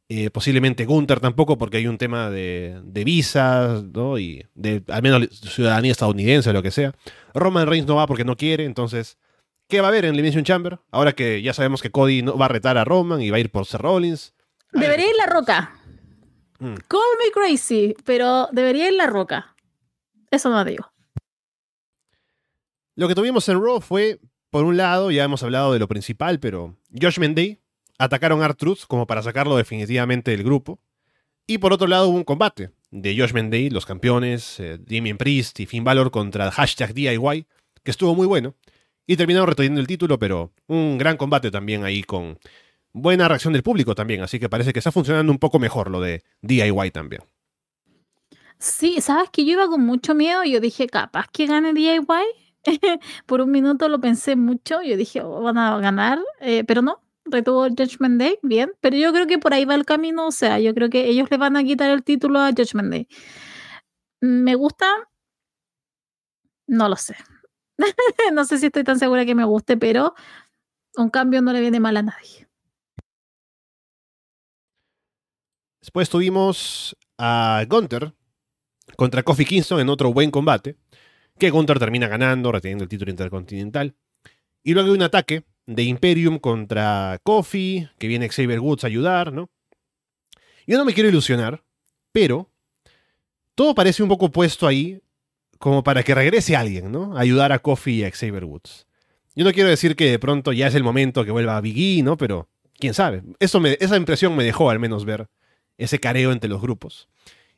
Eh, 0.08 0.30
posiblemente 0.30 0.86
Gunther 0.86 1.20
tampoco, 1.20 1.58
porque 1.58 1.76
hay 1.76 1.86
un 1.86 1.98
tema 1.98 2.30
de, 2.30 2.80
de 2.82 3.04
visas, 3.04 3.84
¿no? 3.84 4.18
Y 4.18 4.46
de 4.54 4.82
al 4.88 5.02
menos 5.02 5.28
ciudadanía 5.40 5.92
estadounidense 5.92 6.48
o 6.48 6.52
lo 6.54 6.62
que 6.62 6.70
sea. 6.70 6.94
Roman 7.34 7.66
Reigns 7.66 7.86
no 7.86 7.96
va 7.96 8.06
porque 8.06 8.24
no 8.24 8.38
quiere, 8.38 8.64
entonces, 8.64 9.18
¿qué 9.68 9.82
va 9.82 9.88
a 9.88 9.90
haber 9.90 10.06
en 10.06 10.14
Elimination 10.14 10.44
Chamber? 10.44 10.78
Ahora 10.90 11.12
que 11.12 11.42
ya 11.42 11.52
sabemos 11.52 11.82
que 11.82 11.90
Cody 11.90 12.22
no 12.22 12.38
va 12.38 12.46
a 12.46 12.48
retar 12.48 12.78
a 12.78 12.84
Roman 12.84 13.20
y 13.20 13.28
va 13.28 13.36
a 13.36 13.40
ir 13.40 13.50
por 13.50 13.66
Seth 13.66 13.82
Rollins. 13.82 14.32
Debería 14.72 15.10
ir 15.10 15.16
La 15.16 15.26
Roca. 15.26 15.77
Mm. 16.58 16.74
Call 16.88 17.00
me 17.18 17.30
crazy, 17.32 17.94
pero 18.04 18.48
debería 18.52 18.88
ir 18.88 18.94
La 18.94 19.06
Roca. 19.06 19.54
Eso 20.30 20.50
no 20.50 20.64
digo. 20.64 20.90
Lo 22.96 23.06
que 23.06 23.14
tuvimos 23.14 23.48
en 23.48 23.62
Raw 23.62 23.80
fue, 23.80 24.18
por 24.50 24.64
un 24.64 24.76
lado, 24.76 25.10
ya 25.10 25.24
hemos 25.24 25.42
hablado 25.42 25.72
de 25.72 25.78
lo 25.78 25.86
principal, 25.86 26.40
pero 26.40 26.76
Josh 27.00 27.18
Day 27.18 27.60
atacaron 27.98 28.42
a 28.42 28.46
R-Truth 28.46 28.86
como 28.88 29.06
para 29.06 29.22
sacarlo 29.22 29.56
definitivamente 29.56 30.32
del 30.32 30.42
grupo. 30.42 30.80
Y 31.46 31.58
por 31.58 31.72
otro 31.72 31.86
lado 31.86 32.08
hubo 32.08 32.16
un 32.16 32.24
combate 32.24 32.70
de 32.90 33.16
Josh 33.16 33.32
Day, 33.32 33.70
los 33.70 33.86
campeones, 33.86 34.58
eh, 34.60 34.78
Damien 34.78 35.16
Priest 35.16 35.60
y 35.60 35.66
Finn 35.66 35.84
Balor 35.84 36.10
contra 36.10 36.50
hashtag 36.50 36.92
DIY, 36.92 37.46
que 37.82 37.90
estuvo 37.90 38.14
muy 38.14 38.26
bueno. 38.26 38.54
Y 39.06 39.16
terminaron 39.16 39.48
reteniendo 39.48 39.80
el 39.80 39.86
título, 39.86 40.18
pero 40.18 40.52
un 40.66 40.98
gran 40.98 41.16
combate 41.16 41.50
también 41.50 41.84
ahí 41.84 42.02
con 42.02 42.38
buena 42.92 43.28
reacción 43.28 43.52
del 43.52 43.62
público 43.62 43.94
también. 43.94 44.22
Así 44.22 44.38
que 44.38 44.48
parece 44.48 44.72
que 44.72 44.78
está 44.78 44.92
funcionando 44.92 45.32
un 45.32 45.38
poco 45.38 45.58
mejor 45.58 45.90
lo 45.90 46.00
de 46.00 46.22
DIY 46.42 46.90
también. 46.90 47.22
Sí, 48.58 49.00
sabes 49.00 49.30
que 49.30 49.44
yo 49.44 49.52
iba 49.52 49.68
con 49.68 49.84
mucho 49.84 50.14
miedo. 50.14 50.44
Yo 50.44 50.60
dije, 50.60 50.86
capaz 50.88 51.26
que 51.32 51.46
gane 51.46 51.72
DIY. 51.72 52.00
por 53.26 53.40
un 53.40 53.50
minuto 53.50 53.88
lo 53.88 54.00
pensé 54.00 54.36
mucho. 54.36 54.82
Yo 54.82 54.96
dije, 54.96 55.20
oh, 55.22 55.42
van 55.42 55.58
a 55.58 55.78
ganar, 55.78 56.18
eh, 56.40 56.64
pero 56.64 56.82
no 56.82 57.02
retuvo 57.30 57.68
Judgment 57.68 58.20
Day, 58.20 58.38
bien, 58.42 58.72
pero 58.80 58.96
yo 58.96 59.12
creo 59.12 59.26
que 59.26 59.38
por 59.38 59.54
ahí 59.54 59.64
va 59.64 59.74
el 59.74 59.84
camino, 59.84 60.26
o 60.26 60.32
sea, 60.32 60.58
yo 60.58 60.74
creo 60.74 60.88
que 60.90 61.06
ellos 61.08 61.30
le 61.30 61.36
van 61.36 61.56
a 61.56 61.64
quitar 61.64 61.90
el 61.90 62.02
título 62.02 62.40
a 62.40 62.50
Judgment 62.50 62.90
Day. 62.90 63.08
¿Me 64.20 64.54
gusta? 64.54 64.86
No 66.66 66.88
lo 66.88 66.96
sé. 66.96 67.16
no 68.32 68.44
sé 68.44 68.58
si 68.58 68.66
estoy 68.66 68.84
tan 68.84 68.98
segura 68.98 69.24
que 69.24 69.34
me 69.34 69.44
guste, 69.44 69.76
pero 69.76 70.14
un 70.96 71.10
cambio 71.10 71.42
no 71.42 71.52
le 71.52 71.60
viene 71.60 71.80
mal 71.80 71.96
a 71.96 72.02
nadie. 72.02 72.47
Después 75.80 76.08
tuvimos 76.08 76.96
a 77.18 77.64
Gunter 77.68 78.12
contra 78.96 79.22
Kofi 79.22 79.44
Kingston 79.44 79.80
en 79.80 79.88
otro 79.88 80.12
buen 80.12 80.30
combate, 80.30 80.76
que 81.38 81.50
Gunter 81.50 81.78
termina 81.78 82.08
ganando, 82.08 82.50
reteniendo 82.50 82.84
el 82.84 82.90
título 82.90 83.10
intercontinental. 83.10 83.94
Y 84.62 84.74
luego 84.74 84.88
hay 84.88 84.94
un 84.94 85.02
ataque 85.02 85.44
de 85.66 85.82
Imperium 85.84 86.38
contra 86.38 87.20
Kofi, 87.22 87.88
que 87.98 88.08
viene 88.08 88.28
Xavier 88.28 88.60
Woods 88.60 88.84
a 88.84 88.88
ayudar, 88.88 89.32
¿no? 89.32 89.50
Yo 90.66 90.76
no 90.76 90.84
me 90.84 90.94
quiero 90.94 91.08
ilusionar, 91.08 91.62
pero 92.12 92.50
todo 93.54 93.74
parece 93.74 94.02
un 94.02 94.08
poco 94.08 94.30
puesto 94.30 94.66
ahí 94.66 95.00
como 95.58 95.82
para 95.82 96.02
que 96.02 96.14
regrese 96.14 96.56
alguien, 96.56 96.90
¿no? 96.90 97.16
A 97.16 97.20
ayudar 97.20 97.52
a 97.52 97.58
Kofi 97.58 98.00
y 98.00 98.04
a 98.04 98.10
Xavier 98.10 98.44
Woods. 98.44 98.86
Yo 99.34 99.44
no 99.44 99.52
quiero 99.52 99.68
decir 99.68 99.94
que 99.94 100.10
de 100.10 100.18
pronto 100.18 100.52
ya 100.52 100.66
es 100.66 100.74
el 100.74 100.82
momento 100.82 101.24
que 101.24 101.30
vuelva 101.30 101.56
a 101.56 101.60
Biggie, 101.60 102.02
¿no? 102.02 102.16
Pero 102.16 102.48
quién 102.78 102.94
sabe. 102.94 103.22
Eso 103.38 103.60
me, 103.60 103.76
esa 103.80 103.96
impresión 103.96 104.34
me 104.34 104.44
dejó 104.44 104.70
al 104.70 104.78
menos 104.78 105.04
ver 105.04 105.28
ese 105.78 105.98
careo 105.98 106.32
entre 106.32 106.50
los 106.50 106.60
grupos. 106.60 107.08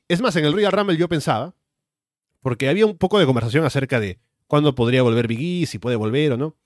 Es 0.09 0.21
más, 0.21 0.37
en 0.37 0.45
el 0.45 0.53
Royal 0.53 0.73
Rumble 0.73 0.97
yo 0.97 1.09
pensaba, 1.09 1.55
porque 2.41 2.69
había 2.69 2.87
un 2.87 2.97
poco 2.97 3.19
de 3.19 3.27
conversación 3.27 3.65
acerca 3.65 3.99
de 3.99 4.19
cuándo 4.47 4.75
podría 4.75 5.03
volver 5.03 5.27
Biggie, 5.27 5.67
si 5.67 5.79
puede 5.79 5.97
volver 5.97 6.33
o 6.33 6.37
no 6.37 6.57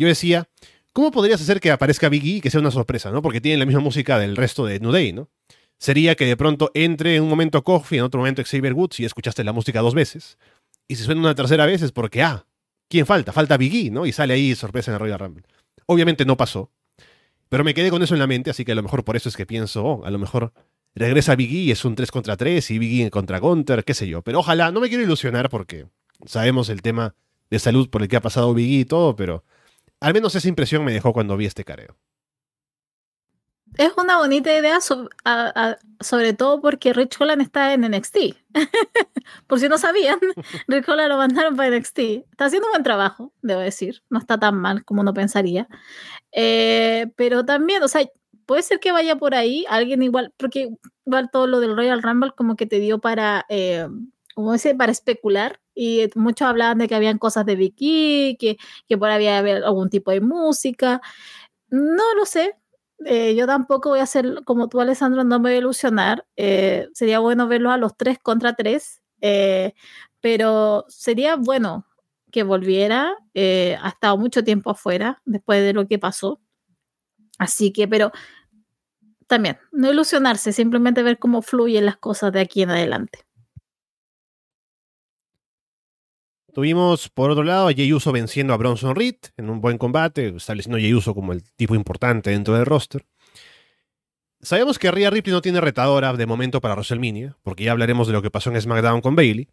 yo 0.00 0.08
decía, 0.08 0.48
¿cómo 0.92 1.10
podrías 1.10 1.40
hacer 1.40 1.60
que 1.60 1.70
aparezca 1.70 2.08
Biggie 2.08 2.36
y 2.36 2.40
que 2.40 2.50
sea 2.50 2.60
una 2.60 2.70
sorpresa, 2.70 3.10
¿no? 3.10 3.22
Porque 3.22 3.40
tiene 3.40 3.58
la 3.58 3.66
misma 3.66 3.82
música 3.82 4.18
del 4.18 4.34
resto 4.36 4.64
de 4.64 4.80
New 4.80 4.92
Day, 4.92 5.12
¿no? 5.12 5.28
Sería 5.78 6.14
que 6.14 6.26
de 6.26 6.36
pronto 6.36 6.70
entre 6.74 7.16
en 7.16 7.22
un 7.22 7.28
momento 7.28 7.62
Kofi, 7.62 7.98
en 7.98 8.04
otro 8.04 8.20
momento 8.20 8.42
Xavier 8.42 8.72
Woods 8.72 9.00
y 9.00 9.04
escuchaste 9.04 9.44
la 9.44 9.52
música 9.52 9.80
dos 9.80 9.94
veces. 9.94 10.38
Y 10.88 10.96
si 10.96 11.04
suena 11.04 11.20
una 11.20 11.34
tercera 11.34 11.66
vez 11.66 11.82
es 11.82 11.92
porque, 11.92 12.22
ah, 12.22 12.46
¿quién 12.88 13.06
falta? 13.06 13.32
Falta 13.32 13.56
Biggie, 13.58 13.90
¿no? 13.90 14.06
Y 14.06 14.12
sale 14.12 14.34
ahí 14.34 14.54
sorpresa 14.54 14.90
en 14.90 14.94
el 14.94 15.00
Royal 15.00 15.18
Rumble. 15.18 15.44
Obviamente 15.86 16.24
no 16.24 16.36
pasó. 16.36 16.70
Pero 17.48 17.62
me 17.62 17.74
quedé 17.74 17.90
con 17.90 18.02
eso 18.02 18.14
en 18.14 18.20
la 18.20 18.26
mente, 18.26 18.50
así 18.50 18.64
que 18.64 18.72
a 18.72 18.74
lo 18.74 18.82
mejor 18.82 19.04
por 19.04 19.16
eso 19.16 19.28
es 19.28 19.36
que 19.36 19.44
pienso, 19.44 19.84
oh, 19.84 20.04
a 20.06 20.10
lo 20.10 20.18
mejor 20.18 20.52
regresa 20.94 21.36
Biggie 21.36 21.62
y 21.62 21.70
es 21.70 21.84
un 21.84 21.94
3 21.94 22.10
contra 22.10 22.36
3 22.36 22.70
y 22.70 22.78
Biggie 22.78 23.10
contra 23.10 23.38
Gunter, 23.38 23.84
qué 23.84 23.94
sé 23.94 24.08
yo. 24.08 24.22
Pero 24.22 24.40
ojalá, 24.40 24.70
no 24.72 24.80
me 24.80 24.88
quiero 24.88 25.04
ilusionar 25.04 25.48
porque 25.48 25.86
sabemos 26.26 26.68
el 26.68 26.82
tema 26.82 27.14
de 27.50 27.58
salud 27.58 27.88
por 27.90 28.02
el 28.02 28.08
que 28.08 28.16
ha 28.16 28.20
pasado 28.20 28.54
Biggie 28.54 28.80
y 28.80 28.84
todo, 28.84 29.16
pero 29.16 29.44
al 30.00 30.14
menos 30.14 30.34
esa 30.34 30.48
impresión 30.48 30.84
me 30.84 30.92
dejó 30.92 31.12
cuando 31.12 31.36
vi 31.36 31.46
este 31.46 31.64
careo. 31.64 31.96
Es 33.76 33.92
una 33.96 34.18
bonita 34.18 34.56
idea, 34.56 34.80
sobre 34.80 36.32
todo 36.32 36.60
porque 36.60 36.92
Rich 36.92 37.20
Holland 37.20 37.42
está 37.42 37.72
en 37.72 37.82
NXT. 37.82 38.16
Por 39.46 39.60
si 39.60 39.68
no 39.68 39.78
sabían, 39.78 40.18
Rich 40.66 40.88
Holland 40.88 41.08
lo 41.08 41.16
mandaron 41.16 41.56
para 41.56 41.76
NXT. 41.76 41.98
Está 42.30 42.46
haciendo 42.46 42.66
un 42.68 42.72
buen 42.72 42.82
trabajo, 42.82 43.32
debo 43.42 43.60
decir. 43.60 44.02
No 44.10 44.18
está 44.18 44.38
tan 44.38 44.56
mal 44.56 44.84
como 44.84 45.02
uno 45.02 45.14
pensaría. 45.14 45.68
Eh, 46.32 47.06
pero 47.16 47.44
también, 47.44 47.82
o 47.82 47.88
sea, 47.88 48.02
puede 48.50 48.62
ser 48.62 48.80
que 48.80 48.90
vaya 48.90 49.14
por 49.14 49.36
ahí 49.36 49.64
alguien 49.68 50.02
igual, 50.02 50.34
porque 50.36 50.70
igual 51.06 51.30
todo 51.30 51.46
lo 51.46 51.60
del 51.60 51.76
Royal 51.76 52.02
Rumble 52.02 52.32
como 52.36 52.56
que 52.56 52.66
te 52.66 52.80
dio 52.80 52.98
para, 52.98 53.46
eh, 53.48 53.86
como 54.34 54.54
dice, 54.54 54.74
para 54.74 54.90
especular 54.90 55.60
y 55.72 56.08
muchos 56.16 56.48
hablaban 56.48 56.78
de 56.78 56.88
que 56.88 56.96
habían 56.96 57.18
cosas 57.18 57.46
de 57.46 57.54
Vicky, 57.54 58.36
que, 58.40 58.56
que 58.88 58.98
por 58.98 59.08
ahí 59.08 59.28
había 59.28 59.58
algún 59.58 59.88
tipo 59.88 60.10
de 60.10 60.20
música. 60.20 61.00
No 61.68 62.02
lo 62.16 62.26
sé. 62.26 62.56
Eh, 63.06 63.36
yo 63.36 63.46
tampoco 63.46 63.90
voy 63.90 64.00
a 64.00 64.02
hacer 64.02 64.42
como 64.44 64.68
tú, 64.68 64.80
Alessandro, 64.80 65.22
no 65.22 65.38
me 65.38 65.50
voy 65.50 65.52
a 65.52 65.58
ilusionar. 65.58 66.26
Eh, 66.34 66.88
sería 66.92 67.20
bueno 67.20 67.46
verlo 67.46 67.70
a 67.70 67.76
los 67.76 67.96
tres 67.96 68.18
contra 68.18 68.54
tres, 68.54 69.00
eh, 69.20 69.74
pero 70.20 70.86
sería 70.88 71.36
bueno 71.36 71.86
que 72.32 72.42
volviera. 72.42 73.14
ha 73.36 73.88
estado 73.88 74.18
mucho 74.18 74.42
tiempo 74.42 74.70
afuera 74.70 75.22
después 75.24 75.62
de 75.62 75.72
lo 75.72 75.86
que 75.86 76.00
pasó. 76.00 76.40
Así 77.38 77.72
que, 77.72 77.88
pero 77.88 78.12
también, 79.30 79.58
no 79.70 79.90
ilusionarse, 79.90 80.52
simplemente 80.52 81.04
ver 81.04 81.18
cómo 81.18 81.40
fluyen 81.40 81.86
las 81.86 81.96
cosas 81.96 82.32
de 82.32 82.40
aquí 82.40 82.62
en 82.62 82.70
adelante. 82.70 83.20
Tuvimos, 86.52 87.08
por 87.08 87.30
otro 87.30 87.44
lado, 87.44 87.68
a 87.68 87.72
Jey 87.72 87.92
Uso 87.92 88.10
venciendo 88.10 88.52
a 88.52 88.56
Bronson 88.56 88.96
Reed 88.96 89.14
en 89.36 89.48
un 89.48 89.60
buen 89.60 89.78
combate, 89.78 90.34
estableciendo 90.36 90.78
a 90.78 90.80
Jey 90.80 90.92
Uso 90.92 91.14
como 91.14 91.32
el 91.32 91.44
tipo 91.54 91.76
importante 91.76 92.30
dentro 92.30 92.54
del 92.54 92.66
roster. 92.66 93.06
Sabemos 94.42 94.80
que 94.80 94.90
Rhea 94.90 95.10
Ripley 95.10 95.32
no 95.32 95.42
tiene 95.42 95.60
retadora 95.60 96.12
de 96.12 96.26
momento 96.26 96.60
para 96.60 96.74
WrestleMania, 96.74 97.36
porque 97.44 97.62
ya 97.62 97.70
hablaremos 97.70 98.08
de 98.08 98.14
lo 98.14 98.22
que 98.22 98.32
pasó 98.32 98.50
en 98.50 98.60
SmackDown 98.60 99.00
con 99.00 99.14
Bailey. 99.14 99.48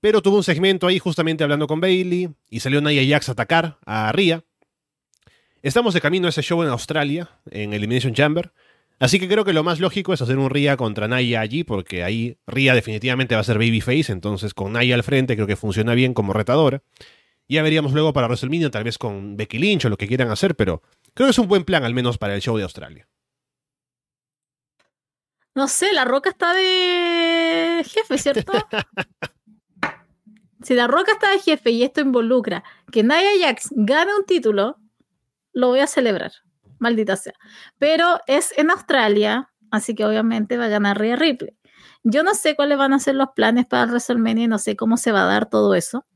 Pero 0.00 0.20
tuvo 0.20 0.38
un 0.38 0.42
segmento 0.42 0.88
ahí 0.88 0.98
justamente 0.98 1.44
hablando 1.44 1.68
con 1.68 1.80
Bailey 1.80 2.30
y 2.50 2.58
salió 2.58 2.80
Nia 2.80 3.06
Jax 3.08 3.28
a 3.28 3.32
atacar 3.32 3.78
a 3.86 4.10
Rhea. 4.10 4.42
Estamos 5.62 5.94
de 5.94 6.00
camino 6.00 6.26
a 6.26 6.30
ese 6.30 6.42
show 6.42 6.60
en 6.64 6.70
Australia, 6.70 7.30
en 7.50 7.72
Elimination 7.72 8.14
Chamber. 8.14 8.52
Así 8.98 9.20
que 9.20 9.28
creo 9.28 9.44
que 9.44 9.52
lo 9.52 9.62
más 9.62 9.78
lógico 9.78 10.14
es 10.14 10.22
hacer 10.22 10.38
un 10.38 10.48
Ria 10.48 10.76
contra 10.76 11.06
Naya 11.06 11.40
allí, 11.40 11.64
porque 11.64 12.02
ahí 12.02 12.38
Ria 12.46 12.74
definitivamente 12.74 13.34
va 13.34 13.42
a 13.42 13.44
ser 13.44 13.58
babyface, 13.58 14.10
entonces 14.10 14.54
con 14.54 14.72
Naya 14.72 14.94
al 14.94 15.02
frente 15.02 15.34
creo 15.34 15.46
que 15.46 15.56
funciona 15.56 15.94
bien 15.94 16.14
como 16.14 16.32
retadora. 16.32 16.82
Ya 17.48 17.62
veríamos 17.62 17.92
luego 17.92 18.12
para 18.12 18.26
WrestleMania, 18.26 18.70
tal 18.70 18.84
vez 18.84 18.96
con 18.96 19.36
Becky 19.36 19.58
Lynch 19.58 19.84
o 19.84 19.88
lo 19.90 19.98
que 19.98 20.08
quieran 20.08 20.30
hacer, 20.30 20.56
pero 20.56 20.82
creo 21.12 21.26
que 21.26 21.32
es 21.32 21.38
un 21.38 21.46
buen 21.46 21.64
plan 21.64 21.84
al 21.84 21.94
menos 21.94 22.16
para 22.16 22.34
el 22.34 22.40
show 22.40 22.56
de 22.56 22.62
Australia. 22.62 23.06
No 25.54 25.68
sé, 25.68 25.92
la 25.92 26.04
Roca 26.04 26.30
está 26.30 26.54
de 26.54 27.84
jefe, 27.84 28.18
¿cierto? 28.18 28.52
si 30.62 30.74
la 30.74 30.86
Roca 30.86 31.12
está 31.12 31.30
de 31.30 31.38
jefe 31.38 31.70
y 31.70 31.82
esto 31.82 32.00
involucra 32.00 32.64
que 32.90 33.02
Nia 33.02 33.30
Jax 33.40 33.68
gane 33.72 34.16
un 34.16 34.24
título, 34.24 34.78
lo 35.52 35.68
voy 35.68 35.80
a 35.80 35.86
celebrar 35.86 36.32
maldita 36.78 37.16
sea. 37.16 37.34
Pero 37.78 38.20
es 38.26 38.56
en 38.56 38.70
Australia, 38.70 39.50
así 39.70 39.94
que 39.94 40.04
obviamente 40.04 40.56
va 40.56 40.66
a 40.66 40.68
ganar 40.68 40.98
Rhea 40.98 41.16
Ripley. 41.16 41.56
Yo 42.04 42.22
no 42.22 42.34
sé 42.34 42.54
cuáles 42.54 42.78
van 42.78 42.92
a 42.92 42.98
ser 42.98 43.16
los 43.16 43.30
planes 43.34 43.66
para 43.66 43.86
WrestleMania, 43.86 44.48
no 44.48 44.58
sé 44.58 44.76
cómo 44.76 44.96
se 44.96 45.12
va 45.12 45.22
a 45.22 45.26
dar 45.26 45.50
todo 45.50 45.74
eso. 45.74 46.06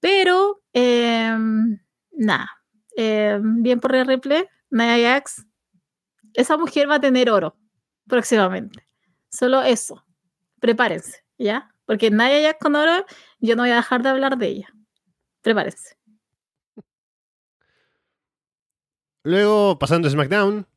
Pero, 0.00 0.62
em, 0.72 1.78
nada, 2.12 2.48
em, 2.96 3.62
bien 3.62 3.80
por 3.80 3.92
Rhea 3.92 4.04
Ripley, 4.04 4.44
Nia 4.70 4.98
Jax. 4.98 5.46
Esa 6.34 6.56
mujer 6.56 6.90
va 6.90 6.96
a 6.96 7.00
tener 7.00 7.30
oro 7.30 7.56
próximamente. 8.06 8.86
Solo 9.28 9.62
eso. 9.62 10.04
Prepárense, 10.60 11.24
¿ya? 11.38 11.74
Porque 11.86 12.10
Nia 12.10 12.42
Jax 12.42 12.58
con 12.60 12.76
oro, 12.76 13.04
yo 13.40 13.56
no 13.56 13.62
voy 13.62 13.70
a 13.70 13.76
dejar 13.76 14.02
de 14.02 14.08
hablar 14.10 14.38
de 14.38 14.46
ella. 14.48 14.68
Prepárense. 15.42 15.95
Luego, 19.26 19.76
pasando 19.80 20.06
a 20.06 20.10
SmackDown, 20.12 20.68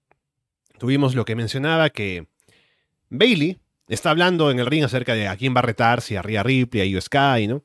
tuvimos 0.80 1.14
lo 1.14 1.24
que 1.24 1.36
mencionaba 1.36 1.92
que 1.92 2.26
Bailey 3.12 3.60
está 3.88 4.10
hablando 4.10 4.50
en 4.50 4.58
el 4.58 4.66
ring 4.66 4.84
acerca 4.84 5.14
de 5.14 5.28
a 5.28 5.38
quién 5.38 5.54
va 5.54 5.60
a 5.60 5.62
retar, 5.62 6.02
si 6.02 6.16
a 6.16 6.24
Ripley, 6.24 6.82
a 6.82 6.86
Io 6.86 7.00
Sky, 7.00 7.46
¿no? 7.48 7.64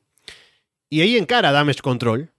Y 0.87 1.01
ahí 1.01 1.17
encara 1.17 1.51
Damage 1.51 1.81
Control. 1.81 2.29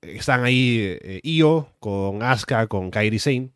están 0.00 0.44
ahí 0.44 0.96
eh, 1.02 1.20
Io 1.24 1.72
con 1.80 2.22
Asuka, 2.22 2.68
con 2.68 2.88
Kairi 2.92 3.18
Sane. 3.18 3.50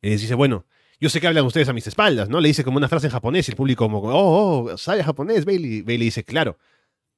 Y 0.00 0.10
les 0.10 0.20
dice, 0.20 0.36
bueno, 0.36 0.64
yo 1.00 1.08
sé 1.08 1.20
que 1.20 1.26
hablan 1.26 1.44
ustedes 1.44 1.68
a 1.68 1.72
mis 1.72 1.88
espaldas, 1.88 2.28
¿no? 2.28 2.40
Le 2.40 2.46
dice 2.46 2.62
como 2.62 2.76
una 2.76 2.86
frase 2.86 3.08
en 3.08 3.14
japonés 3.14 3.48
y 3.48 3.50
el 3.50 3.56
público 3.56 3.90
como, 3.90 3.98
oh, 3.98 4.70
oh, 4.70 4.78
¿sabe 4.78 5.02
japonés, 5.02 5.44
Bailey? 5.44 5.82
Bailey 5.82 6.06
dice, 6.06 6.22
claro. 6.22 6.56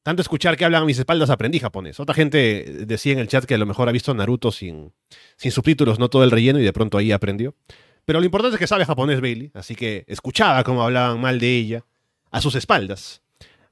Tanto 0.06 0.22
escuchar 0.22 0.56
que 0.56 0.64
hablan 0.64 0.84
a 0.84 0.86
mis 0.86 1.00
espaldas 1.00 1.30
aprendí 1.30 1.58
japonés. 1.58 1.98
Otra 1.98 2.14
gente 2.14 2.84
decía 2.86 3.12
en 3.12 3.18
el 3.18 3.26
chat 3.26 3.44
que 3.44 3.54
a 3.54 3.58
lo 3.58 3.66
mejor 3.66 3.88
ha 3.88 3.92
visto 3.92 4.14
Naruto 4.14 4.52
sin, 4.52 4.92
sin 5.36 5.50
subtítulos, 5.50 5.98
no 5.98 6.08
todo 6.08 6.22
el 6.22 6.30
relleno, 6.30 6.60
y 6.60 6.62
de 6.62 6.72
pronto 6.72 6.96
ahí 6.96 7.10
aprendió. 7.10 7.56
Pero 8.04 8.20
lo 8.20 8.24
importante 8.24 8.54
es 8.54 8.60
que 8.60 8.68
sabe 8.68 8.84
japonés 8.84 9.20
Bailey, 9.20 9.50
así 9.52 9.74
que 9.74 10.04
escuchaba 10.06 10.62
cómo 10.62 10.84
hablaban 10.84 11.20
mal 11.20 11.40
de 11.40 11.56
ella 11.56 11.84
a 12.30 12.40
sus 12.40 12.54
espaldas. 12.54 13.20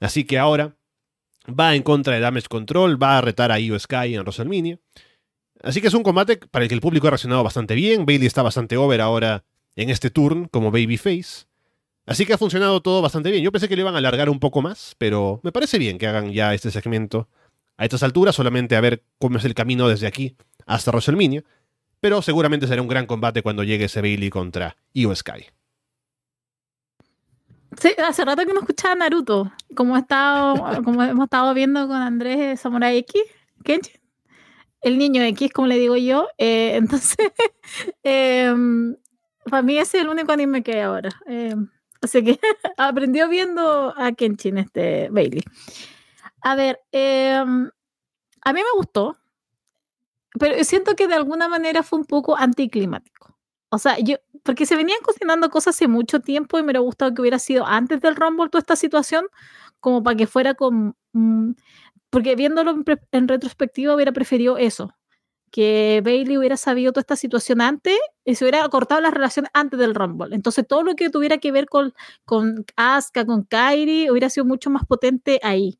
Así 0.00 0.24
que 0.24 0.36
ahora 0.36 0.74
va 1.48 1.76
en 1.76 1.84
contra 1.84 2.14
de 2.14 2.20
Damage 2.20 2.48
Control, 2.48 3.00
va 3.00 3.18
a 3.18 3.20
retar 3.20 3.52
a 3.52 3.60
Io 3.60 3.78
Sky 3.78 4.16
en 4.16 4.22
WrestleMania. 4.22 4.80
Así 5.62 5.80
que 5.80 5.86
es 5.86 5.94
un 5.94 6.02
combate 6.02 6.38
para 6.50 6.64
el 6.64 6.68
que 6.68 6.74
el 6.74 6.80
público 6.80 7.06
ha 7.06 7.10
reaccionado 7.10 7.44
bastante 7.44 7.76
bien. 7.76 8.06
Bailey 8.06 8.26
está 8.26 8.42
bastante 8.42 8.76
over 8.76 9.00
ahora 9.02 9.44
en 9.76 9.88
este 9.88 10.10
turn 10.10 10.48
como 10.48 10.72
babyface. 10.72 11.46
Así 12.06 12.26
que 12.26 12.34
ha 12.34 12.38
funcionado 12.38 12.80
todo 12.82 13.00
bastante 13.00 13.30
bien. 13.30 13.42
Yo 13.42 13.52
pensé 13.52 13.68
que 13.68 13.76
lo 13.76 13.82
iban 13.82 13.94
a 13.94 13.98
alargar 13.98 14.28
un 14.28 14.40
poco 14.40 14.60
más, 14.60 14.94
pero 14.98 15.40
me 15.42 15.52
parece 15.52 15.78
bien 15.78 15.98
que 15.98 16.06
hagan 16.06 16.32
ya 16.32 16.52
este 16.52 16.70
segmento 16.70 17.28
a 17.76 17.84
estas 17.84 18.02
alturas, 18.02 18.34
solamente 18.34 18.76
a 18.76 18.80
ver 18.80 19.02
cómo 19.18 19.38
es 19.38 19.44
el 19.44 19.54
camino 19.54 19.88
desde 19.88 20.06
aquí 20.06 20.36
hasta 20.66 20.90
WrestleMania. 20.90 21.44
Pero 22.00 22.20
seguramente 22.20 22.66
será 22.66 22.82
un 22.82 22.88
gran 22.88 23.06
combate 23.06 23.42
cuando 23.42 23.64
llegue 23.64 23.86
ese 23.86 24.02
Bailey 24.02 24.28
contra 24.28 24.76
Io 24.92 25.14
Sky. 25.14 25.46
Sí, 27.80 27.90
hace 28.06 28.24
rato 28.24 28.44
que 28.44 28.52
no 28.52 28.60
escuchaba 28.60 28.94
Naruto, 28.94 29.50
como, 29.74 29.96
estado, 29.96 30.82
como 30.84 31.02
hemos 31.02 31.24
estado 31.24 31.54
viendo 31.54 31.88
con 31.88 31.96
Andrés 31.96 32.60
Samurai 32.60 32.98
X, 32.98 33.20
Kenshin, 33.64 34.00
el 34.82 34.98
niño 34.98 35.22
X, 35.22 35.52
como 35.52 35.66
le 35.66 35.78
digo 35.78 35.96
yo. 35.96 36.28
Eh, 36.38 36.76
entonces, 36.76 37.32
eh, 38.04 38.54
para 39.50 39.62
mí 39.62 39.78
ese 39.78 39.98
es 39.98 40.04
el 40.04 40.10
único 40.10 40.30
anime 40.30 40.62
que 40.62 40.74
hay 40.74 40.80
ahora. 40.80 41.10
Eh, 41.26 41.54
así 42.04 42.24
que 42.24 42.38
aprendió 42.76 43.28
viendo 43.28 43.94
a 43.96 44.12
Kenshin, 44.12 44.58
este 44.58 45.08
Bailey. 45.10 45.42
A 46.42 46.54
ver, 46.54 46.80
em, 46.92 47.70
a 48.42 48.52
mí 48.52 48.60
me 48.60 48.76
gustó, 48.76 49.16
pero 50.38 50.62
siento 50.64 50.94
que 50.94 51.08
de 51.08 51.14
alguna 51.14 51.48
manera 51.48 51.82
fue 51.82 51.98
un 51.98 52.04
poco 52.04 52.36
anticlimático. 52.36 53.36
O 53.70 53.78
sea, 53.78 53.98
yo, 53.98 54.16
porque 54.42 54.66
se 54.66 54.76
venían 54.76 55.00
cocinando 55.02 55.50
cosas 55.50 55.74
hace 55.74 55.88
mucho 55.88 56.20
tiempo 56.20 56.58
y 56.58 56.62
me 56.62 56.66
hubiera 56.66 56.80
gustado 56.80 57.14
que 57.14 57.22
hubiera 57.22 57.38
sido 57.38 57.66
antes 57.66 58.00
del 58.00 58.16
Rumble 58.16 58.50
toda 58.50 58.60
esta 58.60 58.76
situación, 58.76 59.26
como 59.80 60.02
para 60.02 60.16
que 60.16 60.26
fuera 60.26 60.54
con... 60.54 60.96
Mm, 61.12 61.52
porque 62.10 62.36
viéndolo 62.36 62.70
en, 62.70 62.84
en 63.10 63.28
retrospectiva 63.28 63.94
hubiera 63.94 64.12
preferido 64.12 64.56
eso, 64.58 64.94
que 65.54 66.02
Bailey 66.04 66.36
hubiera 66.36 66.56
sabido 66.56 66.90
toda 66.92 67.02
esta 67.02 67.14
situación 67.14 67.60
antes 67.60 67.96
y 68.24 68.34
se 68.34 68.44
hubiera 68.44 68.68
cortado 68.68 69.00
la 69.00 69.12
relación 69.12 69.46
antes 69.52 69.78
del 69.78 69.94
Rumble. 69.94 70.34
Entonces 70.34 70.66
todo 70.66 70.82
lo 70.82 70.96
que 70.96 71.10
tuviera 71.10 71.38
que 71.38 71.52
ver 71.52 71.66
con, 71.68 71.94
con 72.24 72.64
Asuka, 72.74 73.24
con 73.24 73.44
Kairi, 73.44 74.10
hubiera 74.10 74.30
sido 74.30 74.46
mucho 74.46 74.68
más 74.70 74.84
potente 74.84 75.38
ahí. 75.44 75.78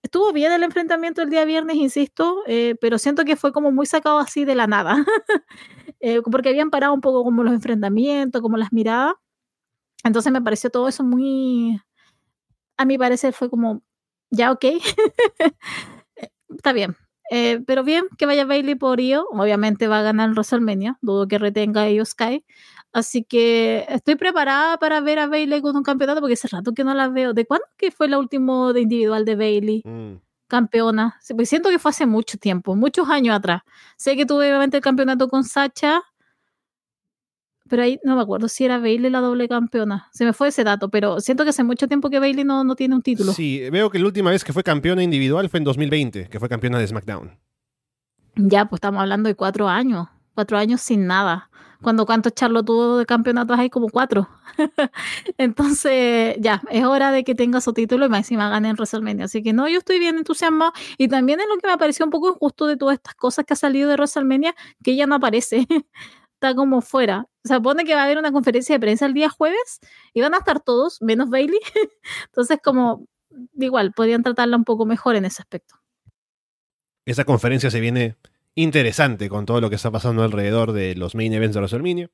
Estuvo 0.00 0.32
bien 0.32 0.52
el 0.52 0.62
enfrentamiento 0.62 1.22
el 1.22 1.30
día 1.30 1.44
viernes, 1.44 1.74
insisto, 1.74 2.44
eh, 2.46 2.76
pero 2.80 2.98
siento 2.98 3.24
que 3.24 3.34
fue 3.34 3.52
como 3.52 3.72
muy 3.72 3.84
sacado 3.86 4.20
así 4.20 4.44
de 4.44 4.54
la 4.54 4.68
nada, 4.68 4.94
eh, 6.00 6.22
porque 6.30 6.50
habían 6.50 6.70
parado 6.70 6.94
un 6.94 7.00
poco 7.00 7.24
como 7.24 7.42
los 7.42 7.52
enfrentamientos, 7.52 8.40
como 8.40 8.58
las 8.58 8.72
miradas. 8.72 9.14
Entonces 10.04 10.30
me 10.32 10.40
pareció 10.40 10.70
todo 10.70 10.86
eso 10.86 11.02
muy, 11.02 11.80
a 12.76 12.84
mi 12.84 12.96
parecer 12.96 13.32
fue 13.32 13.50
como, 13.50 13.82
ya 14.30 14.52
ok, 14.52 14.64
está 16.48 16.72
bien, 16.72 16.96
eh, 17.30 17.62
pero 17.64 17.84
bien, 17.84 18.04
que 18.18 18.26
vaya 18.26 18.44
Bailey 18.44 18.74
por 18.74 19.00
Io. 19.00 19.26
Obviamente 19.30 19.86
va 19.86 20.00
a 20.00 20.02
ganar 20.02 20.28
el 20.28 20.34
WrestleMania. 20.34 20.98
Dudo 21.00 21.28
que 21.28 21.38
retenga 21.38 21.84
a 21.84 22.04
Sky. 22.04 22.44
Así 22.92 23.22
que 23.22 23.86
estoy 23.88 24.16
preparada 24.16 24.76
para 24.78 25.00
ver 25.00 25.20
a 25.20 25.28
Bailey 25.28 25.62
con 25.62 25.76
un 25.76 25.84
campeonato 25.84 26.20
porque 26.20 26.34
hace 26.34 26.48
rato 26.48 26.72
que 26.74 26.82
no 26.82 26.92
la 26.92 27.08
veo. 27.08 27.32
¿De 27.32 27.46
cuándo 27.46 27.66
que 27.76 27.92
fue 27.92 28.08
la 28.08 28.18
último 28.18 28.72
de 28.72 28.80
individual 28.80 29.24
de 29.24 29.36
Bailey? 29.36 29.82
Mm. 29.84 30.16
Campeona. 30.48 31.20
Pues 31.36 31.48
siento 31.48 31.68
que 31.70 31.78
fue 31.78 31.90
hace 31.90 32.06
mucho 32.06 32.36
tiempo, 32.36 32.74
muchos 32.74 33.08
años 33.08 33.36
atrás. 33.36 33.62
Sé 33.96 34.16
que 34.16 34.26
tuve 34.26 34.48
obviamente 34.48 34.78
el 34.78 34.82
campeonato 34.82 35.28
con 35.28 35.44
Sacha 35.44 36.02
pero 37.70 37.84
ahí 37.84 38.00
no 38.02 38.16
me 38.16 38.22
acuerdo 38.22 38.48
si 38.48 38.64
era 38.64 38.78
Bailey 38.78 39.10
la 39.10 39.20
doble 39.20 39.48
campeona. 39.48 40.08
Se 40.12 40.24
me 40.24 40.32
fue 40.32 40.48
ese 40.48 40.64
dato, 40.64 40.88
pero 40.90 41.20
siento 41.20 41.44
que 41.44 41.50
hace 41.50 41.62
mucho 41.62 41.86
tiempo 41.86 42.10
que 42.10 42.18
Bailey 42.18 42.44
no, 42.44 42.64
no 42.64 42.74
tiene 42.74 42.96
un 42.96 43.02
título. 43.02 43.32
Sí, 43.32 43.70
veo 43.70 43.90
que 43.90 44.00
la 44.00 44.06
última 44.06 44.30
vez 44.30 44.42
que 44.42 44.52
fue 44.52 44.64
campeona 44.64 45.04
individual 45.04 45.48
fue 45.48 45.58
en 45.58 45.64
2020, 45.64 46.28
que 46.28 46.40
fue 46.40 46.48
campeona 46.48 46.80
de 46.80 46.88
SmackDown. 46.88 47.38
Ya, 48.34 48.64
pues 48.64 48.78
estamos 48.78 49.00
hablando 49.00 49.28
de 49.28 49.36
cuatro 49.36 49.68
años. 49.68 50.08
Cuatro 50.34 50.58
años 50.58 50.80
sin 50.80 51.06
nada. 51.06 51.48
Cuando 51.80 52.06
cuántos 52.06 52.34
Charlo 52.34 52.64
tuvo 52.64 52.98
de 52.98 53.06
campeonatos 53.06 53.56
hay 53.56 53.70
como 53.70 53.88
cuatro. 53.88 54.28
Entonces, 55.38 56.36
ya, 56.40 56.60
es 56.70 56.84
hora 56.84 57.12
de 57.12 57.22
que 57.22 57.36
tenga 57.36 57.60
su 57.60 57.72
título 57.72 58.04
y 58.04 58.08
máxima 58.08 58.50
gane 58.50 58.68
en 58.68 58.74
WrestleMania. 58.74 59.26
Así 59.26 59.44
que 59.44 59.52
no, 59.52 59.68
yo 59.68 59.78
estoy 59.78 60.00
bien 60.00 60.16
entusiasmado. 60.16 60.72
Y 60.98 61.06
también 61.06 61.38
es 61.38 61.46
lo 61.48 61.56
que 61.58 61.68
me 61.68 61.78
pareció 61.78 62.04
un 62.04 62.10
poco 62.10 62.30
injusto 62.30 62.66
de 62.66 62.76
todas 62.76 62.94
estas 62.94 63.14
cosas 63.14 63.44
que 63.46 63.54
ha 63.54 63.56
salido 63.56 63.88
de 63.88 63.94
WrestleMania, 63.94 64.56
que 64.82 64.90
ella 64.90 65.06
no 65.06 65.14
aparece. 65.14 65.66
Está 66.40 66.54
como 66.54 66.80
fuera. 66.80 67.26
Se 67.44 67.54
supone 67.54 67.84
que 67.84 67.94
va 67.94 68.00
a 68.00 68.04
haber 68.06 68.16
una 68.16 68.32
conferencia 68.32 68.74
de 68.74 68.80
prensa 68.80 69.04
el 69.04 69.12
día 69.12 69.28
jueves 69.28 69.78
y 70.14 70.22
van 70.22 70.32
a 70.32 70.38
estar 70.38 70.58
todos, 70.60 71.02
menos 71.02 71.28
Bailey. 71.28 71.60
Entonces, 72.28 72.58
como 72.64 73.04
igual, 73.58 73.92
podrían 73.92 74.22
tratarla 74.22 74.56
un 74.56 74.64
poco 74.64 74.86
mejor 74.86 75.16
en 75.16 75.26
ese 75.26 75.42
aspecto. 75.42 75.74
Esa 77.04 77.26
conferencia 77.26 77.70
se 77.70 77.78
viene 77.78 78.16
interesante 78.54 79.28
con 79.28 79.44
todo 79.44 79.60
lo 79.60 79.68
que 79.68 79.76
está 79.76 79.90
pasando 79.90 80.22
alrededor 80.22 80.72
de 80.72 80.94
los 80.94 81.14
main 81.14 81.34
events 81.34 81.52
de 81.52 81.60
WrestleMania. 81.60 82.10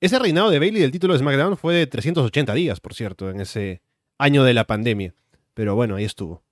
Ese 0.00 0.18
reinado 0.18 0.48
de 0.48 0.60
Bailey 0.60 0.80
del 0.80 0.90
título 0.90 1.12
de 1.12 1.18
SmackDown 1.18 1.58
fue 1.58 1.74
de 1.74 1.86
380 1.86 2.54
días, 2.54 2.80
por 2.80 2.94
cierto, 2.94 3.28
en 3.28 3.42
ese 3.42 3.82
año 4.16 4.44
de 4.44 4.54
la 4.54 4.64
pandemia. 4.64 5.14
Pero 5.52 5.74
bueno, 5.74 5.96
ahí 5.96 6.04
estuvo. 6.04 6.42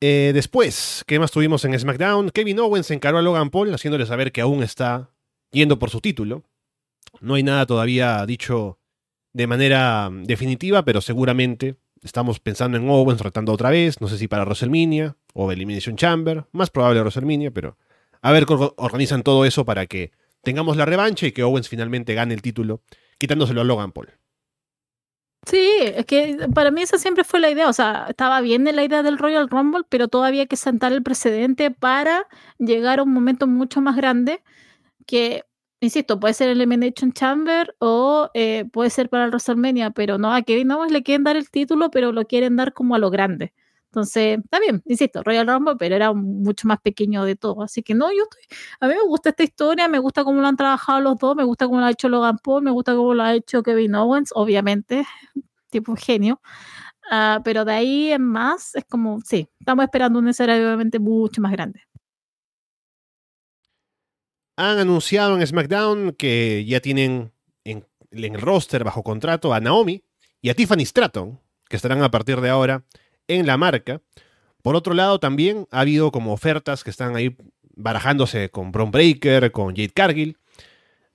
Eh, 0.00 0.32
después, 0.34 1.04
¿qué 1.06 1.20
más 1.20 1.30
tuvimos 1.30 1.64
en 1.64 1.78
SmackDown? 1.78 2.30
Kevin 2.30 2.58
Owens 2.58 2.90
encaró 2.90 3.18
a 3.18 3.22
Logan 3.22 3.50
Paul, 3.50 3.72
haciéndole 3.72 4.04
saber 4.04 4.32
que 4.32 4.40
aún 4.40 4.64
está 4.64 5.13
yendo 5.54 5.78
por 5.78 5.90
su 5.90 6.00
título. 6.00 6.42
No 7.20 7.34
hay 7.34 7.42
nada 7.42 7.64
todavía 7.64 8.26
dicho 8.26 8.78
de 9.32 9.46
manera 9.46 10.10
definitiva, 10.12 10.84
pero 10.84 11.00
seguramente 11.00 11.76
estamos 12.02 12.38
pensando 12.38 12.76
en 12.76 12.88
Owens 12.88 13.20
retando 13.20 13.52
otra 13.52 13.70
vez, 13.70 14.00
no 14.00 14.08
sé 14.08 14.18
si 14.18 14.28
para 14.28 14.44
WrestleMania 14.44 15.16
o 15.32 15.50
Elimination 15.50 15.96
Chamber, 15.96 16.44
más 16.52 16.70
probable 16.70 17.00
WrestleMania, 17.00 17.50
pero 17.50 17.78
a 18.20 18.32
ver 18.32 18.46
cómo 18.46 18.74
organizan 18.76 19.22
todo 19.22 19.44
eso 19.44 19.64
para 19.64 19.86
que 19.86 20.12
tengamos 20.42 20.76
la 20.76 20.84
revancha 20.84 21.26
y 21.26 21.32
que 21.32 21.42
Owens 21.42 21.68
finalmente 21.68 22.14
gane 22.14 22.34
el 22.34 22.42
título, 22.42 22.82
quitándoselo 23.18 23.62
a 23.62 23.64
Logan 23.64 23.92
Paul. 23.92 24.10
Sí, 25.46 25.68
es 25.80 26.06
que 26.06 26.48
para 26.54 26.70
mí 26.70 26.82
esa 26.82 26.98
siempre 26.98 27.24
fue 27.24 27.40
la 27.40 27.50
idea, 27.50 27.68
o 27.68 27.72
sea, 27.72 28.06
estaba 28.08 28.40
bien 28.40 28.66
en 28.66 28.76
la 28.76 28.84
idea 28.84 29.02
del 29.02 29.18
Royal 29.18 29.50
Rumble, 29.50 29.82
pero 29.88 30.08
todavía 30.08 30.42
hay 30.42 30.46
que 30.46 30.56
sentar 30.56 30.92
el 30.92 31.02
precedente 31.02 31.70
para 31.70 32.26
llegar 32.58 32.98
a 32.98 33.02
un 33.02 33.12
momento 33.12 33.46
mucho 33.46 33.80
más 33.80 33.96
grande 33.96 34.42
que, 35.04 35.44
insisto, 35.80 36.18
puede 36.20 36.34
ser 36.34 36.48
el 36.50 36.58
Elimination 36.58 37.12
Chamber 37.12 37.74
o 37.78 38.30
eh, 38.34 38.64
puede 38.72 38.90
ser 38.90 39.08
para 39.08 39.24
el 39.24 39.30
WrestleMania, 39.30 39.90
pero 39.90 40.18
no, 40.18 40.32
a 40.32 40.42
Kevin 40.42 40.70
Owens 40.72 40.92
le 40.92 41.02
quieren 41.02 41.24
dar 41.24 41.36
el 41.36 41.50
título, 41.50 41.90
pero 41.90 42.12
lo 42.12 42.26
quieren 42.26 42.56
dar 42.56 42.72
como 42.72 42.94
a 42.94 42.98
lo 42.98 43.10
grande. 43.10 43.52
Entonces, 43.86 44.40
está 44.42 44.58
bien, 44.58 44.82
insisto, 44.86 45.22
Royal 45.22 45.46
Rumble, 45.46 45.76
pero 45.78 45.94
era 45.94 46.12
mucho 46.12 46.66
más 46.66 46.80
pequeño 46.80 47.24
de 47.24 47.36
todo. 47.36 47.62
Así 47.62 47.82
que 47.82 47.94
no, 47.94 48.10
yo 48.10 48.24
estoy. 48.24 48.58
A 48.80 48.88
mí 48.88 48.94
me 48.94 49.06
gusta 49.06 49.30
esta 49.30 49.44
historia, 49.44 49.86
me 49.88 50.00
gusta 50.00 50.24
cómo 50.24 50.40
lo 50.40 50.48
han 50.48 50.56
trabajado 50.56 51.00
los 51.00 51.16
dos, 51.18 51.36
me 51.36 51.44
gusta 51.44 51.66
cómo 51.66 51.78
lo 51.78 51.86
ha 51.86 51.90
hecho 51.92 52.08
Logan 52.08 52.38
Paul, 52.38 52.62
me 52.64 52.72
gusta 52.72 52.94
cómo 52.96 53.14
lo 53.14 53.22
ha 53.22 53.34
hecho 53.34 53.62
Kevin 53.62 53.94
Owens, 53.94 54.32
obviamente, 54.34 55.04
tipo 55.70 55.94
genio. 55.96 56.40
Uh, 57.10 57.42
pero 57.44 57.64
de 57.64 57.72
ahí 57.72 58.12
en 58.12 58.22
más, 58.22 58.74
es 58.74 58.84
como, 58.86 59.20
sí, 59.20 59.48
estamos 59.60 59.84
esperando 59.84 60.18
un 60.18 60.28
escenario 60.28 60.66
obviamente 60.66 60.98
mucho 60.98 61.40
más 61.42 61.52
grande 61.52 61.82
han 64.56 64.78
anunciado 64.78 65.36
en 65.36 65.46
SmackDown 65.46 66.12
que 66.12 66.64
ya 66.64 66.80
tienen 66.80 67.32
en, 67.64 67.86
el 68.10 68.40
roster 68.40 68.84
bajo 68.84 69.02
contrato 69.02 69.52
a 69.52 69.60
Naomi 69.60 70.02
y 70.40 70.50
a 70.50 70.54
Tiffany 70.54 70.84
Stratton, 70.84 71.40
que 71.68 71.76
estarán 71.76 72.02
a 72.02 72.10
partir 72.10 72.40
de 72.40 72.50
ahora 72.50 72.84
en 73.28 73.46
la 73.46 73.56
marca. 73.56 74.00
Por 74.62 74.76
otro 74.76 74.94
lado, 74.94 75.18
también 75.18 75.66
ha 75.70 75.80
habido 75.80 76.12
como 76.12 76.32
ofertas 76.32 76.84
que 76.84 76.90
están 76.90 77.16
ahí 77.16 77.36
barajándose 77.76 78.50
con 78.50 78.72
Braun 78.72 78.90
Breaker, 78.90 79.50
con 79.52 79.74
Jade 79.74 79.90
Cargill. 79.90 80.38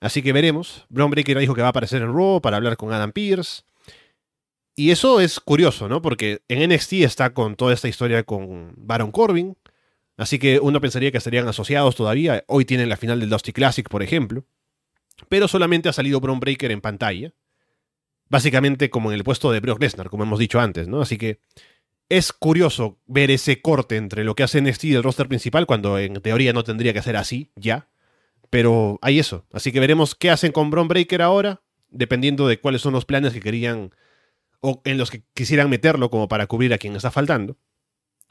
Así 0.00 0.22
que 0.22 0.32
veremos. 0.32 0.86
Braun 0.88 1.10
Breaker 1.10 1.38
dijo 1.38 1.54
que 1.54 1.62
va 1.62 1.68
a 1.68 1.70
aparecer 1.70 2.02
en 2.02 2.12
Raw 2.12 2.40
para 2.40 2.56
hablar 2.56 2.76
con 2.76 2.92
Adam 2.92 3.12
Pierce. 3.12 3.62
Y 4.76 4.92
eso 4.92 5.20
es 5.20 5.40
curioso, 5.40 5.88
¿no? 5.88 6.00
Porque 6.00 6.42
en 6.48 6.70
NXT 6.70 6.92
está 6.94 7.34
con 7.34 7.56
toda 7.56 7.74
esta 7.74 7.88
historia 7.88 8.22
con 8.22 8.72
Baron 8.76 9.10
Corbin, 9.10 9.56
Así 10.20 10.38
que 10.38 10.60
uno 10.60 10.82
pensaría 10.82 11.10
que 11.10 11.16
estarían 11.16 11.48
asociados 11.48 11.96
todavía. 11.96 12.44
Hoy 12.46 12.66
tienen 12.66 12.90
la 12.90 12.98
final 12.98 13.20
del 13.20 13.30
Dusty 13.30 13.54
Classic, 13.54 13.88
por 13.88 14.02
ejemplo. 14.02 14.44
Pero 15.30 15.48
solamente 15.48 15.88
ha 15.88 15.94
salido 15.94 16.20
Braun 16.20 16.40
Breaker 16.40 16.70
en 16.72 16.82
pantalla. 16.82 17.32
Básicamente 18.28 18.90
como 18.90 19.10
en 19.10 19.16
el 19.16 19.24
puesto 19.24 19.50
de 19.50 19.60
Brock 19.60 19.80
Lesnar, 19.80 20.10
como 20.10 20.24
hemos 20.24 20.38
dicho 20.38 20.60
antes, 20.60 20.88
¿no? 20.88 21.00
Así 21.00 21.16
que 21.16 21.40
es 22.10 22.34
curioso 22.34 22.98
ver 23.06 23.30
ese 23.30 23.62
corte 23.62 23.96
entre 23.96 24.24
lo 24.24 24.34
que 24.34 24.42
hace 24.42 24.60
NXT 24.60 24.84
y 24.84 24.94
el 24.94 25.02
roster 25.02 25.26
principal, 25.26 25.64
cuando 25.64 25.98
en 25.98 26.20
teoría 26.20 26.52
no 26.52 26.64
tendría 26.64 26.92
que 26.92 27.00
ser 27.00 27.16
así, 27.16 27.50
ya. 27.56 27.88
Pero 28.50 28.98
hay 29.00 29.20
eso. 29.20 29.46
Así 29.54 29.72
que 29.72 29.80
veremos 29.80 30.14
qué 30.14 30.28
hacen 30.28 30.52
con 30.52 30.70
Bron 30.70 30.86
Breaker 30.86 31.22
ahora, 31.22 31.62
dependiendo 31.88 32.46
de 32.46 32.60
cuáles 32.60 32.82
son 32.82 32.92
los 32.92 33.06
planes 33.06 33.32
que 33.32 33.40
querían 33.40 33.94
o 34.60 34.82
en 34.84 34.98
los 34.98 35.10
que 35.10 35.22
quisieran 35.32 35.70
meterlo 35.70 36.10
como 36.10 36.28
para 36.28 36.46
cubrir 36.46 36.74
a 36.74 36.78
quien 36.78 36.94
está 36.94 37.10
faltando. 37.10 37.56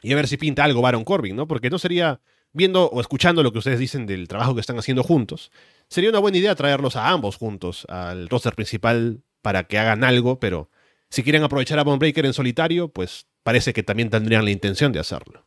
Y 0.01 0.13
a 0.13 0.15
ver 0.15 0.27
si 0.27 0.37
pinta 0.37 0.63
algo 0.63 0.81
Baron 0.81 1.03
Corbin, 1.03 1.35
¿no? 1.35 1.47
Porque 1.47 1.69
no 1.69 1.79
sería, 1.79 2.21
viendo 2.53 2.85
o 2.87 3.01
escuchando 3.01 3.43
lo 3.43 3.51
que 3.51 3.59
ustedes 3.59 3.79
dicen 3.79 4.05
del 4.05 4.27
trabajo 4.27 4.55
que 4.55 4.61
están 4.61 4.79
haciendo 4.79 5.03
juntos, 5.03 5.51
sería 5.89 6.09
una 6.09 6.19
buena 6.19 6.37
idea 6.37 6.55
traerlos 6.55 6.95
a 6.95 7.09
ambos 7.09 7.37
juntos 7.37 7.85
al 7.89 8.29
roster 8.29 8.55
principal 8.55 9.21
para 9.41 9.65
que 9.65 9.77
hagan 9.77 10.03
algo, 10.03 10.39
pero 10.39 10.69
si 11.09 11.23
quieren 11.23 11.43
aprovechar 11.43 11.79
a 11.79 11.83
Bron 11.83 11.99
Breaker 11.99 12.25
en 12.25 12.33
solitario, 12.33 12.89
pues 12.89 13.27
parece 13.43 13.73
que 13.73 13.83
también 13.83 14.09
tendrían 14.09 14.45
la 14.45 14.51
intención 14.51 14.91
de 14.91 14.99
hacerlo. 14.99 15.45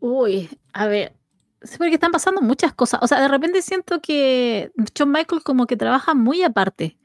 Uy, 0.00 0.48
a 0.72 0.86
ver, 0.86 1.12
es 1.60 1.76
porque 1.76 1.94
están 1.94 2.10
pasando 2.10 2.40
muchas 2.40 2.72
cosas. 2.72 3.00
O 3.02 3.06
sea, 3.06 3.20
de 3.20 3.28
repente 3.28 3.62
siento 3.62 4.00
que 4.00 4.72
John 4.96 5.12
Michael 5.12 5.42
como 5.42 5.66
que 5.66 5.76
trabaja 5.76 6.14
muy 6.14 6.42
aparte, 6.42 6.98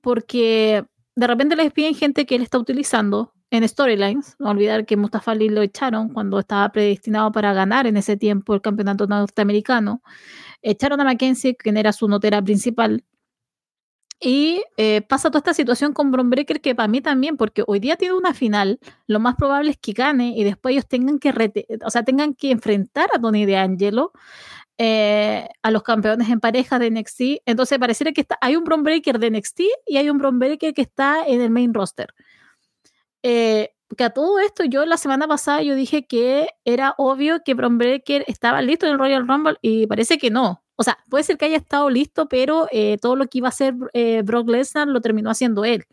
porque 0.00 0.84
de 1.16 1.26
repente 1.26 1.56
les 1.56 1.72
piden 1.72 1.94
gente 1.94 2.26
que 2.26 2.34
él 2.34 2.42
está 2.42 2.58
utilizando 2.58 3.33
en 3.54 3.68
storylines. 3.68 4.36
No 4.38 4.50
olvidar 4.50 4.86
que 4.86 4.96
Mustafa 4.96 5.32
Ali 5.32 5.48
lo 5.48 5.62
echaron 5.62 6.08
cuando 6.08 6.38
estaba 6.38 6.70
predestinado 6.70 7.32
para 7.32 7.52
ganar 7.52 7.86
en 7.86 7.96
ese 7.96 8.16
tiempo 8.16 8.54
el 8.54 8.60
campeonato 8.60 9.06
norteamericano. 9.06 10.02
Echaron 10.62 11.00
a 11.00 11.04
Mackenzie, 11.04 11.56
quien 11.56 11.76
era 11.76 11.92
su 11.92 12.08
notera 12.08 12.42
principal, 12.42 13.04
y 14.20 14.62
eh, 14.76 15.02
pasa 15.02 15.28
toda 15.28 15.40
esta 15.40 15.54
situación 15.54 15.92
con 15.92 16.10
Bron 16.10 16.30
Breaker 16.30 16.60
que 16.60 16.74
para 16.74 16.88
mí 16.88 17.00
también, 17.00 17.36
porque 17.36 17.62
hoy 17.66 17.78
día 17.78 17.96
tiene 17.96 18.14
una 18.14 18.32
final, 18.32 18.78
lo 19.06 19.20
más 19.20 19.36
probable 19.36 19.72
es 19.72 19.76
que 19.76 19.92
gane 19.92 20.34
y 20.36 20.44
después 20.44 20.72
ellos 20.72 20.88
tengan 20.88 21.18
que, 21.18 21.66
o 21.84 21.90
sea, 21.90 22.04
tengan 22.04 22.34
que 22.34 22.50
enfrentar 22.50 23.08
a 23.14 23.20
Tony 23.20 23.44
de 23.44 23.58
Angelo, 23.58 24.12
eh, 24.78 25.46
a 25.62 25.70
los 25.70 25.82
campeones 25.82 26.28
en 26.30 26.40
pareja 26.40 26.78
de 26.78 26.90
NXT. 26.90 27.42
Entonces 27.44 27.78
pareciera 27.78 28.12
que 28.12 28.22
está, 28.22 28.38
hay 28.40 28.56
un 28.56 28.64
Bron 28.64 28.82
Breaker 28.82 29.18
de 29.18 29.30
NXT 29.30 29.60
y 29.86 29.98
hay 29.98 30.08
un 30.08 30.18
Bron 30.18 30.38
Breaker 30.38 30.72
que 30.72 30.82
está 30.82 31.26
en 31.26 31.40
el 31.42 31.50
main 31.50 31.74
roster. 31.74 32.14
Eh, 33.24 33.70
que 33.96 34.04
a 34.04 34.10
todo 34.10 34.38
esto 34.38 34.64
yo 34.64 34.84
la 34.84 34.98
semana 34.98 35.26
pasada 35.26 35.62
yo 35.62 35.74
dije 35.74 36.06
que 36.06 36.48
era 36.64 36.94
obvio 36.98 37.42
que 37.42 37.54
Bron 37.54 37.78
Breaker 37.78 38.24
estaba 38.28 38.60
listo 38.60 38.86
en 38.86 38.92
el 38.92 38.98
Royal 38.98 39.26
Rumble 39.26 39.56
y 39.62 39.86
parece 39.86 40.18
que 40.18 40.30
no. 40.30 40.62
O 40.76 40.82
sea, 40.82 40.98
puede 41.08 41.24
ser 41.24 41.38
que 41.38 41.46
haya 41.46 41.56
estado 41.56 41.88
listo, 41.88 42.28
pero 42.28 42.66
eh, 42.70 42.98
todo 43.00 43.16
lo 43.16 43.26
que 43.26 43.38
iba 43.38 43.48
a 43.48 43.50
hacer 43.50 43.74
eh, 43.92 44.22
Brock 44.22 44.48
Lesnar 44.48 44.88
lo 44.88 45.00
terminó 45.00 45.30
haciendo 45.30 45.64
él. 45.64 45.86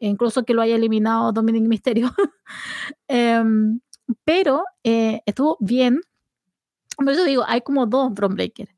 E 0.00 0.08
incluso 0.08 0.44
que 0.44 0.54
lo 0.54 0.62
haya 0.62 0.76
eliminado 0.76 1.32
Dominic 1.32 1.64
Mysterio. 1.64 2.10
Em, 3.08 3.80
pero 4.24 4.64
eh, 4.84 5.22
estuvo 5.26 5.56
bien. 5.60 6.00
Por 6.96 7.10
eso 7.10 7.24
digo, 7.24 7.44
hay 7.46 7.60
como 7.62 7.86
dos 7.86 8.12
Bron 8.12 8.34
Breaker. 8.34 8.68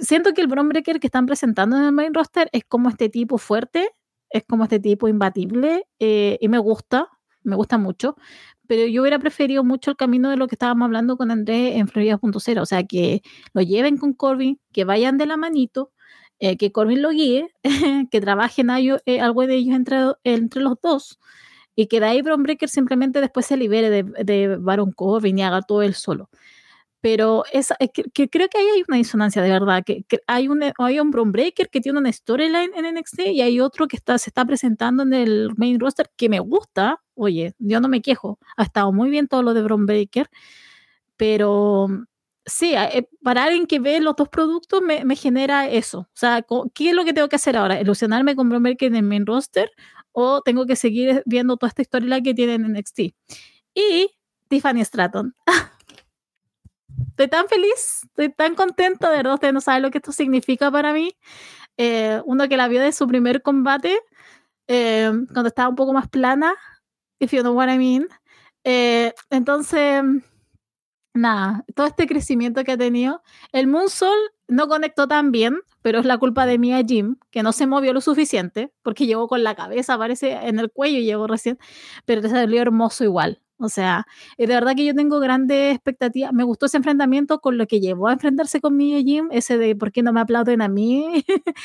Siento 0.00 0.32
que 0.32 0.40
el 0.40 0.46
Bron 0.46 0.68
Breaker 0.68 1.00
que 1.00 1.08
están 1.08 1.26
presentando 1.26 1.76
en 1.76 1.84
el 1.84 1.92
main 1.92 2.14
roster 2.14 2.48
es 2.52 2.64
como 2.64 2.88
este 2.88 3.08
tipo 3.08 3.38
fuerte, 3.38 3.90
es 4.32 4.44
como 4.48 4.64
este 4.64 4.80
tipo 4.80 5.08
imbatible 5.08 5.86
y 5.98 6.48
me 6.48 6.58
gusta, 6.58 7.08
me 7.44 7.56
gusta 7.56 7.78
mucho 7.78 8.16
pero 8.72 8.86
yo 8.86 9.02
hubiera 9.02 9.18
preferido 9.18 9.64
mucho 9.64 9.90
el 9.90 9.98
camino 9.98 10.30
de 10.30 10.38
lo 10.38 10.48
que 10.48 10.54
estábamos 10.54 10.86
hablando 10.86 11.18
con 11.18 11.30
Andrés 11.30 11.76
en 11.76 11.88
Florida.0, 11.88 12.62
o 12.62 12.64
sea, 12.64 12.84
que 12.84 13.20
lo 13.52 13.60
lleven 13.60 13.98
con 13.98 14.14
Corbin, 14.14 14.58
que 14.72 14.84
vayan 14.84 15.18
de 15.18 15.26
la 15.26 15.36
manito, 15.36 15.92
eh, 16.38 16.56
que 16.56 16.72
Corbin 16.72 17.02
lo 17.02 17.10
guíe, 17.10 17.50
que 18.10 18.20
trabajen 18.22 18.70
eh, 18.70 19.20
algo 19.20 19.46
de 19.46 19.56
ellos 19.56 19.76
entre, 19.76 19.98
entre 20.24 20.62
los 20.62 20.80
dos, 20.82 21.18
y 21.76 21.86
que 21.86 22.00
de 22.00 22.06
ahí 22.06 22.22
Breaker 22.22 22.70
simplemente 22.70 23.20
después 23.20 23.44
se 23.44 23.58
libere 23.58 23.90
de, 23.90 24.04
de 24.24 24.56
Baron 24.56 24.92
Corbin 24.92 25.38
y 25.38 25.42
haga 25.42 25.60
todo 25.60 25.82
él 25.82 25.92
solo 25.92 26.30
pero 27.02 27.42
es, 27.52 27.72
que, 27.92 28.30
creo 28.30 28.48
que 28.48 28.58
ahí 28.58 28.66
hay 28.76 28.84
una 28.86 28.96
disonancia 28.96 29.42
de 29.42 29.50
verdad, 29.50 29.82
que, 29.84 30.04
hay, 30.28 30.46
un, 30.46 30.62
hay 30.78 31.00
un 31.00 31.10
Bron 31.10 31.32
Breaker 31.32 31.68
que 31.68 31.80
tiene 31.80 31.98
una 31.98 32.12
storyline 32.12 32.70
en 32.76 32.94
NXT 32.94 33.20
y 33.26 33.42
hay 33.42 33.58
otro 33.58 33.88
que 33.88 33.96
está, 33.96 34.16
se 34.18 34.30
está 34.30 34.44
presentando 34.44 35.02
en 35.02 35.12
el 35.12 35.50
main 35.56 35.80
roster 35.80 36.08
que 36.16 36.28
me 36.28 36.38
gusta, 36.38 37.02
oye, 37.14 37.54
yo 37.58 37.80
no 37.80 37.88
me 37.88 38.02
quejo, 38.02 38.38
ha 38.56 38.62
estado 38.62 38.92
muy 38.92 39.10
bien 39.10 39.26
todo 39.26 39.42
lo 39.42 39.52
de 39.52 39.62
Bron 39.64 39.84
Breaker, 39.84 40.30
pero 41.16 41.88
sí, 42.46 42.72
eh, 42.76 43.08
para 43.20 43.44
alguien 43.44 43.66
que 43.66 43.80
ve 43.80 44.00
los 44.00 44.14
dos 44.14 44.28
productos 44.28 44.80
me, 44.80 45.04
me, 45.04 45.16
genera 45.16 45.68
eso, 45.68 45.98
o 46.02 46.08
sea, 46.14 46.46
¿qué 46.72 46.90
es 46.90 46.94
lo 46.94 47.04
que 47.04 47.12
tengo 47.12 47.28
que 47.28 47.36
hacer 47.36 47.56
ahora? 47.56 47.80
¿Ilusionarme 47.80 48.36
con 48.36 48.48
Bron 48.48 48.62
Breaker 48.62 48.86
en 48.86 48.96
el 48.96 49.02
main 49.02 49.26
roster 49.26 49.72
o 50.12 50.40
tengo 50.42 50.66
que 50.66 50.76
seguir 50.76 51.24
viendo 51.26 51.56
toda 51.56 51.70
esta 51.70 51.82
storyline 51.82 52.22
que 52.22 52.32
tienen 52.32 52.64
en 52.64 52.74
NXT? 52.74 53.00
Y 53.74 54.08
Tiffany 54.46 54.84
Stratton. 54.84 55.34
estoy 57.10 57.28
tan 57.28 57.48
feliz, 57.48 58.02
estoy 58.04 58.30
tan 58.32 58.54
contenta, 58.54 59.10
de 59.10 59.18
verdad, 59.18 59.34
ustedes 59.34 59.54
no 59.54 59.60
saben 59.60 59.82
lo 59.82 59.90
que 59.90 59.98
esto 59.98 60.12
significa 60.12 60.70
para 60.70 60.92
mí. 60.92 61.16
Eh, 61.76 62.20
uno 62.26 62.48
que 62.48 62.56
la 62.56 62.68
vio 62.68 62.80
de 62.80 62.92
su 62.92 63.06
primer 63.06 63.42
combate, 63.42 63.98
eh, 64.68 65.12
cuando 65.32 65.48
estaba 65.48 65.68
un 65.68 65.76
poco 65.76 65.92
más 65.92 66.08
plana, 66.08 66.54
if 67.18 67.32
you 67.32 67.40
know 67.40 67.54
what 67.54 67.68
I 67.68 67.78
mean. 67.78 68.08
Eh, 68.64 69.12
entonces, 69.30 70.02
nada, 71.14 71.64
todo 71.74 71.86
este 71.86 72.06
crecimiento 72.06 72.64
que 72.64 72.72
ha 72.72 72.78
tenido. 72.78 73.22
El 73.52 73.66
Moonsault 73.66 74.32
no 74.48 74.68
conectó 74.68 75.08
tan 75.08 75.32
bien, 75.32 75.60
pero 75.82 75.98
es 75.98 76.06
la 76.06 76.18
culpa 76.18 76.46
de 76.46 76.58
Mia 76.58 76.82
Jim, 76.86 77.16
que 77.30 77.42
no 77.42 77.52
se 77.52 77.66
movió 77.66 77.92
lo 77.92 78.00
suficiente, 78.00 78.72
porque 78.82 79.06
llegó 79.06 79.28
con 79.28 79.42
la 79.42 79.54
cabeza, 79.54 79.94
aparece 79.94 80.32
en 80.32 80.58
el 80.58 80.70
cuello, 80.70 81.00
llegó 81.00 81.26
recién, 81.26 81.58
pero 82.04 82.26
salió 82.28 82.62
hermoso 82.62 83.04
igual. 83.04 83.40
O 83.62 83.68
sea, 83.68 84.06
de 84.36 84.46
verdad 84.46 84.74
que 84.74 84.84
yo 84.84 84.94
tengo 84.94 85.20
grandes 85.20 85.74
expectativas. 85.74 86.32
Me 86.32 86.44
gustó 86.44 86.66
ese 86.66 86.76
enfrentamiento 86.76 87.40
con 87.40 87.58
lo 87.58 87.66
que 87.66 87.80
llevó 87.80 88.08
a 88.08 88.12
enfrentarse 88.12 88.60
con 88.60 88.76
Mia 88.76 89.00
Jim, 89.00 89.28
ese 89.30 89.56
de 89.58 89.76
por 89.76 89.92
qué 89.92 90.02
no 90.02 90.12
me 90.12 90.20
aplauden 90.20 90.62
a 90.62 90.68
mí. 90.68 91.24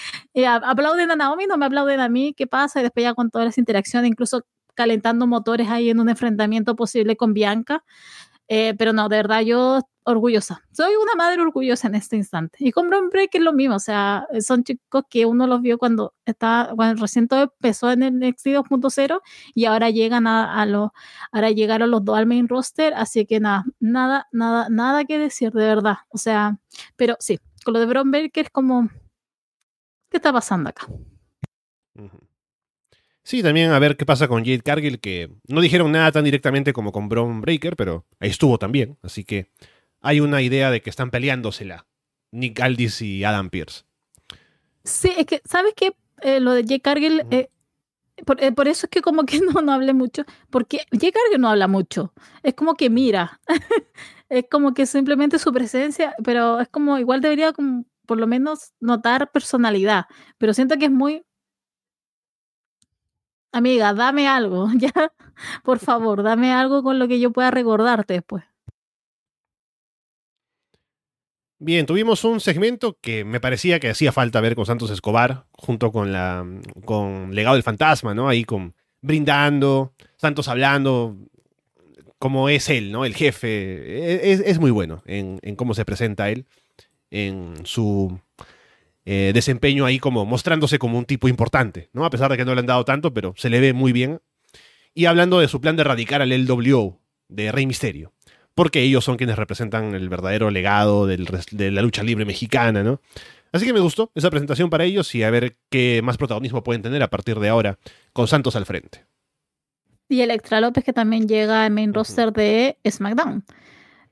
aplauden 0.64 1.12
a 1.12 1.16
Naomi, 1.16 1.46
no 1.48 1.58
me 1.58 1.66
aplauden 1.66 2.00
a 2.00 2.10
mí, 2.10 2.34
¿qué 2.36 2.48
pasa? 2.48 2.80
Y 2.80 2.84
después 2.84 3.04
ya 3.04 3.14
con 3.14 3.32
todas 3.32 3.46
las 3.48 3.58
interacciones, 3.58 4.10
incluso 4.10 4.46
calentando 4.76 5.26
motores 5.26 5.70
ahí 5.70 5.90
en 5.90 6.00
un 6.00 6.08
enfrentamiento 6.08 6.76
posible 6.76 7.18
con 7.18 7.34
Bianca. 7.34 7.84
Eh, 8.48 8.74
pero 8.78 8.94
no, 8.94 9.10
de 9.10 9.18
verdad, 9.18 9.42
yo 9.42 9.82
orgullosa. 10.08 10.64
Soy 10.72 10.94
una 10.96 11.16
madre 11.16 11.42
orgullosa 11.42 11.88
en 11.88 11.96
este 11.96 12.16
instante. 12.16 12.58
Y 12.62 12.72
con 12.72 12.88
Bron 12.90 13.10
Break 13.10 13.36
es 13.36 13.42
lo 13.42 13.52
mismo, 13.52 13.76
o 13.76 13.80
sea, 13.80 14.26
son 14.40 14.64
chicos 14.64 15.04
que 15.10 15.26
uno 15.26 15.48
los 15.48 15.62
vio 15.62 15.78
cuando 15.78 16.14
estaba, 16.26 16.74
cuando 16.76 17.02
recién 17.02 17.28
todo 17.28 17.44
empezó 17.44 17.92
en 17.92 18.04
el 18.04 18.14
NXT 18.20 18.48
2.0 18.48 19.22
y 19.54 19.66
ahora 19.66 19.90
llegan 19.90 20.26
a, 20.28 20.62
a 20.62 20.66
los, 20.66 20.92
ahora 21.32 21.52
llegaron 21.52 21.92
los 21.92 22.06
dos 22.06 22.18
al 22.18 22.26
main 22.26 22.48
roster, 22.48 22.94
así 22.94 23.26
que 23.26 23.42
nada, 23.42 23.66
nada, 23.82 24.28
nada, 24.32 24.68
nada 24.70 25.04
que 25.04 25.20
decir, 25.20 25.52
de 25.52 25.66
verdad. 25.66 25.98
O 26.10 26.18
sea, 26.18 26.58
pero 26.96 27.18
sí, 27.20 27.40
con 27.66 27.74
lo 27.74 27.82
de 27.82 27.86
Bron 27.88 28.10
Breaker 28.10 28.46
es 28.46 28.52
como, 28.52 28.90
¿qué 30.10 30.18
está 30.18 30.32
pasando 30.32 30.70
acá? 30.70 30.88
Sí, 33.28 33.44
también 33.44 33.72
a 33.72 33.80
ver 33.80 33.98
qué 33.98 34.06
pasa 34.06 34.30
con 34.30 34.46
Jade 34.46 34.62
Cargill, 34.62 35.02
que 35.02 35.30
no 35.50 35.60
dijeron 35.60 35.92
nada 35.92 36.14
tan 36.14 36.24
directamente 36.24 36.72
como 36.72 36.94
con 36.94 37.10
Bron 37.10 37.42
Breaker, 37.42 37.76
pero 37.76 38.06
ahí 38.22 38.30
estuvo 38.30 38.58
también. 38.58 38.98
Así 39.02 39.26
que 39.26 39.52
hay 40.00 40.22
una 40.22 40.42
idea 40.42 40.72
de 40.72 40.82
que 40.82 40.90
están 40.90 41.12
peleándosela 41.12 41.88
Nick 42.32 42.58
Aldis 42.62 43.02
y 43.02 43.26
Adam 43.26 43.50
Pierce. 43.50 43.84
Sí, 44.86 45.12
es 45.18 45.26
que, 45.26 45.42
¿sabes 45.44 45.74
qué? 45.76 45.94
Eh, 46.22 46.40
lo 46.40 46.54
de 46.54 46.62
Jade 46.62 46.80
Cargill, 46.80 47.26
eh, 47.30 47.50
eh, 48.16 48.52
por, 48.54 48.68
eso 48.70 48.86
es 48.86 48.90
que 48.90 49.02
como 49.02 49.26
que 49.26 49.42
no, 49.54 49.62
no 49.62 49.74
hable 49.74 49.94
mucho, 49.94 50.24
porque 50.50 50.86
Jade 50.94 51.12
Cargill 51.12 51.42
no 51.42 51.50
habla 51.50 51.68
mucho, 51.68 52.14
es 52.44 52.54
como 52.54 52.76
que 52.76 52.90
mira, 52.90 53.42
es 54.30 54.46
como 54.50 54.74
que 54.74 54.86
simplemente 54.86 55.38
su 55.38 55.52
presencia, 55.52 56.16
pero 56.24 56.62
es 56.62 56.70
como 56.70 56.98
igual 56.98 57.20
debería 57.20 57.52
como 57.52 57.84
por 58.06 58.20
lo 58.20 58.26
menos 58.26 58.72
notar 58.80 59.34
personalidad, 59.34 60.06
pero 60.38 60.54
siento 60.54 60.78
que 60.78 60.86
es 60.86 60.92
muy 60.92 61.26
Amiga, 63.52 63.94
dame 63.94 64.28
algo, 64.28 64.70
ya. 64.78 64.92
Por 65.64 65.80
favor, 65.80 66.24
dame 66.24 66.52
algo 66.52 66.84
con 66.84 67.00
lo 67.00 67.08
que 67.08 67.20
yo 67.20 67.32
pueda 67.32 67.52
recordarte 67.52 68.14
después. 68.16 68.44
Bien, 71.60 71.88
tuvimos 71.88 72.24
un 72.24 72.40
segmento 72.40 72.98
que 73.02 73.26
me 73.26 73.40
parecía 73.40 73.80
que 73.80 73.90
hacía 73.90 74.12
falta 74.12 74.42
ver 74.42 74.56
con 74.56 74.68
Santos 74.68 74.92
Escobar, 74.92 75.46
junto 75.52 75.92
con 75.92 76.12
la 76.12 76.46
con 76.86 77.34
Legado 77.34 77.56
del 77.56 77.64
Fantasma, 77.64 78.14
¿no? 78.14 78.30
Ahí 78.30 78.44
con 78.44 78.76
brindando, 79.02 79.94
Santos 80.18 80.50
hablando, 80.50 81.18
como 82.20 82.50
es 82.50 82.70
él, 82.70 82.92
¿no? 82.92 83.06
El 83.06 83.16
jefe. 83.16 83.48
E, 83.48 84.32
es, 84.34 84.42
es 84.42 84.60
muy 84.60 84.70
bueno 84.70 85.02
en, 85.08 85.40
en, 85.42 85.56
cómo 85.56 85.74
se 85.74 85.84
presenta 85.84 86.30
él, 86.30 86.46
en 87.10 87.66
su 87.66 88.20
eh, 89.10 89.32
desempeño 89.34 89.86
ahí 89.86 90.00
como 90.00 90.26
mostrándose 90.26 90.80
como 90.80 90.98
un 90.98 91.06
tipo 91.06 91.30
importante, 91.30 91.90
¿no? 91.94 92.04
A 92.04 92.10
pesar 92.10 92.30
de 92.30 92.36
que 92.36 92.44
no 92.44 92.54
le 92.54 92.60
han 92.60 92.66
dado 92.66 92.84
tanto, 92.84 93.14
pero 93.14 93.34
se 93.38 93.50
le 93.50 93.62
ve 93.62 93.72
muy 93.72 93.94
bien. 93.94 94.20
Y 94.94 95.06
hablando 95.06 95.40
de 95.40 95.48
su 95.48 95.62
plan 95.62 95.78
de 95.78 95.84
erradicar 95.84 96.22
al 96.22 96.30
LWO, 96.30 97.00
de 97.30 97.54
Rey 97.54 97.66
Misterio, 97.66 98.12
porque 98.54 98.82
ellos 98.82 99.06
son 99.06 99.16
quienes 99.16 99.38
representan 99.38 99.96
el 99.96 100.10
verdadero 100.10 100.52
legado 100.52 101.08
de 101.08 101.72
la 101.72 101.82
lucha 101.82 102.04
libre 102.04 102.26
mexicana, 102.26 102.84
¿no? 102.84 103.00
Así 103.54 103.66
que 103.66 103.72
me 103.72 103.80
gustó 103.80 104.12
esa 104.14 104.30
presentación 104.30 104.70
para 104.70 104.84
ellos 104.84 105.16
y 105.16 105.24
a 105.24 105.30
ver 105.30 105.56
qué 105.70 106.02
más 106.04 106.18
protagonismo 106.18 106.62
pueden 106.62 106.82
tener 106.82 107.02
a 107.02 107.10
partir 107.10 107.40
de 107.40 107.48
ahora 107.48 107.80
con 108.12 108.28
Santos 108.28 108.58
al 108.58 108.66
frente. 108.66 109.06
y 110.10 110.20
Electra 110.20 110.60
López, 110.60 110.84
que 110.84 110.92
también 110.92 111.30
llega 111.30 111.64
al 111.64 111.72
main 111.72 111.94
roster 111.94 112.34
de 112.34 112.78
SmackDown. 112.86 113.46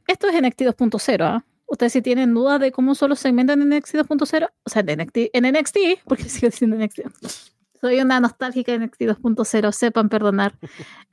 Esto 0.07 0.30
es 0.30 0.41
NXT 0.41 0.61
2.0, 0.61 1.22
¿ah? 1.22 1.45
Ustedes 1.67 1.93
si 1.93 2.01
tienen 2.01 2.33
dudas 2.33 2.59
de 2.59 2.71
cómo 2.71 2.95
son 2.95 3.09
los 3.09 3.19
segmentos 3.19 3.55
en 3.55 3.69
NXT 3.69 3.95
2.0, 3.95 4.49
o 4.63 4.69
sea, 4.69 4.83
en 4.85 4.99
NXT, 4.99 5.17
en 5.33 5.51
NXT, 5.51 5.77
porque 6.05 6.23
sigo 6.29 6.49
diciendo 6.49 6.77
NXT. 6.77 7.01
Soy 7.81 7.99
una 7.99 8.19
nostálgica 8.19 8.71
de 8.71 8.79
NXT 8.79 9.01
2.0, 9.01 9.71
sepan 9.71 10.09
perdonar. 10.09 10.57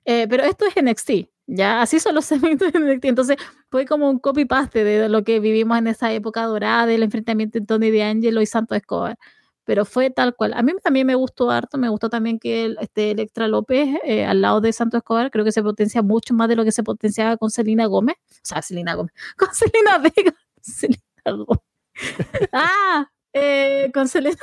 Eh, 0.05 0.27
pero 0.29 0.45
esto 0.45 0.65
es 0.67 0.83
NXT, 0.83 1.29
ya, 1.47 1.83
así 1.83 2.01
son 2.01 2.15
los 2.15 2.25
segmentos 2.27 2.73
de 2.73 2.79
NXT. 2.79 3.05
Entonces, 3.07 3.37
fue 3.71 3.87
como 3.87 4.11
un 4.11 4.19
copy-paste 4.19 4.85
de 4.85 5.09
lo 5.09 5.25
que 5.25 5.41
vivimos 5.41 5.79
en 5.79 5.87
esa 5.87 6.13
época 6.13 6.45
dorada 6.45 6.87
del 6.87 7.03
enfrentamiento 7.03 7.59
entre 7.59 7.67
Tony 7.67 7.91
D'Angelo 7.91 8.43
y 8.43 8.47
Santo 8.47 8.75
Escobar 8.75 9.19
pero 9.65 9.85
fue 9.85 10.11
tal 10.11 10.35
cual. 10.35 10.55
A 10.55 10.63
mí 10.63 10.73
también 10.83 11.07
me 11.07 11.15
gustó 11.15 11.51
harto, 11.51 11.79
me 11.79 11.89
gustó 11.89 12.11
también 12.11 12.39
que 12.39 12.75
este 12.81 13.13
Electra 13.13 13.49
López 13.49 13.89
eh, 14.05 14.25
al 14.25 14.41
lado 14.41 14.61
de 14.61 14.73
Santo 14.73 14.97
Escobar, 14.97 15.31
creo 15.31 15.45
que 15.45 15.53
se 15.53 15.63
potencia 15.63 16.03
mucho 16.03 16.35
más 16.35 16.49
de 16.49 16.57
lo 16.57 16.65
que 16.65 16.73
se 16.73 16.83
potenciaba 16.83 17.37
con 17.37 17.51
Selena 17.51 17.87
Gómez, 17.87 18.17
o 18.29 18.41
sea, 18.43 18.63
Selena 18.63 18.95
Gómez, 18.95 19.13
con 19.37 19.49
Selena 19.55 19.99
Vega, 19.99 20.35
Selena 20.61 21.03
Gómez. 21.27 21.63
ah, 22.53 23.11
eh, 23.33 23.91
con 23.95 24.09
Selena, 24.09 24.37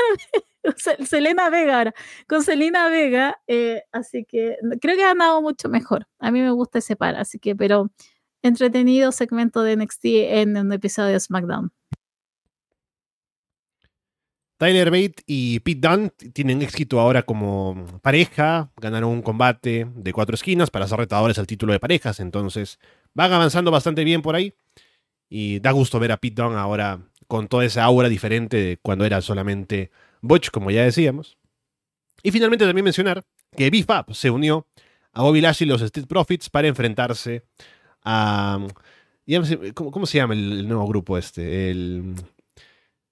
Selena 1.06 1.50
Vega 1.50 1.78
ahora, 1.78 1.96
con 2.28 2.44
Selena 2.44 2.90
Vega, 2.90 3.40
eh, 3.48 3.84
así 3.92 4.26
que 4.26 4.58
creo 4.82 4.96
que 4.96 5.04
ha 5.04 5.12
andado 5.12 5.42
mucho 5.42 5.70
mejor. 5.70 6.08
A 6.20 6.32
mí 6.32 6.42
me 6.42 6.52
gusta 6.52 6.80
ese 6.80 6.96
par, 6.96 7.16
así 7.16 7.40
que, 7.40 7.56
pero 7.56 7.92
entretenido 8.42 9.12
segmento 9.12 9.64
de 9.64 9.76
NXT 9.78 10.06
en 10.06 10.58
un 10.58 10.72
episodio 10.74 11.14
de 11.14 11.20
SmackDown. 11.20 11.72
Tyler 14.60 14.92
Bate 14.92 15.24
y 15.26 15.62
Pete 15.62 15.88
Dunne 15.88 16.10
tienen 16.34 16.62
éxito 16.62 17.00
ahora 17.00 17.24
como 17.24 17.86
pareja, 18.02 18.70
ganaron 18.76 19.10
un 19.10 19.22
combate 19.22 19.88
de 19.96 20.12
cuatro 20.12 20.36
esquinas 20.36 20.70
para 20.70 20.86
ser 20.86 21.00
retadores 21.00 21.40
al 21.40 21.48
título 21.48 21.72
de 21.72 21.80
parejas, 21.80 22.20
entonces 22.20 22.78
van 23.14 23.32
avanzando 23.32 23.72
bastante 23.72 24.04
bien 24.04 24.22
por 24.22 24.36
ahí 24.36 24.54
y 25.30 25.62
da 25.62 25.72
gusto 25.72 25.98
ver 25.98 26.12
a 26.12 26.18
Pete 26.18 26.42
Dunne 26.42 26.58
ahora 26.58 27.00
con 27.30 27.48
toda 27.48 27.64
esa 27.64 27.86
aura 27.86 28.10
diferente 28.10 28.58
de 28.58 28.78
cuando 28.82 29.06
era 29.06 29.22
solamente 29.22 29.92
Butch, 30.20 30.50
como 30.52 30.72
ya 30.72 30.84
decíamos. 30.84 31.38
Y 32.22 32.32
finalmente 32.32 32.66
también 32.66 32.84
mencionar 32.84 33.24
que 33.56 33.70
B-Fab 33.70 34.14
se 34.14 34.30
unió 34.30 34.68
a 35.14 35.22
Bobby 35.22 35.40
Lashley 35.40 35.70
y 35.70 35.72
los 35.72 35.82
Street 35.84 36.08
Profits 36.08 36.50
para 36.50 36.68
enfrentarse 36.68 37.46
a... 38.04 38.60
¿Cómo, 39.74 40.06
se 40.06 40.18
llama 40.18 40.34
el 40.34 40.68
nuevo 40.68 40.86
grupo 40.86 41.18
este? 41.18 41.72
El 41.72 42.16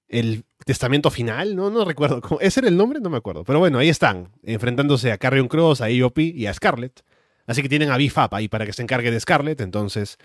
el 0.09 0.45
testamento 0.65 1.11
final, 1.11 1.55
no, 1.55 1.69
no 1.69 1.85
recuerdo. 1.85 2.21
¿cómo? 2.21 2.39
¿Ese 2.41 2.59
era 2.59 2.69
el 2.69 2.77
nombre? 2.77 2.99
No 2.99 3.09
me 3.09 3.17
acuerdo. 3.17 3.43
Pero 3.43 3.59
bueno, 3.59 3.79
ahí 3.79 3.89
están, 3.89 4.31
enfrentándose 4.43 5.11
a 5.11 5.17
Carrion 5.17 5.47
Cross, 5.47 5.81
a 5.81 5.89
EOP 5.89 6.19
y 6.19 6.45
a 6.45 6.53
Scarlett. 6.53 7.01
Así 7.45 7.61
que 7.61 7.69
tienen 7.69 7.91
a 7.91 7.97
Bifap 7.97 8.33
ahí 8.33 8.47
para 8.47 8.65
que 8.65 8.73
se 8.73 8.81
encargue 8.81 9.11
de 9.11 9.19
Scarlett. 9.19 9.61
Entonces, 9.61 10.17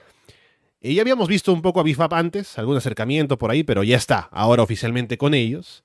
eh, 0.81 0.95
ya 0.95 1.03
habíamos 1.03 1.29
visto 1.29 1.53
un 1.53 1.63
poco 1.63 1.81
a 1.81 1.85
Bifap 1.85 2.13
antes, 2.13 2.59
algún 2.59 2.77
acercamiento 2.77 3.39
por 3.39 3.51
ahí, 3.51 3.63
pero 3.63 3.85
ya 3.85 3.97
está, 3.97 4.29
ahora 4.33 4.63
oficialmente 4.63 5.17
con 5.19 5.35
ellos. 5.35 5.85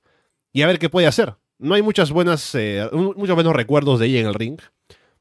Y 0.52 0.62
a 0.62 0.66
ver 0.66 0.78
qué 0.78 0.88
puede 0.88 1.06
hacer. 1.06 1.36
No 1.58 1.74
hay 1.74 1.82
muchas 1.82 2.10
buenas, 2.10 2.54
eh, 2.54 2.88
muchos 2.92 3.34
buenos 3.34 3.54
recuerdos 3.54 4.00
de 4.00 4.06
ella 4.06 4.20
en 4.20 4.26
el 4.26 4.34
ring. 4.34 4.58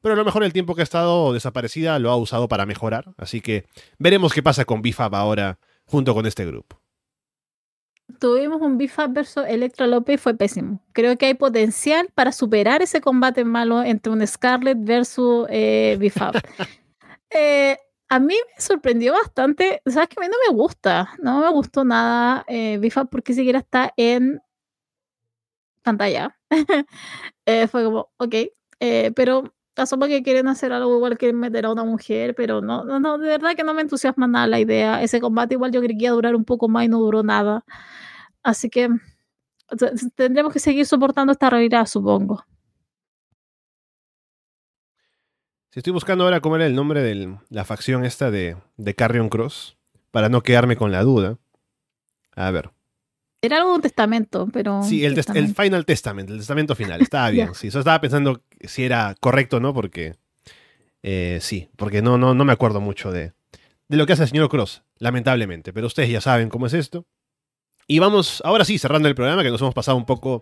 Pero 0.01 0.13
a 0.13 0.17
lo 0.17 0.25
mejor 0.25 0.43
el 0.43 0.53
tiempo 0.53 0.75
que 0.75 0.81
ha 0.81 0.83
estado 0.83 1.33
desaparecida 1.33 1.99
lo 1.99 2.11
ha 2.11 2.15
usado 2.15 2.47
para 2.47 2.65
mejorar. 2.65 3.13
Así 3.17 3.41
que 3.41 3.65
veremos 3.97 4.33
qué 4.33 4.41
pasa 4.41 4.65
con 4.65 4.81
Bifap 4.81 5.13
ahora 5.13 5.59
junto 5.85 6.13
con 6.13 6.25
este 6.25 6.45
grupo 6.45 6.79
tuvimos 8.19 8.61
un 8.61 8.77
Bifab 8.77 9.13
versus 9.13 9.43
Electra 9.47 9.87
López 9.87 10.15
y 10.15 10.17
fue 10.17 10.33
pésimo. 10.35 10.81
Creo 10.93 11.17
que 11.17 11.27
hay 11.27 11.33
potencial 11.33 12.09
para 12.13 12.31
superar 12.31 12.81
ese 12.81 13.01
combate 13.01 13.43
malo 13.45 13.83
entre 13.83 14.11
un 14.11 14.25
Scarlett 14.25 14.77
versus 14.81 15.47
eh, 15.49 15.97
Bifab. 15.99 16.35
Eh, 17.29 17.77
a 18.07 18.19
mí 18.19 18.33
me 18.33 18.61
sorprendió 18.61 19.11
bastante. 19.11 19.81
Sabes 19.85 20.07
que 20.07 20.15
a 20.17 20.21
mí 20.21 20.27
no 20.27 20.37
me 20.49 20.57
gusta, 20.57 21.09
no 21.21 21.41
me 21.41 21.49
gustó 21.49 21.83
nada 21.83 22.45
eh, 22.47 22.77
Bifab 22.77 23.09
porque 23.09 23.33
siquiera 23.33 23.59
está 23.59 23.93
en 23.97 24.41
pantalla. 25.83 26.37
Eh, 27.45 27.67
fue 27.67 27.83
como, 27.85 28.09
ok, 28.17 28.35
pero 29.15 29.53
asumo 29.81 30.05
que 30.07 30.23
quieren 30.23 30.47
hacer 30.47 30.73
algo 30.73 30.95
igual 30.95 31.17
que 31.17 31.31
meter 31.33 31.65
a 31.65 31.71
una 31.71 31.83
mujer, 31.83 32.35
pero 32.35 32.61
no, 32.61 32.83
no, 32.83 32.99
no, 32.99 33.17
de 33.17 33.27
verdad 33.27 33.55
que 33.55 33.63
no 33.63 33.73
me 33.73 33.81
entusiasma 33.81 34.27
nada 34.27 34.47
la 34.47 34.59
idea. 34.59 35.01
Ese 35.01 35.19
combate 35.19 35.55
igual 35.55 35.71
yo 35.71 35.81
creía 35.81 36.11
durar 36.11 36.35
un 36.35 36.45
poco 36.45 36.67
más 36.67 36.85
y 36.85 36.87
no 36.87 36.99
duró 36.99 37.23
nada. 37.23 37.63
Así 38.47 38.69
que 38.69 38.87
tendremos 40.15 40.53
que 40.53 40.59
seguir 40.59 40.85
soportando 40.85 41.33
esta 41.33 41.49
realidad, 41.49 41.85
supongo. 41.85 42.45
Si 45.69 45.81
estoy 45.81 45.91
buscando 45.91 46.23
ahora 46.23 46.39
cómo 46.39 46.55
era 46.55 46.65
el 46.65 46.73
nombre 46.73 47.01
de 47.01 47.37
la 47.49 47.65
facción 47.65 48.05
esta 48.05 48.31
de, 48.31 48.55
de 48.77 48.95
Carrion 48.95 49.27
Cross, 49.27 49.75
para 50.11 50.29
no 50.29 50.43
quedarme 50.43 50.77
con 50.77 50.93
la 50.93 51.03
duda. 51.03 51.37
A 52.37 52.49
ver. 52.51 52.71
Era 53.41 53.57
algo 53.57 53.71
de 53.71 53.75
un 53.75 53.81
testamento, 53.81 54.47
pero. 54.53 54.81
Sí, 54.81 55.03
el, 55.03 55.21
Final 55.53 55.85
Testament, 55.85 56.29
el 56.29 56.37
testamento 56.37 56.73
final. 56.73 57.01
Estaba 57.01 57.29
bien. 57.31 57.53
sí, 57.53 57.69
yo 57.69 57.79
estaba 57.79 57.99
pensando 57.99 58.43
si 58.61 58.85
era 58.85 59.13
correcto 59.19 59.57
o 59.57 59.59
no, 59.59 59.73
porque. 59.73 60.15
Eh, 61.03 61.39
sí, 61.41 61.67
porque 61.75 62.01
no, 62.01 62.17
no, 62.17 62.33
no 62.33 62.45
me 62.45 62.53
acuerdo 62.53 62.79
mucho 62.79 63.11
de, 63.11 63.33
de 63.89 63.97
lo 63.97 64.05
que 64.05 64.13
hace 64.13 64.23
el 64.23 64.29
señor 64.29 64.47
Cross, 64.47 64.83
lamentablemente. 64.99 65.73
Pero 65.73 65.87
ustedes 65.87 66.09
ya 66.09 66.21
saben 66.21 66.47
cómo 66.47 66.67
es 66.67 66.73
esto. 66.73 67.05
Y 67.87 67.99
vamos, 67.99 68.41
ahora 68.43 68.65
sí, 68.65 68.77
cerrando 68.77 69.07
el 69.07 69.15
programa, 69.15 69.43
que 69.43 69.49
nos 69.49 69.61
hemos 69.61 69.73
pasado 69.73 69.95
un 69.95 70.05
poco 70.05 70.41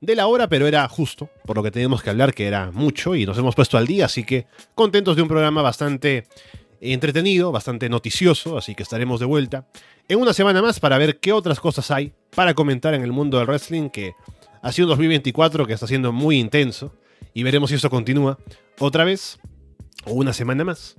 de 0.00 0.14
la 0.14 0.28
hora, 0.28 0.48
pero 0.48 0.68
era 0.68 0.88
justo, 0.88 1.28
por 1.44 1.56
lo 1.56 1.62
que 1.64 1.72
teníamos 1.72 2.02
que 2.04 2.10
hablar, 2.10 2.32
que 2.32 2.46
era 2.46 2.70
mucho, 2.70 3.16
y 3.16 3.26
nos 3.26 3.36
hemos 3.36 3.56
puesto 3.56 3.76
al 3.76 3.86
día, 3.86 4.04
así 4.04 4.22
que 4.22 4.46
contentos 4.76 5.16
de 5.16 5.22
un 5.22 5.28
programa 5.28 5.60
bastante 5.60 6.28
entretenido, 6.80 7.50
bastante 7.50 7.88
noticioso, 7.88 8.56
así 8.56 8.76
que 8.76 8.84
estaremos 8.84 9.18
de 9.18 9.26
vuelta 9.26 9.66
en 10.06 10.20
una 10.20 10.32
semana 10.32 10.62
más 10.62 10.78
para 10.78 10.96
ver 10.98 11.18
qué 11.18 11.32
otras 11.32 11.58
cosas 11.58 11.90
hay 11.90 12.12
para 12.34 12.54
comentar 12.54 12.94
en 12.94 13.02
el 13.02 13.10
mundo 13.10 13.38
del 13.38 13.48
wrestling, 13.48 13.88
que 13.88 14.12
ha 14.62 14.70
sido 14.70 14.86
un 14.86 14.90
2024 14.90 15.66
que 15.66 15.72
está 15.72 15.88
siendo 15.88 16.12
muy 16.12 16.38
intenso, 16.38 16.94
y 17.32 17.42
veremos 17.42 17.70
si 17.70 17.76
eso 17.76 17.90
continúa 17.90 18.38
otra 18.78 19.02
vez 19.02 19.40
o 20.04 20.12
una 20.12 20.32
semana 20.32 20.62
más. 20.62 20.94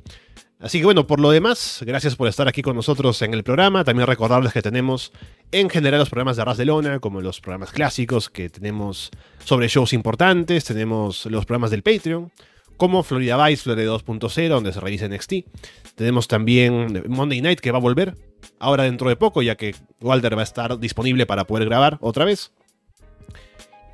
Así 0.59 0.79
que 0.79 0.85
bueno, 0.85 1.05
por 1.05 1.19
lo 1.19 1.31
demás, 1.31 1.83
gracias 1.85 2.15
por 2.15 2.29
estar 2.29 2.47
aquí 2.47 2.61
con 2.61 2.75
nosotros 2.75 3.21
en 3.21 3.33
el 3.33 3.43
programa. 3.43 3.83
También 3.83 4.07
recordarles 4.07 4.53
que 4.53 4.61
tenemos 4.61 5.11
en 5.51 5.69
general 5.69 5.99
los 5.99 6.09
programas 6.09 6.37
de 6.37 6.45
Ras 6.45 6.57
de 6.57 6.65
Lona, 6.65 6.99
como 6.99 7.21
los 7.21 7.41
programas 7.41 7.71
clásicos 7.71 8.29
que 8.29 8.49
tenemos 8.49 9.11
sobre 9.43 9.67
shows 9.67 9.91
importantes. 9.91 10.63
Tenemos 10.63 11.25
los 11.25 11.45
programas 11.45 11.71
del 11.71 11.83
Patreon, 11.83 12.31
como 12.77 13.03
Florida 13.03 13.43
Vice, 13.45 13.63
Florida 13.63 13.91
2.0, 13.91 14.47
donde 14.47 14.71
se 14.71 14.79
revisa 14.79 15.07
NXT. 15.09 15.33
Tenemos 15.95 16.27
también 16.27 17.03
Monday 17.07 17.41
Night, 17.41 17.59
que 17.59 17.71
va 17.71 17.77
a 17.77 17.81
volver 17.81 18.15
ahora 18.57 18.83
dentro 18.83 19.09
de 19.09 19.17
poco, 19.17 19.41
ya 19.41 19.55
que 19.55 19.75
Walter 19.99 20.37
va 20.37 20.41
a 20.41 20.43
estar 20.43 20.79
disponible 20.79 21.25
para 21.25 21.45
poder 21.45 21.65
grabar 21.65 21.97
otra 21.99 22.23
vez. 22.23 22.53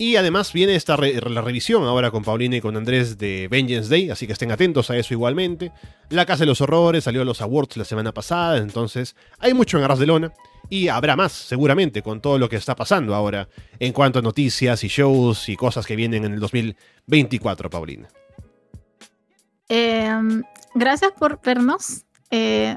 Y 0.02 0.16
además 0.16 0.52
viene 0.52 0.74
esta 0.74 0.98
la 0.98 1.42
revisión 1.42 1.84
ahora 1.84 2.10
con 2.10 2.24
Paulina 2.24 2.56
y 2.56 2.62
con 2.62 2.76
Andrés 2.76 3.20
de 3.20 3.48
Vengeance 3.48 3.88
Day, 3.88 4.10
así 4.10 4.26
que 4.26 4.34
estén 4.34 4.52
atentos 4.52 4.90
a 4.90 4.98
eso 4.98 5.14
igualmente. 5.14 5.72
La 6.10 6.26
Casa 6.26 6.40
de 6.40 6.48
los 6.48 6.60
Horrores 6.60 7.04
salió 7.04 7.22
a 7.22 7.24
los 7.24 7.40
awards 7.40 7.78
la 7.78 7.86
semana 7.86 8.12
pasada, 8.12 8.58
entonces 8.58 9.16
hay 9.38 9.54
mucho 9.54 9.78
en 9.78 9.84
Arras 9.84 10.00
de 10.00 10.08
Lona. 10.08 10.34
Y 10.70 10.88
habrá 10.88 11.16
más, 11.16 11.34
seguramente, 11.34 12.02
con 12.02 12.20
todo 12.20 12.40
lo 12.40 12.50
que 12.50 12.56
está 12.56 12.76
pasando 12.76 13.14
ahora 13.14 13.48
en 13.78 13.94
cuanto 13.94 14.18
a 14.18 14.22
noticias 14.24 14.84
y 14.84 14.88
shows 14.88 15.50
y 15.50 15.56
cosas 15.56 15.86
que 15.86 15.96
vienen 15.96 16.26
en 16.26 16.34
el 16.34 16.40
2024, 16.40 17.70
Paulina. 17.70 18.08
Em, 19.70 20.42
gracias 20.74 21.12
por 21.12 21.40
vernos. 21.44 22.06
Eh, 22.32 22.76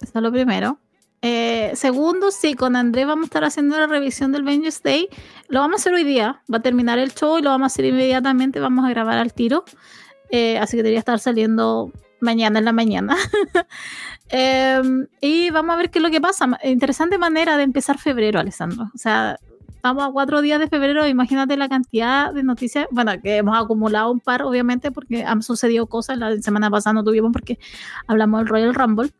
eso 0.00 0.12
es 0.14 0.22
lo 0.22 0.32
primero. 0.32 0.78
Eh, 1.20 1.72
segundo, 1.74 2.30
sí, 2.30 2.54
con 2.54 2.76
Andrés 2.76 3.06
vamos 3.06 3.24
a 3.24 3.26
estar 3.26 3.44
haciendo 3.44 3.76
la 3.76 3.86
revisión 3.86 4.32
del 4.32 4.42
Vengeance 4.44 4.80
Day. 4.82 5.08
Lo 5.48 5.60
vamos 5.60 5.80
a 5.80 5.82
hacer 5.82 5.94
hoy 5.94 6.04
día. 6.04 6.42
Va 6.52 6.58
a 6.58 6.62
terminar 6.62 6.98
el 6.98 7.12
show 7.12 7.38
y 7.38 7.42
lo 7.42 7.50
vamos 7.50 7.64
a 7.64 7.68
hacer 7.68 7.84
inmediatamente. 7.84 8.60
Vamos 8.60 8.84
a 8.84 8.90
grabar 8.90 9.18
al 9.18 9.32
tiro. 9.32 9.64
Eh, 10.30 10.58
así 10.58 10.76
que 10.76 10.82
debería 10.82 10.98
estar 10.98 11.18
saliendo 11.18 11.92
mañana 12.20 12.58
en 12.58 12.64
la 12.64 12.72
mañana. 12.72 13.16
Em, 14.30 15.06
y 15.22 15.48
vamos 15.48 15.74
a 15.74 15.78
ver 15.78 15.90
qué 15.90 16.00
es 16.00 16.02
lo 16.02 16.10
que 16.10 16.20
pasa. 16.20 16.46
Interesante 16.62 17.16
manera 17.16 17.56
de 17.56 17.62
empezar 17.62 17.96
febrero, 17.96 18.38
Alessandro. 18.38 18.90
O 18.94 18.98
sea, 18.98 19.38
vamos 19.82 20.06
a 20.06 20.12
cuatro 20.12 20.42
días 20.42 20.60
de 20.60 20.68
febrero. 20.68 21.06
Imagínate 21.06 21.56
la 21.56 21.66
cantidad 21.66 22.34
de 22.34 22.42
noticias. 22.42 22.86
Bueno, 22.90 23.12
que 23.22 23.38
hemos 23.38 23.56
acumulado 23.56 24.12
un 24.12 24.20
par, 24.20 24.42
obviamente, 24.42 24.90
porque 24.92 25.24
han 25.24 25.42
sucedido 25.42 25.86
cosas. 25.86 26.18
La 26.18 26.36
semana 26.42 26.70
pasada 26.70 26.92
no 26.92 27.04
tuvimos 27.04 27.32
porque 27.32 27.58
hablamos 28.06 28.40
del 28.40 28.48
Royal 28.48 28.74
Rumble. 28.74 29.12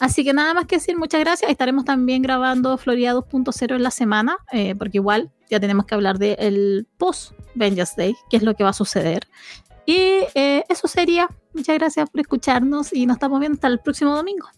Así 0.00 0.24
que 0.24 0.32
nada 0.32 0.54
más 0.54 0.66
que 0.66 0.76
decir, 0.76 0.96
muchas 0.96 1.20
gracias. 1.20 1.50
Estaremos 1.50 1.84
también 1.84 2.22
grabando 2.22 2.76
Florida 2.78 3.14
2.0 3.14 3.76
en 3.76 3.82
la 3.82 3.90
semana, 3.90 4.38
eh, 4.52 4.74
porque 4.74 4.98
igual 4.98 5.30
ya 5.50 5.60
tenemos 5.60 5.86
que 5.86 5.94
hablar 5.94 6.18
del 6.18 6.86
post 6.98 7.32
Vengeance 7.54 7.94
Day, 7.96 8.16
qué 8.30 8.36
es 8.36 8.42
lo 8.42 8.54
que 8.54 8.64
va 8.64 8.70
a 8.70 8.74
suceder. 8.74 9.28
Y 9.86 10.20
eh, 10.34 10.64
eso 10.68 10.88
sería. 10.88 11.28
Muchas 11.52 11.76
gracias 11.76 12.08
por 12.08 12.20
escucharnos 12.20 12.92
y 12.92 13.06
nos 13.06 13.16
estamos 13.16 13.40
viendo 13.40 13.56
hasta 13.56 13.68
el 13.68 13.78
próximo 13.80 14.14
domingo. 14.14 14.48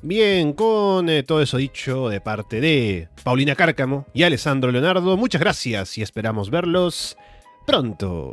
Bien, 0.00 0.52
con 0.52 1.08
eh, 1.08 1.22
todo 1.24 1.42
eso 1.42 1.56
dicho 1.56 2.08
de 2.08 2.20
parte 2.20 2.60
de 2.60 3.08
Paulina 3.24 3.56
Cárcamo 3.56 4.06
y 4.14 4.22
Alessandro 4.22 4.70
Leonardo, 4.70 5.16
muchas 5.16 5.40
gracias 5.40 5.98
y 5.98 6.02
esperamos 6.02 6.50
verlos 6.50 7.16
pronto. 7.66 8.32